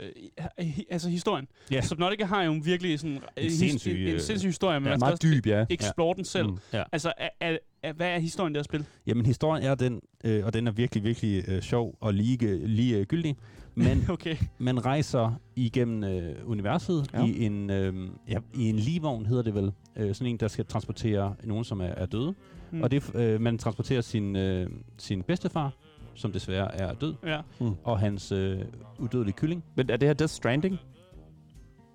altså 0.89 1.09
historien. 1.09 1.47
Ja. 1.71 1.81
Subnautica 1.81 2.25
har 2.25 2.43
jo 2.43 2.51
en 2.51 2.65
virkelig 2.65 2.99
sådan, 2.99 3.15
en, 3.15 3.21
his- 3.43 3.49
sindssyg, 3.59 3.91
en, 4.01 4.07
en 4.07 4.13
øh, 4.13 4.19
sindssyg 4.21 4.47
historie, 4.49 4.79
men 4.79 4.85
Ja, 4.85 4.89
man 4.89 4.99
skal 4.99 5.05
meget 5.05 5.13
også 5.13 5.27
dyb, 5.35 5.45
ja. 5.47 5.65
explore 5.69 6.15
den 6.15 6.25
selv. 6.25 6.47
Mm. 6.47 6.57
Ja. 6.73 6.83
Altså, 6.91 7.13
er, 7.17 7.29
er, 7.41 7.57
hvad 7.95 8.07
er 8.07 8.19
historien 8.19 8.55
der 8.55 8.63
spil? 8.63 8.85
Jamen 9.07 9.25
historien 9.25 9.63
er 9.63 9.75
den, 9.75 10.01
øh, 10.23 10.45
og 10.45 10.53
den 10.53 10.67
er 10.67 10.71
virkelig, 10.71 11.03
virkelig 11.03 11.43
øh, 11.49 11.61
sjov 11.61 11.97
og 12.01 12.13
lige, 12.13 12.67
lige 12.67 12.97
øh, 12.97 13.05
gyldig. 13.05 13.37
Men 13.75 14.05
Okay. 14.09 14.35
man 14.57 14.85
rejser 14.85 15.39
igennem 15.55 16.03
øh, 16.03 16.35
universet 16.49 17.09
Ja. 17.13 17.25
i 17.25 17.45
en 17.45 17.69
øh, 17.69 18.09
ja, 18.29 18.37
i 18.55 18.69
en 18.69 18.75
ligevogn 18.75 19.25
hedder 19.25 19.43
det 19.43 19.53
vel, 19.55 19.71
øh, 19.95 20.15
sådan 20.15 20.31
en 20.31 20.37
der 20.37 20.47
skal 20.47 20.65
transportere 20.65 21.35
nogen 21.43 21.63
som 21.63 21.81
er, 21.81 21.85
er 21.85 22.05
døde. 22.05 22.29
Mm. 22.71 22.77
Mm. 22.77 22.83
Og 22.83 22.91
det 22.91 23.15
øh, 23.15 23.41
man 23.41 23.57
transporterer 23.57 24.01
sin 24.01 24.35
øh, 24.35 24.69
sin 24.97 25.23
bedstefar, 25.23 25.71
som 26.15 26.31
desværre 26.31 26.75
er 26.75 26.93
død, 26.93 27.13
Ja. 27.25 27.41
og 27.83 27.99
hans 27.99 28.31
øh, 28.31 28.59
udødelige 28.99 29.33
kylling. 29.35 29.63
Men 29.75 29.89
er 29.89 29.97
det 29.97 30.07
her 30.09 30.13
Death 30.13 30.31
Stranding? 30.33 30.77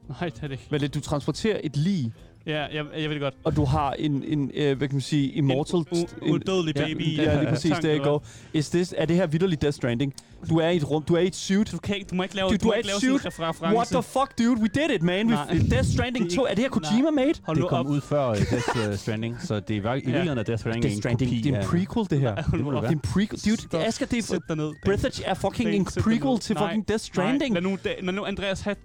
Nej, 0.09 0.29
det 0.29 0.43
er 0.43 0.49
det 0.49 0.51
ikke. 0.53 0.69
Men 0.71 0.91
du 0.91 1.01
transporterer 1.01 1.61
et 1.65 1.77
lig, 1.77 2.13
Ja, 2.47 2.61
jeg, 2.63 2.85
jeg 2.99 3.09
ved 3.09 3.11
det 3.11 3.21
godt. 3.21 3.35
og 3.45 3.57
du 3.57 3.65
har 3.65 3.93
en, 3.93 4.25
en 4.27 4.51
øh, 4.55 4.79
hvad 4.79 4.89
kan 4.89 4.95
man 4.95 5.01
sige, 5.01 5.29
immortal... 5.33 5.85
En 6.23 6.31
udødelig 6.33 6.77
ja, 6.77 6.85
baby. 6.85 7.17
Ja, 7.17 7.41
lige 7.41 7.51
præcis, 7.55 7.71
der 7.83 7.91
eller 7.91 8.05
go. 8.05 8.19
Is 8.53 8.71
this, 8.71 8.95
er 8.99 9.05
det 9.07 9.17
her 9.17 9.27
vidderligt 9.27 9.63
Death 9.63 9.75
Stranding? 9.77 10.15
Du 10.49 10.59
er 10.59 10.69
i 10.69 10.77
et 10.77 10.91
rum, 10.91 11.03
du 11.03 11.15
er 11.15 11.19
i 11.19 11.27
et 11.27 11.37
suit. 11.37 11.73
Du, 11.73 11.79
kan 11.79 11.97
ikke, 11.97 12.07
du 12.11 12.15
må 12.15 12.23
ikke 12.23 12.37
lave, 12.37 12.49
Du- 12.49 12.53
du, 12.55 12.59
du 12.63 12.67
må 12.67 12.73
er 12.73 12.77
ikke 12.77 12.87
et 12.87 13.03
lave 13.03 13.21
suit. 13.21 13.23
sådan 13.33 13.45
en 13.45 13.49
reference. 13.49 13.77
What 13.77 13.89
the 13.89 14.03
fuck, 14.03 14.39
dude? 14.39 14.61
We 14.61 14.69
did 14.75 14.91
it, 14.97 15.03
man. 15.03 15.27
Nej. 15.27 15.47
We, 15.53 15.71
Death 15.71 15.89
Stranding 15.89 16.25
Det 16.25 16.33
er 16.33 16.37
2. 16.37 16.47
Er 16.47 16.55
det 16.55 16.59
her 16.59 16.69
Kojima 16.69 17.11
made? 17.11 17.33
Hold 17.43 17.57
det 17.57 17.69
kom 17.69 17.87
op. 17.87 17.93
ud 17.93 18.01
før 18.01 18.29
uh, 18.31 18.37
Death 18.37 18.89
uh, 18.91 18.97
Stranding, 18.97 19.37
så 19.43 19.61
det 19.61 19.77
er 19.77 19.95
i 19.95 19.95
virkeligheden 19.95 20.39
er 20.39 20.43
Death 20.43 20.61
Stranding 20.61 20.83
Death 20.83 20.97
Stranding, 20.97 21.31
kopi 21.31 21.41
det 21.41 21.55
er 21.55 21.61
en 21.61 21.67
prequel, 21.67 22.07
det 22.11 22.21
her. 22.21 22.35
Det 22.35 22.45
det 22.53 22.85
er 22.85 22.89
en 22.89 23.01
prequel. 23.01 23.41
Dude, 23.47 23.63
Stop. 23.63 23.81
Asger, 23.81 24.07
det 24.07 24.19
er... 24.19 24.23
Sæt 24.23 24.41
dig 24.49 24.57
ned. 24.57 24.73
Breathage 24.85 25.25
er 25.25 25.35
fucking 25.35 25.71
en 25.71 25.85
prequel 25.85 26.39
til 26.39 26.55
Nej, 26.55 26.69
fucking 26.69 26.89
Death 26.89 27.05
Stranding. 27.05 27.53
Nej, 27.55 27.63
lad 28.03 28.13
nu, 28.13 28.25
Andreas 28.25 28.61
have, 28.61 28.77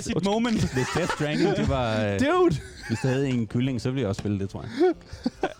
sit 0.00 0.24
moment. 0.24 0.72
Hvis 0.74 0.86
Death 0.96 1.12
Stranding, 1.14 1.56
det 1.56 1.68
var... 1.68 1.96
Uh, 1.96 2.26
Dude! 2.26 2.56
Hvis 2.88 2.98
det 2.98 3.10
havde 3.10 3.28
en 3.28 3.46
kylling, 3.46 3.80
så 3.80 3.90
ville 3.90 4.00
jeg 4.00 4.08
også 4.08 4.18
spille 4.20 4.38
det, 4.38 4.48
tror 4.50 4.62
jeg. 4.62 4.70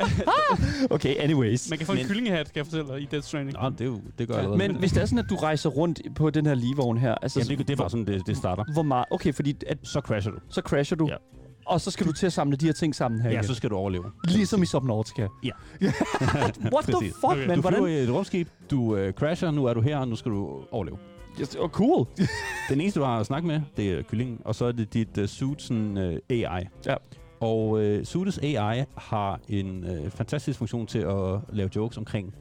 Okay, 0.90 1.14
anyways. 1.18 1.70
Man 1.70 1.78
kan 1.78 1.86
få 1.86 1.92
en 1.92 1.98
Men- 1.98 2.06
kyllingehat, 2.06 2.46
kan 2.46 2.56
jeg 2.56 2.66
fortælle 2.66 2.88
dig, 2.92 3.02
i 3.02 3.08
Death 3.10 3.26
Stranding. 3.26 3.58
Nå, 3.62 3.70
det, 3.70 3.80
er 3.80 3.84
jo, 3.84 4.00
det 4.18 4.28
gør 4.28 4.34
jeg 4.34 4.42
allerede. 4.44 4.68
Men 4.68 4.76
hvis 4.76 4.92
det 4.92 5.02
er 5.02 5.06
sådan, 5.06 5.18
at 5.18 5.30
du 5.30 5.36
rejser 5.36 5.70
rundt 5.70 6.00
på 6.16 6.30
den 6.30 6.46
her 6.46 6.54
ligevogn 6.54 6.98
her, 6.98 7.14
altså, 7.14 7.40
Jamen, 7.40 7.58
det, 7.58 7.68
det 7.68 7.72
er 7.74 7.76
bare 7.78 7.90
sådan, 7.90 8.06
det, 8.06 8.26
det 8.26 8.36
starter. 8.36 8.64
hvor 8.72 8.82
meget... 8.82 9.04
Okay, 9.10 9.32
fordi 9.34 9.56
at, 9.66 9.78
Så 9.82 10.00
crasher 10.00 10.32
du. 10.32 10.38
så 10.48 10.60
crasher 10.60 10.96
du, 10.96 11.06
Ja. 11.08 11.16
og 11.66 11.80
så 11.80 11.90
skal 11.90 12.06
du 12.06 12.12
til 12.12 12.26
at 12.26 12.32
samle 12.32 12.56
de 12.56 12.66
her 12.66 12.72
ting 12.72 12.94
sammen 12.94 13.20
her 13.20 13.30
Ja, 13.30 13.34
igen. 13.34 13.44
så 13.46 13.54
skal 13.54 13.70
du 13.70 13.76
overleve. 13.76 14.04
Ligesom 14.28 14.62
i 14.62 14.66
Subnautica. 14.66 15.26
Ja. 15.44 15.50
What 16.74 16.84
the 16.84 16.94
fuck, 17.00 17.14
Okay. 17.24 17.46
man? 17.46 17.56
Du 17.56 17.62
flyver 17.62 17.78
Hvordan? 17.78 17.88
i 17.88 17.92
et 18.02 18.10
rumskib, 18.10 18.48
du 18.70 18.96
øh, 18.96 19.12
crasher, 19.12 19.50
nu 19.50 19.64
er 19.64 19.74
du 19.74 19.80
her, 19.80 19.98
og 19.98 20.08
nu 20.08 20.16
skal 20.16 20.30
du 20.32 20.60
overleve. 20.70 20.98
Yes, 21.40 21.56
oh, 21.56 21.68
cool. 21.68 22.06
Den 22.68 22.80
eneste, 22.80 23.00
du 23.00 23.04
har 23.04 23.20
at 23.20 23.26
snakke 23.26 23.48
med, 23.48 23.60
det 23.76 23.92
er 23.92 24.02
kyllingen, 24.02 24.40
og 24.44 24.54
så 24.54 24.64
er 24.64 24.72
det 24.72 24.94
dit 24.94 25.18
uh, 25.18 25.26
suits 25.26 25.70
uh, 25.70 25.76
AI. 26.30 26.66
Ja. 26.86 26.94
Og 27.40 27.70
uh, 27.70 28.04
Suits 28.04 28.38
AI 28.38 28.84
har 28.96 29.40
en 29.48 29.84
uh, 29.84 30.10
fantastisk 30.10 30.58
funktion 30.58 30.86
til 30.86 30.98
at 30.98 31.40
lave 31.52 31.70
jokes 31.76 31.96
omkring. 31.96 32.34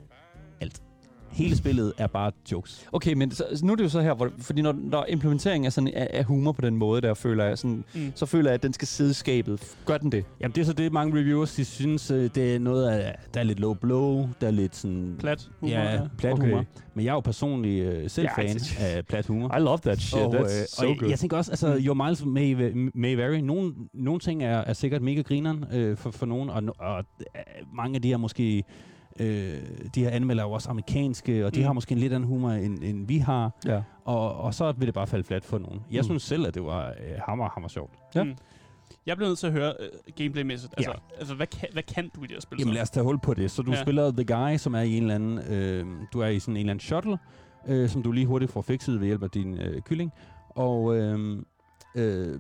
Hele 1.34 1.56
spillet 1.58 1.94
er 1.98 2.08
bare 2.08 2.32
jokes. 2.52 2.86
Okay, 2.92 3.14
men 3.14 3.32
så, 3.32 3.44
nu 3.64 3.72
er 3.72 3.76
det 3.76 3.84
jo 3.84 3.90
så 3.90 4.02
her, 4.02 4.14
hvor, 4.14 4.30
fordi 4.40 4.62
når, 4.62 4.76
når 4.78 5.06
implementeringen 5.10 5.66
er 5.66 5.70
sådan 5.70 5.94
af, 5.94 6.24
humor 6.24 6.52
på 6.52 6.62
den 6.62 6.76
måde, 6.78 7.02
der 7.02 7.14
føler 7.14 7.46
jeg 7.46 7.58
sådan, 7.58 7.84
Mm. 7.96 8.12
så 8.16 8.26
føler 8.26 8.50
jeg, 8.50 8.54
at 8.56 8.64
den 8.64 8.74
skal 8.74 8.88
sidde 8.88 9.14
skabet. 9.14 9.76
Gør 9.86 9.98
den 9.98 10.12
det? 10.12 10.26
Jamen 10.42 10.56
det 10.56 10.62
er 10.62 10.66
så 10.66 10.74
det, 10.74 10.94
mange 10.94 11.20
reviewers 11.20 11.56
de 11.56 11.66
synes, 11.66 12.12
uh, 12.12 12.18
det 12.18 12.56
er 12.56 12.60
noget 12.60 12.88
af, 12.90 13.16
der 13.34 13.40
er 13.40 13.44
lidt 13.44 13.60
low 13.60 13.74
blow, 13.74 14.30
der 14.42 14.48
er 14.48 14.52
lidt 14.52 14.76
sådan... 14.76 15.16
Plat 15.20 15.50
humor. 15.60 15.72
Ja, 15.74 16.00
plat 16.18 16.34
Okay. 16.34 16.44
humor. 16.50 16.66
Men 16.94 17.06
jeg 17.06 17.12
er 17.12 17.16
jo 17.16 17.20
personligt 17.20 17.88
uh, 18.04 18.10
selv 18.10 18.28
Ja, 18.38 18.42
fan 18.44 18.56
det- 18.56 18.78
af 18.80 19.06
plat 19.06 19.26
humor. 19.26 19.58
I 19.58 19.60
love 19.60 19.78
that 19.78 20.00
shit. 20.02 20.22
Og, 20.22 20.36
That's 20.36 20.62
øh, 20.62 20.68
so 20.68 20.84
og 20.84 20.90
jeg, 20.90 21.00
good. 21.00 21.10
jeg 21.10 21.20
tænker 21.20 21.38
også, 21.38 21.52
altså, 21.52 21.68
Mm. 21.76 21.86
your 21.86 21.94
miles 22.06 22.26
may, 22.26 22.72
may 22.94 23.16
vary. 23.16 23.36
Nogle, 23.38 23.74
nogle 23.94 24.20
ting 24.20 24.44
er, 24.44 24.58
er 24.58 24.74
sikkert 24.74 25.02
mega 25.02 25.22
grineren 25.22 25.66
øh, 25.74 25.98
for, 25.98 26.12
for 26.12 26.26
nogen, 26.26 26.50
og, 26.50 26.64
og 26.80 27.04
øh, 27.20 27.42
mange 27.76 27.96
af 27.96 28.02
de 28.02 28.08
her 28.08 28.18
måske, 28.18 28.64
øh, 29.20 29.61
de 29.95 30.03
her 30.03 30.09
anmeldere 30.09 30.45
er 30.45 30.49
jo 30.49 30.53
også 30.53 30.70
amerikanske, 30.70 31.45
og 31.45 31.55
de 31.55 31.59
Mm. 31.59 31.66
har 31.66 31.74
måske 31.74 31.91
en 31.91 31.97
lidt 31.97 32.14
anden 32.14 32.28
humor, 32.30 32.49
end, 32.51 32.80
end 32.84 33.07
vi 33.07 33.18
har, 33.18 33.51
ja. 33.66 33.82
og, 34.05 34.36
og 34.36 34.53
så 34.53 34.72
vil 34.72 34.86
det 34.88 34.93
bare 34.93 35.07
falde 35.07 35.24
fladt 35.24 35.45
for 35.45 35.57
nogen. 35.57 35.82
Jeg 35.91 35.99
Mm. 35.99 36.03
synes 36.03 36.24
selv, 36.24 36.47
at 36.47 36.53
det 36.53 36.64
var 36.64 36.88
øh, 36.89 36.93
hammer, 37.28 37.49
hammer 37.49 37.70
sjovt. 37.70 37.93
Ja. 38.16 38.24
Mm. 38.24 38.36
Jeg 39.05 39.18
bliver 39.18 39.30
nødt 39.30 39.39
til 39.39 39.47
at 39.47 39.53
høre 39.53 39.74
uh, 39.80 40.14
gameplaymæssigt. 40.16 40.74
Altså, 40.78 40.93
altså 41.20 41.36
hvad, 41.36 41.47
kan, 41.47 41.70
hvad 41.74 41.84
kan 41.84 42.09
du 42.16 42.24
i 42.24 42.28
det 42.28 42.32
her 42.36 42.41
spil? 42.41 42.57
Jamen 42.59 42.72
så? 42.72 42.74
lad 42.74 42.82
os 42.82 42.89
tage 42.89 43.03
hul 43.03 43.20
på 43.20 43.34
det. 43.34 43.51
Så 43.51 43.61
du 43.61 43.72
Ja. 43.72 43.78
ja. 43.78 43.84
spiller 43.84 44.11
The 44.11 44.26
Guy, 44.26 44.57
som 44.57 44.74
er 44.76 44.82
i 44.82 44.97
en 44.97 45.03
eller 45.03 45.16
anden, 45.16 45.39
øh, 45.39 45.86
du 46.14 46.20
er 46.20 46.28
i 46.28 46.39
sådan 46.39 46.53
en 46.53 46.57
eller 46.59 46.72
anden 46.72 46.80
shuttle, 46.80 47.18
øh, 47.68 47.89
som 47.89 48.03
du 48.03 48.11
lige 48.11 48.26
hurtigt 48.26 48.51
får 48.51 48.61
fikset 48.61 48.99
ved 48.99 49.07
hjælp 49.07 49.24
af 49.24 49.30
din 49.30 49.57
øh, 49.57 49.82
kylling. 49.82 50.11
Og 50.49 50.95
øh, 50.97 51.39
øh, 51.95 52.39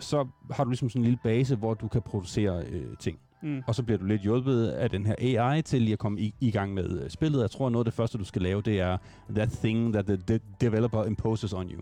så 0.00 0.26
har 0.50 0.64
du 0.64 0.70
ligesom 0.70 0.88
sådan 0.88 1.00
en 1.00 1.04
lille 1.04 1.18
base, 1.24 1.56
hvor 1.56 1.74
du 1.74 1.88
kan 1.88 2.02
producere 2.02 2.64
øh, 2.66 2.96
ting. 3.00 3.18
Mm. 3.42 3.62
Og 3.66 3.74
så 3.74 3.82
bliver 3.82 3.98
du 3.98 4.04
lidt 4.04 4.22
hjulpet 4.22 4.68
af 4.68 4.90
den 4.90 5.06
her 5.06 5.14
AI 5.18 5.62
til 5.62 5.82
lige 5.82 5.92
at 5.92 5.98
komme 5.98 6.20
i, 6.20 6.34
i 6.40 6.50
gang 6.50 6.74
med 6.74 7.02
øh, 7.04 7.10
spillet. 7.10 7.40
Jeg 7.40 7.50
tror, 7.50 7.70
noget 7.70 7.86
af 7.86 7.90
det 7.92 7.94
første, 7.96 8.18
du 8.18 8.24
skal 8.24 8.42
lave, 8.42 8.62
det 8.62 8.80
er 8.80 8.96
that 9.34 9.50
thing 9.50 9.92
that 9.92 10.04
the 10.06 10.16
de- 10.16 10.40
developer 10.60 11.04
imposes 11.04 11.52
on 11.52 11.70
you. 11.70 11.80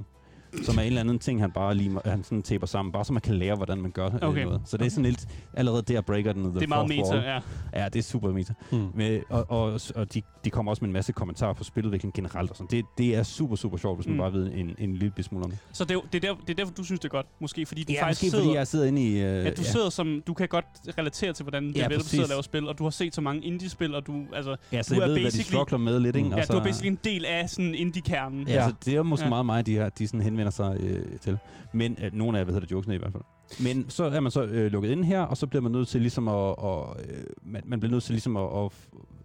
Som 0.62 0.76
er 0.78 0.82
en 0.82 0.86
eller 0.86 1.00
anden 1.00 1.18
ting, 1.18 1.40
han 1.40 1.50
bare 1.50 1.74
lige 1.74 2.00
han 2.04 2.24
sådan 2.24 2.42
taper 2.42 2.66
sammen, 2.66 2.92
bare 2.92 3.04
så 3.04 3.12
man 3.12 3.22
kan 3.22 3.34
lære, 3.34 3.56
hvordan 3.56 3.78
man 3.80 3.90
gør 3.90 4.06
øh, 4.06 4.14
Okay. 4.22 4.44
noget. 4.44 4.60
Så 4.64 4.76
det 4.76 4.86
er 4.86 4.90
sådan 4.90 5.04
lidt, 5.04 5.26
allerede 5.54 5.82
der 5.82 6.00
breaker 6.00 6.32
den 6.32 6.42
the 6.44 6.54
Det 6.54 6.62
er 6.62 6.68
meget 6.68 6.88
meta, 6.88 7.14
ja. 7.14 7.40
Ja, 7.82 7.88
det 7.88 7.98
er 7.98 8.02
super 8.02 8.32
meta. 8.32 8.52
Mm. 8.72 8.86
Med, 8.94 9.20
og 9.28 9.50
og, 9.50 9.80
og 9.94 10.14
de, 10.14 10.22
de 10.44 10.50
kommer 10.50 10.72
også 10.72 10.80
med 10.80 10.88
en 10.88 10.92
masse 10.92 11.12
kommentarer 11.12 11.52
på 11.52 11.64
spiludvikling 11.64 12.14
generelt. 12.14 12.50
Og 12.50 12.56
sådan. 12.56 12.68
Det, 12.70 12.84
det 12.98 13.16
er 13.16 13.22
super, 13.22 13.56
super 13.56 13.76
sjovt, 13.76 13.98
hvis 13.98 14.06
man 14.06 14.14
Mm. 14.14 14.18
bare 14.18 14.32
ved 14.32 14.50
en, 14.54 14.74
en 14.78 14.94
lille 14.96 15.22
smule 15.22 15.44
om 15.44 15.50
det. 15.50 15.58
Så 15.72 15.84
det 15.84 15.96
er, 15.96 16.00
det, 16.12 16.24
er 16.24 16.28
der, 16.28 16.40
det 16.40 16.50
er 16.50 16.54
derfor, 16.54 16.72
du 16.74 16.84
synes, 16.84 17.00
det 17.00 17.08
er 17.08 17.12
godt. 17.12 17.26
Måske 17.40 17.66
fordi 17.66 17.82
du 17.84 17.92
Ja, 17.92 18.04
faktisk 18.06 18.22
måske 18.22 18.30
sidder... 18.30 18.44
fordi 18.44 18.56
jeg 18.56 18.66
sidder 18.66 18.86
inde 18.86 19.02
i... 19.02 19.14
Uh, 19.14 19.20
Ja, 19.20 19.50
du 19.50 19.64
sidder 19.64 19.90
som... 19.90 20.22
Du 20.26 20.34
kan 20.34 20.48
godt 20.48 20.64
relatere 20.98 21.32
til, 21.32 21.42
hvordan 21.42 21.70
Ja, 21.70 21.84
developer 21.84 22.04
sidder 22.04 22.24
og 22.24 22.28
laver 22.28 22.42
spil, 22.42 22.68
og 22.68 22.78
du 22.78 22.82
har 22.82 22.90
set 22.90 23.14
så 23.14 23.20
mange 23.20 23.44
indie-spil, 23.44 23.94
og 23.94 24.06
du... 24.06 24.22
Altså, 24.32 24.56
ja, 24.72 24.82
så 24.82 24.94
du 24.94 25.00
jeg 25.00 25.08
er 25.08 25.12
ved, 25.12 25.20
hvad 25.20 25.30
de 25.30 25.42
struggler 25.42 25.78
med 25.78 26.00
lidt, 26.00 26.16
ikke? 26.16 26.26
Mm. 26.28 26.32
Og 26.32 26.38
ja, 26.38 26.44
så, 26.44 26.52
du 26.52 26.58
er 26.58 26.62
basically 26.64 26.90
en 26.90 26.98
del 27.04 27.24
af 27.24 27.50
sådan 27.50 27.74
indie-kernen. 27.74 28.48
Ja, 28.48 28.54
Ja. 28.54 28.68
så 28.68 28.74
det 28.84 28.94
er 28.94 29.02
måske 29.02 29.22
Ja. 29.22 29.26
ja. 29.26 29.30
meget 29.30 29.46
mig, 29.46 29.66
de, 29.66 29.72
her, 29.72 29.88
de 29.88 30.06
sådan 30.08 30.20
henvender 30.38 30.50
sig 30.50 30.76
øh, 30.80 31.18
til. 31.20 31.38
Men 31.72 31.96
øh, 32.04 32.14
nogle 32.14 32.38
af, 32.38 32.44
hvad 32.44 32.54
hedder 32.54 32.66
det, 32.66 32.72
jokesene 32.72 32.94
i 32.94 32.98
hvert 32.98 33.12
fald. 33.12 33.22
Men 33.60 33.90
så 33.90 34.04
er 34.04 34.20
man 34.20 34.30
så 34.32 34.42
øh, 34.44 34.72
lukket 34.72 34.90
ind 34.90 35.04
her, 35.04 35.20
og 35.20 35.36
så 35.36 35.46
bliver 35.46 35.62
man 35.62 35.72
nødt 35.72 35.88
til 35.88 36.00
ligesom 36.00 36.28
at... 36.28 36.34
Og, 36.34 36.96
øh, 37.08 37.24
man, 37.42 37.62
man 37.66 37.80
bliver 37.80 37.90
nødt 37.90 38.02
til 38.04 38.12
ligesom 38.12 38.36
at, 38.36 38.44
at 38.64 38.72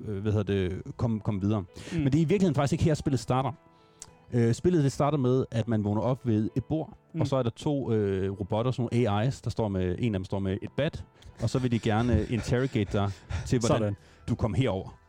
øh, 0.08 0.22
hvad 0.22 0.32
hedder 0.32 0.54
det, 0.54 0.82
komme, 0.98 1.20
komme 1.20 1.42
videre. 1.42 1.62
Mm. 1.62 1.98
Men 1.98 2.06
det 2.06 2.16
er 2.16 2.22
i 2.22 2.26
virkeligheden 2.26 2.56
faktisk 2.56 2.74
ikke 2.74 2.84
her, 2.84 2.94
spillet 2.94 3.20
starter. 3.20 3.52
Øh, 4.34 4.54
spillet 4.54 4.84
det 4.84 4.92
starter 4.92 5.18
med, 5.18 5.46
at 5.52 5.68
man 5.68 5.84
vågner 5.84 6.02
op 6.02 6.28
ved 6.28 6.50
et 6.56 6.64
bord, 6.66 6.90
Mm. 6.90 7.18
mm. 7.18 7.22
og 7.22 7.28
så 7.28 7.36
er 7.36 7.44
der 7.44 7.50
to 7.50 7.92
øh, 7.94 8.32
robotter, 8.32 8.72
sådan 8.72 8.90
nogle 8.92 9.24
AI's, 9.28 9.42
der 9.44 9.50
står 9.50 9.68
med, 9.68 9.96
en 10.00 10.16
af 10.16 10.20
dem 10.20 10.26
står 10.26 10.40
med 10.40 10.58
et 10.62 10.70
bat, 10.78 11.04
og 11.42 11.50
så 11.50 11.60
vil 11.60 11.72
de 11.72 11.80
gerne 11.80 12.26
interrogate 12.30 12.94
dig 12.94 13.12
til, 13.46 13.60
hvordan 13.68 13.80
Sådan. 13.80 13.96
du 14.30 14.36
kom 14.36 14.54
herover. 14.54 15.00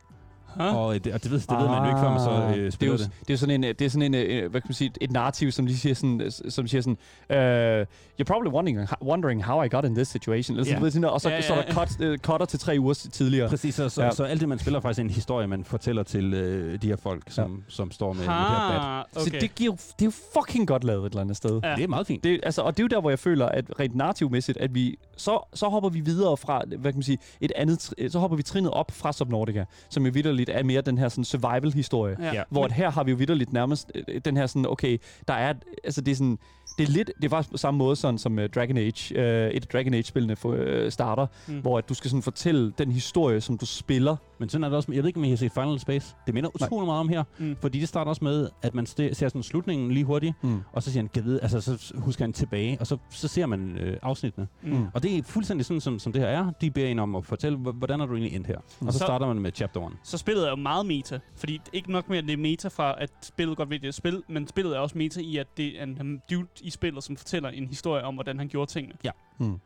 Og 0.59 1.03
det, 1.03 1.13
og 1.13 1.23
det, 1.23 1.31
ved, 1.31 1.39
det 1.39 1.49
ved 1.59 1.67
man 1.67 1.81
jo 1.83 1.87
ikke, 1.87 1.99
før 1.99 2.09
man 2.09 2.19
så 2.19 2.29
Ah, 2.29 2.51
øh, 2.51 2.57
det 2.57 2.67
er, 2.67 2.71
spiller 2.71 2.93
jo, 2.93 2.97
det. 2.97 3.11
det 3.27 3.33
er 3.33 3.37
sådan 3.37 3.55
en, 3.55 3.63
øh, 3.63 3.69
det 3.79 3.85
er 3.85 3.89
sådan 3.89 4.13
en, 4.15 4.15
øh, 4.15 4.51
hvad 4.51 4.61
kan 4.61 4.67
man 4.69 4.73
sige, 4.73 4.91
et 5.01 5.11
narrativ, 5.11 5.51
som 5.51 5.65
lige 5.65 5.77
siger 5.77 5.95
sådan, 5.95 6.21
øh, 6.21 6.31
som 6.49 6.67
siger 6.67 6.81
sådan, 6.81 6.97
uh, 7.29 7.85
you're 8.21 8.23
probably 8.27 8.49
wondering, 8.51 8.87
wondering 9.03 9.43
how 9.43 9.63
I 9.63 9.67
got 9.69 9.85
in 9.85 9.95
this 9.95 10.07
situation. 10.07 10.57
Eller 10.57 10.69
Ja. 10.71 10.75
sådan, 10.75 10.91
sådan, 10.91 11.05
og 11.09 11.21
så, 11.21 11.29
Ja, 11.29 11.35
ja, 11.35 11.41
så 11.41 11.53
er 11.53 11.61
der 11.61 11.73
cut, 11.73 12.07
uh, 12.07 12.17
cutter 12.17 12.45
til 12.45 12.59
tre 12.59 12.75
uger 12.79 12.93
tidligere. 12.93 13.49
Præcis, 13.49 13.75
så, 13.75 13.89
så, 13.89 14.01
Ja. 14.01 14.07
ja. 14.07 14.13
så 14.13 14.23
alt 14.23 14.39
det, 14.41 14.49
man 14.49 14.59
spiller, 14.59 14.77
er 14.79 14.81
faktisk 14.81 14.99
en 15.01 15.09
historie, 15.09 15.47
man 15.47 15.63
fortæller 15.63 16.03
til 16.03 16.33
øh, 16.33 16.81
de 16.81 16.87
her 16.87 16.95
folk, 16.95 17.23
som, 17.27 17.63
som 17.67 17.91
står 17.91 18.13
med, 18.13 18.19
med 18.21 18.27
det 18.27 18.33
her 18.33 18.69
bat. 18.69 18.81
Ha, 18.81 19.01
Så 19.13 19.29
okay. 19.29 19.41
det, 19.41 19.55
giver, 19.55 19.71
det 19.75 20.01
er 20.01 20.05
jo 20.05 20.11
fucking 20.39 20.67
godt 20.67 20.83
lavet 20.83 21.05
et 21.05 21.09
eller 21.11 21.21
andet 21.21 21.37
sted. 21.37 21.59
Ja. 21.63 21.75
Det 21.75 21.83
er 21.83 21.87
meget 21.87 22.07
fint. 22.07 22.23
Det, 22.23 22.39
altså, 22.43 22.61
og 22.61 22.77
det 22.77 22.83
er 22.83 22.83
jo 22.83 22.87
der, 22.87 23.01
hvor 23.01 23.09
jeg 23.09 23.19
føler, 23.19 23.45
at 23.45 23.65
rent 23.79 23.95
narrativmæssigt, 23.95 24.57
at 24.57 24.75
vi, 24.75 24.97
så, 25.17 25.47
så 25.53 25.67
hopper 25.69 25.89
vi 25.89 25.99
videre 25.99 26.37
fra, 26.37 26.61
hvad 26.67 26.91
kan 26.91 26.97
man 26.97 27.03
sige, 27.03 27.17
et 27.41 27.51
andet, 27.55 27.93
så 28.11 28.19
hopper 28.19 28.37
vi 28.37 28.43
trinet 28.43 28.71
op 28.71 28.91
fra 28.91 29.13
Subnautica, 29.13 29.65
som 29.89 30.05
jo 30.05 30.11
vidderligt 30.13 30.44
er 30.49 30.63
mere 30.63 30.81
den 30.81 30.97
her 30.97 31.09
sådan 31.09 31.23
survival-historie. 31.23 32.15
Ja. 32.19 32.33
Ja. 32.33 32.43
Hvor 32.49 32.65
at 32.65 32.71
her 32.71 32.91
har 32.91 33.03
vi 33.03 33.11
jo 33.11 33.17
vidderligt 33.17 33.53
nærmest 33.53 33.91
øh, 33.95 34.21
den 34.25 34.37
her 34.37 34.47
sådan, 34.47 34.65
okay, 34.65 34.97
der 35.27 35.33
er, 35.33 35.53
altså 35.83 36.01
det 36.01 36.11
er 36.11 36.15
sådan, 36.15 36.37
det 36.77 36.87
er 36.87 36.91
lidt, 36.91 37.11
det 37.17 37.25
er 37.25 37.29
faktisk 37.29 37.51
på 37.51 37.57
samme 37.57 37.77
måde 37.77 37.95
sådan, 37.95 38.17
som 38.17 38.37
uh, 38.37 38.45
Dragon 38.45 38.77
Age, 38.77 39.15
uh, 39.15 39.55
et 39.55 39.63
af 39.63 39.67
Dragon 39.73 39.93
Age-spillene 39.93 40.35
for, 40.35 40.49
uh, 40.49 40.89
starter, 40.89 41.27
mm. 41.47 41.59
hvor 41.59 41.77
at 41.77 41.89
du 41.89 41.93
skal 41.93 42.09
sådan 42.09 42.21
fortælle 42.21 42.73
den 42.77 42.91
historie, 42.91 43.41
som 43.41 43.57
du 43.57 43.65
spiller. 43.65 44.15
Men 44.39 44.49
sådan 44.49 44.63
er 44.63 44.69
det 44.69 44.75
også, 44.77 44.91
jeg 44.91 45.03
ved 45.03 45.07
ikke, 45.07 45.17
om 45.19 45.23
I 45.23 45.29
har 45.29 45.35
set 45.35 45.51
Final 45.51 45.79
Space. 45.79 46.15
Det 46.25 46.33
minder 46.33 46.49
utrolig 46.55 46.85
meget 46.87 46.99
om 46.99 47.09
her. 47.09 47.23
Mm. 47.37 47.55
Fordi 47.61 47.79
det 47.79 47.87
starter 47.87 48.09
også 48.09 48.23
med, 48.23 48.49
at 48.61 48.75
man 48.75 48.85
ser 48.85 49.13
sådan 49.13 49.43
slutningen 49.43 49.91
lige 49.91 50.03
hurtigt, 50.05 50.33
Mm. 50.43 50.61
og 50.73 50.83
så 50.83 50.91
siger 50.91 51.01
han, 51.03 51.09
"Gad 51.13 51.21
vide," 51.21 51.39
altså 51.41 51.61
så 51.61 51.93
husker 51.97 52.23
han 52.25 52.33
tilbage, 52.33 52.77
og 52.79 52.87
så, 52.87 52.97
så 53.09 53.27
ser 53.27 53.45
man 53.45 53.77
øh, 53.77 53.97
afsnittene. 54.01 54.47
Mm. 54.63 54.85
Og 54.93 55.03
det 55.03 55.17
er 55.17 55.23
fuldstændig 55.23 55.65
sådan, 55.65 55.81
som, 55.81 55.99
som 55.99 56.13
det 56.13 56.21
her 56.21 56.27
er. 56.29 56.51
De 56.61 56.71
beder 56.71 56.87
en 56.87 56.99
om 56.99 57.15
at 57.15 57.25
fortælle, 57.25 57.57
"H- 57.57 57.61
hvordan 57.77 58.01
er 58.01 58.05
du 58.05 58.13
egentlig 58.13 58.35
endt 58.35 58.47
her? 58.47 58.57
Og 58.57 58.93
så, 58.93 58.99
Så- 58.99 59.05
starter 59.05 59.27
man 59.27 59.39
med 59.39 59.51
chapter 59.55 59.87
1. 59.87 59.93
Så 60.03 60.17
spillet 60.17 60.45
er 60.45 60.49
jo 60.49 60.55
meget 60.55 60.85
meta. 60.85 61.19
Fordi 61.35 61.61
ikke 61.73 61.91
nok 61.91 62.09
med, 62.09 62.17
at 62.17 62.23
det 62.23 62.33
er 62.33 62.37
meta 62.37 62.67
fra, 62.67 62.95
at 62.97 63.09
spillet 63.21 63.57
godt 63.57 63.69
ved, 63.69 63.79
det 63.79 63.87
er 63.87 63.91
spil, 63.91 64.23
men 64.29 64.47
spillet 64.47 64.75
er 64.75 64.79
også 64.79 64.97
meta 64.97 65.19
i, 65.21 65.37
at 65.37 65.47
det 65.57 65.81
er 65.81 65.83
en 65.83 66.21
dude 66.31 66.47
i 66.61 66.69
spillet, 66.69 67.03
som 67.03 67.17
fortæller 67.17 67.49
en 67.49 67.67
historie 67.67 68.03
om, 68.03 68.13
hvordan 68.13 68.37
han 68.39 68.47
gjorde 68.47 68.71
tingene. 68.71 68.95
Mm. 69.39 69.59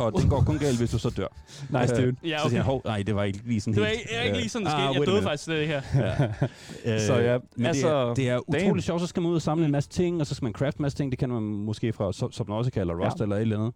Og 0.00 0.12
den 0.22 0.30
går 0.30 0.40
kun 0.46 0.58
galt, 0.58 0.78
hvis 0.78 0.90
du 0.90 0.98
så 0.98 1.10
dør. 1.10 1.26
Nice, 1.80 1.94
Øh, 1.94 2.02
dude. 2.02 2.16
Ja, 2.24 2.38
Så 2.38 2.42
okay. 2.44 2.50
siger 2.50 2.62
han, 2.62 2.64
hov, 2.64 2.82
nej, 2.84 3.02
det 3.02 3.14
var 3.14 3.24
ikke 3.24 3.40
lige 3.44 3.60
sådan 3.60 3.74
Det 3.74 3.80
var 3.82 3.88
helt... 3.88 4.00
ikke, 4.00 4.12
jeg 4.12 4.20
er 4.20 4.24
ikke 4.24 4.38
lige 4.38 4.48
sådan, 4.48 4.66
det 4.66 4.72
øh, 4.72 4.78
skete. 4.78 4.88
ah, 4.88 4.94
Jeg 4.96 5.06
døde 5.06 5.22
faktisk 5.22 5.48
det 5.48 5.66
her. 5.66 5.82
Ja. 5.94 6.26
Øh, 6.94 7.00
Så 7.00 7.14
ja, 7.14 7.38
men 7.56 7.66
altså, 7.66 7.88
det, 8.14 8.28
er, 8.28 8.38
det 8.38 8.46
er 8.54 8.58
damn. 8.58 8.64
utroligt 8.66 8.86
sjovt, 8.86 9.00
så 9.00 9.06
skal 9.06 9.22
man 9.22 9.30
ud 9.30 9.34
og 9.36 9.42
samle 9.42 9.64
en 9.64 9.70
masse 9.72 9.90
ting, 9.90 10.20
og 10.20 10.26
så 10.26 10.34
skal 10.34 10.46
man 10.46 10.52
craft 10.52 10.76
en 10.76 10.82
masse 10.82 10.98
ting. 10.98 11.10
Det 11.12 11.18
kan 11.18 11.28
man 11.28 11.42
måske 11.42 11.92
fra 11.92 12.10
Sub- 12.10 12.32
Subnautica 12.32 12.80
eller 12.80 12.94
Rust 12.94 13.02
Ja. 13.04 13.08
ja. 13.18 13.22
eller 13.24 13.36
et 13.36 13.40
eller 13.42 13.58
andet. 13.58 13.72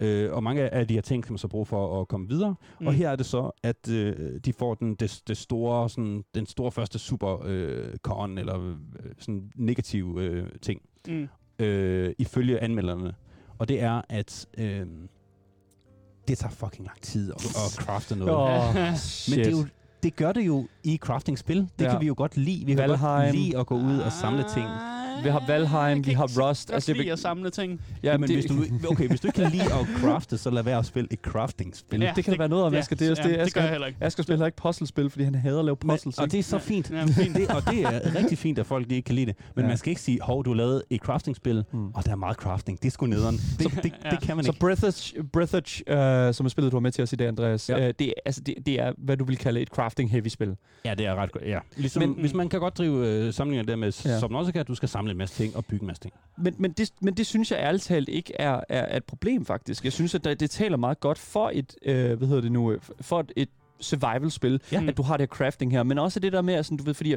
Mm. 0.00 0.06
Øh, 0.06 0.32
og 0.32 0.42
mange 0.42 0.68
af 0.74 0.88
de 0.88 0.94
her 0.94 1.00
ting 1.00 1.24
kan 1.24 1.32
man 1.32 1.38
så 1.38 1.48
bruge 1.48 1.66
for 1.66 2.00
at 2.00 2.08
komme 2.08 2.28
videre. 2.28 2.54
Mm. 2.80 2.86
Og 2.86 2.92
her 2.92 3.10
er 3.10 3.16
det 3.16 3.26
så, 3.26 3.50
at 3.62 3.88
øh, 3.90 4.14
de 4.44 4.52
får 4.52 4.74
den, 4.74 4.94
det, 4.94 5.20
det 5.28 5.36
store, 5.36 5.88
sådan, 5.90 6.24
den 6.34 6.46
store 6.46 6.72
første 6.72 6.98
super 6.98 7.42
øh, 7.46 7.96
con, 8.02 8.38
eller 8.38 8.60
øh, 8.60 8.74
sådan 9.18 9.50
negativ 9.56 10.18
øh, 10.20 10.46
ting, 10.62 10.80
Mm. 11.08 11.28
øh, 11.58 12.12
ifølge 12.18 12.60
anmelderne. 12.62 13.14
Og 13.58 13.68
det 13.68 13.82
er, 13.82 14.02
at 14.08 14.46
øh, 14.58 14.86
det 16.28 16.38
tager 16.38 16.50
fucking 16.52 16.86
lang 16.86 17.00
tid 17.02 17.32
at, 17.32 17.44
at 17.46 17.72
crafte 17.84 18.16
noget. 18.16 18.34
Åh, 18.68 18.74
Men 18.74 19.38
det, 19.38 19.46
er 19.46 19.50
jo, 19.50 19.66
det 20.02 20.16
gør 20.16 20.32
det 20.32 20.40
jo 20.46 20.66
i 20.84 20.96
crafting-spil. 20.96 21.56
Det 21.56 21.68
Ja. 21.80 21.84
ja. 21.84 21.90
kan 21.90 22.00
vi 22.00 22.06
jo 22.06 22.14
godt 22.16 22.36
lide. 22.36 22.66
Vi 22.66 22.72
kan 22.74 22.78
Valheim. 22.90 23.24
godt 23.24 23.34
lide 23.36 23.58
at 23.58 23.66
gå 23.66 23.74
ud 23.76 23.98
og 23.98 24.12
samle 24.12 24.44
ting. 24.54 24.66
Vi 25.24 25.28
har 25.28 25.44
Valheim, 25.46 25.78
Jeg 25.78 25.96
vi 25.96 26.02
kan 26.02 26.16
har 26.16 26.24
Rust. 26.26 26.68
Godt 26.68 26.74
Altså, 26.74 26.92
lide 26.92 27.04
jeg, 27.04 27.12
at 27.12 27.18
samle 27.18 27.50
ting. 27.50 27.80
ja, 28.02 28.16
men 28.18 28.28
det, 28.28 28.36
hvis 28.36 28.44
du, 28.46 28.54
okay, 28.90 29.08
hvis 29.08 29.20
du 29.20 29.28
ikke 29.28 29.40
kan 29.42 29.50
lide 29.50 29.62
at 29.64 29.86
crafte, 30.00 30.38
så 30.38 30.50
lad 30.50 30.62
være 30.62 30.78
at 30.78 30.86
spille 30.86 31.08
et 31.12 31.18
crafting-spil. 31.22 32.00
Ja. 32.00 32.12
det 32.16 32.24
kan 32.24 32.32
der 32.32 32.38
være 32.38 32.48
noget 32.48 32.64
om, 32.64 32.72
Ja, 32.72 32.78
Asger. 32.78 32.96
Det, 32.96 33.04
er- 33.04 33.08
ja, 33.08 33.14
det, 33.14 33.24
det 33.24 33.36
gør 33.38 33.42
Asger, 33.44 33.60
jeg 33.62 33.70
heller 33.70 33.86
ikke. 33.86 33.98
Asger 34.04 34.22
spiller 34.22 34.46
ikke 34.46 34.56
puzzlespil, 34.56 35.10
fordi 35.10 35.24
han 35.24 35.34
hader 35.34 35.58
at 35.58 35.64
lave 35.64 35.76
Men, 35.82 35.90
puzzles. 35.90 36.18
og 36.18 36.24
ikke? 36.24 36.32
det 36.32 36.38
er 36.38 36.42
så 36.42 36.56
Ja. 36.56 36.62
fint. 36.62 36.90
Ja, 36.90 37.04
fint. 37.04 37.36
Det, 37.36 37.48
og 37.56 37.62
det 37.70 37.82
er 37.82 38.14
rigtig 38.14 38.38
fint, 38.38 38.58
at 38.58 38.66
folk 38.66 38.92
ikke 38.92 39.06
kan 39.06 39.14
lide 39.14 39.26
det. 39.26 39.36
Men 39.56 39.64
Ja. 39.64 39.68
man 39.68 39.76
skal 39.78 39.90
ikke 39.90 40.00
sige, 40.00 40.18
hov, 40.22 40.44
du 40.44 40.50
har 40.50 40.56
lavet 40.56 40.82
et 40.90 41.00
crafting-spil, 41.00 41.64
Mm. 41.72 41.88
og 41.94 42.04
der 42.04 42.10
er 42.12 42.16
meget 42.16 42.36
crafting. 42.36 42.82
Det 42.82 42.86
er 42.86 42.90
sgu 42.90 43.06
nederen. 43.06 43.36
Det, 43.58 43.58
det, 43.74 43.82
det, 43.82 43.92
Ja. 44.04 44.10
det 44.10 44.20
kan 44.20 44.36
man 44.36 44.44
Så 44.44 44.50
ikke. 44.50 44.60
Breathage, 44.60 45.22
Breathage 45.32 45.82
øh, 46.28 46.34
som 46.34 46.46
er 46.46 46.50
spillet, 46.50 46.72
du 46.72 46.76
var 46.76 46.80
med 46.80 46.92
til 46.92 47.02
at 47.02 47.08
sige 47.08 47.18
det, 47.18 47.24
Andreas, 47.24 47.68
Ja. 47.70 47.88
øh, 47.88 47.94
det, 47.98 48.06
er, 48.08 48.12
altså, 48.26 48.40
det, 48.40 48.54
det 48.66 48.80
er, 48.80 48.92
hvad 48.98 49.16
du 49.16 49.24
vil 49.24 49.36
kalde 49.36 49.60
et 49.60 49.68
crafting-heavy 49.78 50.28
spil. 50.28 50.56
Ja, 50.84 50.94
det 50.94 51.06
er 51.06 51.14
ret 51.14 51.32
godt. 51.32 51.44
Ja. 51.46 51.58
Ligesom, 51.76 52.00
Men- 52.02 52.10
men, 52.10 52.20
hvis 52.20 52.34
man 52.34 52.48
kan 52.48 52.60
godt 52.60 52.78
drive 52.78 53.06
øh, 53.06 53.32
samlinger 53.32 53.64
der 53.64 53.76
med 53.76 53.92
Ja. 54.04 54.10
ja. 54.10 54.20
Subnautica, 54.20 54.58
at 54.60 54.68
du 54.68 54.74
skal 54.74 54.88
samle 54.88 55.07
en 55.10 55.16
masse 55.16 55.34
ting 55.42 55.56
og 55.56 55.64
bygge 55.64 55.82
en 55.82 55.86
masse 55.86 56.02
ting. 56.02 56.14
Men, 56.38 56.54
men, 56.58 56.72
det, 56.72 56.90
men 57.02 57.14
det 57.14 57.26
synes 57.26 57.50
jeg 57.50 57.58
ærligt 57.58 57.84
talt 57.84 58.08
ikke 58.08 58.32
er, 58.40 58.60
er 58.68 58.96
et 58.96 59.04
problem, 59.04 59.44
faktisk. 59.44 59.84
Jeg 59.84 59.92
synes, 59.92 60.14
at 60.14 60.24
det, 60.24 60.40
det 60.40 60.50
taler 60.50 60.76
meget 60.76 61.00
godt 61.00 61.18
for 61.18 61.50
et, 61.54 61.74
øh, 61.82 62.18
hvad 62.18 62.28
hedder 62.28 62.42
det 62.42 62.52
nu, 62.52 62.72
øh, 62.72 62.80
for 63.00 63.20
et, 63.20 63.32
et 63.36 63.48
survival-spil, 63.80 64.60
Ja. 64.72 64.84
at 64.88 64.96
du 64.96 65.02
har 65.02 65.16
det 65.16 65.22
her 65.22 65.26
crafting 65.36 65.72
her. 65.72 65.82
Men 65.82 65.98
også 65.98 66.20
det 66.20 66.32
der 66.32 66.42
med, 66.42 66.54
at 66.54 66.66
sådan, 66.66 66.78
du 66.78 66.84
ved, 66.84 66.94
fordi 66.94 67.14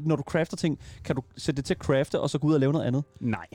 når 0.00 0.16
du 0.16 0.22
crafter 0.22 0.56
ting, 0.56 0.78
kan 1.04 1.16
du 1.16 1.22
sætte 1.36 1.56
det 1.56 1.64
til 1.64 1.74
at 1.74 1.78
crafte, 1.80 2.20
og 2.20 2.30
så 2.30 2.38
gå 2.38 2.46
ud 2.48 2.54
og 2.54 2.60
lave 2.60 2.72
noget 2.72 2.86
andet. 2.86 3.04
Nej. 3.20 3.46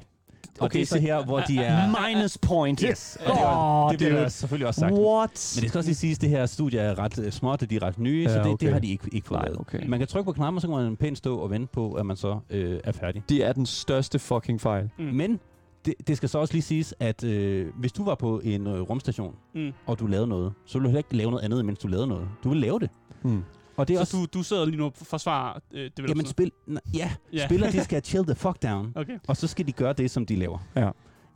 Og 0.60 0.66
Okay, 0.66 0.74
det 0.74 0.82
er 0.82 0.86
så 0.86 0.99
her, 0.99 1.24
hvor 1.26 1.39
de 1.39 1.57
er... 1.57 2.07
Minus 2.07 2.38
point. 2.38 2.80
Yes. 2.80 3.18
Og 3.26 3.34
det, 3.36 3.41
er, 3.41 3.84
Åh, 3.86 3.91
det 3.91 3.97
bliver 3.97 4.12
dude. 4.12 4.22
der 4.22 4.30
selvfølgelig 4.30 4.68
også 4.68 4.80
sagt. 4.80 4.93
What? 4.93 5.53
Men 5.55 5.62
det 5.62 5.70
skal 5.70 5.78
også 5.78 5.88
lige 5.89 5.95
siges, 5.95 6.18
at 6.18 6.22
det 6.22 6.30
her 6.30 6.45
studie 6.45 6.80
er 6.80 6.99
ret 6.99 7.18
uh, 7.18 7.30
småt, 7.30 7.62
og 7.62 7.70
de 7.70 7.76
er 7.76 7.84
ret 7.84 7.99
nye, 7.99 8.24
Ja, 8.28 8.34
så 8.34 8.39
det, 8.39 8.45
okay. 8.47 8.66
det 8.66 8.74
har 8.74 8.80
de 8.80 8.88
ikke, 8.91 9.10
ikke 9.12 9.28
fået 9.28 9.39
Nej, 9.39 9.45
lavet. 9.47 9.60
okay. 9.60 9.86
Man 9.88 9.99
kan 9.99 10.07
trykke 10.07 10.26
på 10.26 10.32
knapper, 10.32 10.62
så 10.62 10.68
kan 10.68 10.76
man 10.78 10.97
pænt 10.97 11.18
stå 11.18 11.38
og 11.38 11.49
vente 11.49 11.68
på, 11.74 11.93
at 11.93 12.05
man 12.05 12.18
så 12.18 12.39
øh, 12.49 12.80
er 12.84 12.91
færdig. 12.91 13.24
Det 13.30 13.45
er 13.45 13.53
den 13.53 13.66
største 13.66 14.20
fucking 14.20 14.62
fejl. 14.62 14.89
Mm. 14.97 15.03
Men 15.05 15.39
det, 15.86 15.93
det 16.07 16.18
skal 16.18 16.30
så 16.30 16.39
også 16.39 16.53
lige 16.53 16.62
siges, 16.64 16.93
at 16.99 17.24
øh, 17.24 17.68
hvis 17.80 17.91
du 17.91 18.03
var 18.03 18.16
på 18.16 18.39
en 18.43 18.68
øh, 18.68 18.82
rumstation, 18.82 19.34
Mm. 19.55 19.72
og 19.86 19.99
du 19.99 20.07
lavede 20.07 20.28
noget, 20.28 20.53
så 20.66 20.74
ville 20.74 20.84
du 20.84 20.89
heller 20.89 20.99
ikke 20.99 21.16
lave 21.16 21.32
noget 21.32 21.43
andet, 21.43 21.66
mens 21.66 21.80
du 21.80 21.88
lavede 21.88 22.07
noget. 22.07 22.28
Du 22.43 22.49
vil 22.49 22.57
lave 22.57 22.80
det. 22.80 22.89
Mm. 23.24 23.43
Og 23.80 23.88
det 23.88 23.94
er 23.94 23.98
Så 23.98 24.02
også... 24.02 24.18
du, 24.18 24.40
du 24.40 24.44
sidder 24.44 24.66
lige 24.66 24.78
nu 24.78 24.86
og 24.86 24.94
forsvarer 24.96 25.60
øh, 25.72 25.80
Jamen, 25.80 25.92
developers? 25.98 26.28
spil, 26.30 26.52
n- 26.70 26.78
ja, 26.94 27.12
Ja. 27.34 27.46
spillere 27.46 27.72
de 27.72 27.84
skal 27.84 28.04
chill 28.04 28.26
the 28.26 28.36
fuck 28.36 28.64
down, 28.64 28.92
Okay. 28.96 29.18
og 29.28 29.38
så 29.38 29.48
skal 29.48 29.68
de 29.68 29.72
gøre 29.72 29.94
det, 29.94 30.12
som 30.12 30.26
de 30.26 30.36
laver. 30.36 30.58
Ja. 30.76 30.90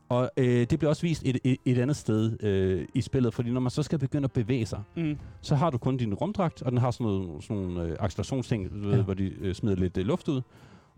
Og 0.09 0.31
øh, 0.37 0.67
det 0.69 0.79
bliver 0.79 0.89
også 0.89 1.01
vist 1.01 1.21
et, 1.25 1.37
et, 1.43 1.57
et 1.65 1.77
andet 1.77 1.95
sted 1.95 2.43
øh, 2.43 2.85
i 2.95 3.01
spillet, 3.01 3.33
fordi 3.33 3.51
når 3.51 3.59
man 3.59 3.69
så 3.71 3.83
skal 3.83 3.99
begynde 3.99 4.25
at 4.25 4.31
bevæge 4.31 4.65
sig, 4.65 4.81
Mm. 4.95 5.17
så 5.41 5.55
har 5.55 5.69
du 5.69 5.77
kun 5.77 5.97
din 5.97 6.13
rumdragt, 6.13 6.61
og 6.61 6.71
den 6.71 6.79
har 6.79 6.91
sådan 6.91 7.07
nogle, 7.07 7.41
sådan 7.41 7.57
nogle 7.63 7.81
øh, 7.83 7.95
accelerationsting, 7.99 8.69
Ja. 8.91 9.01
hvor 9.01 9.13
de 9.13 9.23
øh, 9.41 9.55
smider 9.55 9.75
lidt 9.75 9.97
øh, 9.97 10.05
luft 10.05 10.27
ud, 10.27 10.41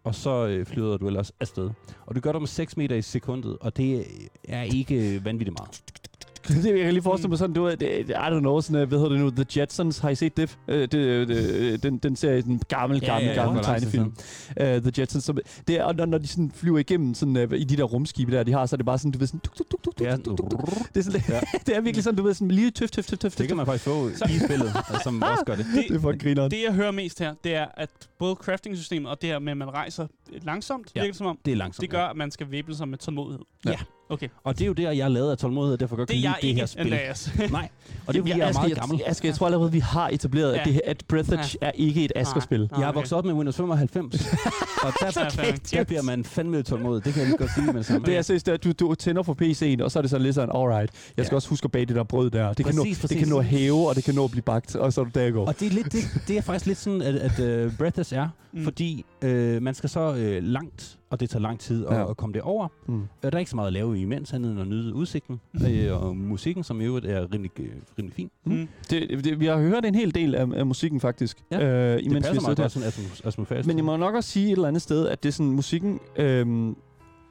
og 0.03 0.15
så 0.15 0.47
øh, 0.47 0.65
flyder 0.65 0.97
du 0.97 1.07
ellers 1.07 1.31
afsted. 1.39 1.69
Og 2.05 2.15
du 2.15 2.19
gør 2.19 2.31
det 2.31 2.41
med 2.41 2.47
6 2.47 2.77
meter 2.77 2.95
i 2.95 3.01
sekundet, 3.01 3.57
og 3.61 3.77
det 3.77 4.05
er 4.43 4.61
ikke 4.61 5.21
vanvittigt 5.25 5.57
meget. 5.59 5.83
det 6.63 6.65
jeg 6.65 6.83
kan 6.83 6.93
lige 6.93 7.03
forestille 7.03 7.29
mig 7.29 7.37
sådan, 7.37 7.53
du 7.53 7.63
ved, 7.63 7.77
det, 7.77 8.09
I 8.09 8.13
don't 8.13 8.39
know, 8.39 8.61
sådan, 8.61 8.81
øh, 8.81 8.87
hvad 8.87 8.97
hedder 8.99 9.11
det 9.11 9.19
nu, 9.19 9.29
The 9.29 9.45
Jetsons, 9.61 9.99
har 9.99 10.09
I 10.09 10.15
set 10.15 10.37
det? 10.37 10.57
Øh, 10.67 10.81
det, 10.81 10.91
det 11.27 11.83
den, 11.83 11.97
den 11.97 12.15
serie, 12.15 12.41
den 12.41 12.61
gamle, 12.67 12.99
Ja, 13.03 13.05
gamle, 13.05 13.27
ja, 13.27 13.51
ja, 13.51 13.55
tid 13.55 13.63
tegnefilm. 13.63 14.05
Uh, 14.61 14.63
The 14.65 14.91
Jetsons, 15.01 15.23
som, 15.23 15.37
det 15.67 15.75
er, 15.79 15.83
og 15.83 15.95
når, 15.95 16.05
når 16.05 16.17
de 16.17 16.27
sådan 16.27 16.51
flyver 16.55 16.79
igennem 16.79 17.13
sådan, 17.13 17.35
uh, 17.37 17.53
i 17.59 17.63
de 17.63 17.77
der 17.77 17.83
rumskibe 17.83 18.31
der, 18.31 18.43
de 18.43 18.51
har, 18.51 18.65
så 18.65 18.75
er 18.75 18.77
det 18.77 18.85
bare 18.85 18.97
sådan, 18.97 19.11
du 19.11 19.19
ved, 19.19 19.27
sådan, 19.27 19.39
tuk, 19.39 19.55
tuk, 19.83 19.99
Det 19.99 20.07
er, 20.07 20.17
tuk, 20.17 20.37
tuk, 20.37 20.49
tuk, 20.51 20.59
tuk. 20.59 20.93
det 20.93 20.99
er, 20.99 21.03
sådan, 21.03 21.21
Ja. 21.29 21.39
det 21.65 21.75
er 21.75 21.81
virkelig 21.81 22.03
sådan, 22.03 22.17
du 22.17 22.23
ved, 22.23 22.33
sådan 22.33 22.51
lige 22.51 22.71
tøft, 22.71 22.93
tøft, 22.93 23.09
tøft, 23.09 23.21
tøft, 23.21 23.37
det 23.37 23.47
kan 23.47 23.57
man 23.57 23.65
faktisk 23.65 23.85
få 23.85 24.07
i 24.09 24.39
spillet, 24.45 24.71
altså, 24.89 24.99
som 25.03 25.21
også 25.21 25.43
gør 25.45 25.55
det. 25.55 25.65
det 25.89 25.95
er 25.95 25.99
for 25.99 26.17
grineren. 26.23 26.51
Det, 26.51 26.63
jeg 26.67 26.73
hører 26.73 26.91
mest 26.91 27.19
her, 27.19 27.33
det 27.43 27.55
er, 27.55 27.65
at 27.77 27.89
både 28.19 28.35
crafting-systemet 28.35 29.11
og 29.11 29.21
det 29.21 29.29
her 29.29 29.39
med, 29.39 29.51
at 29.51 29.57
man 29.57 29.69
rejser 29.69 30.07
langsomt, 30.41 30.91
Ja. 30.95 30.99
virker 31.01 31.11
det 31.11 31.17
som 31.17 31.27
om, 31.27 31.37
Det 31.45 31.51
er 31.51 31.55
langsomt. 31.55 31.81
det 31.81 31.89
gør, 31.89 32.05
at 32.05 32.15
man 32.15 32.31
skal 32.31 32.51
væbne 32.51 32.75
sig 32.75 32.87
med 32.87 32.97
tålmodighed. 32.97 33.45
Ja. 33.65 33.75
Okay. 34.09 34.27
Og 34.43 34.53
det 34.57 34.61
er 34.63 34.67
jo 34.67 34.73
der, 34.73 34.91
jeg 34.91 35.05
er 35.05 35.07
lavet 35.09 35.31
af 35.31 35.37
tålmodighed, 35.37 35.73
og 35.73 35.79
derfor 35.79 35.95
godt 35.95 36.09
Det 36.09 36.15
kan 36.21 36.25
er 36.25 36.27
lide 36.27 36.31
jeg 36.33 36.37
det 36.41 36.47
ikke, 36.47 36.59
her 36.59 36.65
spil. 36.65 36.81
Andreas. 36.93 37.31
Nej, 37.51 37.69
og 38.07 38.13
det 38.13 38.19
er 38.19 38.23
fordi, 38.27 38.29
jeg 38.31 38.39
er 38.39 38.49
Asger, 38.49 38.61
meget 38.61 38.75
gammel. 38.79 38.97
Jeg, 38.97 39.07
Asger, 39.07 39.29
jeg 39.29 39.35
tror 39.35 39.45
allerede, 39.45 39.71
vi 39.71 39.79
har 39.79 40.09
etableret, 40.09 40.53
at, 40.53 40.67
Ja. 40.67 40.71
det, 40.71 40.81
at 40.85 41.03
Breathage 41.07 41.57
er 41.61 41.71
ikke 41.71 42.05
et 42.05 42.11
Asger-spil. 42.15 42.59
Nej. 42.59 42.67
Jeg 42.79 42.83
er 42.85 42.89
okay. 42.89 42.95
vokset 42.97 43.17
op 43.17 43.25
med 43.25 43.33
Windows 43.33 43.55
95, 43.57 44.15
og 44.85 44.93
der, 44.99 45.11
Så 45.11 45.19
er 45.19 45.23
jeg 45.23 45.31
færdig. 45.31 45.71
der 45.71 45.83
bliver 45.83 46.01
man 46.01 46.23
fandme 46.23 46.63
tålmodig. 46.63 47.05
Det 47.05 47.13
kan 47.13 47.19
jeg 47.21 47.27
lige 47.29 47.37
godt 47.37 47.51
sige 47.55 47.65
med 47.65 47.73
det 47.73 47.85
samme. 47.85 48.05
Det 48.05 48.17
er 48.17 48.21
seriøst, 48.21 48.49
at 48.49 48.63
du, 48.63 48.71
du 48.71 48.95
tænder 48.95 49.23
for 49.23 49.33
PC'en, 49.41 49.83
og 49.83 49.91
så 49.91 49.99
er 49.99 50.01
det 50.01 50.09
sådan 50.09 50.23
lidt 50.23 50.35
sådan, 50.35 50.55
alright, 50.55 50.91
jeg 51.17 51.25
skal 51.25 51.33
Ja. 51.33 51.35
også 51.35 51.49
huske 51.49 51.65
at 51.65 51.71
bage 51.71 51.85
det 51.85 51.95
der 51.95 52.03
brød 52.03 52.29
der. 52.29 52.53
Det, 52.53 52.65
kan, 52.65 52.75
nå, 52.75 52.81
Præcis, 52.83 52.97
det 52.97 53.01
præcis. 53.09 53.17
kan 53.19 53.27
nå 53.27 53.39
at 53.39 53.45
hæve, 53.45 53.89
og 53.89 53.95
det 53.95 54.03
kan 54.03 54.15
nå 54.15 54.23
at 54.25 54.31
blive 54.31 54.43
bagt, 54.43 54.75
og 54.75 54.93
så 54.93 55.01
er 55.01 55.05
du 55.05 55.11
der 55.19 55.31
går. 55.31 55.45
Og 55.45 55.59
det 55.59 55.65
er, 55.65 55.69
lidt, 55.71 55.91
det, 55.91 56.03
det 56.27 56.37
er 56.37 56.41
faktisk 56.41 56.65
lidt 56.65 56.77
sådan, 56.77 57.01
at, 57.01 57.15
at 57.15 57.65
uh, 57.65 57.77
Breathless 57.77 58.11
er, 58.13 58.27
Mm. 58.53 58.59
mm. 58.59 58.63
fordi 58.63 59.05
øh, 59.21 59.61
man 59.61 59.73
skal 59.73 59.89
så 59.89 60.13
øh, 60.15 60.43
langt, 60.43 60.94
og 61.09 61.19
det 61.19 61.29
tager 61.29 61.41
lang 61.41 61.59
tid 61.59 61.85
at, 61.85 61.93
Ja. 61.95 62.09
at 62.09 62.17
komme 62.17 62.33
det 62.33 62.41
over. 62.41 62.67
Mm. 62.87 62.95
Øh, 63.01 63.07
Der 63.23 63.29
er 63.33 63.37
ikke 63.37 63.49
så 63.51 63.55
meget 63.55 63.67
at 63.67 63.73
lave 63.73 63.99
imens, 64.01 64.33
andet 64.33 64.51
end 64.51 64.61
at 64.61 64.67
nyde 64.67 64.93
udsigten 64.93 65.41
øh, 65.69 66.03
og 66.03 66.17
musikken, 66.17 66.63
som 66.63 66.81
i 66.81 66.83
øvrigt 66.85 67.05
er 67.05 67.33
rimelig, 67.33 67.59
øh, 67.59 67.67
rimelig 67.99 68.15
fin. 68.15 68.31
Mm. 68.45 68.67
Det, 68.89 69.23
det, 69.23 69.39
vi 69.39 69.45
har 69.45 69.57
hørt 69.57 69.85
en 69.85 69.95
hel 69.95 70.15
del 70.15 70.35
af, 70.35 70.47
af 70.55 70.65
musikken 70.65 70.99
faktisk, 70.99 71.37
Ja. 71.51 71.63
øh, 71.65 71.97
Det 71.97 72.05
imens 72.05 72.15
vi 72.15 72.19
passer 72.19 72.33
sidder 72.33 72.41
meget 72.41 72.57
der. 72.57 72.63
godt 72.63 72.71
sådan 72.71 73.27
atmosfærisk. 73.27 73.67
Men 73.67 73.77
jeg 73.77 73.85
må 73.85 73.97
nok 73.97 74.15
også 74.15 74.29
sige 74.29 74.45
et 74.47 74.51
eller 74.51 74.67
andet 74.67 74.81
sted, 74.81 75.07
at 75.07 75.23
det 75.23 75.29
er 75.29 75.33
sådan, 75.33 75.51
musikken... 75.51 75.99
Øhm, 76.15 76.75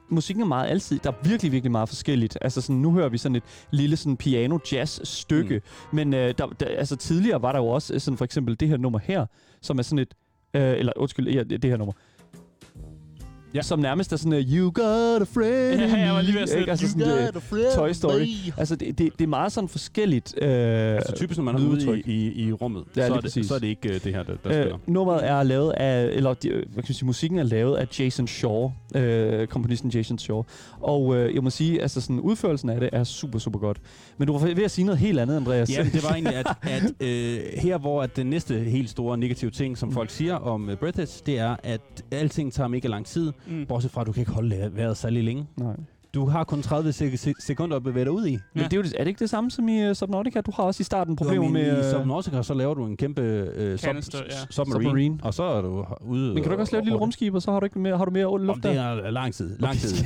musikken 0.09 0.41
er 0.43 0.47
meget 0.47 0.69
altid. 0.69 0.99
Der 1.03 1.09
er 1.11 1.15
virkelig, 1.27 1.51
virkelig 1.51 1.71
meget 1.71 1.89
forskelligt. 1.89 2.37
Altså 2.41 2.61
sådan, 2.61 2.75
nu 2.81 2.91
hører 2.91 3.09
vi 3.09 3.17
sådan 3.17 3.35
et 3.35 3.43
lille 3.71 3.97
sådan 3.97 4.17
piano-jazz-stykke. 4.17 5.55
Mm. 5.55 5.95
Men 5.95 6.13
øh, 6.13 6.33
der, 6.37 6.47
der, 6.47 6.65
altså, 6.65 6.95
tidligere 6.95 7.41
var 7.41 7.51
der 7.51 7.59
jo 7.59 7.67
også 7.67 7.93
øh, 7.93 7.99
sådan 7.99 8.17
for 8.17 8.25
eksempel 8.25 8.59
det 8.59 8.67
her 8.67 8.77
nummer 8.77 8.99
her, 8.99 9.25
som 9.61 9.77
er 9.79 9.83
sådan 9.83 9.99
et... 9.99 10.13
Øh, 10.53 10.61
eller 10.79 10.93
undskyld, 10.95 11.29
ja, 11.29 11.43
det 11.43 11.61
det 11.61 11.69
her 11.69 11.77
nummer. 11.77 11.93
Ja. 13.55 13.61
som 13.61 13.79
nærmest 13.79 14.13
er 14.13 14.17
sådan, 14.17 14.33
uh, 14.33 14.53
you 14.53 14.71
got 14.73 15.21
a 15.21 15.25
friend 15.33 15.79
Ja, 15.81 15.97
jeg 16.05 16.13
var 16.13 16.21
lige 16.21 16.33
ved 16.35 16.41
at 16.41 16.49
sige, 16.49 16.69
altså 16.69 16.85
you 16.85 16.89
sådan, 16.91 17.07
got 17.25 17.35
uh, 17.35 17.35
a 17.35 17.39
friend 17.39 17.75
Toy 17.75 17.91
Story. 17.91 18.19
me. 18.19 18.53
Altså, 18.57 18.75
det, 18.75 18.97
det, 18.97 19.09
det 19.19 19.23
er 19.23 19.27
meget 19.27 19.51
sådan 19.51 19.67
forskelligt. 19.67 20.33
Uh, 20.41 20.47
Altså 20.47 21.13
typisk, 21.15 21.37
når 21.37 21.43
man 21.43 21.55
er 21.55 21.59
ude 21.59 21.67
lydudtryk. 21.75 22.07
i, 22.07 22.11
i, 22.31 22.47
i 22.47 22.51
rummet, 22.53 22.83
Ja, 22.97 23.07
så, 23.07 23.13
er 23.13 23.19
det, 23.19 23.45
så 23.45 23.55
er 23.55 23.59
det 23.59 23.67
ikke 23.67 23.89
uh, 23.89 23.95
det 23.95 24.13
her, 24.13 24.23
der, 24.23 24.33
der 24.43 24.51
Øh, 24.51 24.63
spiller. 24.63 24.77
nummeret 24.87 25.27
er 25.29 25.43
lavet 25.43 25.71
af, 25.71 26.05
eller 26.05 26.33
de- 26.33 26.49
hvad 26.49 26.59
kan 26.63 26.83
man 26.87 26.93
sige, 26.93 27.05
musikken 27.05 27.39
er 27.39 27.43
lavet 27.43 27.75
af 27.77 27.99
Jason 27.99 28.27
Shaw, 28.27 28.71
øh, 28.95 29.47
komponisten 29.47 29.89
Jason 29.89 30.17
Shaw. 30.19 30.43
Og 30.81 31.15
øh, 31.15 31.35
jeg 31.35 31.43
må 31.43 31.49
sige, 31.49 31.81
altså 31.81 32.01
sådan 32.01 32.19
udførelsen 32.19 32.69
af 32.69 32.79
det 32.79 32.89
er 32.93 33.03
super, 33.03 33.39
super 33.39 33.59
godt. 33.59 33.77
Men 34.17 34.27
du 34.27 34.37
var 34.37 34.45
ved 34.55 34.63
at 34.63 34.71
sige 34.71 34.85
noget 34.85 34.99
helt 34.99 35.19
andet, 35.19 35.35
Andreas. 35.35 35.69
Ja, 35.77 35.83
det 35.93 36.03
var 36.03 36.09
egentlig, 36.17 36.35
at, 36.35 36.47
at 36.61 36.83
øh, 36.99 37.39
her 37.57 37.77
hvor 37.77 38.01
at 38.03 38.15
den 38.15 38.27
næste 38.27 38.55
helt 38.59 38.89
store 38.89 39.17
negative 39.17 39.51
ting, 39.51 39.77
som 39.77 39.91
folk 39.91 40.09
siger 40.09 40.35
om 40.35 40.69
uh, 40.69 40.75
Breath 40.75 40.99
Edge, 40.99 41.21
det 41.25 41.39
er, 41.39 41.55
at 41.63 41.81
alting 42.11 42.53
tager 42.53 42.67
mega 42.67 42.87
lang 42.87 43.05
tid, 43.05 43.31
Mm. 43.47 43.65
bortset 43.65 43.91
fra, 43.91 44.01
at 44.01 44.07
du 44.07 44.11
kan 44.11 44.21
ikke 44.21 44.31
holde 44.31 44.71
vejret 44.75 44.97
særlig 44.97 45.23
længe. 45.23 45.47
Nej. 45.57 45.75
Du 46.15 46.25
har 46.25 46.43
kun 46.43 46.61
30 46.61 46.89
sek- 46.89 47.15
se- 47.17 47.33
sekunder 47.39 47.75
at 47.77 47.83
bevæge 47.83 48.03
dig 48.05 48.11
ud 48.11 48.25
i. 48.27 48.31
Men 48.31 48.39
Ja. 48.55 48.63
det 48.63 48.73
er, 48.73 48.77
jo, 48.77 48.83
er 48.95 49.03
det 49.03 49.07
ikke 49.07 49.19
det 49.19 49.29
samme 49.29 49.51
som 49.51 49.67
i 49.69 49.89
uh, 49.89 49.93
Subnautica? 49.95 50.41
Du 50.41 50.51
har 50.55 50.63
også 50.63 50.81
i 50.81 50.83
starten 50.83 51.15
problemer 51.15 51.43
men 51.43 51.53
med... 51.53 51.77
I 51.83 51.85
øh, 51.85 51.91
Subnautica, 51.91 52.43
så 52.43 52.53
laver 52.53 52.73
du 52.73 52.85
en 52.85 52.97
kæmpe 52.97 53.21
øh, 53.21 53.77
sub, 53.79 53.85
Canister, 53.85 54.17
ja. 54.29 54.31
submarine, 54.49 54.83
Submarine. 54.83 55.19
og 55.23 55.33
så 55.33 55.43
er 55.43 55.61
du 55.61 55.85
ude... 56.01 56.27
men 56.33 56.35
kan 56.35 56.43
du 56.43 56.51
ikke 56.51 56.63
også 56.63 56.73
lave 56.73 56.79
et 56.81 56.85
lille 56.85 56.99
rumskib, 56.99 57.33
og 57.33 57.41
så 57.41 57.51
har 57.51 57.59
du, 57.59 57.63
ikke 57.63 57.79
mere, 57.79 57.97
har 57.97 58.05
du 58.05 58.11
mere 58.11 58.39
luft 58.45 58.63
det 58.63 58.75
der? 58.75 58.81
er 58.81 59.09
lang 59.11 59.33
tid. 59.33 59.57
Lang 59.59 59.77
tid. 59.77 60.05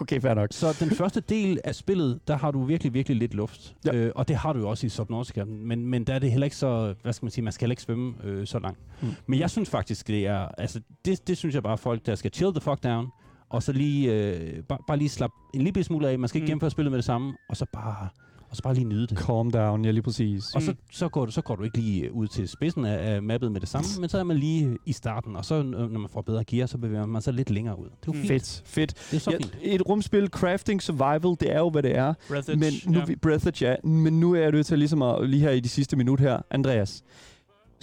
Okay, 0.00 0.20
fair 0.20 0.34
nok. 0.34 0.48
Så 0.52 0.76
den 0.80 0.90
første 0.90 1.20
del 1.20 1.60
af 1.64 1.74
spillet, 1.74 2.20
der 2.28 2.36
har 2.36 2.50
du 2.50 2.62
virkelig, 2.64 2.94
virkelig 2.94 3.16
lidt 3.18 3.34
luft. 3.34 3.74
Ja. 3.86 3.94
Øh, 3.94 4.12
og 4.14 4.28
det 4.28 4.36
har 4.36 4.52
du 4.52 4.58
jo 4.58 4.68
også 4.68 4.86
i 4.86 4.88
Subnautica. 4.88 5.44
Men, 5.44 5.86
men 5.86 6.04
der 6.04 6.14
er 6.14 6.18
det 6.18 6.30
heller 6.30 6.44
ikke 6.44 6.56
så, 6.56 6.94
hvad 7.02 7.12
skal 7.12 7.24
man 7.26 7.30
sige, 7.30 7.44
man 7.44 7.52
skal 7.52 7.64
heller 7.64 7.72
ikke 7.72 7.82
svømme 7.82 8.14
øh, 8.24 8.46
så 8.46 8.58
langt. 8.58 8.78
Mm. 9.02 9.08
Men 9.26 9.40
jeg 9.40 9.50
synes 9.50 9.70
faktisk, 9.70 10.06
det 10.08 10.26
er, 10.26 10.48
altså 10.58 10.80
det, 11.04 11.28
det 11.28 11.36
synes 11.36 11.54
jeg 11.54 11.62
bare 11.62 11.78
folk, 11.78 12.06
der 12.06 12.14
skal 12.14 12.30
chill 12.34 12.52
the 12.52 12.60
fuck 12.60 12.84
down, 12.84 13.06
og 13.50 13.62
så 13.62 13.72
lige, 13.72 14.12
øh, 14.12 14.62
bare, 14.62 14.78
bare 14.88 14.96
lige 14.98 15.08
slappe 15.08 15.34
en 15.54 15.62
lille 15.62 15.84
smule 15.84 16.08
af. 16.08 16.18
Man 16.18 16.28
skal 16.28 16.36
ikke 16.38 16.44
Mm. 16.44 16.48
gennemføre 16.48 16.70
spillet 16.70 16.92
med 16.92 16.98
det 16.98 17.04
samme, 17.04 17.34
og 17.48 17.56
så 17.56 17.66
bare, 17.72 18.08
og 18.50 18.56
så 18.56 18.62
bare 18.62 18.74
lige 18.74 18.84
nyde 18.84 19.06
det. 19.06 19.18
Calm 19.18 19.50
down, 19.50 19.84
ja 19.84 19.90
lige 19.90 20.02
præcis. 20.02 20.54
Og 20.54 20.62
så, 20.62 20.70
Mm. 20.70 20.76
så, 20.92 21.08
går 21.08 21.24
du, 21.26 21.32
så 21.32 21.40
går 21.42 21.56
du 21.56 21.62
ikke 21.62 21.78
lige 21.78 22.12
ud 22.12 22.26
til 22.28 22.48
spidsen 22.48 22.84
af, 22.84 23.14
af 23.14 23.22
mappet 23.22 23.52
med 23.52 23.60
det 23.60 23.68
samme, 23.68 23.86
men 24.00 24.08
så 24.08 24.18
er 24.18 24.22
man 24.22 24.36
lige 24.36 24.76
i 24.86 24.92
starten, 24.92 25.36
og 25.36 25.44
så 25.44 25.54
øh, 25.54 25.64
når 25.92 25.98
man 26.00 26.08
får 26.12 26.22
bedre 26.22 26.44
gear, 26.44 26.66
så 26.66 26.78
bevæger 26.78 27.06
man 27.06 27.22
sig 27.22 27.34
lidt 27.34 27.50
længere 27.50 27.78
ud. 27.78 27.84
Det 27.84 27.92
er 27.92 27.96
jo 28.06 28.12
Mm. 28.12 28.18
fint. 28.28 28.28
Fedt, 28.28 28.62
fedt. 28.66 29.08
Det 29.10 29.16
er 29.16 29.20
så 29.20 29.30
Ja, 29.30 29.36
fint. 29.36 29.56
et 29.62 29.82
rumspil, 29.88 30.26
crafting, 30.28 30.82
survival, 30.82 31.36
det 31.40 31.52
er 31.52 31.58
jo, 31.58 31.70
hvad 31.70 31.82
det 31.82 31.96
er. 31.96 32.14
Breath 32.28 32.50
Edge, 32.50 32.60
Men 32.60 32.72
nu, 32.94 32.98
ja. 32.98 33.04
vi 33.04 33.16
Breath 33.16 33.46
Edge, 33.46 33.66
ja. 33.68 33.76
Men 33.88 34.20
nu 34.20 34.34
er 34.34 34.40
jeg 34.40 34.50
nødt 34.52 34.66
til 34.66 34.78
ligesom 34.78 35.02
at, 35.02 35.30
lige 35.30 35.40
her 35.40 35.50
i 35.50 35.60
de 35.60 35.68
sidste 35.68 35.96
minut 35.96 36.20
her, 36.20 36.38
Andreas. 36.50 37.02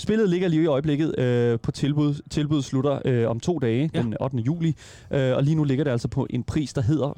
Spillet 0.02 0.30
ligger 0.30 0.48
lige 0.48 0.64
i 0.64 0.66
øjeblikket 0.66 1.20
øh, 1.20 1.60
på 1.60 1.72
tilbud. 1.72 2.22
Tilbud 2.30 2.62
slutter 2.62 3.00
øh, 3.06 3.30
om 3.30 3.40
to 3.40 3.60
dage, 3.60 3.90
ja. 3.94 4.02
den 4.02 4.16
8. 4.22 4.38
juli. 4.38 4.76
Øh, 5.12 5.36
og 5.36 5.44
lige 5.44 5.56
nu 5.56 5.64
ligger 5.64 5.84
det 5.84 5.92
altså 5.92 6.08
på 6.08 6.28
en 6.30 6.44
pris, 6.44 6.74
der 6.74 6.82
hedder 6.82 7.10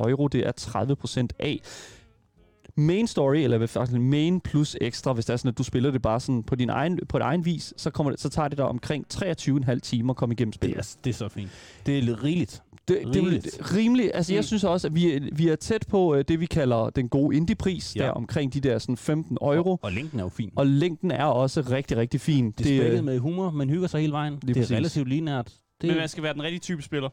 17,49 0.00 0.10
euro. 0.10 0.28
Det 0.28 0.46
er 0.46 0.52
30 0.52 0.96
procent 0.96 1.32
af. 1.38 1.60
Main 2.76 3.06
story, 3.06 3.36
eller 3.36 3.66
faktisk 3.66 3.98
main 4.00 4.40
plus 4.40 4.76
ekstra, 4.80 5.12
hvis 5.12 5.24
det 5.24 5.32
er 5.32 5.36
sådan, 5.36 5.48
at 5.48 5.58
du 5.58 5.62
spiller 5.62 5.90
det 5.90 6.02
bare 6.02 6.20
sådan 6.20 6.42
på 6.42 6.54
din 6.54 6.70
egen, 6.70 6.98
på 7.08 7.18
din 7.18 7.22
egen 7.24 7.44
vis, 7.44 7.74
så, 7.76 7.90
kommer 7.90 8.10
det, 8.10 8.20
så 8.20 8.28
tager 8.28 8.48
det 8.48 8.58
dig 8.58 8.66
omkring 8.66 9.06
23,5 9.14 9.78
timer 9.78 10.10
at 10.12 10.16
komme 10.16 10.32
igennem 10.32 10.52
Det 10.52 10.54
spillet. 10.58 10.78
er, 10.78 10.96
det 11.04 11.10
er 11.10 11.14
så 11.14 11.28
fint. 11.28 11.50
Det 11.86 11.98
er 11.98 12.02
lidt 12.02 12.24
rigeligt. 12.24 12.62
Det, 12.88 12.98
det 13.06 13.06
er 13.16 13.20
Rimeligt. 13.20 13.74
rimeligt. 13.76 14.10
Altså, 14.14 14.34
jeg 14.34 14.44
synes 14.44 14.64
også, 14.64 14.86
at 14.88 14.94
vi, 14.94 15.12
er- 15.14 15.20
vi 15.32 15.48
er 15.48 15.56
tæt 15.56 15.86
på 15.88 16.14
uh, 16.16 16.20
det, 16.28 16.40
vi 16.40 16.46
kalder 16.46 16.90
den 16.90 17.08
gode 17.08 17.36
indie-pris, 17.36 17.96
Ja. 17.96 18.02
der 18.04 18.10
omkring 18.10 18.54
de 18.54 18.60
der 18.60 18.78
sådan 18.78 18.96
15 18.96 19.38
euro. 19.40 19.70
Og, 19.70 19.78
og 19.82 19.92
længden 19.92 20.18
er 20.18 20.22
jo 20.24 20.28
fin. 20.28 20.50
Og 20.56 20.66
længden 20.66 21.10
er 21.10 21.24
også 21.24 21.60
rigtig, 21.70 21.96
rigtig 21.96 22.20
fin. 22.20 22.50
det 22.50 22.60
er 22.76 22.80
spækket 22.80 22.98
øh, 22.98 23.04
med 23.04 23.18
humor, 23.18 23.50
man 23.50 23.70
hygger 23.70 23.88
sig 23.88 24.00
hele 24.00 24.12
vejen. 24.12 24.36
Det 24.36 24.50
er 24.50 24.54
præcis. 24.54 24.76
relativt 24.76 25.08
linært. 25.08 25.52
Det, 25.82 25.88
Men 25.90 25.96
man 25.96 26.08
skal 26.08 26.22
være 26.22 26.32
den 26.34 26.42
rigtige 26.42 26.60
type 26.60 26.82
spiller. 26.82 27.08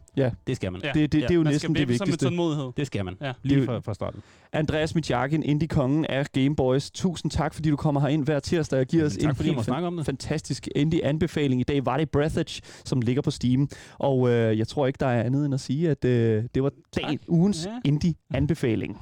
det 0.48 0.56
skal 0.56 0.72
man. 0.72 0.82
Ja. 0.84 0.88
det, 0.88 0.96
det, 0.96 1.12
det 1.14 1.32
er 1.32 1.36
jo 1.36 1.44
man 1.44 1.54
næsten 1.54 1.60
skal 1.60 1.70
det 1.70 1.80
væbne 1.80 1.98
sig 1.98 2.08
med 2.08 2.12
vigtigste. 2.12 2.26
tålmodighed. 2.26 2.72
Det 2.78 2.88
skal 2.88 3.06
man. 3.06 3.16
Ja. 3.22 3.34
Lige 3.44 3.66
fra, 3.66 3.80
fra 3.80 3.94
starten. 3.94 4.22
Andreas 4.54 4.96
Mitjakin, 4.96 5.44
indie-kongen 5.44 6.06
af 6.06 6.26
Game 6.32 6.56
Boys. 6.56 6.92
Tusind 6.92 7.32
tak, 7.32 7.54
fordi 7.54 7.70
du 7.70 7.76
kommer 7.76 8.02
herind 8.02 8.26
hver 8.26 8.40
tirsdag 8.40 8.80
og 8.80 8.86
giver 8.86 9.06
os 9.06 9.14
Tak 9.18 9.30
en 9.30 9.36
fordi 9.36 9.64
snakke 9.64 9.88
om 9.88 9.98
det. 9.98 10.06
fantastisk 10.06 10.68
indie-anbefaling. 10.76 11.62
I 11.62 11.64
dag 11.64 11.86
var 11.86 11.98
det 11.98 12.10
Breath 12.12 12.38
Edge, 12.38 12.62
som 12.86 13.02
ligger 13.02 13.22
på 13.22 13.32
Steam. 13.32 13.70
Og 13.98 14.30
øh, 14.30 14.58
jeg 14.58 14.68
tror 14.68 14.88
ikke, 14.88 14.98
der 15.00 15.08
er 15.08 15.24
andet 15.24 15.46
end 15.46 15.54
at 15.54 15.60
sige, 15.60 15.90
at 15.90 16.06
øh, 16.06 16.44
det 16.56 16.64
var 16.64 16.72
dagen, 16.96 17.20
ugens 17.28 17.66
Ja. 17.66 17.80
indie-anbefaling. 17.86 19.02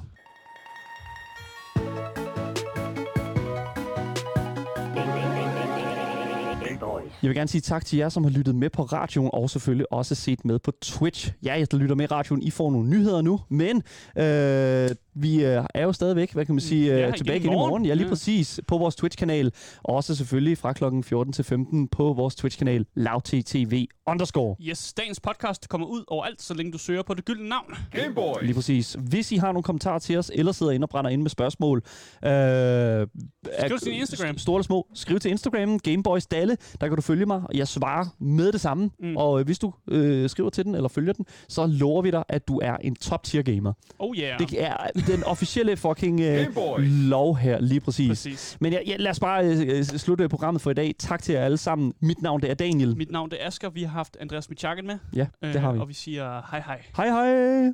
Jeg 7.22 7.28
vil 7.28 7.36
gerne 7.36 7.48
sige 7.48 7.60
tak 7.60 7.84
til 7.84 7.98
jer, 7.98 8.08
som 8.08 8.24
har 8.24 8.30
lyttet 8.30 8.54
med 8.54 8.70
på 8.70 8.82
radioen, 8.82 9.30
og 9.32 9.50
selvfølgelig 9.50 9.92
også 9.92 10.14
set 10.14 10.44
med 10.44 10.58
på 10.58 10.72
Twitch. 10.82 11.32
Ja, 11.44 11.58
jeg 11.58 11.74
lytter 11.74 11.96
med 11.96 12.04
i 12.04 12.06
radioen, 12.06 12.42
I 12.42 12.50
får 12.50 12.70
nogle 12.70 12.88
nyheder 12.88 13.22
nu, 13.22 13.40
men 13.48 13.76
øh, 14.16 14.88
vi 15.20 15.44
øh, 15.44 15.64
er 15.74 15.82
jo 15.84 15.92
stadigvæk, 15.92 16.32
hvad 16.32 16.44
kan 16.46 16.54
man 16.54 16.60
sige, 16.60 16.86
Ja, 16.86 16.92
øh, 16.94 17.00
igen 17.00 17.12
tilbage 17.14 17.36
i 17.36 17.40
igen 17.40 17.50
i 17.52 17.54
morgen. 17.54 17.70
morgen. 17.70 17.86
Ja, 17.86 17.94
lige 17.94 18.04
Ja. 18.06 18.10
præcis. 18.10 18.60
På 18.66 18.78
vores 18.78 18.96
Twitch-kanal, 18.96 19.52
og 19.84 19.94
også 19.94 20.14
selvfølgelig 20.14 20.58
fra 20.58 20.72
klokken 20.72 21.04
14 21.04 21.32
til 21.32 21.44
15 21.44 21.88
på 21.88 22.12
vores 22.12 22.34
Twitch-kanal, 22.34 22.86
lavttv 22.94 23.84
underscore. 24.06 24.56
Yes, 24.60 24.92
dagens 24.92 25.20
podcast 25.20 25.68
kommer 25.68 25.86
ud 25.86 26.04
overalt, 26.08 26.42
så 26.42 26.54
længe 26.54 26.72
du 26.72 26.78
søger 26.78 27.02
på 27.02 27.14
det 27.14 27.24
gyldne 27.24 27.48
navn. 27.48 27.74
Lige 28.42 28.54
præcis. 28.54 28.96
Hvis 29.08 29.32
I 29.32 29.36
har 29.36 29.46
nogle 29.52 29.62
kommentarer 29.62 29.98
til 29.98 30.16
os, 30.18 30.30
eller 30.34 30.52
sidder 30.52 30.72
inde 30.72 30.84
og 30.84 30.88
brænder 30.88 31.10
ind 31.10 31.22
med 31.22 31.30
spørgsmål, 31.30 31.82
øh, 32.24 32.30
skriv 33.60 33.78
til 33.78 33.92
Instagram. 33.92 34.38
Store 34.38 34.56
eller 34.56 34.62
små. 34.64 34.86
Skriv 34.94 35.18
til 35.18 35.30
Instagram, 35.30 35.78
Gameboys 35.78 36.26
Dalle. 36.26 36.56
Der 36.80 36.86
kan 36.88 36.96
du 36.96 37.02
følge 37.02 37.26
mig, 37.26 37.36
og 37.44 37.50
jeg 37.54 37.68
svarer 37.68 38.06
med 38.20 38.52
det 38.52 38.60
samme. 38.60 38.84
Mm. 39.00 39.08
Mm. 39.08 39.16
Og 39.16 39.40
øh, 39.40 39.46
hvis 39.46 39.58
du 39.58 39.72
øh, 39.88 40.30
skriver 40.30 40.50
til 40.50 40.64
den, 40.64 40.74
eller 40.74 40.88
følger 40.88 41.12
den, 41.12 41.26
så 41.48 41.66
lover 41.66 42.02
vi 42.02 42.10
dig, 42.10 42.24
at 42.28 42.48
du 42.48 42.58
er 42.62 42.76
en 42.76 42.94
top-tier 42.96 43.42
gamer. 43.42 43.72
Oh 43.98 44.16
yeah. 44.16 44.38
Det 44.38 44.62
er 44.62 44.76
den 45.08 45.24
officielle 45.24 45.76
fucking 45.76 46.20
øh, 46.20 46.46
lov 47.08 47.36
her, 47.36 47.60
lige 47.60 47.80
præcis. 47.80 48.08
præcis. 48.08 48.56
Men 48.60 48.72
ja, 48.72 48.78
ja, 48.86 48.96
lad 48.96 49.10
os 49.10 49.20
bare 49.20 49.44
øh, 49.44 49.84
slutte 49.84 50.28
programmet 50.28 50.62
for 50.62 50.70
i 50.70 50.74
dag. 50.74 50.94
Tak 50.98 51.22
til 51.22 51.32
jer 51.32 51.44
alle 51.44 51.56
sammen. 51.56 51.92
Mit 52.02 52.22
navn 52.22 52.40
det 52.40 52.50
er 52.50 52.54
Daniel. 52.54 52.96
Mit 52.96 53.10
navn 53.10 53.30
det 53.30 53.42
er 53.42 53.46
Asger. 53.46 53.70
Vi 53.70 53.82
har 53.82 53.90
haft 53.90 54.16
Andreas 54.20 54.50
Michakken 54.50 54.86
med. 54.86 54.98
Ja, 55.16 55.26
det 55.42 55.60
har 55.60 55.72
vi. 55.72 55.78
Og 55.78 55.88
vi 55.88 55.94
siger 55.94 56.42
hej 56.50 56.62
hej. 56.66 56.82
Hej 56.96 57.08
hej! 57.08 57.72